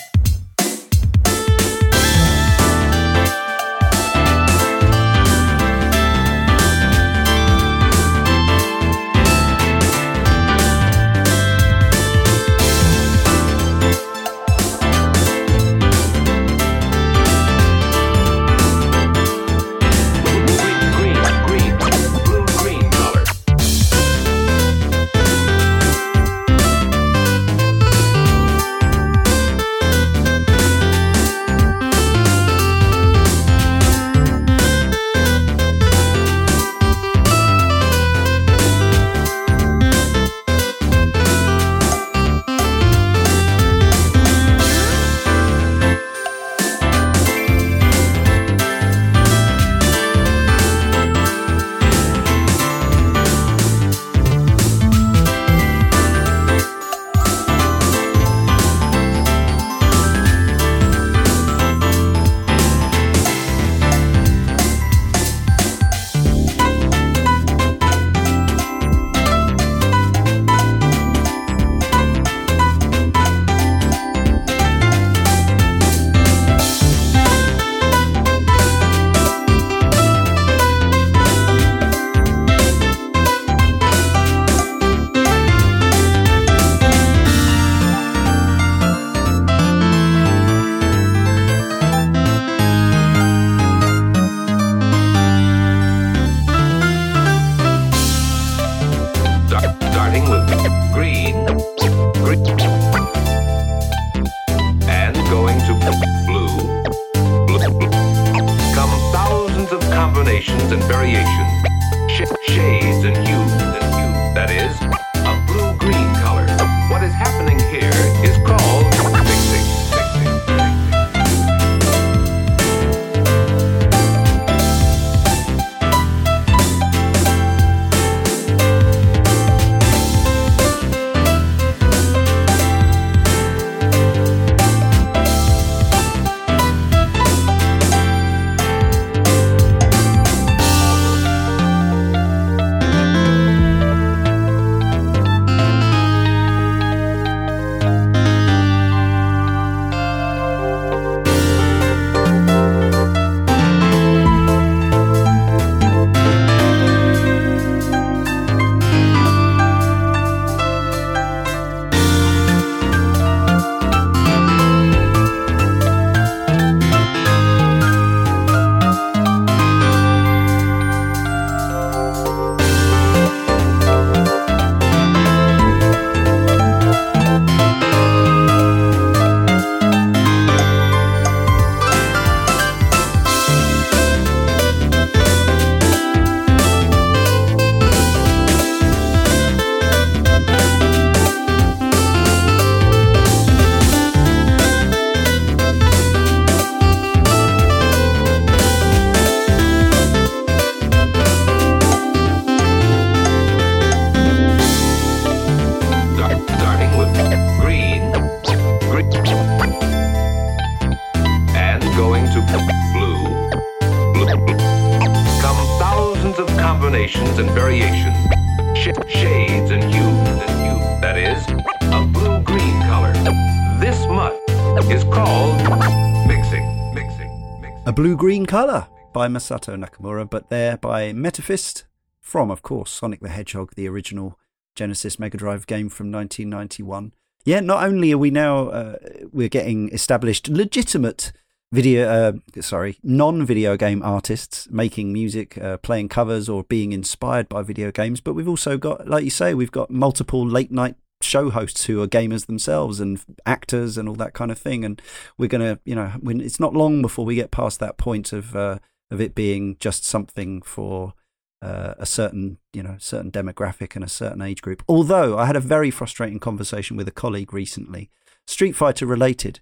Color 228.52 228.86
by 229.14 229.28
Masato 229.28 229.82
Nakamura, 229.82 230.28
but 230.28 230.50
there 230.50 230.76
by 230.76 231.10
Metaphist 231.14 231.86
from, 232.20 232.50
of 232.50 232.60
course, 232.60 232.90
Sonic 232.90 233.20
the 233.20 233.30
Hedgehog, 233.30 233.72
the 233.76 233.88
original 233.88 234.38
Genesis 234.74 235.18
Mega 235.18 235.38
Drive 235.38 235.66
game 235.66 235.88
from 235.88 236.12
1991. 236.12 237.14
Yeah, 237.46 237.60
not 237.60 237.82
only 237.82 238.12
are 238.12 238.18
we 238.18 238.30
now 238.30 238.68
uh, 238.68 238.96
we're 239.32 239.48
getting 239.48 239.88
established 239.88 240.48
legitimate 240.48 241.32
video, 241.72 242.06
uh, 242.06 242.60
sorry, 242.60 242.98
non-video 243.02 243.78
game 243.78 244.02
artists 244.02 244.68
making 244.70 245.14
music, 245.14 245.56
uh, 245.56 245.78
playing 245.78 246.10
covers, 246.10 246.46
or 246.50 246.64
being 246.64 246.92
inspired 246.92 247.48
by 247.48 247.62
video 247.62 247.90
games, 247.90 248.20
but 248.20 248.34
we've 248.34 248.46
also 248.46 248.76
got, 248.76 249.08
like 249.08 249.24
you 249.24 249.30
say, 249.30 249.54
we've 249.54 249.72
got 249.72 249.90
multiple 249.90 250.46
late 250.46 250.70
night 250.70 250.96
show 251.22 251.50
hosts 251.50 251.84
who 251.86 252.02
are 252.02 252.08
gamers 252.08 252.46
themselves 252.46 253.00
and 253.00 253.20
actors 253.46 253.96
and 253.98 254.08
all 254.08 254.14
that 254.16 254.34
kind 254.34 254.50
of 254.50 254.58
thing. 254.58 254.84
And 254.84 255.00
we're 255.38 255.48
gonna, 255.48 255.78
you 255.84 255.94
know, 255.94 256.12
when 256.20 256.40
it's 256.40 256.60
not 256.60 256.74
long 256.74 257.02
before 257.02 257.24
we 257.24 257.34
get 257.34 257.50
past 257.50 257.80
that 257.80 257.96
point 257.96 258.32
of 258.32 258.54
uh, 258.56 258.78
of 259.10 259.20
it 259.20 259.34
being 259.34 259.76
just 259.78 260.04
something 260.04 260.62
for 260.62 261.14
uh, 261.60 261.94
a 261.98 262.06
certain, 262.06 262.58
you 262.72 262.82
know, 262.82 262.96
certain 262.98 263.30
demographic 263.30 263.94
and 263.94 264.04
a 264.04 264.08
certain 264.08 264.42
age 264.42 264.62
group. 264.62 264.82
Although 264.88 265.38
I 265.38 265.46
had 265.46 265.56
a 265.56 265.60
very 265.60 265.90
frustrating 265.90 266.40
conversation 266.40 266.96
with 266.96 267.06
a 267.06 267.12
colleague 267.12 267.52
recently, 267.52 268.10
Street 268.46 268.72
Fighter 268.72 269.06
related, 269.06 269.60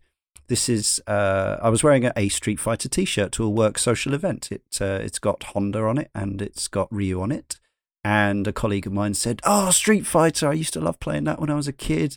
This 0.51 0.69
is 0.69 1.01
uh, 1.07 1.59
I 1.63 1.69
was 1.69 1.85
wearing 1.85 2.11
a 2.17 2.29
Street 2.29 2.59
Fighter 2.59 2.89
T-shirt 2.89 3.31
to 3.33 3.45
a 3.45 3.49
work 3.49 3.79
social 3.79 4.15
event. 4.15 4.51
It 4.51 4.79
uh, 4.81 4.99
it's 5.01 5.21
got 5.21 5.45
Honda 5.45 5.83
on 5.85 5.97
it 5.97 6.11
and 6.13 6.43
it's 6.43 6.67
got 6.67 6.89
Ryu 6.91 7.21
on 7.21 7.31
it. 7.31 7.60
And 8.03 8.47
a 8.47 8.53
colleague 8.53 8.87
of 8.87 8.93
mine 8.93 9.15
said, 9.15 9.41
"Oh, 9.45 9.71
Street 9.71 10.07
Fighter! 10.07 10.49
I 10.49 10.55
used 10.55 10.73
to 10.75 10.81
love 10.81 10.99
playing 11.01 11.25
that 11.25 11.41
when 11.41 11.51
I 11.51 11.55
was 11.55 11.69
a 11.69 11.73
kid. 11.73 12.17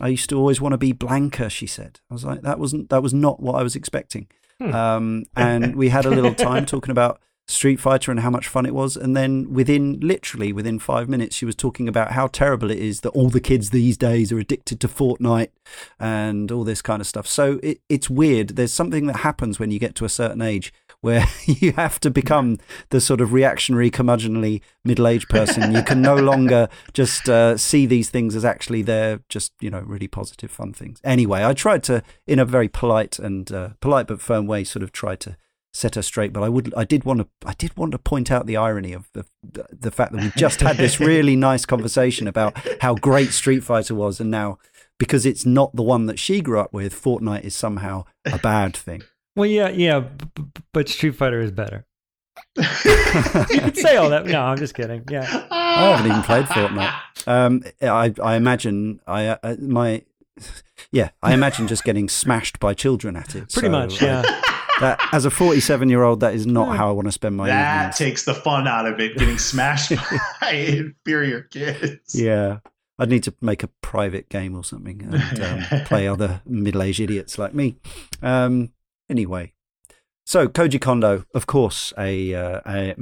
I 0.00 0.08
used 0.08 0.28
to 0.30 0.38
always 0.38 0.60
want 0.60 0.72
to 0.72 0.78
be 0.78 0.92
Blanka." 0.92 1.50
She 1.50 1.66
said. 1.66 2.00
I 2.10 2.14
was 2.14 2.24
like, 2.24 2.42
"That 2.42 2.58
wasn't 2.58 2.88
that 2.90 3.02
was 3.02 3.14
not 3.14 3.40
what 3.40 3.56
I 3.56 3.62
was 3.62 3.74
expecting." 3.74 4.28
Hmm. 4.60 4.74
Um, 4.74 5.24
and 5.34 5.74
we 5.74 5.88
had 5.88 6.06
a 6.06 6.10
little 6.10 6.34
time 6.34 6.66
talking 6.66 6.90
about 6.92 7.20
Street 7.46 7.78
Fighter 7.78 8.10
and 8.10 8.20
how 8.20 8.30
much 8.30 8.48
fun 8.48 8.64
it 8.64 8.74
was. 8.74 8.96
And 8.96 9.16
then 9.16 9.52
within 9.52 10.00
literally 10.00 10.52
within 10.52 10.78
five 10.78 11.08
minutes, 11.08 11.36
she 11.36 11.44
was 11.44 11.54
talking 11.54 11.88
about 11.88 12.12
how 12.12 12.28
terrible 12.28 12.70
it 12.70 12.78
is 12.78 13.00
that 13.00 13.10
all 13.10 13.28
the 13.28 13.40
kids 13.40 13.70
these 13.70 13.98
days 13.98 14.32
are 14.32 14.38
addicted 14.38 14.80
to 14.80 14.88
Fortnite 14.88 15.50
and 16.00 16.50
all 16.50 16.64
this 16.64 16.80
kind 16.80 17.00
of 17.00 17.06
stuff. 17.06 17.26
So 17.26 17.60
it, 17.62 17.80
it's 17.88 18.08
weird. 18.08 18.50
There's 18.50 18.72
something 18.72 19.06
that 19.08 19.16
happens 19.16 19.58
when 19.58 19.70
you 19.70 19.78
get 19.78 19.94
to 19.96 20.04
a 20.04 20.08
certain 20.08 20.40
age 20.40 20.72
where 21.04 21.26
you 21.44 21.72
have 21.72 22.00
to 22.00 22.10
become 22.10 22.58
the 22.88 23.00
sort 23.00 23.20
of 23.20 23.34
reactionary, 23.34 23.90
curmudgeonly 23.90 24.62
middle 24.84 25.06
aged 25.06 25.28
person. 25.28 25.74
You 25.74 25.82
can 25.82 26.00
no 26.00 26.16
longer 26.16 26.68
just 26.94 27.28
uh, 27.28 27.58
see 27.58 27.84
these 27.84 28.08
things 28.08 28.34
as 28.34 28.42
actually 28.44 28.80
they're 28.80 29.20
just, 29.28 29.52
you 29.60 29.68
know, 29.68 29.80
really 29.80 30.08
positive, 30.08 30.50
fun 30.50 30.72
things. 30.72 31.00
Anyway, 31.04 31.44
I 31.44 31.52
tried 31.52 31.82
to, 31.84 32.02
in 32.26 32.38
a 32.38 32.46
very 32.46 32.68
polite 32.68 33.18
and 33.18 33.52
uh, 33.52 33.68
polite 33.80 34.06
but 34.06 34.22
firm 34.22 34.46
way, 34.46 34.64
sort 34.64 34.82
of 34.82 34.92
try 34.92 35.14
to 35.16 35.36
set 35.74 35.96
her 35.96 36.02
straight. 36.02 36.32
But 36.32 36.42
I 36.42 36.48
would, 36.48 36.72
I 36.74 36.84
did 36.84 37.04
want 37.04 37.20
to, 37.20 37.28
I 37.44 37.52
did 37.52 37.76
want 37.76 37.92
to 37.92 37.98
point 37.98 38.32
out 38.32 38.46
the 38.46 38.56
irony 38.56 38.94
of 38.94 39.10
the 39.12 39.26
the 39.42 39.90
fact 39.90 40.12
that 40.12 40.22
we 40.22 40.30
just 40.36 40.62
had 40.62 40.78
this 40.78 41.00
really 41.00 41.36
nice 41.50 41.66
conversation 41.66 42.26
about 42.26 42.56
how 42.80 42.94
great 42.94 43.32
Street 43.32 43.62
Fighter 43.62 43.94
was, 43.94 44.20
and 44.20 44.30
now 44.30 44.58
because 44.98 45.26
it's 45.26 45.44
not 45.44 45.74
the 45.76 45.82
one 45.82 46.06
that 46.06 46.18
she 46.18 46.40
grew 46.40 46.60
up 46.60 46.72
with, 46.72 46.94
Fortnite 46.94 47.42
is 47.42 47.54
somehow 47.54 48.04
a 48.24 48.38
bad 48.38 48.74
thing. 48.74 49.02
Well, 49.36 49.46
yeah, 49.46 49.68
yeah, 49.70 50.00
b- 50.00 50.26
b- 50.34 50.62
but 50.72 50.88
Street 50.88 51.14
Fighter 51.16 51.40
is 51.40 51.50
better. 51.50 51.86
you 52.56 52.62
could 53.60 53.76
say 53.76 53.96
all 53.96 54.10
that. 54.10 54.26
No, 54.26 54.40
I'm 54.42 54.56
just 54.58 54.74
kidding. 54.74 55.04
Yeah, 55.10 55.46
I 55.50 55.90
haven't 55.96 56.10
even 56.10 56.22
played 56.22 56.46
Fortnite. 56.46 56.94
Um, 57.28 57.62
I, 57.82 58.12
I 58.22 58.36
imagine 58.36 59.00
I, 59.06 59.26
uh, 59.26 59.56
my, 59.60 60.02
yeah, 60.92 61.10
I 61.22 61.32
imagine 61.34 61.66
just 61.68 61.84
getting 61.84 62.08
smashed 62.08 62.60
by 62.60 62.74
children 62.74 63.16
at 63.16 63.34
it. 63.34 63.52
pretty 63.52 63.66
So, 63.68 63.70
much. 63.70 64.02
uh, 64.02 64.06
Yeah. 64.06 64.40
that, 64.80 65.08
as 65.12 65.24
a 65.24 65.30
47 65.30 65.88
year 65.88 66.02
old, 66.02 66.20
that 66.20 66.34
is 66.34 66.46
not 66.46 66.76
how 66.76 66.88
I 66.88 66.92
want 66.92 67.06
to 67.08 67.12
spend 67.12 67.36
my 67.36 67.46
that 67.48 67.76
evenings. 67.76 67.98
takes 67.98 68.24
the 68.24 68.34
fun 68.34 68.66
out 68.68 68.86
of 68.86 68.98
it, 69.00 69.16
getting 69.16 69.38
smashed 69.38 69.92
by 70.40 70.50
inferior 70.50 71.42
kids. 71.42 72.14
yeah. 72.20 72.58
I'd 72.96 73.08
need 73.10 73.24
to 73.24 73.34
make 73.40 73.64
a 73.64 73.68
private 73.82 74.28
game 74.28 74.54
or 74.54 74.62
something 74.62 75.02
and 75.02 75.40
um, 75.42 75.80
play 75.84 76.06
other 76.06 76.42
middle 76.46 76.80
aged 76.80 77.00
idiots 77.00 77.38
like 77.38 77.52
me. 77.52 77.74
Um, 78.22 78.70
anyway, 79.08 79.52
so 80.24 80.48
Koji 80.48 80.80
Kondo, 80.80 81.24
of 81.34 81.46
course, 81.46 81.92
a, 81.98 82.34
uh, 82.34 82.60
a 82.66 82.94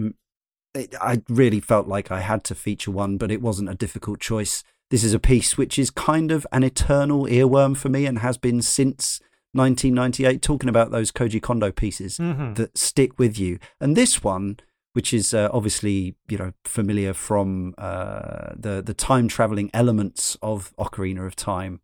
it, 0.75 0.95
I 1.01 1.23
really 1.29 1.61
felt 1.61 1.87
like 1.87 2.11
I 2.11 2.21
had 2.21 2.45
to 2.45 2.55
feature 2.55 2.91
one, 2.91 3.19
but 3.19 3.31
it 3.31 3.43
wasn't 3.43 3.69
a 3.71 3.75
difficult 3.75 4.21
choice. 4.21 4.65
This 4.91 5.05
is 5.05 5.15
a 5.15 5.19
piece 5.19 5.57
which 5.59 5.79
is 5.79 5.91
kind 5.91 6.33
of 6.33 6.47
an 6.53 6.63
eternal 6.65 7.27
earworm 7.27 7.77
for 7.77 7.89
me 7.89 8.07
and 8.07 8.19
has 8.21 8.37
been 8.39 8.63
since 8.63 9.21
1998. 9.53 10.43
Talking 10.43 10.69
about 10.69 10.91
those 10.91 11.13
Koji 11.13 11.41
Kondo 11.41 11.71
pieces 11.71 12.19
Mhm. 12.19 12.55
that 12.57 12.77
stick 12.77 13.19
with 13.19 13.39
you, 13.39 13.59
and 13.81 13.97
this 13.97 14.23
one, 14.25 14.59
which 14.95 15.13
is 15.15 15.33
uh, 15.35 15.49
obviously 15.53 16.17
you 16.29 16.39
know 16.39 16.53
familiar 16.65 17.13
from 17.15 17.75
uh, 17.79 18.53
the 18.57 18.83
the 18.83 18.95
time 18.95 19.29
traveling 19.29 19.71
elements 19.75 20.37
of 20.43 20.75
Ocarina 20.79 21.27
of 21.27 21.37
Time. 21.37 21.81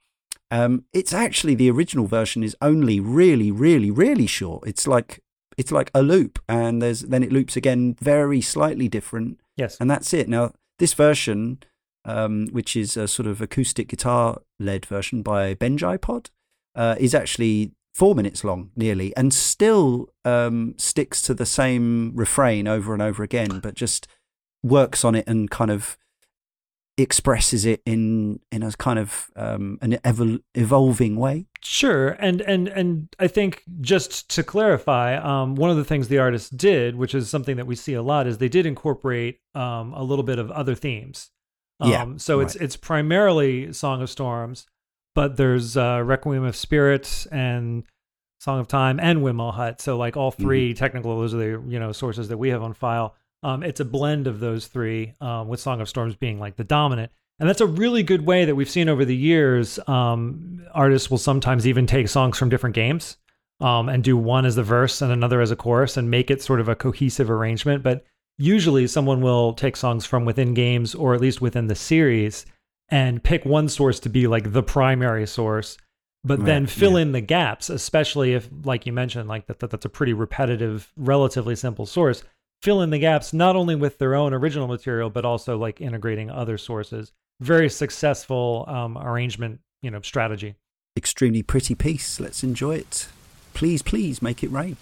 Um, 0.51 0.85
it's 0.93 1.13
actually 1.13 1.55
the 1.55 1.71
original 1.71 2.07
version 2.07 2.43
is 2.43 2.57
only 2.63 3.01
really, 3.01 3.51
really, 3.51 3.91
really 3.91 4.27
short. 4.27 4.67
It's 4.67 4.87
like 4.87 5.21
it's 5.57 5.73
like 5.73 5.91
a 5.95 6.03
loop, 6.03 6.39
and 6.49 6.81
there's 6.81 7.01
then 7.03 7.23
it 7.23 7.33
loops 7.33 7.57
again, 7.57 7.97
very 8.01 8.41
slightly 8.41 8.89
different, 8.89 9.41
Yes. 9.57 9.77
and 9.81 9.91
that's 9.91 10.15
it. 10.15 10.29
Now 10.29 10.53
this 10.79 10.95
version, 10.95 11.59
um, 12.05 12.47
which 12.53 12.77
is 12.77 12.97
a 12.97 13.09
sort 13.09 13.27
of 13.27 13.41
acoustic 13.43 13.89
guitar 13.89 14.41
led 14.61 14.87
version 14.87 15.23
by 15.23 15.55
Benjaipod, 15.55 16.31
uh, 16.77 16.95
is 16.99 17.15
actually 17.15 17.73
four 17.93 18.15
minutes 18.15 18.45
long, 18.45 18.71
nearly, 18.77 19.15
and 19.17 19.35
still 19.35 20.09
um, 20.25 20.75
sticks 20.79 21.21
to 21.23 21.35
the 21.35 21.45
same 21.47 22.13
refrain 22.15 22.69
over 22.69 22.93
and 22.93 23.03
over 23.03 23.25
again, 23.25 23.59
but 23.61 23.75
just 23.75 24.07
works 24.63 25.05
on 25.05 25.17
it 25.17 25.27
and 25.27 25.51
kind 25.51 25.71
of 25.73 25.99
expresses 26.99 27.65
it 27.65 27.81
in 27.87 28.41
in 28.51 28.63
a 28.63 28.73
kind 28.73 28.99
of 28.99 29.31
um, 29.37 29.79
an 29.81 29.93
evol- 30.05 30.43
evolving 30.55 31.17
way. 31.17 31.47
Sure, 31.63 32.11
and 32.11 32.41
and 32.43 32.69
and 32.69 33.09
I 33.19 33.29
think 33.29 33.63
just 33.81 34.29
to 34.31 34.43
clarify, 34.43 35.17
um, 35.17 35.55
one 35.55 35.71
of 35.71 35.77
the 35.77 35.85
things 35.85 36.09
the 36.09 36.19
artist 36.19 36.57
did, 36.57 36.97
which 36.97 37.15
is 37.15 37.31
something 37.31 37.57
that 37.57 37.67
we 37.67 37.75
see 37.77 37.95
a 37.95 38.03
lot, 38.03 38.27
is 38.27 38.39
they 38.39 38.49
did 38.49 38.67
incorporate 38.67 39.41
um, 39.55 39.93
a 39.95 40.03
little 40.03 40.23
bit 40.25 40.39
of 40.39 40.51
other 40.51 40.75
themes. 40.75 41.31
Um, 41.81 41.91
Yeah, 41.91 42.07
so 42.17 42.41
it's 42.41 42.57
it's 42.57 42.77
primarily 42.77 43.73
Song 43.73 44.03
of 44.03 44.11
Storms, 44.11 44.67
but 45.15 45.37
there's 45.37 45.77
uh, 45.77 46.03
Requiem 46.05 46.45
of 46.45 46.57
Spirits 46.57 47.27
and 47.27 47.85
Song 48.41 48.59
of 48.61 48.69
Time 48.69 48.99
and 49.01 49.23
Windmill 49.23 49.53
Hut. 49.53 49.81
So 49.81 49.97
like 49.97 50.17
all 50.17 50.31
3 50.31 50.75
technical, 50.75 51.19
those 51.19 51.35
are 51.35 51.39
the 51.39 51.63
you 51.69 51.79
know 51.79 51.93
sources 51.93 52.29
that 52.29 52.39
we 52.39 52.51
have 52.51 52.63
on 52.63 52.73
file. 52.73 53.15
Um, 53.43 53.63
it's 53.63 53.81
a 53.81 53.85
blend 53.85 54.27
of 54.27 54.41
those 54.41 54.67
three, 54.67 55.15
um, 55.21 55.49
with 55.49 55.61
Song 55.61 55.81
of 55.81 55.89
Storms 55.89 56.17
being 56.17 56.39
like 56.39 56.57
the 56.57 56.65
dominant. 56.65 57.13
And 57.39 57.49
that's 57.49 57.61
a 57.61 57.67
really 57.67 58.03
good 58.03 58.27
way 58.27 58.45
that 58.45 58.55
we've 58.57 58.69
seen 58.69 58.89
over 58.89 59.05
the 59.05 59.17
years. 59.17 59.79
Um, 59.87 60.67
artists 60.75 61.11
will 61.11 61.19
sometimes 61.19 61.67
even 61.67 61.87
take 61.87 62.09
songs 62.09 62.37
from 62.37 62.49
different 62.49 62.75
games 62.75 63.17
um, 63.61 63.89
and 63.89 64.03
do 64.03 64.17
one 64.17 64.45
as 64.45 64.57
the 64.57 64.65
verse 64.65 65.03
and 65.03 65.13
another 65.13 65.41
as 65.41 65.53
a 65.53 65.57
chorus 65.57 65.97
and 65.97 66.11
make 66.11 66.31
it 66.31 66.43
sort 66.43 66.61
of 66.61 66.69
a 66.69 66.75
cohesive 66.75 67.31
arrangement. 67.31 67.85
But 67.85 68.05
usually 68.39 68.87
someone 68.89 69.21
will 69.21 69.53
take 69.53 69.77
songs 69.77 70.05
from 70.05 70.25
within 70.25 70.53
games 70.55 70.95
or 70.95 71.15
at 71.15 71.21
least 71.21 71.41
within 71.41 71.69
the 71.69 71.75
series 71.77 72.45
and 72.89 73.23
pick 73.23 73.45
one 73.45 73.69
source 73.69 74.01
to 74.01 74.09
be 74.09 74.27
like 74.27 74.53
the 74.53 74.63
primary 74.63 75.27
source, 75.27 75.77
but 76.25 76.45
then 76.45 76.67
fill 76.67 76.95
yeah. 76.95 77.03
in 77.03 77.13
the 77.13 77.21
gaps, 77.21 77.71
especially 77.71 78.35
if, 78.35 78.49
like 78.65 78.87
you 78.87 78.93
mentioned, 78.93 79.29
like 79.29 79.47
that, 79.47 79.61
that 79.61 79.71
that's 79.71 79.85
a 79.85 79.91
pretty 79.91 80.13
repetitive, 80.13 80.91
relatively 80.97 81.55
simple 81.55 81.87
source. 81.87 82.25
Fill 82.63 82.83
in 82.83 82.91
the 82.91 82.99
gaps 82.99 83.33
not 83.33 83.55
only 83.55 83.77
with 83.77 83.99
their 83.99 84.15
own 84.15 84.35
original 84.35 84.67
material, 84.67 85.11
but 85.11 85.25
also 85.25 85.57
like 85.57 85.81
integrating 85.81 86.31
other 86.31 86.59
sources. 86.59 87.13
Very 87.41 87.71
successful 87.71 88.65
um, 88.67 88.99
arrangement, 88.99 89.61
you 89.81 89.91
know, 89.91 90.01
strategy. 90.01 90.57
Extremely 90.97 91.43
pretty 91.43 91.77
piece. 91.77 92.19
Let's 92.19 92.43
enjoy 92.43 92.77
it. 92.77 93.09
Please, 93.55 93.83
please 93.83 94.21
make 94.21 94.43
it 94.43 94.51
rain. 94.51 94.77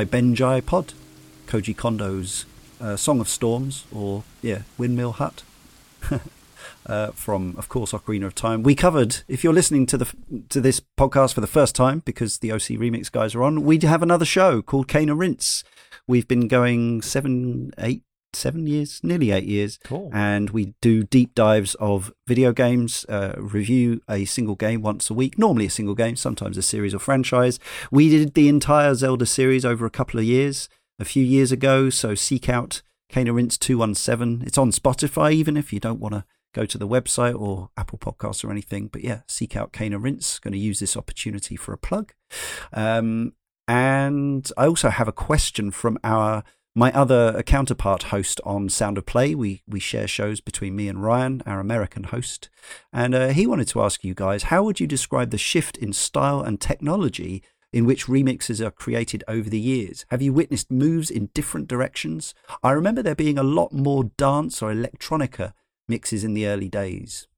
By 0.00 0.06
Benjaipod, 0.06 0.94
Koji 1.46 1.76
Kondo's 1.76 2.46
uh, 2.80 2.96
Song 2.96 3.20
of 3.20 3.28
Storms, 3.28 3.84
or 3.94 4.24
yeah, 4.40 4.62
Windmill 4.78 5.12
Hut. 5.12 5.42
uh, 6.86 7.08
from, 7.08 7.54
of 7.58 7.68
course, 7.68 7.92
Ocarina 7.92 8.24
of 8.24 8.34
Time. 8.34 8.62
We 8.62 8.74
covered, 8.74 9.18
if 9.28 9.44
you're 9.44 9.52
listening 9.52 9.84
to 9.84 9.98
the 9.98 10.10
to 10.48 10.62
this 10.62 10.80
podcast 10.98 11.34
for 11.34 11.42
the 11.42 11.46
first 11.46 11.74
time, 11.74 12.00
because 12.06 12.38
the 12.38 12.50
OC 12.50 12.80
Remix 12.80 13.12
guys 13.12 13.34
are 13.34 13.42
on, 13.42 13.62
we 13.62 13.78
have 13.80 14.02
another 14.02 14.24
show 14.24 14.62
called 14.62 14.88
Cane 14.88 15.10
Rinse. 15.10 15.64
We've 16.06 16.26
been 16.26 16.48
going 16.48 17.02
seven, 17.02 17.74
eight, 17.76 18.02
seven 18.34 18.66
years, 18.66 19.00
nearly 19.02 19.30
eight 19.30 19.44
years. 19.44 19.78
Cool. 19.84 20.10
And 20.12 20.50
we 20.50 20.74
do 20.80 21.02
deep 21.02 21.34
dives 21.34 21.74
of 21.76 22.12
video 22.26 22.52
games, 22.52 23.04
uh, 23.08 23.34
review 23.36 24.00
a 24.08 24.24
single 24.24 24.54
game 24.54 24.82
once 24.82 25.10
a 25.10 25.14
week, 25.14 25.38
normally 25.38 25.66
a 25.66 25.70
single 25.70 25.94
game, 25.94 26.16
sometimes 26.16 26.56
a 26.56 26.62
series 26.62 26.94
or 26.94 26.98
franchise. 26.98 27.58
We 27.90 28.08
did 28.08 28.34
the 28.34 28.48
entire 28.48 28.94
Zelda 28.94 29.26
series 29.26 29.64
over 29.64 29.86
a 29.86 29.90
couple 29.90 30.20
of 30.20 30.26
years, 30.26 30.68
a 30.98 31.04
few 31.04 31.24
years 31.24 31.52
ago. 31.52 31.90
So 31.90 32.14
seek 32.14 32.48
out 32.48 32.82
Cane 33.08 33.30
Rinse 33.30 33.58
217. 33.58 34.46
It's 34.46 34.58
on 34.58 34.70
Spotify, 34.70 35.32
even 35.32 35.56
if 35.56 35.72
you 35.72 35.80
don't 35.80 36.00
want 36.00 36.14
to 36.14 36.24
go 36.54 36.64
to 36.64 36.78
the 36.78 36.88
website 36.88 37.38
or 37.38 37.70
Apple 37.76 37.98
Podcasts 37.98 38.44
or 38.44 38.50
anything. 38.50 38.88
But 38.88 39.02
yeah, 39.02 39.20
seek 39.26 39.56
out 39.56 39.72
Kana 39.72 39.98
Rinse. 39.98 40.38
Going 40.38 40.52
to 40.52 40.58
use 40.58 40.80
this 40.80 40.96
opportunity 40.96 41.56
for 41.56 41.72
a 41.72 41.78
plug. 41.78 42.12
Um, 42.72 43.34
and 43.66 44.50
I 44.56 44.66
also 44.66 44.90
have 44.90 45.06
a 45.06 45.12
question 45.12 45.70
from 45.70 45.98
our 46.02 46.42
my 46.74 46.92
other 46.92 47.42
counterpart 47.42 48.04
host 48.04 48.40
on 48.44 48.68
Sound 48.68 48.98
of 48.98 49.06
Play. 49.06 49.34
We 49.34 49.62
we 49.66 49.80
share 49.80 50.06
shows 50.06 50.40
between 50.40 50.76
me 50.76 50.88
and 50.88 51.02
Ryan, 51.02 51.42
our 51.46 51.60
American 51.60 52.04
host, 52.04 52.48
and 52.92 53.14
uh, 53.14 53.28
he 53.28 53.46
wanted 53.46 53.68
to 53.68 53.82
ask 53.82 54.04
you 54.04 54.14
guys 54.14 54.44
how 54.44 54.62
would 54.62 54.80
you 54.80 54.86
describe 54.86 55.30
the 55.30 55.38
shift 55.38 55.76
in 55.76 55.92
style 55.92 56.40
and 56.40 56.60
technology 56.60 57.42
in 57.72 57.86
which 57.86 58.06
remixes 58.06 58.64
are 58.64 58.70
created 58.70 59.24
over 59.28 59.48
the 59.48 59.60
years? 59.60 60.04
Have 60.10 60.22
you 60.22 60.32
witnessed 60.32 60.70
moves 60.70 61.10
in 61.10 61.30
different 61.34 61.68
directions? 61.68 62.34
I 62.62 62.72
remember 62.72 63.02
there 63.02 63.14
being 63.14 63.38
a 63.38 63.44
lot 63.44 63.72
more 63.72 64.04
dance 64.04 64.62
or 64.62 64.72
electronica 64.72 65.52
mixes 65.88 66.24
in 66.24 66.34
the 66.34 66.46
early 66.46 66.68
days? 66.68 67.28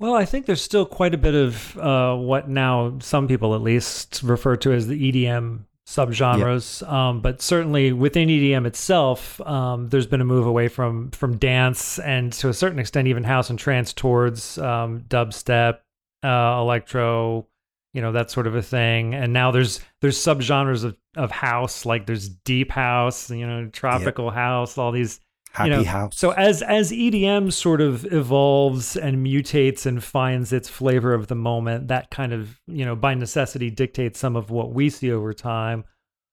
Well, 0.00 0.14
I 0.14 0.24
think 0.24 0.46
there's 0.46 0.62
still 0.62 0.86
quite 0.86 1.14
a 1.14 1.18
bit 1.18 1.34
of 1.34 1.76
uh, 1.76 2.14
what 2.14 2.48
now 2.48 2.98
some 3.00 3.26
people 3.26 3.54
at 3.54 3.62
least 3.62 4.22
refer 4.22 4.56
to 4.56 4.72
as 4.72 4.86
the 4.86 5.12
EDM 5.12 5.64
subgenres. 5.88 6.82
Yep. 6.82 6.90
Um, 6.90 7.20
but 7.22 7.40
certainly 7.40 7.92
within 7.92 8.28
EDM 8.28 8.66
itself, 8.66 9.40
um, 9.40 9.88
there's 9.88 10.06
been 10.06 10.20
a 10.20 10.24
move 10.24 10.46
away 10.46 10.68
from 10.68 11.10
from 11.12 11.38
dance 11.38 11.98
and 11.98 12.32
to 12.34 12.50
a 12.50 12.54
certain 12.54 12.78
extent 12.78 13.08
even 13.08 13.24
house 13.24 13.48
and 13.48 13.58
trance 13.58 13.94
towards 13.94 14.58
um, 14.58 15.00
dubstep, 15.08 15.78
uh, 16.22 16.58
electro, 16.60 17.46
you 17.94 18.02
know 18.02 18.12
that 18.12 18.30
sort 18.30 18.46
of 18.46 18.54
a 18.54 18.62
thing. 18.62 19.14
And 19.14 19.32
now 19.32 19.50
there's 19.50 19.80
there's 20.02 20.18
subgenres 20.18 20.84
of 20.84 20.96
of 21.16 21.30
house 21.30 21.86
like 21.86 22.06
there's 22.06 22.28
deep 22.28 22.70
house, 22.70 23.30
you 23.30 23.46
know, 23.46 23.68
tropical 23.68 24.26
yep. 24.26 24.34
house, 24.34 24.76
all 24.76 24.92
these 24.92 25.20
Happy 25.58 25.70
you 25.70 25.76
know, 25.76 25.84
house. 25.84 26.16
So 26.16 26.30
as 26.30 26.62
as 26.62 26.92
EDM 26.92 27.52
sort 27.52 27.80
of 27.80 28.10
evolves 28.12 28.96
and 28.96 29.26
mutates 29.26 29.86
and 29.86 30.02
finds 30.02 30.52
its 30.52 30.68
flavor 30.68 31.12
of 31.12 31.26
the 31.26 31.34
moment, 31.34 31.88
that 31.88 32.10
kind 32.10 32.32
of 32.32 32.60
you 32.68 32.84
know 32.84 32.94
by 32.94 33.14
necessity 33.14 33.68
dictates 33.68 34.20
some 34.20 34.36
of 34.36 34.50
what 34.50 34.72
we 34.72 34.88
see 34.88 35.10
over 35.10 35.32
time. 35.34 35.84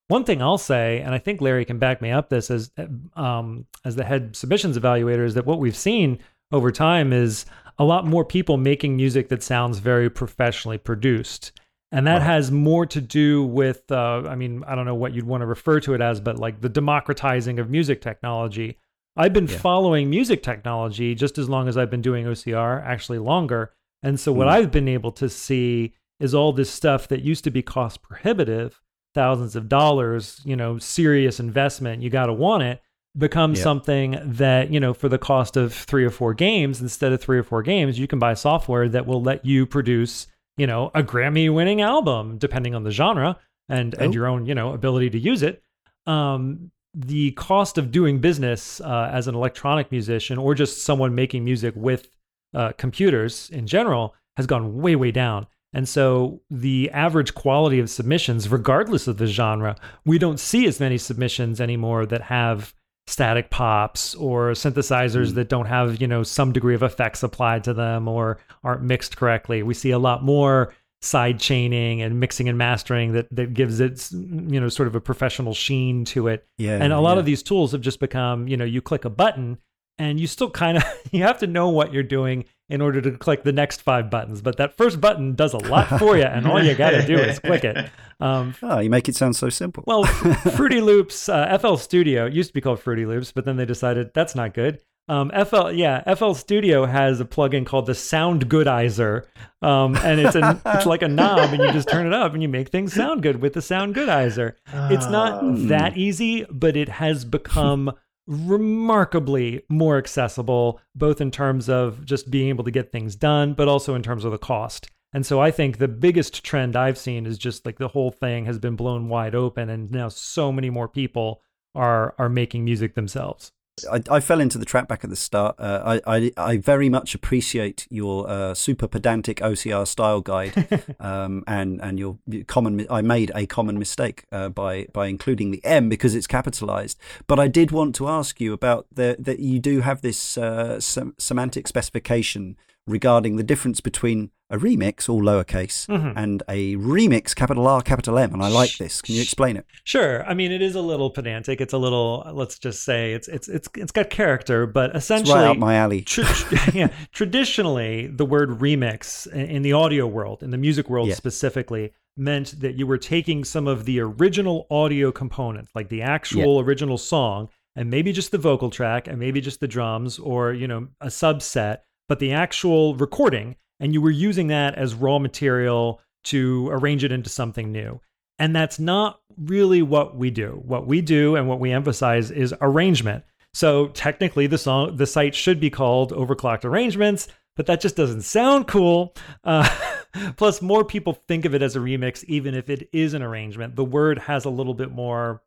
One 0.10 0.24
thing 0.24 0.44
I'll 0.44 0.60
say, 0.60 1.02
and 1.02 1.16
I 1.16 1.18
think 1.18 1.42
Larry 1.42 1.66
can 1.66 1.80
back 1.80 2.04
me 2.04 2.12
up 2.12 2.30
this 2.30 2.52
as 2.52 2.70
um, 3.16 3.66
as 3.84 3.96
the 3.96 4.04
head 4.04 4.36
submissions 4.36 4.78
evaluator, 4.78 5.26
is 5.26 5.34
that 5.34 5.48
what 5.48 5.58
we've 5.58 5.76
seen 5.76 6.20
over 6.52 6.72
time 6.72 7.12
is 7.12 7.48
a 7.80 7.84
lot 7.84 8.06
more 8.06 8.24
people 8.24 8.58
making 8.58 8.96
music 8.96 9.30
that 9.30 9.42
sounds 9.42 9.80
very 9.80 10.10
professionally 10.10 10.78
produced. 10.78 11.52
And 11.92 12.06
that 12.06 12.20
right. 12.20 12.22
has 12.24 12.52
more 12.52 12.86
to 12.88 13.02
do 13.02 13.44
with, 13.44 13.90
uh, 13.92 14.24
I 14.28 14.36
mean, 14.36 14.64
I 14.68 14.76
don't 14.76 14.86
know 14.86 14.96
what 14.96 15.14
you'd 15.14 15.26
want 15.26 15.42
to 15.42 15.46
refer 15.46 15.80
to 15.82 15.94
it 15.94 16.02
as, 16.02 16.20
but 16.20 16.38
like 16.38 16.62
the 16.62 16.70
democratizing 16.70 17.58
of 17.58 17.70
music 17.70 18.02
technology 18.02 18.78
I've 19.18 19.34
been 19.34 19.48
yeah. 19.48 19.58
following 19.58 20.10
music 20.10 20.44
technology 20.44 21.16
just 21.16 21.38
as 21.38 21.48
long 21.48 21.68
as 21.68 21.78
I've 21.78 21.90
been 21.90 22.02
doing 22.02 22.26
OCR, 22.26 22.84
actually 22.84 23.20
longer. 23.20 23.72
And 24.04 24.20
so 24.20 24.32
what 24.32 24.48
mm. 24.48 24.52
I've 24.52 24.72
been 24.72 24.88
able 24.88 25.12
to 25.14 25.30
see 25.30 25.94
is 26.20 26.34
all 26.34 26.54
this 26.54 26.70
stuff 26.70 27.08
that 27.10 27.22
used 27.22 27.44
to 27.46 27.52
be 27.52 27.62
cost 27.62 28.02
prohibitive, 28.02 28.82
thousands 29.14 29.56
of 29.56 29.70
dollars, 29.70 30.42
you 30.46 30.56
know, 30.56 30.78
serious 30.78 31.40
investment, 31.40 32.02
you 32.02 32.10
got 32.10 32.28
to 32.28 32.34
want 32.34 32.64
it, 32.64 32.82
become 33.18 33.56
something 33.56 34.20
that, 34.24 34.70
you 34.72 34.80
know, 34.80 34.94
for 34.94 35.10
the 35.10 35.18
cost 35.18 35.58
of 35.58 35.74
3 35.74 36.04
or 36.04 36.10
4 36.10 36.34
games, 36.34 36.82
instead 36.82 37.14
of 37.14 37.22
3 37.22 37.38
or 37.38 37.44
4 37.44 37.64
games, 37.64 37.98
you 37.98 38.08
can 38.08 38.20
buy 38.20 38.34
software 38.34 38.90
that 38.90 39.06
will 39.06 39.22
let 39.22 39.46
you 39.46 39.66
produce, 39.66 40.28
you 40.58 40.68
know, 40.68 40.92
a 40.94 41.02
Grammy 41.02 41.54
winning 41.54 41.82
album 41.82 42.38
depending 42.38 42.76
on 42.76 42.84
the 42.84 42.92
genre 42.92 43.38
and 43.70 43.96
oh. 43.98 44.04
and 44.04 44.14
your 44.14 44.28
own, 44.28 44.46
you 44.46 44.56
know, 44.56 44.74
ability 44.74 45.10
to 45.12 45.20
use 45.20 45.44
it. 45.44 45.62
Um, 46.06 46.72
the 46.96 47.32
cost 47.32 47.78
of 47.78 47.92
doing 47.92 48.20
business 48.20 48.80
uh, 48.80 49.10
as 49.12 49.28
an 49.28 49.36
electronic 49.36 49.92
musician 49.92 50.38
or 50.38 50.56
just 50.56 50.84
someone 50.84 51.14
making 51.14 51.44
music 51.44 51.74
with 51.76 52.08
uh, 52.54 52.72
computers 52.78 53.50
in 53.50 53.68
general 53.68 54.16
has 54.38 54.48
gone 54.48 54.78
way, 54.78 54.96
way 54.96 55.12
down. 55.12 55.46
And 55.74 55.90
so 55.90 56.42
the 56.50 56.90
average 56.92 57.36
quality 57.36 57.80
of 57.80 57.90
submissions, 57.90 58.48
regardless 58.48 59.08
of 59.08 59.18
the 59.18 59.28
genre, 59.28 59.76
we 60.06 60.18
don't 60.18 60.40
see 60.40 60.68
as 60.68 60.80
many 60.80 60.98
submissions 60.98 61.60
anymore 61.60 62.06
that 62.06 62.22
have 62.22 62.74
static 63.08 63.50
pops 63.50 64.16
or 64.16 64.52
synthesizers 64.52 65.32
mm. 65.32 65.36
that 65.36 65.50
don't 65.50 65.66
have, 65.66 66.00
you 66.00 66.08
know, 66.08 66.24
some 66.24 66.54
degree 66.54 66.76
of 66.76 66.82
effects 66.82 67.24
applied 67.24 67.64
to 67.66 67.74
them 67.74 68.08
or 68.08 68.40
aren't 68.64 68.84
mixed 68.84 69.18
correctly. 69.18 69.64
We 69.64 69.74
see 69.74 69.92
a 69.92 70.00
lot 70.00 70.24
more 70.24 70.74
side 71.06 71.40
chaining 71.40 72.02
and 72.02 72.20
mixing 72.20 72.50
and 72.50 72.58
mastering 72.58 73.14
that 73.14 73.28
that 73.36 73.54
gives 73.54 73.80
it 73.80 74.10
you 74.12 74.60
know 74.60 74.70
sort 74.70 74.88
of 74.88 74.96
a 74.96 75.02
professional 75.02 75.54
sheen 75.54 76.06
to 76.06 76.28
it. 76.28 76.46
Yeah. 76.58 76.80
And 76.82 76.92
a 76.92 77.00
lot 77.00 77.14
yeah. 77.14 77.20
of 77.20 77.26
these 77.26 77.44
tools 77.44 77.72
have 77.72 77.82
just 77.82 78.00
become, 78.00 78.48
you 78.48 78.58
know, 78.58 78.66
you 78.66 78.82
click 78.82 79.06
a 79.06 79.10
button 79.10 79.60
and 79.98 80.20
you 80.20 80.28
still 80.28 80.50
kind 80.50 80.78
of 80.78 80.84
you 81.12 81.24
have 81.24 81.40
to 81.40 81.48
know 81.48 81.70
what 81.70 81.94
you're 81.94 82.04
doing 82.04 82.46
in 82.68 82.82
order 82.82 83.00
to 83.00 83.12
click 83.12 83.44
the 83.44 83.52
next 83.52 83.82
five 83.82 84.10
buttons. 84.10 84.42
But 84.42 84.58
that 84.58 84.76
first 84.76 85.00
button 85.00 85.36
does 85.36 85.54
a 85.54 85.58
lot 85.58 86.00
for 86.00 86.18
you, 86.18 86.24
and 86.24 86.48
all 86.48 86.64
you 86.64 86.74
got 86.76 86.92
to 86.92 87.06
do 87.06 87.16
is 87.16 87.40
click 87.40 87.64
it. 87.64 87.90
Um, 88.20 88.56
oh, 88.64 88.80
you 88.80 88.90
make 88.90 89.08
it 89.08 89.16
sound 89.16 89.36
so 89.36 89.50
simple. 89.50 89.84
well, 89.86 90.04
Fruity 90.56 90.82
Loops, 90.82 91.30
uh, 91.30 91.58
FL 91.58 91.76
Studio 91.76 92.26
used 92.26 92.50
to 92.50 92.54
be 92.54 92.62
called 92.62 92.80
Fruity 92.80 93.06
Loops, 93.06 93.32
but 93.32 93.46
then 93.46 93.58
they 93.58 93.66
decided 93.66 94.12
that's 94.14 94.36
not 94.36 94.54
good. 94.54 94.80
Um, 95.08 95.32
FL, 95.46 95.70
yeah, 95.72 96.16
FL 96.16 96.34
Studio 96.34 96.86
has 96.86 97.20
a 97.20 97.26
plugin 97.26 97.66
called 97.66 97.86
the 97.86 97.94
Soundgoodizer, 97.94 99.26
um, 99.62 99.96
and 99.98 100.20
it's 100.20 100.36
a, 100.36 100.60
it's 100.66 100.88
like 100.88 101.04
a 101.04 101.08
knob, 101.08 101.54
and 101.54 101.62
you 101.62 101.72
just 101.72 101.88
turn 101.90 102.08
it 102.08 102.14
up, 102.14 102.34
and 102.34 102.42
you 102.42 102.50
make 102.50 102.70
things 102.70 102.94
sound 102.94 103.22
good 103.22 103.40
with 103.40 103.54
the 103.54 103.60
Soundgoodizer. 103.60 104.54
It's 104.92 105.06
not 105.06 105.44
um. 105.44 105.68
that 105.68 105.96
easy, 105.96 106.46
but 106.50 106.76
it 106.76 106.90
has 106.90 107.24
become 107.24 107.92
remarkably 108.26 109.62
more 109.70 110.00
accessible, 110.00 110.82
both 110.96 111.22
in 111.22 111.30
terms 111.30 111.70
of 111.70 112.04
just 112.04 112.32
being 112.32 112.50
able 112.50 112.64
to 112.64 112.72
get 112.72 112.92
things 112.92 113.16
done, 113.16 113.54
but 113.54 113.68
also 113.68 113.94
in 113.94 114.02
terms 114.02 114.26
of 114.26 114.32
the 114.32 114.40
cost. 114.40 114.90
And 115.14 115.24
so 115.24 115.40
I 115.40 115.52
think 115.52 115.78
the 115.78 115.88
biggest 115.88 116.44
trend 116.44 116.76
I've 116.76 116.98
seen 116.98 117.28
is 117.28 117.38
just 117.38 117.66
like 117.66 117.78
the 117.78 117.88
whole 117.88 118.12
thing 118.12 118.46
has 118.46 118.58
been 118.58 118.76
blown 118.76 119.08
wide 119.08 119.36
open, 119.36 119.70
and 119.70 119.92
now 119.92 120.10
so 120.10 120.52
many 120.52 120.72
more 120.72 120.88
people 120.88 121.42
are 121.76 122.16
are 122.18 122.30
making 122.30 122.66
music 122.66 122.96
themselves. 122.96 123.52
I, 123.92 124.02
I, 124.10 124.20
fell 124.22 124.40
into 124.40 124.58
the 124.58 124.64
trap 124.64 124.88
back 124.88 125.04
at 125.04 125.10
the 125.10 125.18
start. 125.18 125.56
Uh, 125.60 126.00
I, 126.08 126.18
I, 126.18 126.32
I 126.38 126.58
very 126.58 126.88
much 126.88 127.14
appreciate 127.14 127.88
your 127.90 128.30
uh, 128.30 128.54
super 128.54 128.88
pedantic 128.88 129.38
OCR 129.38 129.86
style 129.86 130.22
guide, 130.22 130.86
um, 131.00 131.44
and 131.46 131.82
and 131.82 132.00
your 132.00 132.18
common. 132.48 132.88
I 132.90 133.02
made 133.02 133.32
a 133.36 133.46
common 133.46 133.78
mistake 133.78 134.26
uh, 134.32 134.48
by 134.50 134.88
by 134.94 135.08
including 135.08 135.52
the 135.52 135.64
M 135.66 135.90
because 135.90 136.16
it's 136.16 136.28
capitalized. 136.28 136.98
But 137.28 137.38
I 137.38 137.50
did 137.50 137.72
want 137.72 137.96
to 137.96 138.08
ask 138.08 138.40
you 138.40 138.54
about 138.54 138.88
the 138.94 139.18
that 139.20 139.40
you 139.40 139.60
do 139.60 139.82
have 139.82 140.02
this 140.02 140.38
uh, 140.38 140.80
sem- 140.80 141.16
semantic 141.18 141.68
specification 141.68 142.56
regarding 142.88 143.36
the 143.36 143.44
difference 143.44 143.82
between 143.82 144.32
a 144.50 144.58
remix, 144.58 145.10
all 145.10 145.22
lowercase, 145.22 145.88
mm-hmm. 145.88 146.16
and 146.16 146.44
a 146.48 146.76
remix, 146.76 147.36
capital 147.36 147.68
R, 147.68 147.82
capital 147.82 148.18
M. 148.18 148.34
And 148.34 148.44
I 148.44 148.48
like 148.48 148.78
this. 148.78 149.02
Can 149.02 149.16
you 149.16 149.22
explain 149.22 149.58
it? 149.58 149.66
Sure. 149.84 150.24
I 150.26 150.34
mean, 150.36 150.52
it 150.52 150.62
is 150.62 150.76
a 150.76 150.82
little 150.82 151.10
pedantic. 151.10 151.62
It's 151.62 151.74
a 151.74 151.78
little, 151.78 152.30
let's 152.34 152.60
just 152.60 152.84
say, 152.84 153.14
it's 153.14 153.28
it's 153.28 153.48
it's 153.48 153.68
it's 153.76 153.92
got 153.92 154.10
character, 154.10 154.68
but 154.68 154.96
essentially, 154.96 155.40
it's 155.40 155.48
right 155.48 155.58
my 155.58 155.76
alley. 155.76 156.02
tra- 156.02 156.26
yeah, 156.74 156.90
traditionally, 157.12 158.08
the 158.08 158.26
word 158.26 158.50
remix 158.60 159.26
in 159.32 159.64
the 159.64 159.74
audio 159.74 160.06
world, 160.06 160.44
in 160.44 160.52
the 160.52 160.58
music 160.58 160.90
world 160.90 161.10
yeah. 161.10 161.16
specifically, 161.16 161.92
meant 162.16 162.60
that 162.62 162.76
you 162.76 162.86
were 162.86 163.00
taking 163.00 163.44
some 163.44 163.68
of 163.68 163.86
the 163.86 164.00
original 164.00 164.68
audio 164.70 165.12
components, 165.12 165.72
like 165.74 165.90
the 165.90 166.04
actual 166.04 166.56
yeah. 166.56 166.62
original 166.62 167.00
song, 167.00 167.50
and 167.76 167.90
maybe 167.90 168.14
just 168.14 168.32
the 168.32 168.38
vocal 168.38 168.70
track, 168.70 169.08
and 169.08 169.18
maybe 169.18 169.42
just 169.42 169.60
the 169.60 169.68
drums, 169.68 170.20
or 170.20 170.54
you 170.54 170.68
know, 170.68 170.88
a 171.02 171.08
subset 171.08 171.80
but 172.08 172.20
the 172.20 172.34
actual 172.34 172.96
recording, 172.96 173.56
and 173.80 173.94
you 173.94 174.02
were 174.02 174.12
using 174.12 174.48
that 174.48 174.76
as 174.76 174.94
raw 174.94 175.20
material 175.20 176.02
to 176.26 176.70
arrange 176.72 177.04
it 177.04 177.12
into 177.12 177.30
something 177.30 177.72
new. 177.72 178.00
And 178.40 178.56
that's 178.56 178.80
not 178.80 179.20
really 179.38 179.82
what 179.82 180.16
we 180.16 180.30
do. 180.30 180.62
What 180.66 180.88
we 180.88 181.02
do 181.02 181.36
and 181.36 181.48
what 181.48 181.60
we 181.60 181.72
emphasize 181.72 182.32
is 182.32 182.54
arrangement. 182.62 183.24
So 183.54 183.88
technically, 183.90 184.48
the 184.48 184.58
song, 184.58 184.98
the 184.98 185.08
site 185.08 185.36
should 185.36 185.60
be 185.60 185.70
called 185.70 186.12
Overclocked 186.12 186.66
Arrangements, 186.66 187.30
but 187.56 187.68
that 187.68 187.80
just 187.80 187.96
doesn't 187.96 188.24
sound 188.24 188.68
cool. 188.68 189.16
Uh, 189.44 189.70
Plus, 190.38 190.62
more 190.62 190.84
people 190.84 191.14
think 191.14 191.46
of 191.46 191.54
it 191.54 191.62
as 191.62 191.76
a 191.76 191.80
remix, 191.80 192.24
even 192.26 192.56
if 192.56 192.70
it 192.70 192.90
is 192.94 193.14
an 193.14 193.22
arrangement. 193.22 193.76
The 193.76 193.86
word 193.86 194.20
has 194.20 194.46
a 194.46 194.50
little 194.50 194.74
bit 194.74 194.92
more 194.92 195.42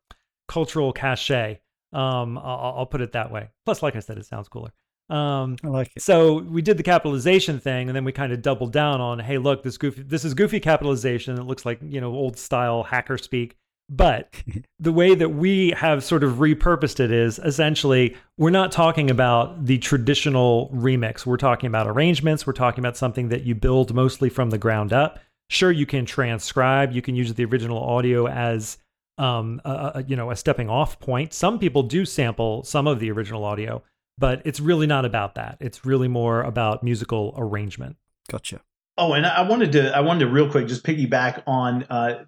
cultural 0.46 0.92
cachet. 0.92 1.60
Um, 1.92 2.36
I'll, 2.38 2.74
I'll 2.78 2.86
put 2.86 3.00
it 3.00 3.12
that 3.12 3.30
way. 3.30 3.48
Plus, 3.64 3.82
like 3.82 3.96
I 3.96 4.00
said, 4.00 4.18
it 4.18 4.26
sounds 4.26 4.48
cooler. 4.48 4.72
Um, 5.10 5.56
I 5.64 5.68
like 5.68 5.90
it. 5.96 6.02
so 6.02 6.38
we 6.42 6.60
did 6.60 6.76
the 6.76 6.82
capitalization 6.82 7.58
thing, 7.58 7.88
and 7.88 7.96
then 7.96 8.04
we 8.04 8.12
kind 8.12 8.32
of 8.32 8.42
doubled 8.42 8.72
down 8.72 9.00
on, 9.00 9.18
hey, 9.18 9.38
look, 9.38 9.62
this 9.62 9.78
goofy, 9.78 10.02
this 10.02 10.24
is 10.24 10.34
goofy 10.34 10.60
capitalization. 10.60 11.38
It 11.38 11.44
looks 11.44 11.64
like 11.64 11.78
you 11.82 12.00
know 12.00 12.12
old 12.12 12.36
style 12.36 12.82
hacker 12.82 13.18
speak. 13.18 13.56
But 13.90 14.34
the 14.78 14.92
way 14.92 15.14
that 15.14 15.30
we 15.30 15.70
have 15.70 16.04
sort 16.04 16.22
of 16.22 16.34
repurposed 16.34 17.00
it 17.00 17.10
is 17.10 17.38
essentially 17.38 18.16
we're 18.36 18.50
not 18.50 18.70
talking 18.70 19.10
about 19.10 19.64
the 19.64 19.78
traditional 19.78 20.70
remix. 20.74 21.24
We're 21.24 21.36
talking 21.38 21.68
about 21.68 21.86
arrangements. 21.86 22.46
We're 22.46 22.52
talking 22.52 22.80
about 22.80 22.96
something 22.96 23.28
that 23.30 23.44
you 23.44 23.54
build 23.54 23.94
mostly 23.94 24.28
from 24.28 24.50
the 24.50 24.58
ground 24.58 24.92
up. 24.92 25.20
Sure, 25.50 25.72
you 25.72 25.86
can 25.86 26.04
transcribe. 26.04 26.92
You 26.92 27.00
can 27.00 27.14
use 27.14 27.32
the 27.32 27.46
original 27.46 27.82
audio 27.82 28.28
as 28.28 28.76
um, 29.16 29.60
a, 29.64 29.92
a, 29.96 30.04
you 30.06 30.16
know 30.16 30.30
a 30.30 30.36
stepping 30.36 30.68
off 30.68 31.00
point. 31.00 31.32
Some 31.32 31.58
people 31.58 31.82
do 31.82 32.04
sample 32.04 32.62
some 32.64 32.86
of 32.86 33.00
the 33.00 33.10
original 33.10 33.44
audio, 33.44 33.82
but 34.18 34.42
it's 34.44 34.60
really 34.60 34.86
not 34.86 35.04
about 35.04 35.34
that. 35.36 35.56
It's 35.60 35.84
really 35.86 36.08
more 36.08 36.42
about 36.42 36.82
musical 36.82 37.34
arrangement. 37.36 37.96
Gotcha. 38.30 38.60
Oh, 38.96 39.12
and 39.12 39.24
I 39.24 39.42
wanted 39.48 39.72
to 39.72 39.96
I 39.96 40.00
wanted 40.00 40.24
to 40.26 40.30
real 40.30 40.50
quick 40.50 40.66
just 40.66 40.84
piggyback 40.84 41.42
on 41.46 41.84
uh, 41.84 42.24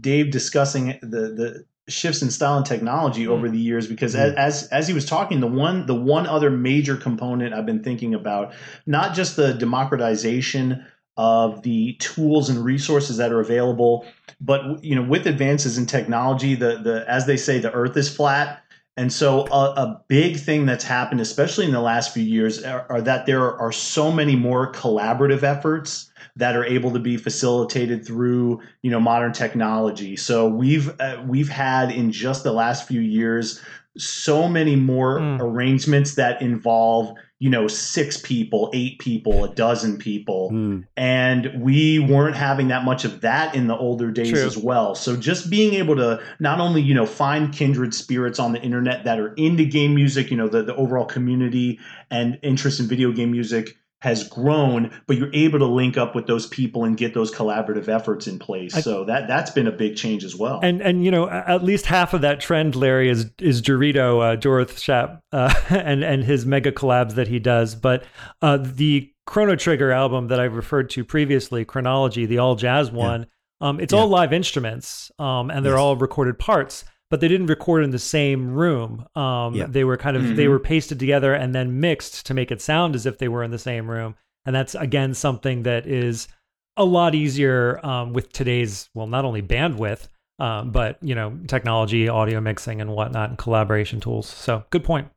Dave 0.00 0.30
discussing 0.30 0.98
the 1.02 1.28
the 1.34 1.64
shifts 1.86 2.22
in 2.22 2.30
style 2.30 2.56
and 2.56 2.64
technology 2.64 3.26
Mm. 3.26 3.28
over 3.28 3.50
the 3.50 3.58
years 3.58 3.86
because 3.86 4.14
Mm. 4.14 4.34
as 4.36 4.66
as 4.68 4.88
he 4.88 4.94
was 4.94 5.04
talking 5.04 5.40
the 5.40 5.46
one 5.46 5.84
the 5.84 5.94
one 5.94 6.26
other 6.26 6.50
major 6.50 6.96
component 6.96 7.52
I've 7.52 7.66
been 7.66 7.82
thinking 7.84 8.14
about 8.14 8.54
not 8.86 9.14
just 9.14 9.36
the 9.36 9.52
democratization 9.52 10.84
of 11.16 11.62
the 11.62 11.92
tools 12.00 12.48
and 12.48 12.64
resources 12.64 13.18
that 13.18 13.30
are 13.32 13.40
available 13.40 14.04
but 14.40 14.82
you 14.82 14.94
know 14.96 15.02
with 15.02 15.26
advances 15.26 15.76
in 15.78 15.86
technology 15.86 16.54
the 16.54 16.78
the 16.82 17.04
as 17.06 17.26
they 17.26 17.36
say 17.36 17.58
the 17.60 17.70
earth 17.72 17.96
is 17.98 18.08
flat 18.08 18.63
and 18.96 19.12
so 19.12 19.46
a, 19.46 19.72
a 19.76 20.02
big 20.08 20.36
thing 20.36 20.66
that's 20.66 20.84
happened 20.84 21.20
especially 21.20 21.64
in 21.64 21.72
the 21.72 21.80
last 21.80 22.14
few 22.14 22.22
years 22.22 22.62
are, 22.62 22.86
are 22.88 23.00
that 23.02 23.26
there 23.26 23.56
are 23.58 23.72
so 23.72 24.10
many 24.12 24.36
more 24.36 24.72
collaborative 24.72 25.42
efforts 25.42 26.10
that 26.36 26.56
are 26.56 26.64
able 26.64 26.90
to 26.92 26.98
be 26.98 27.16
facilitated 27.16 28.04
through 28.06 28.60
you 28.82 28.90
know 28.90 29.00
modern 29.00 29.32
technology. 29.32 30.16
So 30.16 30.48
we've 30.48 30.88
uh, 31.00 31.22
we've 31.26 31.48
had 31.48 31.90
in 31.92 32.10
just 32.10 32.42
the 32.42 32.52
last 32.52 32.88
few 32.88 33.00
years 33.00 33.60
so 33.96 34.48
many 34.48 34.74
more 34.74 35.20
Mm. 35.20 35.40
arrangements 35.40 36.16
that 36.16 36.42
involve 36.42 37.14
you 37.44 37.50
know 37.50 37.68
six 37.68 38.16
people, 38.16 38.70
eight 38.72 38.98
people, 38.98 39.44
a 39.44 39.54
dozen 39.54 39.98
people, 39.98 40.48
Hmm. 40.48 40.78
and 40.96 41.60
we 41.60 41.98
weren't 41.98 42.36
having 42.36 42.68
that 42.68 42.86
much 42.86 43.04
of 43.04 43.20
that 43.20 43.54
in 43.54 43.66
the 43.66 43.76
older 43.76 44.10
days 44.10 44.30
True. 44.30 44.46
as 44.46 44.56
well. 44.56 44.94
So 44.94 45.14
just 45.14 45.50
being 45.50 45.74
able 45.74 45.94
to 45.96 46.22
not 46.40 46.58
only 46.58 46.80
you 46.80 46.94
know 46.94 47.04
find 47.04 47.52
kindred 47.52 47.92
spirits 47.92 48.38
on 48.38 48.52
the 48.52 48.62
internet 48.62 49.04
that 49.04 49.20
are 49.20 49.34
into 49.34 49.66
game 49.66 49.94
music, 49.94 50.30
you 50.30 50.38
know 50.38 50.48
the 50.48 50.62
the 50.62 50.74
overall 50.76 51.04
community 51.04 51.78
and 52.10 52.38
interest 52.40 52.80
in 52.80 52.86
video 52.86 53.12
game 53.12 53.30
music 53.30 53.76
has 54.04 54.28
grown, 54.28 54.90
but 55.06 55.16
you're 55.16 55.32
able 55.34 55.58
to 55.58 55.64
link 55.64 55.96
up 55.96 56.14
with 56.14 56.26
those 56.26 56.46
people 56.46 56.84
and 56.84 56.96
get 56.96 57.14
those 57.14 57.32
collaborative 57.32 57.88
efforts 57.88 58.26
in 58.26 58.38
place. 58.38 58.74
I- 58.76 58.80
so 58.82 59.04
that 59.04 59.26
that's 59.28 59.50
been 59.50 59.66
a 59.66 59.72
big 59.72 59.96
change 59.96 60.24
as 60.24 60.36
well. 60.36 60.60
And 60.62 60.80
and 60.82 61.04
you 61.04 61.10
know 61.10 61.28
at 61.28 61.64
least 61.64 61.86
half 61.86 62.14
of 62.14 62.20
that 62.20 62.38
trend, 62.40 62.76
Larry, 62.76 63.08
is 63.08 63.30
is 63.40 63.62
Dorito, 63.62 64.20
uh, 64.22 64.36
Jorrith 64.36 64.74
Schaap, 64.74 65.20
uh, 65.32 65.52
and 65.70 66.04
and 66.04 66.22
his 66.22 66.44
mega 66.46 66.70
collabs 66.70 67.14
that 67.14 67.28
he 67.28 67.38
does. 67.38 67.74
But 67.74 68.04
uh, 68.42 68.58
the 68.60 69.10
Chrono 69.26 69.56
Trigger 69.56 69.90
album 69.90 70.28
that 70.28 70.38
I 70.38 70.44
referred 70.44 70.90
to 70.90 71.04
previously, 71.04 71.64
Chronology, 71.64 72.26
the 72.26 72.38
all 72.38 72.56
jazz 72.56 72.90
one, 72.92 73.26
um, 73.62 73.80
it's 73.80 73.92
Yeah. 73.94 74.00
all 74.00 74.08
live 74.08 74.34
instruments, 74.34 75.10
um, 75.18 75.50
and 75.50 75.64
they're 75.64 75.72
Yes. 75.72 75.80
all 75.80 75.96
recorded 75.96 76.38
parts. 76.38 76.84
But 77.10 77.20
they 77.20 77.28
didn't 77.28 77.46
record 77.46 77.84
in 77.84 77.90
the 77.90 77.98
same 77.98 78.50
room. 78.52 79.06
Um, 79.14 79.54
Yeah. 79.54 79.66
They 79.68 79.84
were 79.84 79.96
kind 79.96 80.16
of 80.16 80.36
they 80.36 80.46
Mhm. 80.46 80.50
were 80.50 80.58
pasted 80.58 80.98
together 80.98 81.34
and 81.34 81.54
then 81.54 81.80
mixed 81.80 82.26
to 82.26 82.34
make 82.34 82.50
it 82.50 82.60
sound 82.60 82.94
as 82.94 83.06
if 83.06 83.18
they 83.18 83.28
were 83.28 83.44
in 83.44 83.50
the 83.50 83.58
same 83.58 83.90
room. 83.90 84.14
And 84.46 84.54
that's 84.54 84.74
again 84.74 85.14
something 85.14 85.62
that 85.62 85.86
is 85.86 86.28
a 86.76 86.84
lot 86.84 87.14
easier 87.14 87.78
um, 87.86 88.12
with 88.12 88.32
today's 88.32 88.88
well, 88.94 89.06
not 89.06 89.24
only 89.24 89.42
bandwidth, 89.42 90.08
um, 90.40 90.72
but 90.72 90.98
you 91.02 91.14
know, 91.14 91.38
technology, 91.46 92.08
audio 92.08 92.40
mixing, 92.40 92.80
and 92.80 92.90
whatnot, 92.90 93.28
and 93.28 93.38
collaboration 93.38 94.00
tools. 94.00 94.26
So, 94.28 94.64
good 94.70 94.82
point. 94.82 95.08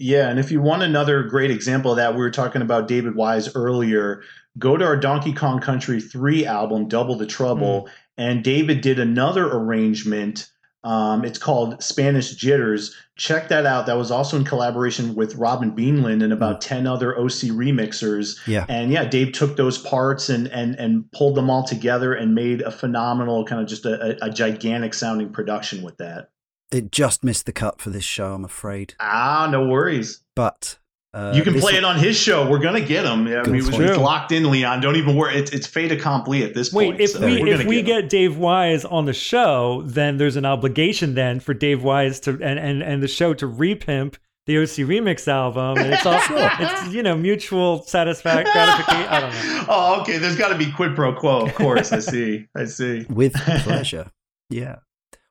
Yeah, 0.00 0.30
and 0.30 0.40
if 0.40 0.50
you 0.50 0.60
want 0.62 0.82
another 0.82 1.22
great 1.24 1.50
example 1.50 1.90
of 1.92 1.98
that, 1.98 2.14
we 2.14 2.20
were 2.20 2.30
talking 2.30 2.62
about 2.62 2.88
David 2.88 3.14
Wise 3.14 3.54
earlier. 3.54 4.22
Go 4.58 4.76
to 4.76 4.84
our 4.84 4.96
Donkey 4.96 5.32
Kong 5.32 5.60
Country 5.60 6.00
3 6.00 6.44
album, 6.46 6.88
Double 6.88 7.16
the 7.16 7.26
Trouble, 7.26 7.88
and 8.16 8.42
David 8.42 8.80
did 8.80 8.98
another 8.98 9.46
arrangement. 9.46 10.49
Um, 10.82 11.24
it's 11.24 11.38
called 11.38 11.82
Spanish 11.82 12.34
Jitters. 12.34 12.96
Check 13.16 13.48
that 13.48 13.66
out. 13.66 13.86
That 13.86 13.98
was 13.98 14.10
also 14.10 14.36
in 14.36 14.44
collaboration 14.44 15.14
with 15.14 15.36
Robin 15.36 15.72
Beanland 15.72 16.24
and 16.24 16.32
about 16.32 16.62
10 16.62 16.86
other 16.86 17.18
OC 17.18 17.52
remixers. 17.52 18.38
Yeah. 18.46 18.64
And 18.68 18.90
yeah, 18.90 19.04
Dave 19.04 19.32
took 19.32 19.56
those 19.56 19.76
parts 19.76 20.28
and 20.30 20.48
and 20.48 20.74
and 20.76 21.10
pulled 21.12 21.34
them 21.36 21.50
all 21.50 21.64
together 21.64 22.14
and 22.14 22.34
made 22.34 22.62
a 22.62 22.70
phenomenal 22.70 23.44
kind 23.44 23.60
of 23.60 23.68
just 23.68 23.84
a, 23.84 24.24
a, 24.24 24.28
a 24.28 24.30
gigantic 24.30 24.94
sounding 24.94 25.32
production 25.32 25.82
with 25.82 25.98
that. 25.98 26.30
It 26.72 26.92
just 26.92 27.24
missed 27.24 27.46
the 27.46 27.52
cut 27.52 27.80
for 27.80 27.90
this 27.90 28.04
show, 28.04 28.32
I'm 28.32 28.44
afraid. 28.44 28.94
Ah, 29.00 29.48
no 29.50 29.66
worries. 29.66 30.22
But 30.34 30.78
uh, 31.12 31.32
you 31.34 31.42
can 31.42 31.54
play 31.58 31.74
it 31.74 31.84
on 31.84 31.98
his 31.98 32.16
show. 32.16 32.48
We're 32.48 32.60
gonna 32.60 32.80
get 32.80 33.04
him. 33.04 33.26
I 33.26 33.42
Good 33.42 33.48
mean, 33.48 33.56
it's 33.56 33.70
point. 33.70 33.96
locked 33.98 34.30
in, 34.30 34.48
Leon. 34.50 34.80
Don't 34.80 34.94
even 34.96 35.16
worry. 35.16 35.36
It's 35.36 35.50
it's 35.50 35.66
fait 35.66 35.90
accompli 35.90 36.44
at 36.44 36.54
this 36.54 36.72
Wait, 36.72 36.90
point. 36.90 37.00
if 37.00 37.10
so 37.10 37.26
we 37.26 37.42
if 37.50 37.58
gonna 37.58 37.68
we 37.68 37.80
him. 37.80 37.86
get 37.86 38.08
Dave 38.08 38.36
Wise 38.36 38.84
on 38.84 39.06
the 39.06 39.12
show, 39.12 39.82
then 39.86 40.18
there's 40.18 40.36
an 40.36 40.44
obligation 40.44 41.14
then 41.14 41.40
for 41.40 41.52
Dave 41.52 41.82
Wise 41.82 42.20
to 42.20 42.30
and 42.42 42.58
and, 42.58 42.82
and 42.82 43.02
the 43.02 43.08
show 43.08 43.34
to 43.34 43.46
repimp 43.48 44.16
the 44.46 44.56
OC 44.58 44.86
remix 44.88 45.26
album, 45.26 45.78
and 45.78 45.92
it's 45.92 46.06
all 46.06 46.20
it's 46.30 46.92
you 46.94 47.02
know 47.02 47.16
mutual 47.16 47.82
satisfaction 47.82 48.52
gratification. 48.52 49.08
I 49.08 49.20
don't 49.20 49.30
know. 49.32 49.64
oh, 49.68 50.00
okay. 50.02 50.18
There's 50.18 50.36
got 50.36 50.48
to 50.50 50.58
be 50.58 50.70
quid 50.70 50.94
pro 50.94 51.12
quo. 51.12 51.46
Of 51.46 51.54
course, 51.56 51.92
I 51.92 51.98
see. 51.98 52.46
I 52.54 52.66
see. 52.66 53.04
with 53.08 53.34
pleasure. 53.64 54.10
yeah. 54.48 54.76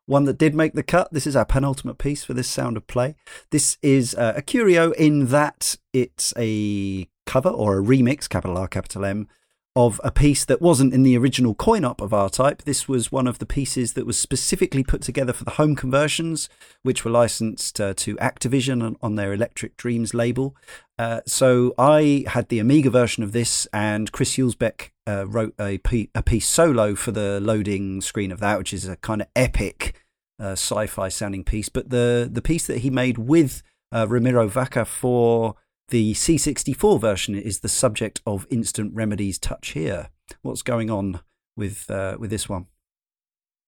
One 0.10 0.26
that 0.26 0.40
did 0.40 0.56
make 0.56 0.74
the 0.74 0.82
cut. 0.82 1.10
This 1.12 1.28
is 1.28 1.36
our 1.36 1.46
penultimate 1.46 2.00
piece 2.00 2.24
for 2.24 2.34
this 2.34 2.48
sound 2.48 2.78
of 2.78 2.88
play. 2.88 3.14
This 3.52 3.78
is 3.84 4.16
uh, 4.16 4.34
a 4.36 4.42
curio 4.42 4.90
in 4.94 5.28
that 5.28 5.76
it's 5.94 6.34
a 6.36 7.08
cover 7.28 7.50
or 7.50 7.78
a 7.78 7.84
remix, 7.84 8.28
capital 8.28 8.58
R, 8.58 8.68
capital 8.68 9.06
M, 9.06 9.28
of 9.76 10.02
a 10.04 10.12
piece 10.12 10.46
that 10.46 10.62
wasn't 10.62 10.94
in 10.94 11.04
the 11.04 11.18
original 11.18 11.54
coin 11.54 11.86
op 11.86 12.02
of 12.02 12.14
R 12.14 12.30
Type. 12.30 12.64
This 12.64 12.88
was 12.88 13.12
one 13.12 13.28
of 13.28 13.40
the 13.40 13.46
pieces 13.46 13.94
that 13.94 14.06
was 14.06 14.18
specifically 14.18 14.84
put 14.84 15.02
together 15.02 15.32
for 15.32 15.44
the 15.44 15.52
home 15.52 15.76
conversions, 15.76 16.50
which 16.84 17.06
were 17.06 17.12
licensed 17.12 17.80
uh, 17.80 17.94
to 17.98 18.16
Activision 18.18 18.96
on, 19.02 19.16
their 19.16 19.34
Electric 19.34 19.78
Dreams 19.78 20.14
label. 20.14 20.56
Uh, 20.98 21.22
so 21.26 21.74
I 21.78 22.26
had 22.28 22.50
the 22.50 22.60
Amiga 22.60 22.90
version 22.90 23.24
of 23.24 23.32
this, 23.32 23.68
and 23.72 24.12
Chris 24.12 24.36
Huelsbeck 24.36 24.92
uh, 25.08 25.28
wrote 25.28 25.54
a, 25.60 25.78
piece 25.78 26.48
solo 26.48 26.96
for 26.96 27.12
the 27.12 27.40
loading 27.40 28.02
screen 28.02 28.32
of 28.32 28.40
that, 28.40 28.58
which 28.58 28.74
is 28.74 28.88
a 28.88 28.96
kind 28.98 29.22
of 29.22 29.28
epic 29.36 29.96
uh, 30.40 30.54
sci-fi 30.54 31.10
sounding 31.10 31.44
piece. 31.44 31.70
But 31.70 31.90
the 31.90 32.30
the 32.32 32.42
piece 32.42 32.66
that 32.68 32.80
he 32.80 32.90
made 32.90 33.18
with 33.18 33.62
uh, 33.92 34.08
Ramiro 34.08 34.48
Vaca 34.48 34.86
for 34.86 35.56
the 35.90 36.14
C64 36.14 37.00
version 37.00 37.36
is 37.36 37.60
the 37.60 37.70
subject 37.70 38.22
of 38.26 38.48
Instant 38.50 38.94
Remedy's 38.96 39.38
Touch 39.40 39.70
Here. 39.70 40.10
What's 40.42 40.62
going 40.62 40.90
on 40.90 41.20
with 41.56 41.90
uh, 41.90 42.18
with 42.20 42.30
this 42.30 42.48
one? 42.48 42.68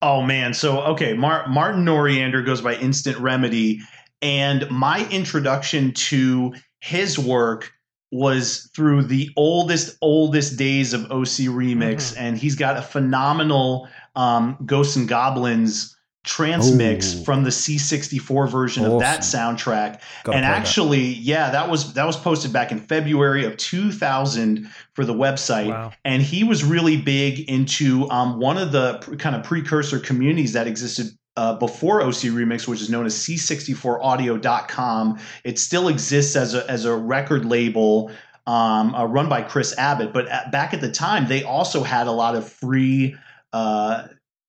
Oh 0.02 0.22
man. 0.22 0.54
So 0.54 0.82
okay, 0.82 1.14
Mar- 1.14 1.48
Martin 1.48 1.86
Noriander 1.86 2.46
goes 2.46 2.62
by 2.62 2.76
Instant 2.76 3.18
Remedy, 3.18 3.80
and 4.22 4.70
my 4.72 5.08
introduction 5.10 5.94
to 5.94 6.54
his 6.80 7.20
work 7.20 7.72
was 8.12 8.70
through 8.76 9.04
the 9.04 9.30
oldest 9.38 9.98
oldest 10.02 10.58
days 10.58 10.94
of 10.94 11.06
OC 11.12 11.48
Remix, 11.48 12.14
Mhm. 12.14 12.18
and 12.18 12.38
he's 12.38 12.56
got 12.56 12.78
a 12.78 12.82
phenomenal 12.82 13.88
um, 14.16 14.58
Ghosts 14.66 14.96
and 14.98 15.08
Goblins 15.08 15.96
transmix 16.24 17.16
Ooh. 17.16 17.24
from 17.24 17.44
the 17.44 17.50
C64 17.50 18.50
version 18.50 18.86
of 18.86 19.00
that 19.00 19.22
soundtrack. 19.22 20.02
Gotta 20.24 20.26
and 20.26 20.26
play 20.26 20.42
that. 20.42 20.44
actually, 20.44 21.02
yeah, 21.02 21.50
that 21.52 21.70
was 21.70 21.94
that 21.94 22.06
was 22.06 22.18
posted 22.18 22.54
back 22.54 22.72
in 22.72 22.80
February 22.80 23.46
of 23.46 23.58
2000 23.58 24.70
for 24.94 25.06
the 25.06 25.14
website 25.14 25.70
Wow. 25.70 25.94
and 26.06 26.22
he 26.22 26.44
was 26.44 26.64
really 26.64 26.98
big 26.98 27.50
into 27.50 28.10
um, 28.12 28.40
one 28.40 28.58
of 28.58 28.72
the 28.72 29.00
pr- 29.02 29.16
kind 29.16 29.36
of 29.36 29.44
precursor 29.44 30.00
communities 30.00 30.54
that 30.54 30.68
existed 30.68 31.08
uh, 31.38 31.56
before 31.56 32.02
OC 32.02 32.34
Remix, 32.36 32.68
which 32.68 32.82
is 32.82 32.90
known 32.90 33.06
as 33.06 33.16
C64Audio.com. 33.16 35.20
It 35.44 35.60
still 35.60 35.88
exists 35.88 36.36
as 36.36 36.54
a 36.54 36.70
as 36.70 36.86
a 36.86 36.96
record 36.96 37.46
label 37.46 38.12
um, 38.48 38.94
uh, 38.96 39.06
run 39.06 39.30
by 39.30 39.44
Chris 39.44 39.78
Abbott, 39.78 40.14
but 40.14 40.28
at, 40.28 40.52
back 40.52 40.74
at 40.74 40.82
the 40.82 40.92
time, 40.92 41.28
they 41.28 41.44
also 41.44 41.84
had 41.84 42.08
a 42.08 42.12
lot 42.12 42.36
of 42.36 42.48
free. 42.48 43.16
Uh, 43.54 44.08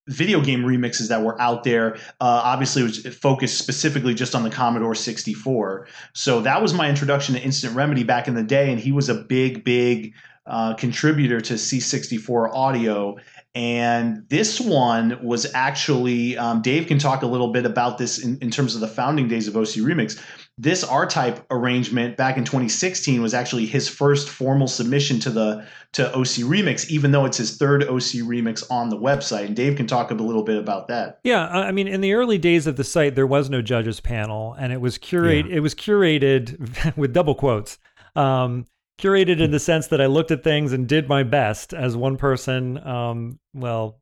video 0.09 0.41
game 0.41 0.63
remixes 0.63 1.09
that 1.09 1.23
were 1.23 1.41
out 1.41 1.63
there 1.65 1.95
uh, 2.21 2.41
obviously 2.45 2.83
was 2.83 3.07
focused 3.17 3.59
specifically 3.59 4.15
just 4.15 4.35
on 4.35 4.43
the 4.43 4.51
commodore 4.51 4.95
64 4.95 5.87
so 6.13 6.41
that 6.41 6.61
was 6.61 6.75
my 6.75 6.89
introduction 6.89 7.35
to 7.35 7.41
instant 7.41 7.75
remedy 7.77 8.03
back 8.03 8.27
in 8.27 8.35
the 8.35 8.43
day 8.43 8.71
and 8.71 8.81
he 8.81 8.91
was 8.93 9.09
a 9.09 9.15
big 9.15 9.65
big 9.65 10.13
uh, 10.47 10.75
contributor 10.75 11.41
to 11.41 11.55
C64 11.55 12.55
Audio. 12.55 13.17
And 13.55 14.25
this 14.29 14.61
one 14.61 15.19
was 15.23 15.53
actually, 15.55 16.39
um, 16.39 16.63
Dave 16.63 16.87
can 16.87 16.99
talk 16.99 17.23
a 17.23 17.27
little 17.27 17.53
bit 17.53 17.67
about 17.67 17.99
this 17.99 18.19
in, 18.19 18.39
in 18.39 18.51
terms 18.51 18.75
of 18.75 18.81
the 18.81 18.89
founding 18.89 19.29
days 19.29 19.47
of 19.47 19.57
OC 19.57 19.85
Remix. 19.85 20.21
This 20.59 20.85
R 20.85 21.07
type 21.07 21.45
arrangement 21.51 22.17
back 22.17 22.37
in 22.37 22.45
2016 22.45 23.23
was 23.23 23.33
actually 23.33 23.65
his 23.65 23.89
first 23.89 24.29
formal 24.29 24.69
submission 24.69 25.19
to 25.21 25.31
the 25.31 25.67
to 25.93 26.09
OC 26.15 26.45
Remix, 26.45 26.89
even 26.89 27.11
though 27.11 27.25
it's 27.25 27.39
his 27.39 27.57
third 27.57 27.85
OC 27.85 28.23
Remix 28.25 28.63
on 28.71 28.91
the 28.91 28.97
website. 28.99 29.47
And 29.47 29.57
Dave 29.57 29.77
can 29.77 29.87
talk 29.87 30.11
a 30.11 30.15
little 30.15 30.43
bit 30.43 30.59
about 30.59 30.89
that. 30.89 31.21
Yeah, 31.25 31.47
I 31.49 31.73
mean, 31.73 31.89
in 31.89 32.01
the 32.01 32.13
early 32.13 32.39
days 32.39 32.67
of 32.67 32.77
the 32.77 32.85
site, 32.85 33.15
there 33.15 33.27
was 33.27 33.49
no 33.49 33.63
judges 33.63 34.01
panel, 34.01 34.55
and 34.59 34.73
it 34.73 34.81
was 34.81 34.99
curate. 34.99 35.47
Yeah. 35.47 35.57
It 35.57 35.61
was 35.61 35.75
curated 35.75 36.97
with 36.97 37.13
double 37.13 37.35
quotes. 37.35 37.79
Um, 38.15 38.67
curated 38.99 39.41
in 39.41 39.51
the 39.51 39.59
sense 39.59 39.89
that 39.89 40.01
I 40.01 40.07
looked 40.07 40.31
at 40.31 40.45
things 40.45 40.73
and 40.73 40.87
did 40.87 41.09
my 41.09 41.23
best 41.23 41.73
as 41.73 41.97
one 41.97 42.17
person. 42.17 42.79
Um, 42.87 43.39
well, 43.55 44.01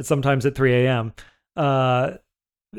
sometimes 0.00 0.44
at 0.46 0.54
3 0.54 0.86
a.m. 0.86 1.12
Uh, 1.56 2.12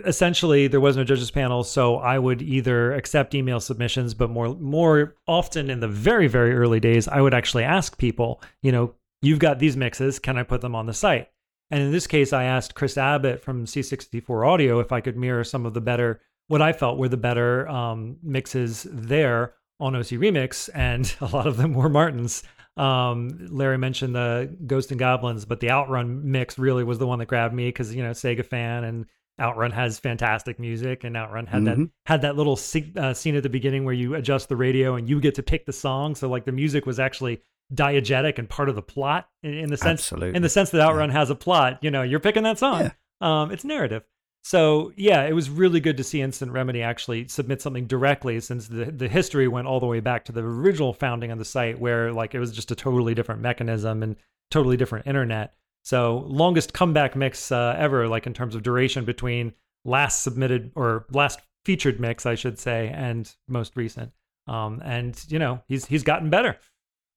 essentially, 0.06 0.68
there 0.68 0.80
was 0.80 0.98
no 0.98 1.04
judges 1.04 1.32
panel, 1.32 1.64
so 1.64 1.98
I 1.98 2.20
would 2.20 2.42
either 2.42 2.94
accept 2.94 3.36
email 3.36 3.60
submissions, 3.60 4.14
but 4.14 4.30
more 4.30 4.56
more 4.56 5.16
often 5.28 5.70
in 5.70 5.80
the 5.80 5.88
very 5.88 6.28
very 6.28 6.54
early 6.54 6.80
days, 6.80 7.08
I 7.08 7.22
would 7.22 7.34
actually 7.34 7.64
ask 7.64 7.98
people, 7.98 8.42
you 8.62 8.72
know, 8.72 8.94
you've 9.22 9.40
got 9.40 9.60
these 9.60 9.78
mixes, 9.78 10.20
can 10.20 10.38
I 10.38 10.44
put 10.44 10.62
them 10.62 10.76
on 10.76 10.86
the 10.86 10.94
site? 10.94 11.30
And 11.70 11.82
in 11.82 11.92
this 11.92 12.08
case, 12.08 12.32
I 12.32 12.46
asked 12.46 12.76
Chris 12.76 12.98
Abbott 12.98 13.42
from 13.42 13.66
C64 13.66 14.48
Audio 14.48 14.80
if 14.80 14.92
I 14.92 15.02
could 15.02 15.18
mirror 15.18 15.44
some 15.44 15.66
of 15.66 15.74
the 15.74 15.82
better, 15.82 16.22
what 16.48 16.62
I 16.62 16.72
felt 16.72 16.98
were 16.98 17.10
the 17.10 17.18
better 17.18 17.68
um, 17.68 18.18
mixes 18.24 18.88
there 18.90 19.56
on 19.80 19.96
OC 19.96 20.06
Remix, 20.06 20.70
and 20.74 21.14
a 21.22 21.26
lot 21.26 21.48
of 21.48 21.58
them 21.58 21.74
were 21.74 21.90
Martin's. 21.90 22.44
Um, 22.78 23.48
Larry 23.50 23.78
mentioned 23.78 24.16
the 24.16 24.56
Ghost 24.66 24.92
and 24.92 25.00
Goblins, 25.00 25.46
but 25.46 25.60
the 25.60 25.72
Outrun 25.72 26.32
mix 26.32 26.60
really 26.60 26.84
was 26.84 27.00
the 27.00 27.08
one 27.08 27.20
that 27.20 27.26
grabbed 27.26 27.54
me 27.54 27.68
because 27.70 27.94
you 27.94 28.04
know 28.04 28.12
Sega 28.12 28.46
fan 28.46 28.84
and 28.84 29.08
Outrun 29.40 29.72
has 29.72 30.00
fantastic 30.00 30.60
music, 30.60 31.04
and 31.04 31.16
Outrun 31.16 31.46
had 31.46 31.64
mm-hmm. 31.64 31.84
that 31.84 31.90
had 32.06 32.22
that 32.24 32.36
little 32.36 32.60
uh, 32.98 33.14
scene 33.14 33.36
at 33.36 33.44
the 33.44 33.50
beginning 33.50 33.86
where 33.86 33.94
you 33.94 34.16
adjust 34.16 34.50
the 34.50 34.56
radio 34.56 34.96
and 34.96 35.08
you 35.08 35.20
get 35.20 35.36
to 35.36 35.44
pick 35.44 35.66
the 35.66 35.74
song. 35.74 36.16
So 36.16 36.28
like 36.28 36.46
the 36.46 36.52
music 36.52 36.86
was 36.86 37.00
actually 37.00 37.42
diegetic 37.74 38.38
and 38.38 38.50
part 38.50 38.70
of 38.70 38.76
the 38.76 38.82
plot 38.82 39.30
in, 39.44 39.54
in 39.54 39.70
the 39.70 39.78
sense 39.78 40.02
Absolutely. 40.02 40.36
in 40.36 40.42
the 40.42 40.50
sense 40.50 40.70
that 40.72 40.82
Outrun 40.82 41.10
yeah. 41.10 41.20
has 41.20 41.30
a 41.30 41.36
plot. 41.36 41.80
You 41.82 41.92
know, 41.92 42.02
you're 42.02 42.20
picking 42.20 42.44
that 42.44 42.58
song. 42.58 42.82
Yeah. 42.82 42.92
Um, 43.20 43.52
it's 43.52 43.64
narrative. 43.64 44.04
So 44.44 44.94
yeah, 44.96 45.24
it 45.24 45.34
was 45.34 45.50
really 45.50 45.82
good 45.82 45.98
to 45.98 46.04
see 46.06 46.22
Instant 46.22 46.54
Remedy 46.54 46.82
actually 46.82 47.28
submit 47.28 47.62
something 47.62 47.86
directly, 47.86 48.40
since 48.40 48.68
the 48.70 48.86
the 48.86 49.10
history 49.10 49.48
went 49.48 49.68
all 49.68 49.82
the 49.82 49.86
way 49.86 50.00
back 50.00 50.24
to 50.26 50.32
the 50.32 50.42
original 50.42 50.94
founding 50.94 51.32
of 51.32 51.38
the 51.38 51.46
site, 51.46 51.80
where 51.80 52.14
like 52.14 52.34
it 52.34 52.40
was 52.40 52.54
just 52.54 52.72
a 52.72 52.76
totally 52.76 53.14
different 53.14 53.42
mechanism 53.42 54.04
and 54.04 54.16
totally 54.50 54.78
different 54.78 55.06
internet. 55.06 55.54
So 55.88 56.26
longest 56.28 56.74
comeback 56.74 57.16
mix 57.16 57.50
uh, 57.50 57.74
ever, 57.80 58.10
like 58.10 58.28
in 58.28 58.34
terms 58.34 58.56
of 58.56 58.62
duration 58.62 59.06
between 59.06 59.54
last 59.86 60.22
submitted 60.22 60.74
or 60.76 61.06
last 61.12 61.40
featured 61.64 61.98
mix, 61.98 62.26
I 62.26 62.36
should 62.36 62.60
say, 62.60 62.90
and 62.94 63.34
most 63.48 63.78
recent. 63.78 64.12
Um, 64.48 64.82
and 64.84 65.18
you 65.30 65.40
know 65.40 65.64
he's 65.70 65.86
he's 65.86 66.04
gotten 66.04 66.30
better 66.30 66.58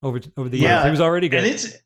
over 0.04 0.20
over 0.36 0.48
the 0.48 0.58
yeah, 0.58 0.74
years. 0.74 0.84
He 0.84 0.90
was 0.92 1.00
already 1.00 1.28
good. 1.28 1.42
And 1.42 1.48
it's 1.48 1.78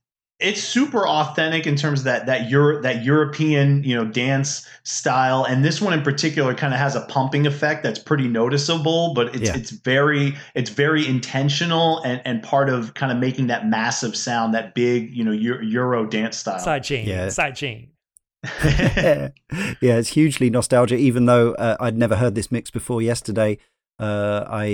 it's 0.45 0.63
super 0.63 1.09
authentic 1.09 1.67
in 1.67 1.75
terms 1.75 2.01
of 2.01 2.05
that 2.05 2.27
that 2.27 2.51
Euro, 2.51 2.81
that 2.83 3.03
European 3.03 3.83
you 3.83 3.95
know 3.95 4.05
dance 4.05 4.69
style, 4.83 5.45
and 5.45 5.65
this 5.65 5.81
one 5.81 5.93
in 5.93 6.03
particular 6.03 6.55
kind 6.55 6.75
of 6.75 6.79
has 6.79 6.95
a 6.95 7.01
pumping 7.03 7.47
effect 7.47 7.83
that's 7.83 7.99
pretty 7.99 8.29
noticeable, 8.29 9.15
but 9.15 9.35
it's 9.35 9.49
yeah. 9.49 9.57
it's 9.57 9.71
very 9.71 10.37
it's 10.55 10.71
very 10.71 11.07
intentional 11.07 12.01
and 12.03 12.21
and 12.25 12.43
part 12.43 12.69
of 12.69 12.95
kind 12.95 13.11
of 13.11 13.19
making 13.19 13.47
that 13.47 13.67
massive 13.67 14.15
sound, 14.15 14.55
that 14.55 14.75
big 14.75 15.15
you 15.17 15.25
know 15.25 15.33
Euro 15.33 16.07
dance 16.07 16.37
style. 16.37 16.59
Side 16.59 16.85
chain, 16.85 17.09
yeah. 17.09 17.31
side 17.31 17.57
chain. 17.57 17.89
yeah, 18.63 19.31
it's 19.81 20.11
hugely 20.11 20.51
nostalgic. 20.51 21.01
Even 21.01 21.25
though 21.25 21.55
uh, 21.55 21.79
I'd 21.81 21.97
never 21.97 22.17
heard 22.17 22.35
this 22.35 22.53
mix 22.53 22.71
before 22.71 23.01
yesterday, 23.01 23.57
uh, 23.99 24.45
I 24.49 24.65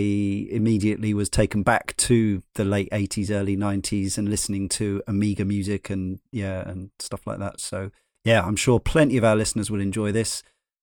immediately 0.51 1.13
was 1.13 1.29
taken 1.29 1.63
back 1.63 1.97
to 1.99 2.43
the 2.55 2.65
late 2.65 2.91
80s, 2.91 3.31
early 3.31 3.57
90s 3.57 4.17
and 4.17 4.29
listening 4.29 4.69
to 4.71 5.03
Amiga 5.07 5.45
music 5.45 5.91
and 5.91 6.21
yeah, 6.33 6.69
and 6.69 6.91
stuff 6.99 7.27
like 7.27 7.39
that. 7.39 7.61
So, 7.61 7.91
yeah, 8.25 8.43
I'm 8.43 8.57
sure 8.57 8.81
plenty 8.81 9.17
of 9.17 9.25
our 9.25 9.37
listeners 9.37 9.71
will 9.71 9.81
enjoy 9.81 10.13
this. 10.13 10.43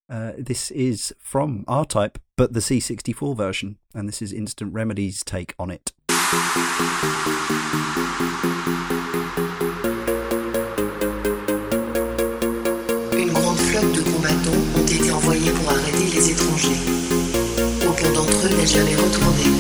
Uh, 0.10 0.34
this 0.38 0.72
is 0.72 1.14
from 1.20 1.66
R 1.68 1.86
Type, 1.86 2.18
but 2.36 2.54
the 2.54 2.60
C64 2.62 3.36
version, 3.36 3.78
and 3.94 4.08
this 4.08 4.22
is 4.22 4.32
Instant 4.32 4.74
Remedy's 4.74 5.24
take 5.24 5.54
on 5.60 5.72
it. 5.72 5.94
Les 16.18 16.32
étrangers 16.32 16.97
bien 18.68 18.84
les 18.84 18.96
retrouver. 18.96 19.57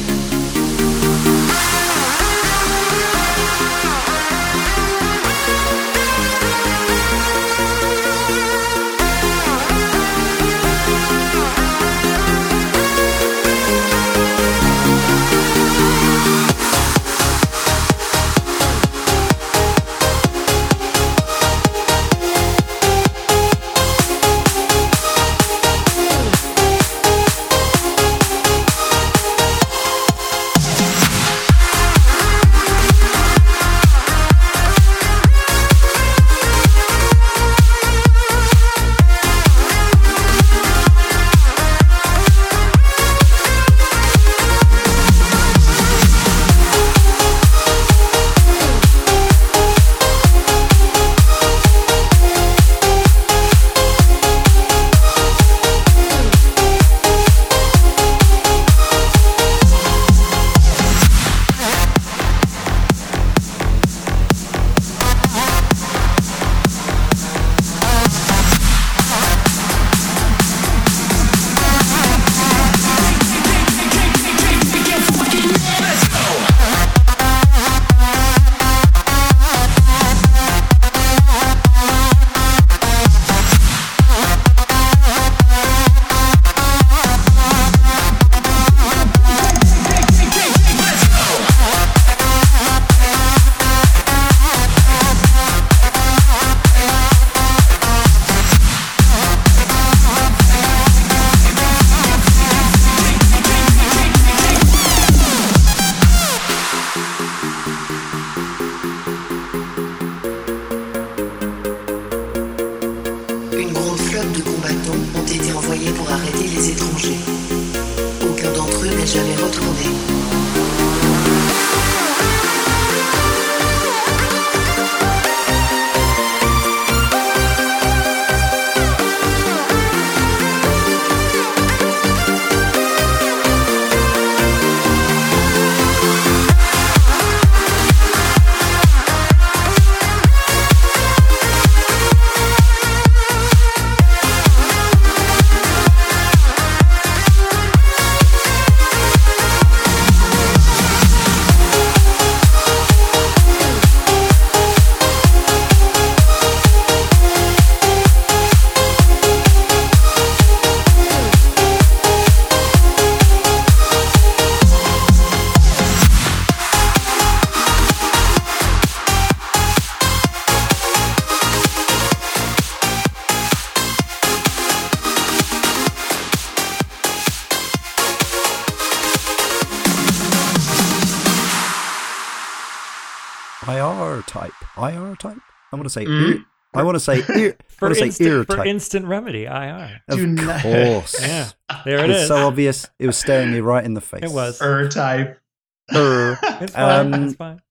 Want 185.88 185.93
to 185.93 185.99
say. 185.99 186.05
Mm. 186.05 186.45
I 186.73 186.84
want 186.84 186.95
to 186.95 186.99
say. 186.99 187.18
Ear, 187.39 187.55
I 187.59 187.64
For, 187.77 187.85
want 187.88 187.95
to 187.95 187.99
say 187.99 188.05
instant, 188.07 188.30
ear 188.30 188.43
for 188.43 188.55
type. 188.57 188.65
instant 188.68 189.05
remedy, 189.05 189.45
IR. 189.45 190.01
of 190.09 190.18
Do 190.18 190.27
not- 190.27 190.61
course. 190.61 191.15
Yeah, 191.22 191.49
there 191.85 191.99
it 192.03 192.09
It's 192.09 192.22
is. 192.23 192.27
so 192.27 192.47
obvious. 192.47 192.89
It 192.99 193.05
was 193.07 193.18
staring 193.18 193.51
me 193.51 193.59
right 193.59 193.84
in 193.85 193.93
the 193.93 194.01
face. 194.01 194.23
It 194.23 194.31
was. 194.31 194.61
Er 194.61 194.88
type. 194.89 195.39
Er. 195.95 196.38
It's 196.61 196.73
fine. 196.73 197.14
Um, 197.14 197.23
it's 197.23 197.35
fine. 197.35 197.61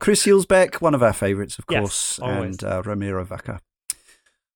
Chris 0.00 0.24
Huelsbeck, 0.26 0.76
one 0.82 0.94
of 0.94 1.02
our 1.02 1.12
favourites, 1.14 1.58
of 1.58 1.64
Yes, 1.70 1.80
course, 1.80 2.18
always. 2.20 2.62
and 2.62 2.64
uh, 2.64 2.82
Ramiro 2.84 3.24
Vaca. 3.24 3.60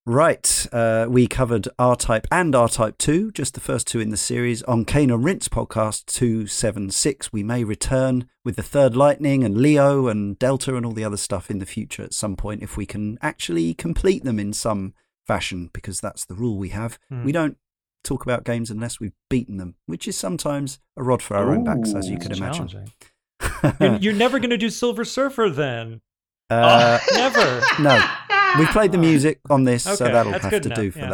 Right, 0.09 0.66
uh, 0.72 1.05
we 1.06 1.26
covered 1.26 1.68
R 1.78 1.94
Type 1.94 2.26
and 2.32 2.55
R 2.55 2.70
Type 2.70 2.97
2, 2.97 3.30
just 3.32 3.52
the 3.52 3.60
first 3.60 3.86
two 3.86 4.01
in 4.01 4.09
the 4.09 4.16
series. 4.16 4.62
On 4.62 4.86
Cane 4.86 5.10
and 5.10 5.22
Rinse 5.22 5.48
podcast 5.48 6.06
276, 6.06 7.30
we 7.30 7.43
may 7.43 7.62
return 7.62 8.26
with 8.43 8.56
the 8.56 8.62
third 8.62 8.97
Lightning 8.97 9.44
and 9.44 9.59
Leo 9.59 10.06
and 10.09 10.39
Delta 10.39 10.76
and 10.76 10.86
all 10.86 10.93
the 10.93 11.05
other 11.05 11.18
stuff 11.18 11.51
in 11.51 11.59
the 11.59 11.66
future 11.66 12.02
at 12.02 12.14
some 12.14 12.36
point 12.36 12.62
if 12.62 12.74
we 12.74 12.86
can 12.86 13.18
actually 13.20 13.74
complete 13.74 14.24
them 14.24 14.39
in 14.39 14.55
some 14.55 14.94
fashion, 15.26 15.68
because 15.74 16.01
that's 16.01 16.24
the 16.24 16.35
rule 16.35 16.56
we 16.56 16.70
have. 16.70 16.98
Hmm. 17.10 17.24
We 17.24 17.32
don't 17.32 17.59
talk 18.02 18.22
about 18.22 18.44
games 18.44 18.70
unless 18.70 18.98
we've 18.98 19.12
beaten 19.28 19.59
them, 19.59 19.74
which 19.85 20.09
is 20.09 20.16
sometimes 20.16 20.78
a 20.97 21.02
rod 21.02 21.20
for 21.20 21.36
our 21.36 21.51
own 21.51 21.64
backs, 21.64 21.93
as 21.93 22.09
you 22.09 22.16
Ooh, 22.16 22.20
can 22.20 22.32
imagine. 22.32 22.86
You're, 23.78 23.97
you're 23.97 24.14
never 24.14 24.39
going 24.39 24.51
to 24.51 24.56
do 24.56 24.70
Silver 24.70 25.05
Surfer 25.05 25.51
then. 25.51 26.01
uh, 26.48 26.98
Never. 27.14 27.62
no, 27.82 28.02
we 28.58 28.66
played 28.66 28.92
the 28.92 28.98
music 28.98 29.40
on 29.50 29.64
this, 29.64 29.82
so 29.84 29.96
that'll 30.04 30.32
have 30.32 30.50
to 30.50 30.56
enough. 30.56 30.78
do 30.78 30.90
for 30.90 30.98
Yeah, 31.00 31.08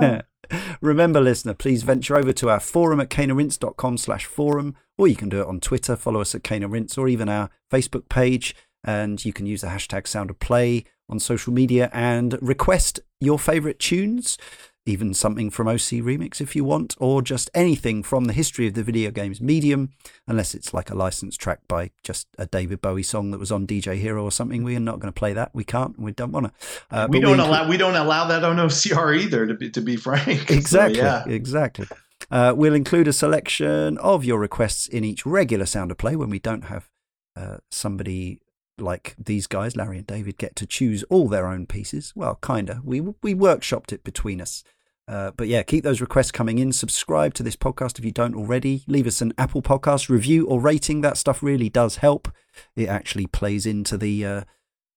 that. 0.00 0.26
Ah. 0.52 0.58
Remember, 0.82 1.20
listener, 1.20 1.54
please 1.54 1.82
venture 1.82 2.16
over 2.16 2.32
to 2.34 2.50
our 2.50 2.60
forum 2.60 3.00
at 3.00 3.08
caneandrinse.com 3.08 3.96
slash 3.96 4.26
forum, 4.26 4.74
or 4.98 5.08
you 5.08 5.16
can 5.16 5.28
do 5.28 5.40
it 5.40 5.46
on 5.46 5.60
Twitter, 5.60 5.96
follow 5.96 6.20
us 6.20 6.34
at 6.34 6.44
Cane 6.44 6.62
and 6.62 6.72
Rinse, 6.72 6.98
or 6.98 7.08
even 7.08 7.28
our 7.28 7.48
Facebook 7.70 8.08
page, 8.08 8.54
and 8.84 9.24
you 9.24 9.32
can 9.32 9.46
use 9.46 9.62
the 9.62 9.68
hashtag 9.68 10.06
Sound 10.06 10.28
of 10.30 10.38
Play 10.40 10.84
on 11.08 11.18
social 11.18 11.52
media 11.52 11.88
and 11.92 12.38
request 12.42 13.00
your 13.20 13.38
favourite 13.38 13.78
tunes, 13.78 14.36
even 14.84 15.14
something 15.14 15.48
from 15.48 15.68
OC 15.68 16.02
Remix 16.02 16.40
if 16.40 16.56
you 16.56 16.64
want, 16.64 16.96
or 16.98 17.22
just 17.22 17.50
anything 17.54 18.02
from 18.02 18.24
the 18.24 18.32
history 18.32 18.66
of 18.66 18.74
the 18.74 18.82
video 18.82 19.10
games 19.10 19.40
medium, 19.40 19.90
unless 20.26 20.54
it's 20.54 20.74
like 20.74 20.90
a 20.90 20.94
licensed 20.94 21.40
track 21.40 21.60
by 21.68 21.90
just 22.02 22.26
a 22.36 22.46
David 22.46 22.80
Bowie 22.80 23.02
song 23.04 23.30
that 23.30 23.38
was 23.38 23.52
on 23.52 23.66
DJ 23.66 23.96
Hero 23.96 24.24
or 24.24 24.32
something. 24.32 24.64
We 24.64 24.74
are 24.74 24.80
not 24.80 24.98
going 24.98 25.12
to 25.12 25.18
play 25.18 25.32
that. 25.34 25.50
We 25.54 25.62
can't. 25.64 25.98
We 25.98 26.12
don't 26.12 26.32
want 26.32 26.46
to. 26.46 26.52
Uh, 26.90 27.06
we 27.08 27.20
don't 27.20 27.38
inclu- 27.38 27.46
allow 27.46 27.68
we 27.68 27.76
don't 27.76 27.94
allow 27.94 28.26
that 28.26 28.42
on 28.44 28.56
OCR 28.56 29.18
either. 29.20 29.46
To 29.46 29.54
be 29.54 29.70
to 29.70 29.80
be 29.80 29.96
frank. 29.96 30.48
So, 30.48 30.54
Exactly. 30.54 30.98
yeah. 30.98 31.24
Exactly. 31.28 31.86
Uh, 32.30 32.54
we'll 32.56 32.74
include 32.74 33.08
a 33.08 33.12
selection 33.12 33.98
of 33.98 34.24
your 34.24 34.38
requests 34.38 34.86
in 34.86 35.04
each 35.04 35.26
regular 35.26 35.66
sound 35.66 35.90
of 35.90 35.98
play 35.98 36.16
when 36.16 36.30
we 36.30 36.38
don't 36.38 36.62
have 36.64 36.88
uh, 37.36 37.58
somebody 37.70 38.40
like 38.82 39.14
these 39.18 39.46
guys, 39.46 39.76
Larry 39.76 39.98
and 39.98 40.06
David, 40.06 40.38
get 40.38 40.56
to 40.56 40.66
choose 40.66 41.02
all 41.04 41.28
their 41.28 41.46
own 41.46 41.66
pieces. 41.66 42.12
Well, 42.14 42.34
kinda. 42.36 42.80
We 42.84 43.00
we 43.00 43.34
workshopped 43.34 43.92
it 43.92 44.04
between 44.04 44.40
us. 44.40 44.64
Uh, 45.08 45.32
but 45.32 45.48
yeah, 45.48 45.62
keep 45.62 45.82
those 45.82 46.00
requests 46.00 46.30
coming 46.30 46.58
in. 46.58 46.72
Subscribe 46.72 47.34
to 47.34 47.42
this 47.42 47.56
podcast 47.56 47.98
if 47.98 48.04
you 48.04 48.12
don't 48.12 48.36
already. 48.36 48.84
Leave 48.86 49.06
us 49.06 49.20
an 49.20 49.32
Apple 49.36 49.62
Podcast 49.62 50.08
review 50.08 50.46
or 50.46 50.60
rating. 50.60 51.00
That 51.00 51.16
stuff 51.16 51.42
really 51.42 51.68
does 51.68 51.96
help. 51.96 52.28
It 52.76 52.88
actually 52.88 53.26
plays 53.26 53.66
into 53.66 53.98
the 53.98 54.24
uh, 54.24 54.42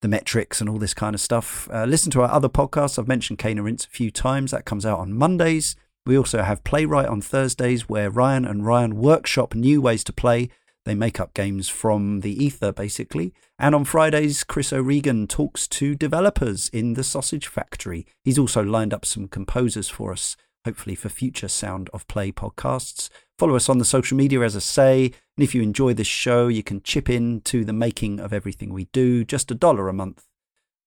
the 0.01 0.07
metrics 0.07 0.61
and 0.61 0.69
all 0.69 0.77
this 0.77 0.93
kind 0.93 1.15
of 1.15 1.21
stuff. 1.21 1.67
Uh, 1.71 1.85
listen 1.85 2.11
to 2.11 2.21
our 2.21 2.31
other 2.31 2.49
podcasts. 2.49 2.99
I've 2.99 3.07
mentioned 3.07 3.43
Rinse 3.43 3.85
a 3.85 3.89
few 3.89 4.11
times. 4.11 4.51
That 4.51 4.65
comes 4.65 4.85
out 4.85 4.99
on 4.99 5.13
Mondays. 5.13 5.75
We 6.05 6.17
also 6.17 6.43
have 6.43 6.63
Playwright 6.63 7.07
on 7.07 7.21
Thursdays, 7.21 7.89
where 7.89 8.11
Ryan 8.11 8.45
and 8.45 8.65
Ryan 8.65 8.97
workshop 8.97 9.55
new 9.55 9.81
ways 9.81 10.03
to 10.03 10.13
play. 10.13 10.49
They 10.85 10.95
make 10.95 11.19
up 11.19 11.33
games 11.33 11.67
from 11.67 12.21
the 12.21 12.43
ether, 12.43 12.71
basically. 12.71 13.33
And 13.57 13.73
on 13.73 13.85
Fridays, 13.85 14.43
Chris 14.43 14.71
O'Regan 14.71 15.25
talks 15.27 15.67
to 15.69 15.95
developers 15.95 16.69
in 16.69 16.93
the 16.93 17.03
Sausage 17.03 17.47
Factory. 17.47 18.05
He's 18.23 18.37
also 18.37 18.63
lined 18.63 18.93
up 18.93 19.03
some 19.03 19.27
composers 19.27 19.89
for 19.89 20.11
us, 20.11 20.37
hopefully 20.63 20.95
for 20.95 21.09
future 21.09 21.47
Sound 21.47 21.89
of 21.91 22.07
Play 22.07 22.31
podcasts. 22.31 23.09
Follow 23.39 23.55
us 23.55 23.67
on 23.67 23.79
the 23.79 23.85
social 23.85 24.15
media, 24.15 24.41
as 24.41 24.55
I 24.55 24.59
say. 24.59 25.05
And 25.35 25.43
if 25.43 25.55
you 25.55 25.63
enjoy 25.63 25.95
this 25.95 26.07
show, 26.07 26.47
you 26.47 26.61
can 26.61 26.83
chip 26.83 27.09
in 27.09 27.41
to 27.41 27.65
the 27.65 27.73
making 27.73 28.19
of 28.19 28.31
everything 28.31 28.71
we 28.71 28.85
do. 28.85 29.25
Just 29.25 29.49
a 29.49 29.55
dollar 29.55 29.89
a 29.89 29.93
month 29.93 30.25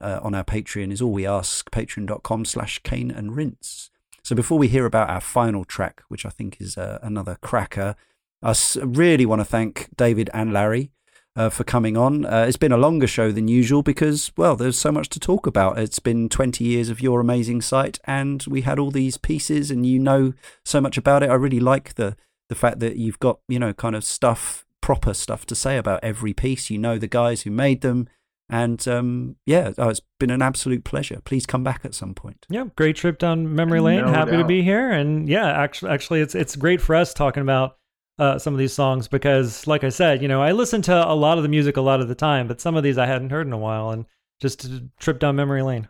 uh, 0.00 0.20
on 0.22 0.32
our 0.34 0.44
Patreon 0.44 0.92
is 0.92 1.02
all 1.02 1.12
we 1.12 1.26
ask. 1.26 1.70
Patreon.com 1.70 2.44
slash 2.44 2.78
Cane 2.84 3.10
and 3.10 3.34
Rinse. 3.34 3.90
So 4.22 4.36
before 4.36 4.58
we 4.58 4.68
hear 4.68 4.86
about 4.86 5.10
our 5.10 5.20
final 5.20 5.64
track, 5.64 6.02
which 6.08 6.24
I 6.24 6.30
think 6.30 6.60
is 6.60 6.78
uh, 6.78 6.98
another 7.02 7.36
cracker, 7.42 7.96
I 8.42 8.50
s- 8.50 8.76
really 8.82 9.26
want 9.26 9.40
to 9.40 9.44
thank 9.44 9.88
David 9.96 10.30
and 10.32 10.52
Larry 10.52 10.90
uh, 11.36 11.48
for 11.50 11.64
coming 11.64 11.96
on. 11.96 12.24
Uh, 12.24 12.44
it's 12.48 12.56
been 12.56 12.72
a 12.72 12.76
longer 12.76 13.06
show 13.06 13.30
than 13.32 13.48
usual 13.48 13.82
because, 13.82 14.32
well, 14.36 14.56
there's 14.56 14.78
so 14.78 14.92
much 14.92 15.08
to 15.10 15.20
talk 15.20 15.46
about. 15.46 15.78
It's 15.78 15.98
been 15.98 16.28
20 16.28 16.64
years 16.64 16.88
of 16.88 17.00
your 17.00 17.20
amazing 17.20 17.60
site, 17.62 17.98
and 18.04 18.44
we 18.48 18.62
had 18.62 18.78
all 18.78 18.90
these 18.90 19.16
pieces, 19.16 19.70
and 19.70 19.86
you 19.86 19.98
know 19.98 20.32
so 20.64 20.80
much 20.80 20.96
about 20.98 21.22
it. 21.22 21.30
I 21.30 21.34
really 21.34 21.60
like 21.60 21.94
the 21.94 22.16
the 22.48 22.54
fact 22.54 22.78
that 22.80 22.96
you've 22.96 23.18
got 23.20 23.40
you 23.48 23.58
know 23.58 23.72
kind 23.72 23.94
of 23.94 24.04
stuff, 24.04 24.64
proper 24.80 25.14
stuff 25.14 25.44
to 25.46 25.54
say 25.54 25.76
about 25.76 26.00
every 26.02 26.32
piece. 26.32 26.70
You 26.70 26.78
know 26.78 26.98
the 26.98 27.06
guys 27.06 27.42
who 27.42 27.50
made 27.50 27.82
them, 27.82 28.08
and 28.48 28.86
um, 28.88 29.36
yeah, 29.46 29.72
oh, 29.78 29.90
it's 29.90 30.00
been 30.18 30.30
an 30.30 30.42
absolute 30.42 30.82
pleasure. 30.84 31.20
Please 31.24 31.44
come 31.46 31.62
back 31.62 31.84
at 31.84 31.94
some 31.94 32.14
point. 32.14 32.46
Yeah, 32.48 32.64
great 32.76 32.96
trip 32.96 33.18
down 33.18 33.54
memory 33.54 33.80
lane. 33.80 34.00
No 34.00 34.12
Happy 34.12 34.36
to 34.38 34.44
be 34.44 34.62
here, 34.62 34.90
and 34.90 35.28
yeah, 35.28 35.46
actually, 35.50 35.90
actually, 35.92 36.20
it's 36.20 36.34
it's 36.34 36.56
great 36.56 36.80
for 36.80 36.94
us 36.96 37.12
talking 37.12 37.42
about 37.42 37.76
uh, 38.18 38.38
some 38.38 38.52
of 38.54 38.58
these 38.58 38.72
songs 38.72 39.08
because, 39.08 39.66
like 39.66 39.84
I 39.84 39.90
said, 39.90 40.22
you 40.22 40.28
know, 40.28 40.42
I 40.42 40.52
listen 40.52 40.82
to 40.82 41.08
a 41.08 41.14
lot 41.14 41.38
of 41.38 41.42
the 41.42 41.48
music 41.48 41.76
a 41.76 41.80
lot 41.80 42.00
of 42.00 42.08
the 42.08 42.14
time, 42.14 42.48
but 42.48 42.60
some 42.60 42.76
of 42.76 42.82
these 42.82 42.98
I 42.98 43.06
hadn't 43.06 43.30
heard 43.30 43.46
in 43.46 43.52
a 43.52 43.58
while, 43.58 43.90
and 43.90 44.06
just 44.40 44.68
trip 44.98 45.18
down 45.18 45.36
memory 45.36 45.62
lane. 45.62 45.88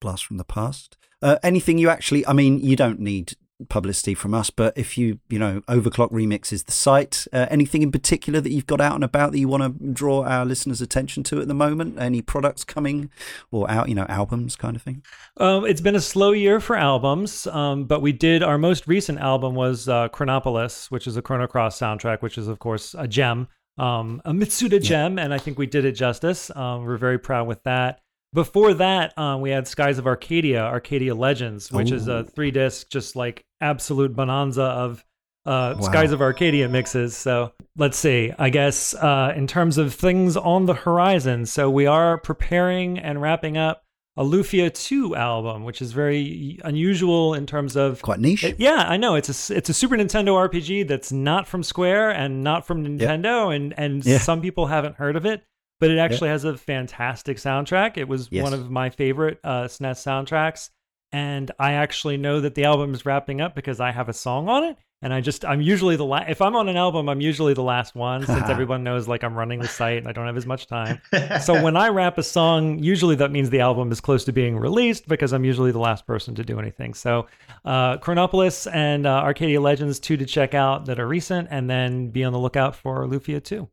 blast 0.00 0.24
from 0.26 0.36
the 0.36 0.44
past. 0.44 0.96
Uh, 1.22 1.38
anything 1.42 1.78
you 1.78 1.88
actually, 1.88 2.26
I 2.26 2.32
mean, 2.32 2.60
you 2.60 2.76
don't 2.76 3.00
need 3.00 3.34
publicity 3.68 4.14
from 4.14 4.34
us, 4.34 4.50
but 4.50 4.76
if 4.76 4.98
you, 4.98 5.18
you 5.28 5.38
know, 5.38 5.60
OverClocked 5.62 6.12
ReMix 6.12 6.52
is 6.52 6.64
the 6.64 6.72
site. 6.72 7.26
Uh, 7.32 7.46
anything 7.50 7.82
in 7.82 7.90
particular 7.90 8.40
that 8.40 8.52
you've 8.52 8.66
got 8.66 8.80
out 8.80 8.94
and 8.94 9.04
about 9.04 9.32
that 9.32 9.38
you 9.38 9.48
want 9.48 9.62
to 9.62 9.92
draw 9.92 10.24
our 10.24 10.44
listeners' 10.44 10.80
attention 10.80 11.22
to 11.24 11.40
at 11.40 11.48
the 11.48 11.54
moment? 11.54 11.98
Any 11.98 12.22
products 12.22 12.64
coming 12.64 13.10
or 13.50 13.70
out, 13.70 13.88
you 13.88 13.94
know, 13.94 14.06
albums 14.08 14.56
kind 14.56 14.76
of 14.76 14.82
thing? 14.82 15.02
Um, 15.38 15.64
it's 15.64 15.80
been 15.80 15.96
a 15.96 16.00
slow 16.00 16.32
year 16.32 16.60
for 16.60 16.76
albums, 16.76 17.46
um, 17.46 17.84
but 17.84 18.02
we 18.02 18.12
did 18.12 18.42
our 18.42 18.58
most 18.58 18.86
recent 18.86 19.18
album 19.18 19.54
was 19.54 19.88
uh, 19.88 20.08
Chronopolis, 20.08 20.90
which 20.90 21.06
is 21.06 21.16
a 21.16 21.22
Chrono 21.22 21.46
Cross 21.46 21.78
soundtrack, 21.78 22.22
which 22.22 22.38
is 22.38 22.48
of 22.48 22.58
course 22.58 22.94
a 22.98 23.08
gem, 23.08 23.48
um, 23.78 24.20
a 24.24 24.32
Mitsuda 24.32 24.82
gem, 24.82 25.18
and 25.18 25.32
I 25.32 25.38
think 25.38 25.58
we 25.58 25.66
did 25.66 25.84
it 25.84 25.92
justice. 25.92 26.50
Um, 26.54 26.84
we're 26.84 26.96
very 26.96 27.18
proud 27.18 27.46
with 27.46 27.62
that. 27.64 28.00
Before 28.36 28.74
that, 28.74 29.16
um, 29.18 29.40
we 29.40 29.48
had 29.48 29.66
Skies 29.66 29.96
of 29.96 30.06
Arcadia, 30.06 30.62
Arcadia 30.62 31.14
Legends, 31.14 31.72
which 31.72 31.90
is 31.90 32.06
a 32.06 32.22
three 32.24 32.50
disc, 32.50 32.90
just 32.90 33.16
like 33.16 33.44
absolute 33.62 34.14
bonanza 34.14 34.62
of 34.62 35.02
uh, 35.46 35.76
Wow. 35.78 35.80
Skies 35.80 36.12
of 36.12 36.20
Arcadia 36.20 36.68
mixes. 36.68 37.16
So 37.16 37.52
let's 37.78 37.96
see. 37.96 38.32
I 38.38 38.50
guess 38.50 38.92
uh, 38.94 39.32
in 39.34 39.46
terms 39.46 39.78
of 39.78 39.94
things 39.94 40.36
on 40.36 40.66
the 40.66 40.74
horizon, 40.74 41.46
so 41.46 41.70
we 41.70 41.86
are 41.86 42.18
preparing 42.18 42.98
and 42.98 43.22
wrapping 43.22 43.56
up 43.56 43.82
a 44.18 44.22
Lufia 44.22 44.70
2 44.72 45.16
album, 45.16 45.64
which 45.64 45.80
is 45.80 45.92
very 45.92 46.58
unusual 46.62 47.32
in 47.32 47.46
terms 47.46 47.74
of. 47.74 48.02
Quite 48.02 48.20
niche. 48.20 48.44
It- 48.44 48.60
yeah, 48.60 48.84
I 48.86 48.98
know 48.98 49.14
it's 49.14 49.50
a 49.50 49.56
it's 49.56 49.70
a 49.70 49.74
Super 49.74 49.96
Nintendo 49.96 50.34
RPG 50.48 50.86
that's 50.88 51.10
not 51.10 51.48
from 51.48 51.62
Square 51.62 52.10
and 52.10 52.44
not 52.44 52.66
from 52.66 52.84
Nintendo, 52.84 53.54
and 53.56 53.72
and 53.78 54.04
Yeah. 54.04 54.18
some 54.18 54.42
people 54.42 54.66
haven't 54.66 54.96
heard 54.96 55.16
of 55.16 55.24
it, 55.24 55.42
but 55.80 55.90
it 55.90 55.98
actually 55.98 56.28
has 56.30 56.44
a 56.44 56.56
fantastic 56.56 57.36
soundtrack. 57.38 57.96
It 57.96 58.08
was 58.08 58.28
Yes. 58.30 58.42
one 58.42 58.54
of 58.54 58.70
my 58.70 58.90
favorite 58.90 59.38
uh, 59.44 59.64
SNES 59.64 60.02
soundtracks, 60.04 60.70
and 61.12 61.50
I 61.58 61.72
actually 61.72 62.16
know 62.16 62.40
that 62.40 62.54
the 62.54 62.64
album 62.64 62.94
is 62.94 63.06
wrapping 63.06 63.40
up 63.40 63.54
because 63.54 63.80
I 63.80 63.92
have 63.92 64.08
a 64.08 64.12
song 64.12 64.48
on 64.48 64.64
it. 64.64 64.76
And 65.02 65.12
I 65.12 65.20
just, 65.20 65.44
I'm 65.44 65.60
usually 65.60 65.96
the 65.96 66.06
last, 66.06 66.30
if 66.30 66.40
I'm 66.40 66.56
on 66.56 66.70
an 66.70 66.76
album, 66.78 67.10
I'm 67.10 67.20
usually 67.20 67.52
the 67.52 67.62
last 67.62 67.94
one 67.94 68.24
since 68.26 68.48
everyone 68.48 68.82
knows 68.82 69.06
like 69.06 69.22
I'm 69.24 69.34
running 69.34 69.60
the 69.60 69.68
site 69.68 69.98
and 69.98 70.08
I 70.08 70.12
don't 70.12 70.24
have 70.26 70.38
as 70.38 70.46
much 70.46 70.66
time. 70.66 71.02
So 71.42 71.62
when 71.62 71.76
I 71.76 71.90
wrap 71.90 72.16
a 72.16 72.22
song, 72.22 72.78
usually 72.78 73.14
that 73.16 73.30
means 73.30 73.50
the 73.50 73.60
album 73.60 73.92
is 73.92 74.00
close 74.00 74.24
to 74.24 74.32
being 74.32 74.56
released 74.56 75.06
because 75.06 75.34
I'm 75.34 75.44
usually 75.44 75.70
the 75.70 75.78
last 75.78 76.06
person 76.06 76.34
to 76.36 76.42
do 76.44 76.58
anything. 76.58 76.94
So 76.94 77.26
uh, 77.66 77.98
Chronopolis 77.98 78.66
and 78.68 79.06
uh, 79.06 79.10
Arcadia 79.20 79.60
Legends, 79.60 80.00
two 80.00 80.16
to 80.16 80.24
check 80.24 80.54
out 80.54 80.86
that 80.86 80.98
are 80.98 81.06
recent, 81.06 81.48
and 81.50 81.68
then 81.68 82.08
be 82.08 82.24
on 82.24 82.32
the 82.32 82.38
lookout 82.38 82.74
for 82.74 83.06
Lufia 83.06 83.44
2. 83.44 83.68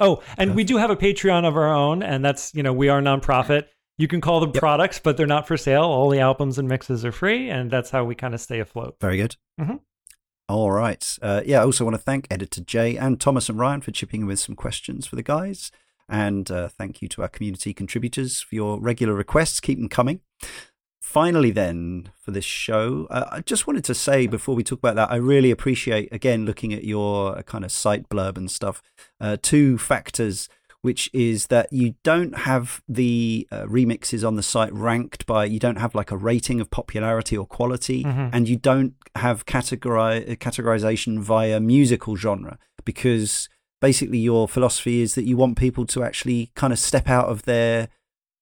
Oh, 0.00 0.22
and 0.38 0.54
we 0.54 0.64
do 0.64 0.76
have 0.78 0.90
a 0.90 0.96
Patreon 0.96 1.46
of 1.46 1.56
our 1.56 1.72
own, 1.72 2.02
and 2.02 2.24
that's, 2.24 2.54
you 2.54 2.62
know, 2.62 2.72
we 2.72 2.88
are 2.88 3.00
nonprofit. 3.00 3.64
You 3.98 4.08
can 4.08 4.20
call 4.20 4.40
them 4.40 4.50
Yep. 4.54 4.60
products, 4.60 4.98
but 4.98 5.16
they're 5.16 5.26
not 5.26 5.46
for 5.46 5.56
sale. 5.56 5.82
All 5.84 6.08
the 6.08 6.18
albums 6.20 6.58
and 6.58 6.66
mixes 6.68 7.04
are 7.04 7.12
free, 7.12 7.50
and 7.50 7.70
that's 7.70 7.90
how 7.90 8.04
we 8.04 8.14
kind 8.14 8.34
of 8.34 8.40
stay 8.40 8.58
afloat. 8.58 8.96
Very 9.00 9.18
good. 9.18 9.36
Mhm. 9.60 9.80
All 10.48 10.70
right. 10.72 11.16
Uh, 11.22 11.42
yeah, 11.44 11.60
I 11.60 11.64
also 11.64 11.84
want 11.84 11.94
to 11.94 12.02
thank 12.02 12.26
editor 12.30 12.62
Jay 12.62 12.96
and 12.96 13.20
Thomas 13.20 13.48
and 13.48 13.58
Ryan 13.58 13.80
for 13.82 13.90
chipping 13.90 14.22
in 14.22 14.26
with 14.26 14.40
some 14.40 14.56
questions 14.56 15.06
for 15.06 15.16
the 15.16 15.22
guys. 15.22 15.70
And 16.08 16.50
uh, 16.50 16.68
thank 16.68 17.00
you 17.00 17.08
to 17.08 17.22
our 17.22 17.28
community 17.28 17.72
contributors 17.72 18.40
for 18.40 18.54
your 18.54 18.80
regular 18.80 19.14
requests. 19.14 19.60
Keep 19.60 19.78
them 19.78 19.88
coming. 19.88 20.20
Finally, 21.12 21.50
then, 21.50 22.08
for 22.22 22.30
this 22.30 22.44
show, 22.46 23.06
uh, 23.10 23.26
I 23.30 23.40
just 23.40 23.66
wanted 23.66 23.84
to 23.84 23.94
say 23.94 24.26
before 24.26 24.54
we 24.54 24.64
talk 24.64 24.78
about 24.78 24.94
that, 24.96 25.10
I 25.12 25.16
really 25.16 25.50
appreciate, 25.50 26.08
again, 26.10 26.46
looking 26.46 26.72
at 26.72 26.84
your 26.84 27.36
uh, 27.38 27.42
kind 27.42 27.66
of 27.66 27.70
site 27.70 28.08
blurb 28.08 28.38
and 28.38 28.50
stuff, 28.50 28.82
uh, 29.20 29.36
two 29.42 29.76
factors. 29.76 30.48
which 30.80 31.08
is 31.12 31.46
that 31.46 31.72
you 31.72 31.94
don't 32.02 32.36
have 32.38 32.82
the 32.88 33.46
uh, 33.52 33.62
remixes 33.66 34.26
on 34.26 34.34
the 34.34 34.42
site 34.42 34.72
ranked 34.72 35.24
by, 35.26 35.44
you 35.44 35.60
don't 35.60 35.76
have 35.78 35.94
like 35.94 36.10
a 36.10 36.16
rating 36.16 36.60
of 36.60 36.68
popularity 36.72 37.36
or 37.36 37.46
quality, 37.46 38.02
Mhm. 38.02 38.30
and 38.32 38.48
you 38.48 38.56
don't 38.56 38.94
have 39.14 39.46
categori- 39.46 40.36
categorization 40.38 41.20
via 41.20 41.60
musical 41.60 42.16
genre 42.16 42.58
because 42.84 43.48
basically 43.80 44.18
your 44.18 44.48
philosophy 44.48 45.02
is 45.02 45.14
that 45.14 45.22
you 45.24 45.36
want 45.36 45.56
people 45.56 45.86
to 45.86 46.02
actually 46.02 46.50
kind 46.56 46.72
of 46.72 46.80
step 46.80 47.08
out 47.08 47.28
of 47.28 47.42
their 47.44 47.88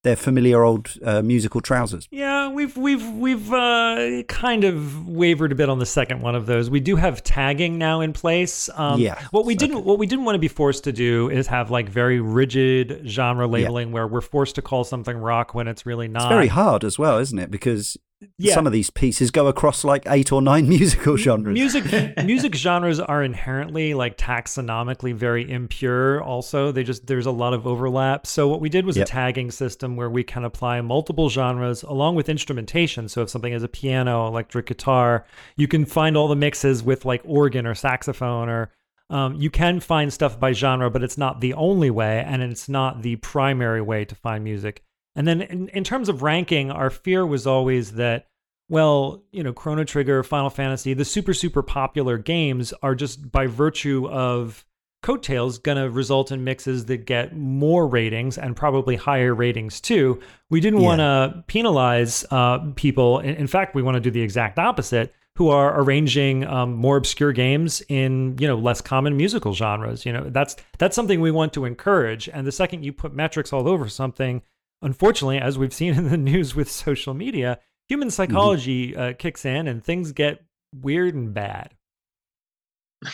their 0.02 0.16
familiar 0.16 0.62
old 0.62 0.94
uh, 1.04 1.20
musical 1.22 1.60
trousers. 1.60 2.08
Yeah, 2.10 2.48
we've 2.48 2.76
we've 2.76 3.06
we've 3.10 3.52
uh, 3.52 4.22
kind 4.28 4.64
of 4.64 5.06
wavered 5.06 5.52
a 5.52 5.54
bit 5.54 5.68
on 5.68 5.78
the 5.78 5.86
second 5.86 6.22
one 6.22 6.34
of 6.34 6.46
those. 6.46 6.70
We 6.70 6.80
do 6.80 6.96
have 6.96 7.22
tagging 7.22 7.76
now 7.78 8.00
in 8.00 8.12
place. 8.12 8.70
Um, 8.74 8.98
Yeah, 9.00 9.20
What 9.30 9.44
we 9.44 9.54
okay. 9.54 9.66
didn't 9.66 9.84
what 9.84 9.98
we 9.98 10.06
didn't 10.06 10.24
want 10.24 10.36
to 10.36 10.40
be 10.40 10.48
forced 10.48 10.84
to 10.84 10.92
do 10.92 11.28
is 11.28 11.46
have 11.48 11.70
like 11.70 11.88
very 11.88 12.20
rigid 12.20 13.02
genre 13.06 13.46
labeling 13.46 13.92
where 13.92 14.06
we're 14.06 14.20
forced 14.22 14.54
to 14.54 14.62
call 14.62 14.84
something 14.84 15.16
rock 15.16 15.54
when 15.54 15.68
it's 15.68 15.84
really 15.84 16.08
not. 16.08 16.22
It's 16.22 16.28
very 16.30 16.48
hard 16.48 16.82
as 16.84 16.98
well, 16.98 17.18
isn't 17.18 17.38
it? 17.38 17.50
Because 17.50 17.96
Yeah. 18.38 18.54
some 18.54 18.66
of 18.66 18.72
these 18.72 18.90
pieces 18.90 19.30
go 19.30 19.46
across 19.46 19.82
like 19.82 20.02
eight 20.06 20.30
or 20.30 20.42
nine 20.42 20.68
musical 20.76 21.16
genres. 21.16 21.54
Music 21.54 21.84
music 22.24 22.54
genres 22.54 23.00
are 23.00 23.22
inherently 23.22 23.94
like 23.94 24.18
taxonomically 24.18 25.14
very 25.14 25.50
impure 25.50 26.22
also. 26.22 26.70
They 26.72 26.82
just 26.82 27.06
there's 27.06 27.26
a 27.26 27.30
lot 27.30 27.54
of 27.54 27.66
overlap. 27.66 28.26
So 28.26 28.46
what 28.48 28.60
we 28.60 28.68
did 28.68 28.84
was 28.84 28.96
Yep. 28.96 29.06
a 29.06 29.10
tagging 29.10 29.50
system 29.50 29.96
where 29.96 30.10
we 30.10 30.22
can 30.22 30.44
apply 30.44 30.80
multiple 30.82 31.30
genres 31.30 31.82
along 31.82 32.14
with 32.16 32.28
instrumentation. 32.28 33.08
So 33.08 33.22
if 33.22 33.30
something 33.30 33.52
is 33.52 33.62
a 33.62 33.68
piano, 33.68 34.26
electric 34.26 34.66
guitar, 34.66 35.24
you 35.56 35.66
can 35.68 35.84
find 35.86 36.16
all 36.16 36.28
the 36.28 36.36
mixes 36.36 36.82
with 36.82 37.04
like 37.04 37.22
organ 37.24 37.66
or 37.66 37.74
saxophone 37.74 38.48
or 38.48 38.70
um, 39.08 39.34
you 39.34 39.50
can 39.50 39.80
find 39.80 40.12
stuff 40.12 40.38
by 40.38 40.52
genre, 40.52 40.88
but 40.88 41.02
it's 41.02 41.18
not 41.18 41.40
the 41.40 41.54
only 41.54 41.90
way, 41.90 42.22
and 42.24 42.42
it's 42.42 42.68
not 42.68 43.02
the 43.02 43.16
primary 43.16 43.82
way 43.82 44.04
to 44.04 44.14
find 44.14 44.44
music. 44.44 44.84
And 45.16 45.26
then 45.26 45.42
in, 45.42 45.68
in 45.68 45.84
terms 45.84 46.08
of 46.08 46.22
ranking, 46.22 46.70
our 46.70 46.90
fear 46.90 47.26
was 47.26 47.46
always 47.46 47.92
that, 47.92 48.26
well, 48.68 49.24
you 49.32 49.42
know, 49.42 49.52
Chrono 49.52 49.84
Trigger, 49.84 50.22
Final 50.22 50.50
Fantasy, 50.50 50.94
the 50.94 51.04
super, 51.04 51.34
super 51.34 51.62
popular 51.62 52.16
games 52.18 52.72
are 52.82 52.94
just 52.94 53.30
by 53.32 53.46
virtue 53.46 54.08
of 54.08 54.64
coattails 55.02 55.58
going 55.58 55.78
to 55.78 55.88
result 55.90 56.30
in 56.30 56.44
mixes 56.44 56.84
that 56.84 57.06
get 57.06 57.34
more 57.34 57.86
ratings 57.88 58.36
and 58.36 58.54
probably 58.54 58.96
higher 58.96 59.34
ratings 59.34 59.80
too. 59.80 60.20
We 60.50 60.60
didn't 60.60 60.80
Yeah. 60.80 60.86
want 60.86 60.98
to 61.00 61.44
penalize 61.46 62.24
uh, 62.30 62.58
people. 62.76 63.18
In, 63.20 63.34
in 63.36 63.46
fact, 63.46 63.74
we 63.74 63.82
want 63.82 63.94
to 63.94 64.00
do 64.00 64.10
the 64.10 64.20
exact 64.22 64.58
opposite. 64.58 65.12
Who 65.36 65.48
are 65.48 65.80
arranging 65.80 66.44
um, 66.46 66.74
more 66.74 66.98
obscure 66.98 67.32
games 67.32 67.82
in 67.88 68.36
you 68.38 68.46
know 68.46 68.56
less 68.56 68.82
common 68.82 69.16
musical 69.16 69.54
genres? 69.54 70.04
You 70.04 70.12
know 70.12 70.28
that's 70.28 70.54
that's 70.76 70.94
something 70.94 71.20
we 71.22 71.30
want 71.30 71.54
to 71.54 71.64
encourage. 71.64 72.28
And 72.28 72.46
the 72.46 72.52
second 72.52 72.84
you 72.84 72.92
put 72.92 73.14
metrics 73.14 73.50
all 73.52 73.66
over 73.66 73.88
something, 73.88 74.42
unfortunately, 74.82 75.38
as 75.38 75.58
we've 75.58 75.72
seen 75.74 75.94
in 75.98 76.08
the 76.08 76.16
news 76.16 76.54
with 76.54 76.70
social 76.70 77.14
media, 77.14 77.58
human 77.88 78.10
psychology 78.10 78.96
uh, 78.96 79.12
kicks 79.14 79.44
in 79.44 79.66
and 79.68 79.84
things 79.84 80.12
get 80.12 80.44
weird 80.74 81.14
and 81.14 81.34
bad. 81.34 81.74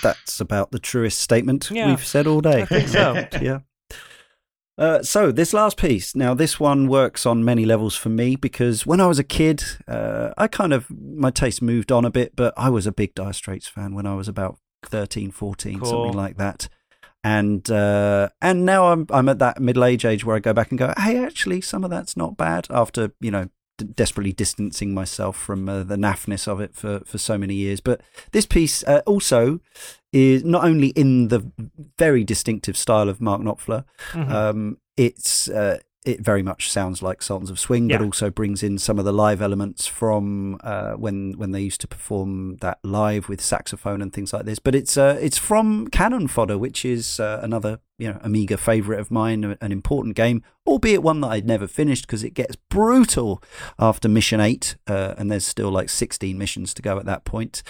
That's 0.02 0.40
about 0.40 0.72
the 0.72 0.78
truest 0.80 1.18
statement 1.20 1.70
Yeah. 1.70 1.86
we've 1.88 2.05
said 2.05 2.26
all 2.26 2.40
day. 2.40 2.62
I 2.62 2.64
think 2.66 2.88
so. 2.88 3.26
yeah. 3.40 3.60
Uh, 4.78 5.02
so 5.02 5.32
this 5.32 5.55
last 5.55 5.78
piece 5.78 6.14
now 6.14 6.34
this 6.34 6.60
one 6.60 6.86
works 6.86 7.24
on 7.24 7.43
many 7.43 7.64
levels 7.64 7.97
for 7.97 8.10
me 8.10 8.36
because 8.36 8.84
when 8.84 9.01
i 9.01 9.06
was 9.06 9.18
a 9.18 9.24
kid 9.24 9.64
uh, 9.88 10.34
i 10.36 10.47
kind 10.47 10.74
of 10.74 10.86
my 10.90 11.30
taste 11.30 11.62
moved 11.62 11.90
on 11.90 12.05
a 12.05 12.10
bit 12.10 12.36
but 12.36 12.52
i 12.59 12.68
was 12.68 12.86
a 12.86 12.93
big 12.93 13.14
dire 13.14 13.32
straits 13.32 13.66
fan 13.66 13.94
when 13.94 14.05
i 14.05 14.14
was 14.14 14.28
about 14.28 14.59
13 14.84 15.30
14 15.30 15.78
Cool. 15.78 15.88
something 15.88 16.12
like 16.12 16.36
that 16.36 16.68
and 17.35 17.70
uh, 17.70 18.28
and 18.40 18.65
now 18.65 18.82
i'm 18.93 19.03
i'm 19.11 19.28
at 19.28 19.39
that 19.40 19.61
middle 19.61 19.85
age 19.85 20.05
age 20.05 20.24
where 20.24 20.36
i 20.36 20.39
go 20.48 20.53
back 20.53 20.70
and 20.70 20.78
go 20.78 20.93
hey 20.98 21.16
actually 21.28 21.61
some 21.61 21.82
of 21.85 21.90
that's 21.90 22.16
not 22.16 22.36
bad 22.36 22.66
after 22.70 23.11
you 23.20 23.31
know 23.31 23.48
d- 23.78 23.86
desperately 24.03 24.32
distancing 24.32 24.94
myself 24.94 25.36
from 25.36 25.69
uh, 25.69 25.82
the 25.82 25.97
naffness 25.97 26.47
of 26.47 26.61
it 26.61 26.73
for 26.74 27.01
for 27.05 27.19
so 27.19 27.36
many 27.36 27.55
years 27.55 27.81
but 27.81 28.01
this 28.32 28.47
piece 28.47 28.85
uh, 28.85 29.03
also 29.07 29.59
is 30.12 30.44
not 30.44 30.65
only 30.65 30.89
in 30.89 31.28
the 31.28 31.40
very 31.98 32.24
distinctive 32.24 32.77
style 32.77 33.09
of 33.11 33.20
Mark 33.20 33.43
Knopfler, 33.43 33.85
Mhm. 34.12 34.31
um, 34.31 34.78
it's 34.97 35.48
uh, 35.48 35.78
it 36.06 36.20
very 36.20 36.42
much 36.42 36.70
sounds 36.70 37.02
like 37.02 37.20
Sultans 37.20 37.50
of 37.50 37.58
Swing, 37.58 37.88
but 37.88 38.00
Yeah. 38.00 38.06
also 38.06 38.30
brings 38.30 38.62
in 38.62 38.78
some 38.78 38.98
of 38.98 39.04
the 39.04 39.12
live 39.12 39.42
elements 39.42 39.86
from 39.86 40.56
uh, 40.62 40.92
when 40.92 41.34
when 41.36 41.50
they 41.50 41.60
used 41.60 41.80
to 41.82 41.88
perform 41.88 42.56
that 42.58 42.78
live 42.82 43.28
with 43.28 43.40
saxophone 43.40 44.00
and 44.00 44.12
things 44.12 44.32
like 44.32 44.44
this. 44.46 44.58
But 44.58 44.74
it's 44.74 44.96
uh, 44.96 45.18
it's 45.20 45.36
from 45.36 45.88
Cannon 45.88 46.28
Fodder, 46.28 46.56
which 46.56 46.84
is 46.84 47.20
uh, 47.20 47.40
another 47.42 47.80
you 47.98 48.08
know 48.08 48.18
Amiga 48.22 48.56
favorite 48.56 49.00
of 49.00 49.10
mine, 49.10 49.56
an 49.60 49.72
important 49.72 50.14
game, 50.16 50.42
albeit 50.66 51.02
one 51.02 51.20
that 51.22 51.28
I'd 51.28 51.46
never 51.46 51.66
finished 51.66 52.06
because 52.06 52.22
it 52.24 52.34
gets 52.34 52.56
brutal 52.70 53.42
after 53.78 54.08
mission 54.08 54.40
eight, 54.40 54.76
uh, 54.86 55.14
and 55.18 55.30
there's 55.30 55.44
still 55.46 55.70
like 55.70 55.88
16 55.88 56.38
missions 56.38 56.72
to 56.74 56.82
go 56.82 56.98
at 56.98 57.04
that 57.06 57.24
point. 57.24 57.62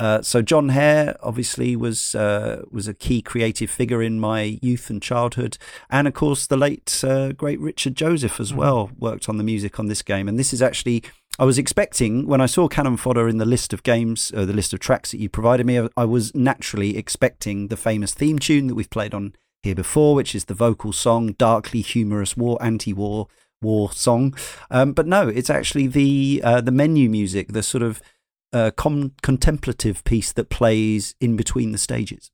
Uh, 0.00 0.22
so 0.22 0.40
Jon 0.40 0.70
Hare 0.70 1.14
obviously 1.22 1.76
was 1.76 2.14
uh, 2.14 2.62
was 2.70 2.88
a 2.88 2.94
key 2.94 3.20
creative 3.20 3.70
figure 3.70 4.02
in 4.02 4.18
my 4.18 4.58
youth 4.62 4.88
and 4.90 5.02
childhood, 5.02 5.58
and 5.90 6.08
of 6.08 6.14
course 6.14 6.46
the 6.46 6.56
late 6.56 7.04
uh, 7.04 7.32
great 7.32 7.60
Richard 7.60 7.94
Joseph 7.96 8.40
as 8.40 8.50
Mhm. 8.52 8.56
well 8.56 8.90
worked 8.98 9.28
on 9.28 9.36
the 9.36 9.44
music 9.44 9.78
on 9.78 9.86
this 9.88 10.02
game. 10.02 10.26
And 10.28 10.38
this 10.38 10.52
is 10.54 10.62
actually 10.62 11.02
I 11.38 11.44
was 11.44 11.58
expecting 11.58 12.26
when 12.26 12.40
I 12.40 12.46
saw 12.46 12.66
Cannon 12.68 12.96
Fodder 12.96 13.28
in 13.28 13.38
the 13.38 13.44
list 13.54 13.72
of 13.74 13.82
games, 13.82 14.32
uh, 14.34 14.44
the 14.46 14.52
list 14.60 14.72
of 14.72 14.80
tracks 14.80 15.10
that 15.10 15.20
you 15.20 15.28
provided 15.28 15.66
me, 15.66 15.76
I 15.96 16.04
was 16.04 16.34
naturally 16.34 16.96
expecting 16.96 17.68
the 17.68 17.76
famous 17.76 18.12
theme 18.14 18.38
tune 18.38 18.66
that 18.68 18.74
we've 18.74 18.90
played 18.90 19.14
on 19.14 19.34
here 19.62 19.74
before, 19.74 20.14
which 20.14 20.34
is 20.34 20.46
the 20.46 20.54
vocal 20.54 20.92
song, 20.92 21.34
darkly 21.38 21.82
humorous 21.82 22.36
war 22.36 22.58
anti-war 22.62 23.28
war 23.62 23.92
song. 23.92 24.34
Um, 24.70 24.92
but 24.92 25.06
no, 25.06 25.28
it's 25.28 25.50
actually 25.50 25.86
the 25.86 26.40
uh, 26.42 26.60
the 26.62 26.72
menu 26.72 27.08
music, 27.10 27.52
the 27.52 27.62
sort 27.62 27.82
of 27.82 28.00
uh, 28.52 28.70
com- 28.76 29.12
contemplative 29.22 30.02
piece 30.04 30.32
that 30.32 30.50
plays 30.50 31.14
in 31.20 31.36
between 31.36 31.72
the 31.72 31.78
stages. 31.78 32.30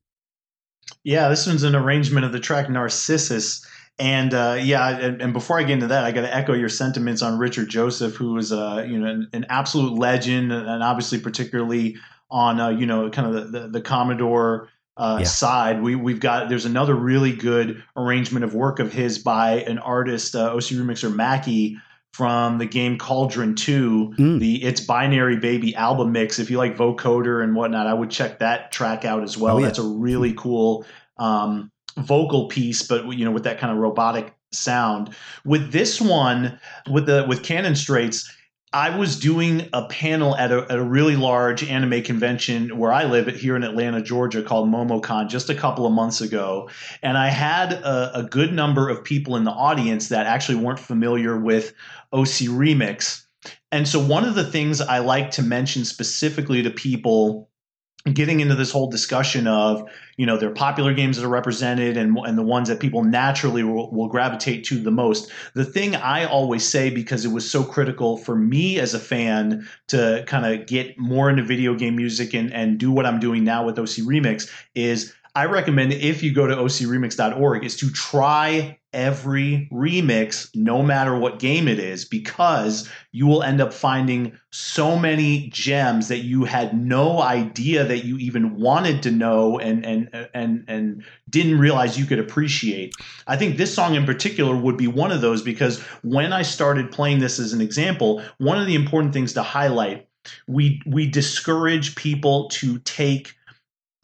Yeah, 1.05 1.29
this 1.29 1.47
one's 1.47 1.63
an 1.63 1.75
arrangement 1.75 2.25
of 2.27 2.33
the 2.33 2.41
track 2.41 2.69
Narcissus. 2.71 3.67
And 3.99 4.35
uh, 4.35 4.59
yeah, 4.61 4.99
and, 4.99 5.23
and 5.23 5.33
before 5.33 5.59
I 5.59 5.63
get 5.63 5.71
into 5.73 5.87
that, 5.87 6.05
I 6.05 6.13
got 6.13 6.21
to 6.23 6.35
echo 6.35 6.53
your 6.53 6.69
sentiments 6.69 7.23
on 7.23 7.39
Richard 7.39 7.69
Joseph, 7.71 8.15
who 8.15 8.35
was 8.35 8.53
uh, 8.53 8.85
you 8.87 8.99
know 8.99 9.07
an, 9.07 9.29
an 9.33 9.47
absolute 9.49 9.95
legend, 9.95 10.53
and 10.53 10.83
obviously 10.83 11.19
particularly 11.19 11.97
on 12.31 12.61
uh, 12.61 12.69
you 12.69 12.85
know 12.87 13.09
kind 13.09 13.35
of 13.35 13.51
the 13.53 13.61
the, 13.61 13.69
the 13.69 13.81
Commodore 13.81 14.69
uh, 14.99 15.19
Yeah. 15.21 15.27
side. 15.27 15.83
We 15.83 15.95
we've 15.97 16.21
got 16.21 16.51
there's 16.51 16.67
another 16.67 16.95
really 16.95 17.33
good 17.33 17.83
arrangement 17.97 18.45
of 18.45 18.55
work 18.55 18.81
of 18.81 18.93
his 18.93 19.19
by 19.19 19.61
an 19.63 19.79
artist, 19.79 20.35
uh, 20.37 20.53
OC 20.53 20.75
remixer 20.75 21.15
Mackie 21.15 21.79
from 22.17 22.57
the 22.57 22.65
game 22.65 22.97
Cauldron 22.97 23.55
2, 23.55 24.15
Mm. 24.19 24.41
the 24.41 24.65
It's 24.65 24.81
Binary 24.81 25.37
Baby 25.37 25.75
album 25.75 26.13
mix. 26.13 26.39
If 26.39 26.51
you 26.51 26.57
like 26.57 26.75
vocoder 26.75 27.45
and 27.45 27.55
whatnot, 27.55 27.87
I 27.87 27.93
would 27.93 28.11
check 28.11 28.39
that 28.39 28.73
track 28.73 29.05
out 29.05 29.23
as 29.23 29.37
well. 29.37 29.57
Oh, 29.57 29.59
yeah. 29.59 29.67
That's 29.67 29.79
a 29.79 29.83
really 29.87 30.33
cool 30.33 30.87
um, 31.19 31.71
vocal 31.99 32.49
piece, 32.49 32.83
but 32.83 33.07
you 33.13 33.27
know, 33.27 33.31
with 33.31 33.45
that 33.45 33.59
kind 33.59 33.71
of 33.71 33.79
robotic 33.79 34.35
sound. 34.51 35.15
With 35.45 35.73
this 35.73 36.01
one, 36.01 36.59
with 36.91 37.05
the 37.05 37.27
with 37.29 37.43
Cannon 37.43 37.77
Straits, 37.77 38.33
I 38.77 38.95
was 38.95 39.19
doing 39.19 39.71
a 39.73 39.87
panel 39.87 40.37
at 40.37 40.53
a, 40.53 40.67
at 40.71 40.77
a 40.77 40.85
really 40.85 41.17
large 41.17 41.65
anime 41.65 42.03
convention 42.03 42.77
where 42.77 42.93
I 42.93 43.05
live 43.05 43.27
here 43.27 43.57
in 43.57 43.65
Atlanta, 43.65 44.03
Georgia, 44.03 44.43
called 44.43 44.69
MomoCon 44.69 45.31
just 45.31 45.49
a 45.49 45.55
couple 45.55 45.87
of 45.87 45.95
months 45.95 46.21
ago. 46.21 46.69
And 47.03 47.17
I 47.17 47.31
had 47.31 47.73
a, 47.73 48.19
a 48.19 48.23
good 48.25 48.53
number 48.53 48.91
of 48.91 49.03
people 49.03 49.35
in 49.37 49.45
the 49.45 49.51
audience 49.51 50.11
that 50.11 50.27
actually 50.27 50.57
weren't 50.57 50.79
familiar 50.79 51.39
with 51.39 51.73
OC 52.13 52.51
Remix. 52.53 53.25
And 53.73 53.89
so, 53.89 53.99
one 53.99 54.27
of 54.27 54.35
the 54.35 54.45
things 54.45 54.83
I 54.83 54.99
like 54.99 55.31
to 55.33 55.43
mention 55.43 55.87
specifically 55.87 56.63
to 56.63 56.71
people 56.71 57.49
getting 58.13 58.41
into 58.41 58.55
this 58.55 58.71
whole 58.71 58.89
discussion 58.89 59.47
of 59.47 59.89
you 60.17 60.27
know 60.27 60.37
their 60.37 60.51
popular 60.51 60.95
games 60.95 61.17
that 61.17 61.25
are 61.25 61.31
represented 61.31 61.97
and 61.97 62.17
and 62.19 62.39
the 62.39 62.43
ones 62.43 62.69
that 62.69 62.81
people 62.81 63.05
naturally 63.05 63.63
will, 63.63 63.91
will 63.91 64.09
gravitate 64.09 64.65
to 64.65 64.79
the 64.79 64.91
most. 64.91 65.31
The 65.55 65.65
thing 65.65 65.97
i 65.97 66.25
always 66.25 66.67
say 66.67 66.91
because 66.91 67.25
it 67.25 67.33
was 67.33 67.49
so 67.51 67.65
critical 67.65 68.17
for 68.17 68.37
me 68.37 68.79
as 68.79 68.95
a 68.95 69.01
fan 69.01 69.69
to 69.89 70.25
kind 70.27 70.47
of 70.47 70.67
get 70.67 70.99
more 70.99 71.29
into 71.31 71.43
video 71.43 71.75
game 71.75 71.97
music 71.97 72.35
and 72.35 72.53
and 72.53 72.79
do 72.79 72.91
what 72.91 73.07
i'm 73.07 73.21
doing 73.21 73.45
now 73.45 73.65
with 73.65 73.79
oc 73.79 73.87
remix 73.87 74.51
is 74.75 75.15
i 75.35 75.45
recommend 75.45 75.93
if 75.93 76.23
you 76.23 76.33
go 76.33 76.47
to 76.47 76.55
ocremix.org 76.57 77.65
is 77.65 77.77
to 77.77 77.91
try 77.91 78.79
every 78.97 79.69
remix 79.71 80.49
no 80.57 80.83
matter 80.83 81.17
what 81.17 81.39
game 81.39 81.69
it 81.69 81.79
is 81.79 82.07
because 82.07 82.89
you 83.13 83.27
will 83.27 83.43
end 83.43 83.61
up 83.61 83.73
finding 83.73 84.37
so 84.51 84.99
many 84.99 85.49
gems 85.51 86.09
that 86.09 86.21
you 86.21 86.45
had 86.45 86.75
no 86.75 87.21
idea 87.21 87.85
that 87.85 88.07
you 88.07 88.17
even 88.17 88.59
wanted 88.59 89.03
to 89.03 89.11
know 89.11 89.59
and 89.59 89.85
and 89.85 90.29
and 90.33 90.65
and 90.67 91.05
didn't 91.29 91.59
realize 91.59 91.99
you 91.99 92.07
could 92.07 92.19
appreciate. 92.19 92.95
I 93.27 93.37
think 93.37 93.59
this 93.59 93.75
song 93.75 93.95
in 93.95 94.07
particular 94.07 94.57
would 94.57 94.79
be 94.79 94.89
one 94.89 95.13
of 95.13 95.21
those 95.21 95.43
because 95.43 95.81
when 96.03 96.33
I 96.33 96.41
started 96.41 96.91
playing 96.91 97.19
this 97.19 97.39
as 97.39 97.53
an 97.53 97.61
example, 97.61 98.23
one 98.39 98.59
of 98.59 98.67
the 98.67 98.75
important 98.75 99.13
things 99.13 99.35
to 99.35 99.43
highlight, 99.43 100.09
we 100.49 100.81
we 100.87 101.07
discourage 101.07 101.95
people 101.97 102.49
to 102.49 102.79
take 102.79 103.35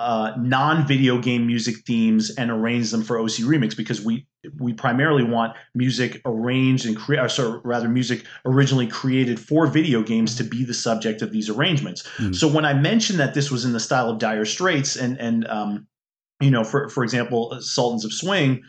uh, 0.03 0.35
non-video 0.37 1.19
game 1.19 1.47
music 1.47 1.77
themes 1.87 2.35
and 2.35 2.51
arrange 2.51 2.91
them 2.91 3.03
for 3.03 3.19
OC 3.21 3.45
Remix 3.47 3.77
because 3.77 4.05
we 4.05 4.27
we 4.59 4.73
primarily 4.73 5.23
want 5.23 5.55
music 5.75 6.21
arranged 6.25 6.85
and 6.85 6.97
create, 6.97 7.21
or 7.21 7.29
sorry, 7.29 7.61
rather 7.63 7.89
music 7.89 8.25
originally 8.45 8.89
created 8.89 9.39
for 9.39 9.69
video 9.69 10.03
games 10.03 10.37
to 10.37 10.45
be 10.45 10.65
the 10.65 10.75
subject 10.75 11.23
of 11.23 11.31
these 11.31 11.49
arrangements. 11.49 12.03
Mm. 12.19 12.35
So 12.35 12.49
when 12.49 12.65
I 12.65 12.75
mentioned 12.75 13.21
that 13.21 13.35
this 13.35 13.53
was 13.53 13.65
in 13.65 13.73
the 13.73 13.79
style 13.79 14.11
of 14.11 14.19
Dire 14.19 14.45
Straits 14.45 14.97
and 14.97 15.17
and 15.21 15.47
um, 15.47 15.87
you 16.41 16.51
know, 16.51 16.65
for 16.65 16.89
for 16.89 17.05
example, 17.05 17.57
Sultans 17.61 18.05
of 18.05 18.13
Swing, 18.13 18.63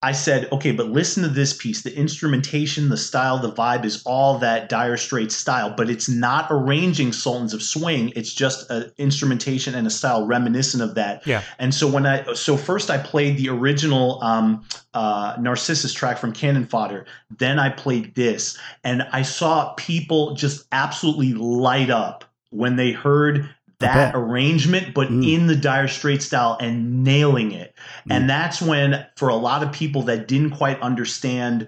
I 0.00 0.12
said, 0.12 0.46
okay, 0.52 0.70
but 0.70 0.90
listen 0.90 1.24
to 1.24 1.28
this 1.28 1.52
piece. 1.52 1.82
The 1.82 1.96
instrumentation, 1.96 2.88
the 2.88 2.96
style, 2.96 3.38
the 3.38 3.50
vibe 3.50 3.84
is 3.84 4.00
all 4.04 4.38
that 4.38 4.68
Dire 4.68 4.96
Straits 4.96 5.34
style, 5.34 5.74
but 5.76 5.90
it's 5.90 6.08
not 6.08 6.46
arranging 6.50 7.12
Sultans 7.12 7.52
of 7.52 7.62
Swing. 7.62 8.12
It's 8.14 8.32
just 8.32 8.70
an 8.70 8.92
instrumentation 8.98 9.74
and 9.74 9.88
a 9.88 9.90
style 9.90 10.24
reminiscent 10.24 10.84
of 10.84 10.94
that. 10.94 11.26
Yeah. 11.26 11.42
And 11.58 11.74
so 11.74 11.88
when 11.88 12.06
I, 12.06 12.32
so 12.34 12.56
first 12.56 12.90
I 12.90 12.98
played 12.98 13.38
the 13.38 13.48
original 13.48 14.22
um, 14.22 14.64
uh, 14.94 15.34
Narcissus 15.40 15.92
track 15.92 16.18
from 16.18 16.32
Cannon 16.32 16.66
Fodder. 16.66 17.04
Then 17.36 17.58
I 17.58 17.70
played 17.70 18.14
this, 18.14 18.56
and 18.84 19.02
I 19.12 19.22
saw 19.22 19.74
people 19.74 20.34
just 20.34 20.66
absolutely 20.70 21.34
light 21.34 21.90
up 21.90 22.24
when 22.50 22.76
they 22.76 22.92
heard 22.92 23.48
that 23.80 24.14
arrangement, 24.14 24.92
but 24.94 25.08
Mm. 25.08 25.34
in 25.34 25.46
the 25.46 25.56
Dire 25.56 25.88
Straits 25.88 26.26
style 26.26 26.56
and 26.60 27.04
nailing 27.04 27.52
it. 27.52 27.74
Mm. 28.08 28.16
And 28.16 28.30
that's 28.30 28.60
when, 28.60 29.04
for 29.16 29.28
a 29.28 29.36
lot 29.36 29.62
of 29.62 29.72
people 29.72 30.02
that 30.02 30.26
didn't 30.26 30.50
quite 30.50 30.80
understand 30.80 31.66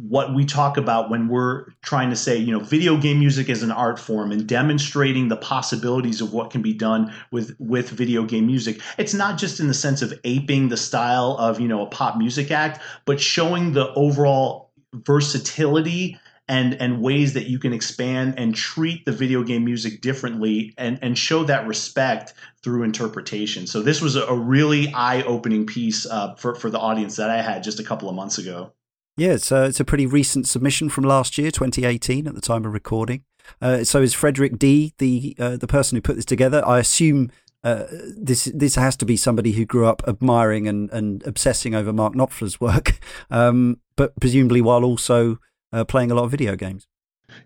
what 0.00 0.32
we 0.32 0.44
talk 0.44 0.76
about 0.76 1.10
when 1.10 1.26
we're 1.26 1.64
trying 1.82 2.08
to 2.08 2.14
say, 2.14 2.36
you 2.36 2.52
know, 2.52 2.60
video 2.60 2.96
game 2.96 3.18
music 3.18 3.48
is 3.48 3.64
an 3.64 3.72
art 3.72 3.98
form 3.98 4.30
and 4.30 4.46
demonstrating 4.46 5.26
the 5.26 5.36
possibilities 5.36 6.20
of 6.20 6.32
what 6.32 6.50
can 6.50 6.62
be 6.62 6.72
done 6.72 7.12
with 7.32 7.56
with 7.58 7.90
video 7.90 8.22
game 8.22 8.46
music. 8.46 8.80
It's 8.96 9.12
not 9.12 9.38
just 9.38 9.58
in 9.58 9.66
the 9.66 9.74
sense 9.74 10.00
of 10.00 10.14
aping 10.22 10.68
the 10.68 10.76
style 10.76 11.36
of, 11.40 11.58
you 11.58 11.66
know, 11.66 11.82
a 11.82 11.86
pop 11.86 12.16
music 12.16 12.52
act, 12.52 12.80
but 13.06 13.20
showing 13.20 13.72
the 13.72 13.92
overall 13.94 14.70
versatility 14.94 16.16
and 16.48 16.74
and 16.74 17.00
ways 17.02 17.34
that 17.34 17.46
you 17.46 17.58
can 17.58 17.72
expand 17.72 18.34
and 18.38 18.54
treat 18.54 19.04
the 19.04 19.12
video 19.12 19.42
game 19.42 19.64
music 19.64 20.00
differently 20.00 20.74
and 20.78 20.98
and 21.02 21.16
show 21.16 21.44
that 21.44 21.66
respect 21.66 22.34
through 22.62 22.82
interpretation. 22.82 23.66
So 23.66 23.82
this 23.82 24.00
was 24.00 24.16
a, 24.16 24.34
really 24.34 24.92
eye 24.94 25.22
opening 25.22 25.66
piece 25.66 26.06
uh, 26.06 26.34
for 26.34 26.54
for 26.54 26.70
the 26.70 26.78
audience 26.78 27.16
that 27.16 27.30
I 27.30 27.42
had 27.42 27.62
just 27.62 27.80
a 27.80 27.84
couple 27.84 28.08
of 28.08 28.14
months 28.14 28.38
ago. 28.38 28.72
Yeah, 29.16 29.32
it's 29.32 29.50
a, 29.50 29.64
it's 29.64 29.80
a 29.80 29.84
pretty 29.84 30.06
recent 30.06 30.46
submission 30.46 30.88
from 30.88 31.02
last 31.02 31.38
year, 31.38 31.50
2018, 31.50 32.28
at 32.28 32.36
the 32.36 32.40
time 32.40 32.64
of 32.64 32.72
recording. 32.72 33.24
Uh, 33.60 33.82
so 33.82 34.00
is 34.00 34.14
Frederick 34.14 34.58
D 34.58 34.94
the 34.98 35.36
uh, 35.38 35.56
the 35.56 35.66
person 35.66 35.96
who 35.96 36.02
put 36.02 36.16
this 36.16 36.24
together? 36.24 36.66
I 36.66 36.78
assume 36.78 37.30
uh, 37.64 37.84
this 38.16 38.50
this 38.54 38.76
has 38.76 38.96
to 38.96 39.04
be 39.04 39.16
somebody 39.16 39.52
who 39.52 39.64
grew 39.64 39.86
up 39.86 40.02
admiring 40.06 40.68
and, 40.68 40.90
and 40.90 41.26
obsessing 41.26 41.74
over 41.74 41.92
Mark 41.92 42.14
Knopfler's 42.14 42.60
work, 42.60 43.00
um, 43.30 43.80
but 43.96 44.18
presumably 44.20 44.60
while 44.60 44.84
also 44.84 45.38
uh, 45.72 45.84
playing 45.84 46.10
a 46.10 46.14
lot 46.14 46.24
of 46.24 46.30
video 46.30 46.56
games. 46.56 46.86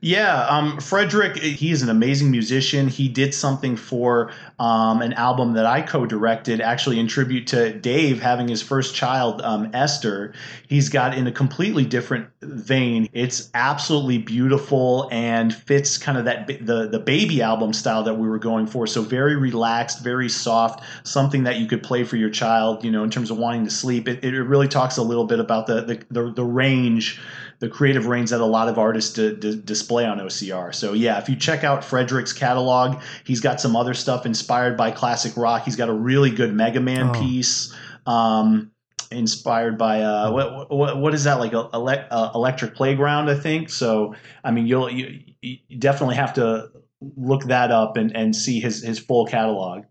Yeah, 0.01 0.47
um, 0.47 0.79
Frederick, 0.79 1.37
he 1.37 1.71
is 1.71 1.83
an 1.83 1.89
amazing 1.89 2.31
musician. 2.31 2.89
He 2.89 3.09
did 3.09 3.35
something 3.35 3.77
for 3.77 4.31
um, 4.59 5.03
an 5.03 5.13
album 5.15 5.55
that 5.55 5.67
I 5.67 5.83
co 5.83 6.07
directed, 6.07 6.61
actually 6.61 7.01
in 7.01 7.09
tribute 7.09 7.49
to 7.49 7.73
Dave 7.73 8.21
having 8.21 8.49
his 8.49 8.63
first 8.63 8.95
child, 8.95 9.43
um, 9.43 9.71
Esther. 9.75 10.35
He's 10.69 10.89
got 10.89 11.17
in 11.17 11.27
a 11.27 11.33
completely 11.33 11.85
different 11.85 12.29
vein. 12.43 13.09
It's 13.13 13.51
absolutely 13.55 14.19
beautiful 14.19 15.09
and 15.11 15.53
fits 15.53 15.99
kind 15.99 16.17
of 16.17 16.25
that 16.27 16.47
the, 16.47 16.89
the 16.89 17.01
baby 17.01 17.43
album 17.43 17.73
style 17.73 18.05
that 18.05 18.15
we 18.15 18.29
were 18.29 18.39
going 18.39 18.67
for. 18.67 18.87
So, 18.87 19.03
very 19.03 19.37
relaxed, 19.37 20.03
very 20.03 20.29
soft, 20.29 20.85
something 21.05 21.43
that 21.43 21.59
you 21.59 21.67
could 21.67 21.83
play 21.83 22.05
for 22.05 22.17
your 22.17 22.31
child, 22.31 22.85
you 22.85 22.91
know, 22.91 23.03
in 23.03 23.11
terms 23.11 23.31
of 23.33 23.39
wanting 23.39 23.65
to 23.65 23.71
sleep. 23.71 24.09
It, 24.09 24.25
it 24.25 24.43
really 24.43 24.69
talks 24.69 24.97
a 24.97 25.03
little 25.03 25.27
bit 25.27 25.41
about 25.41 25.67
the, 25.67 25.83
the, 25.83 26.05
the, 26.11 26.33
the 26.33 26.45
range 26.45 27.21
the 27.63 27.69
creative 27.69 28.07
range 28.07 28.31
that 28.31 28.41
a 28.41 28.45
lot 28.45 28.69
of 28.69 28.77
artists 28.77 29.13
d- 29.15 29.37
d- 29.37 29.63
display 29.65 30.05
on 30.05 30.19
OCR. 30.19 30.75
So 30.75 30.95
yeah, 30.95 31.19
if 31.21 31.29
you 31.29 31.37
check 31.37 31.63
out 31.63 31.85
Frederick's 31.85 32.33
catalog, 32.33 33.01
he's 33.25 33.39
got 33.41 33.61
some 33.61 33.77
other 33.77 33.95
stuff 33.95 34.27
inspired 34.27 34.77
by 34.77 34.91
classic 34.91 35.37
rock. 35.37 35.63
He's 35.65 35.77
got 35.77 35.89
a 35.89 35.93
really 35.93 36.31
good 36.31 36.53
Mega 36.53 36.81
Man 36.81 37.11
Oh. 37.15 37.21
piece. 37.21 37.73
Um, 38.05 38.73
inspired 39.13 39.79
by 39.79 40.03
uh, 40.03 40.33
what, 40.33 40.71
what 40.75 40.97
what 40.99 41.15
is 41.15 41.23
that 41.25 41.39
like 41.39 41.53
a, 41.53 41.69
elec 41.75 42.07
uh, 42.11 42.31
electric 42.35 42.75
playground 42.75 43.29
I 43.29 43.35
think 43.39 43.69
so 43.69 44.15
I 44.43 44.51
mean 44.51 44.67
you'll 44.67 44.91
you, 44.91 45.21
you 45.43 45.79
definitely 45.79 46.15
have 46.17 46.33
to 46.35 46.71
look 47.17 47.45
that 47.45 47.71
up 47.71 47.99
and, 47.99 48.17
and 48.17 48.35
see 48.35 48.59
his 48.59 48.83
his 48.83 48.99
full 48.99 49.27
catalog 49.27 49.85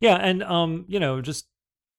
Yeah, 0.00 0.14
and 0.14 0.42
um, 0.44 0.84
you 0.86 1.00
know, 1.00 1.20
just 1.20 1.46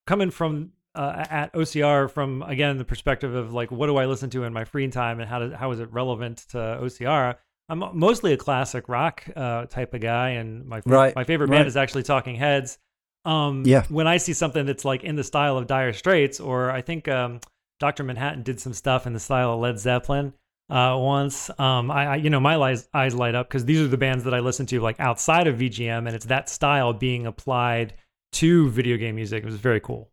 coming 0.08 0.32
from 0.32 0.72
uh, 0.96 1.26
at 1.30 1.54
OCR 1.54 2.10
from 2.10 2.42
again 2.44 2.78
the 2.78 2.86
perspective 2.86 3.34
of 3.34 3.54
like 3.54 3.72
what 3.72 3.88
do 3.88 3.98
I 3.98 4.06
listen 4.06 4.30
to 4.32 4.44
in 4.44 4.54
my 4.54 4.66
free 4.66 4.88
time 4.90 5.20
and 5.20 5.30
how 5.30 5.40
does 5.40 5.54
how 5.54 5.72
is 5.72 5.80
it 5.80 5.92
relevant 5.92 6.46
to 6.50 6.58
OCR? 6.58 7.36
I'm 7.70 7.84
mostly 7.94 8.34
a 8.34 8.38
classic 8.38 8.90
rock 8.90 9.24
uh, 9.36 9.66
type 9.66 9.94
of 9.94 10.02
guy, 10.02 10.32
and 10.32 10.66
my 10.66 10.82
Right, 10.86 11.16
my 11.16 11.24
favorite 11.24 11.50
right. 11.50 11.58
band 11.58 11.68
is 11.68 11.78
actually 11.78 12.04
Talking 12.04 12.36
Heads. 12.36 12.78
Um, 13.26 13.64
Yeah. 13.66 13.86
When 13.88 14.06
I 14.06 14.18
see 14.18 14.34
something 14.34 14.66
that's 14.66 14.84
like 14.84 15.04
in 15.04 15.16
the 15.16 15.24
style 15.24 15.58
of 15.58 15.66
Dire 15.68 15.94
Straits, 15.94 16.40
or 16.40 16.72
I 16.72 16.82
think 16.82 17.08
um, 17.08 17.40
Doctor 17.80 18.04
Manhattan 18.04 18.44
did 18.44 18.60
some 18.60 18.74
stuff 18.74 19.08
in 19.08 19.14
the 19.14 19.20
style 19.20 19.54
of 19.54 19.60
Led 19.62 19.80
Zeppelin 19.80 20.34
uh, 20.70 20.98
once. 21.00 21.50
Um, 21.58 21.90
I, 21.90 22.06
I 22.06 22.16
you 22.18 22.30
know 22.30 22.40
my 22.40 22.58
eyes, 22.58 22.88
eyes 22.94 23.16
light 23.16 23.34
up 23.34 23.48
because 23.48 23.66
these 23.66 23.80
are 23.80 23.88
the 23.88 23.98
bands 23.98 24.26
that 24.26 24.34
I 24.34 24.40
listen 24.40 24.66
to 24.68 24.82
like 24.82 25.00
outside 25.00 25.48
of 25.48 25.58
VGM, 25.58 26.06
and 26.06 26.10
it's 26.10 26.26
that 26.26 26.50
style 26.50 26.92
being 26.94 27.26
applied 27.26 27.94
to 28.34 28.70
video 28.70 28.98
game 28.98 29.16
music. 29.16 29.44
It 29.44 29.46
was 29.46 29.56
very 29.56 29.80
cool. 29.80 30.10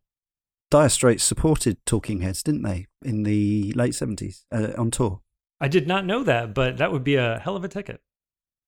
Dire 0.70 0.88
Straits 0.88 1.24
supported 1.24 1.84
Talking 1.84 2.20
Heads, 2.20 2.44
didn't 2.44 2.62
they, 2.62 2.86
in 3.04 3.24
the 3.24 3.72
late 3.74 3.92
70s 3.92 4.44
uh, 4.52 4.68
on 4.78 4.90
tour? 4.90 5.20
I 5.60 5.66
did 5.68 5.88
not 5.88 6.06
know 6.06 6.22
that, 6.22 6.54
but 6.54 6.78
that 6.78 6.92
would 6.92 7.02
be 7.02 7.16
a 7.16 7.40
hell 7.40 7.56
of 7.56 7.64
a 7.64 7.68
ticket. 7.68 8.00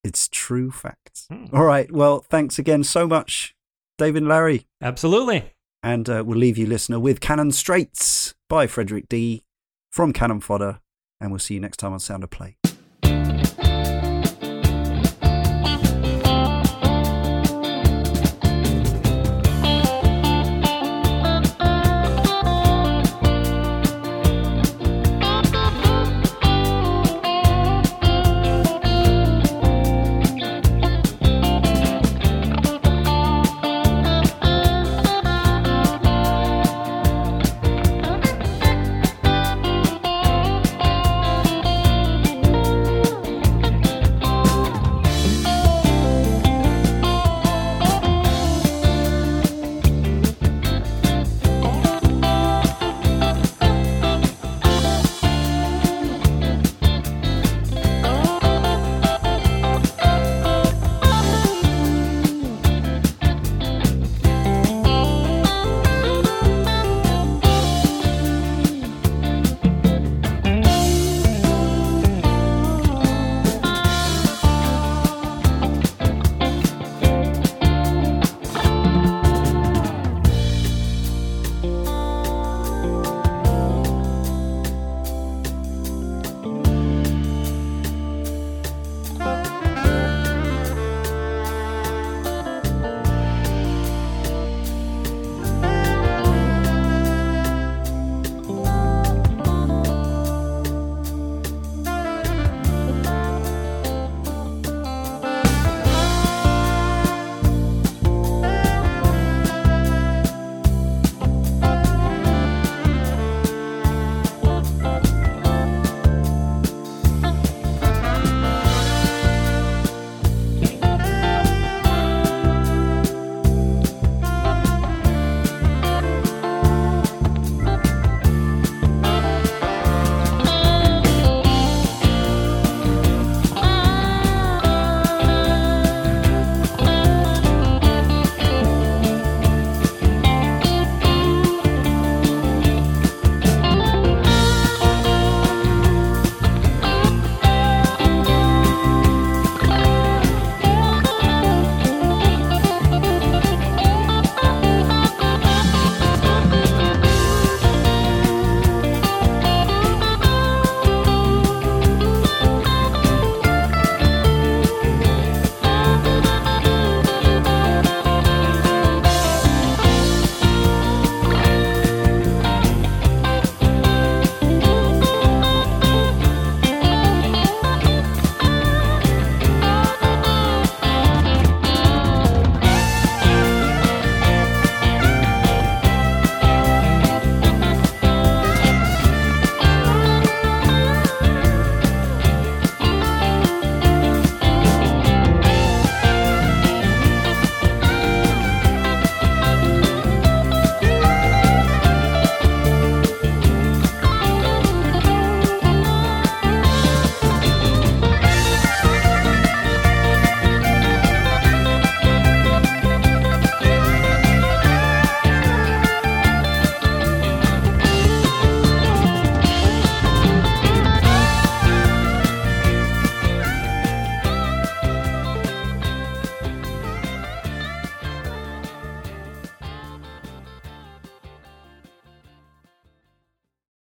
It's 0.02 0.28
true 0.28 0.70
facts. 0.72 1.26
Hmm. 1.30 1.46
All 1.52 1.64
right. 1.64 1.90
Well, 1.92 2.20
thanks 2.20 2.58
again 2.58 2.82
so 2.82 3.06
much, 3.06 3.54
David 3.98 4.22
and 4.22 4.28
Larry. 4.28 4.66
Absolutely. 4.80 5.52
And 5.82 6.08
uh, 6.08 6.22
we'll 6.26 6.38
leave 6.38 6.58
you, 6.58 6.66
listener, 6.66 6.98
with 6.98 7.20
Cannon 7.20 7.52
Straits 7.52 8.34
by 8.48 8.66
Frederick 8.66 9.08
D. 9.08 9.44
from 9.90 10.12
Cannon 10.12 10.40
Fodder. 10.40 10.80
And 11.20 11.30
we'll 11.30 11.38
see 11.38 11.54
you 11.54 11.60
next 11.60 11.76
time 11.76 11.92
on 11.92 12.00
Sound 12.00 12.24
of 12.24 12.30
Play. 12.30 12.56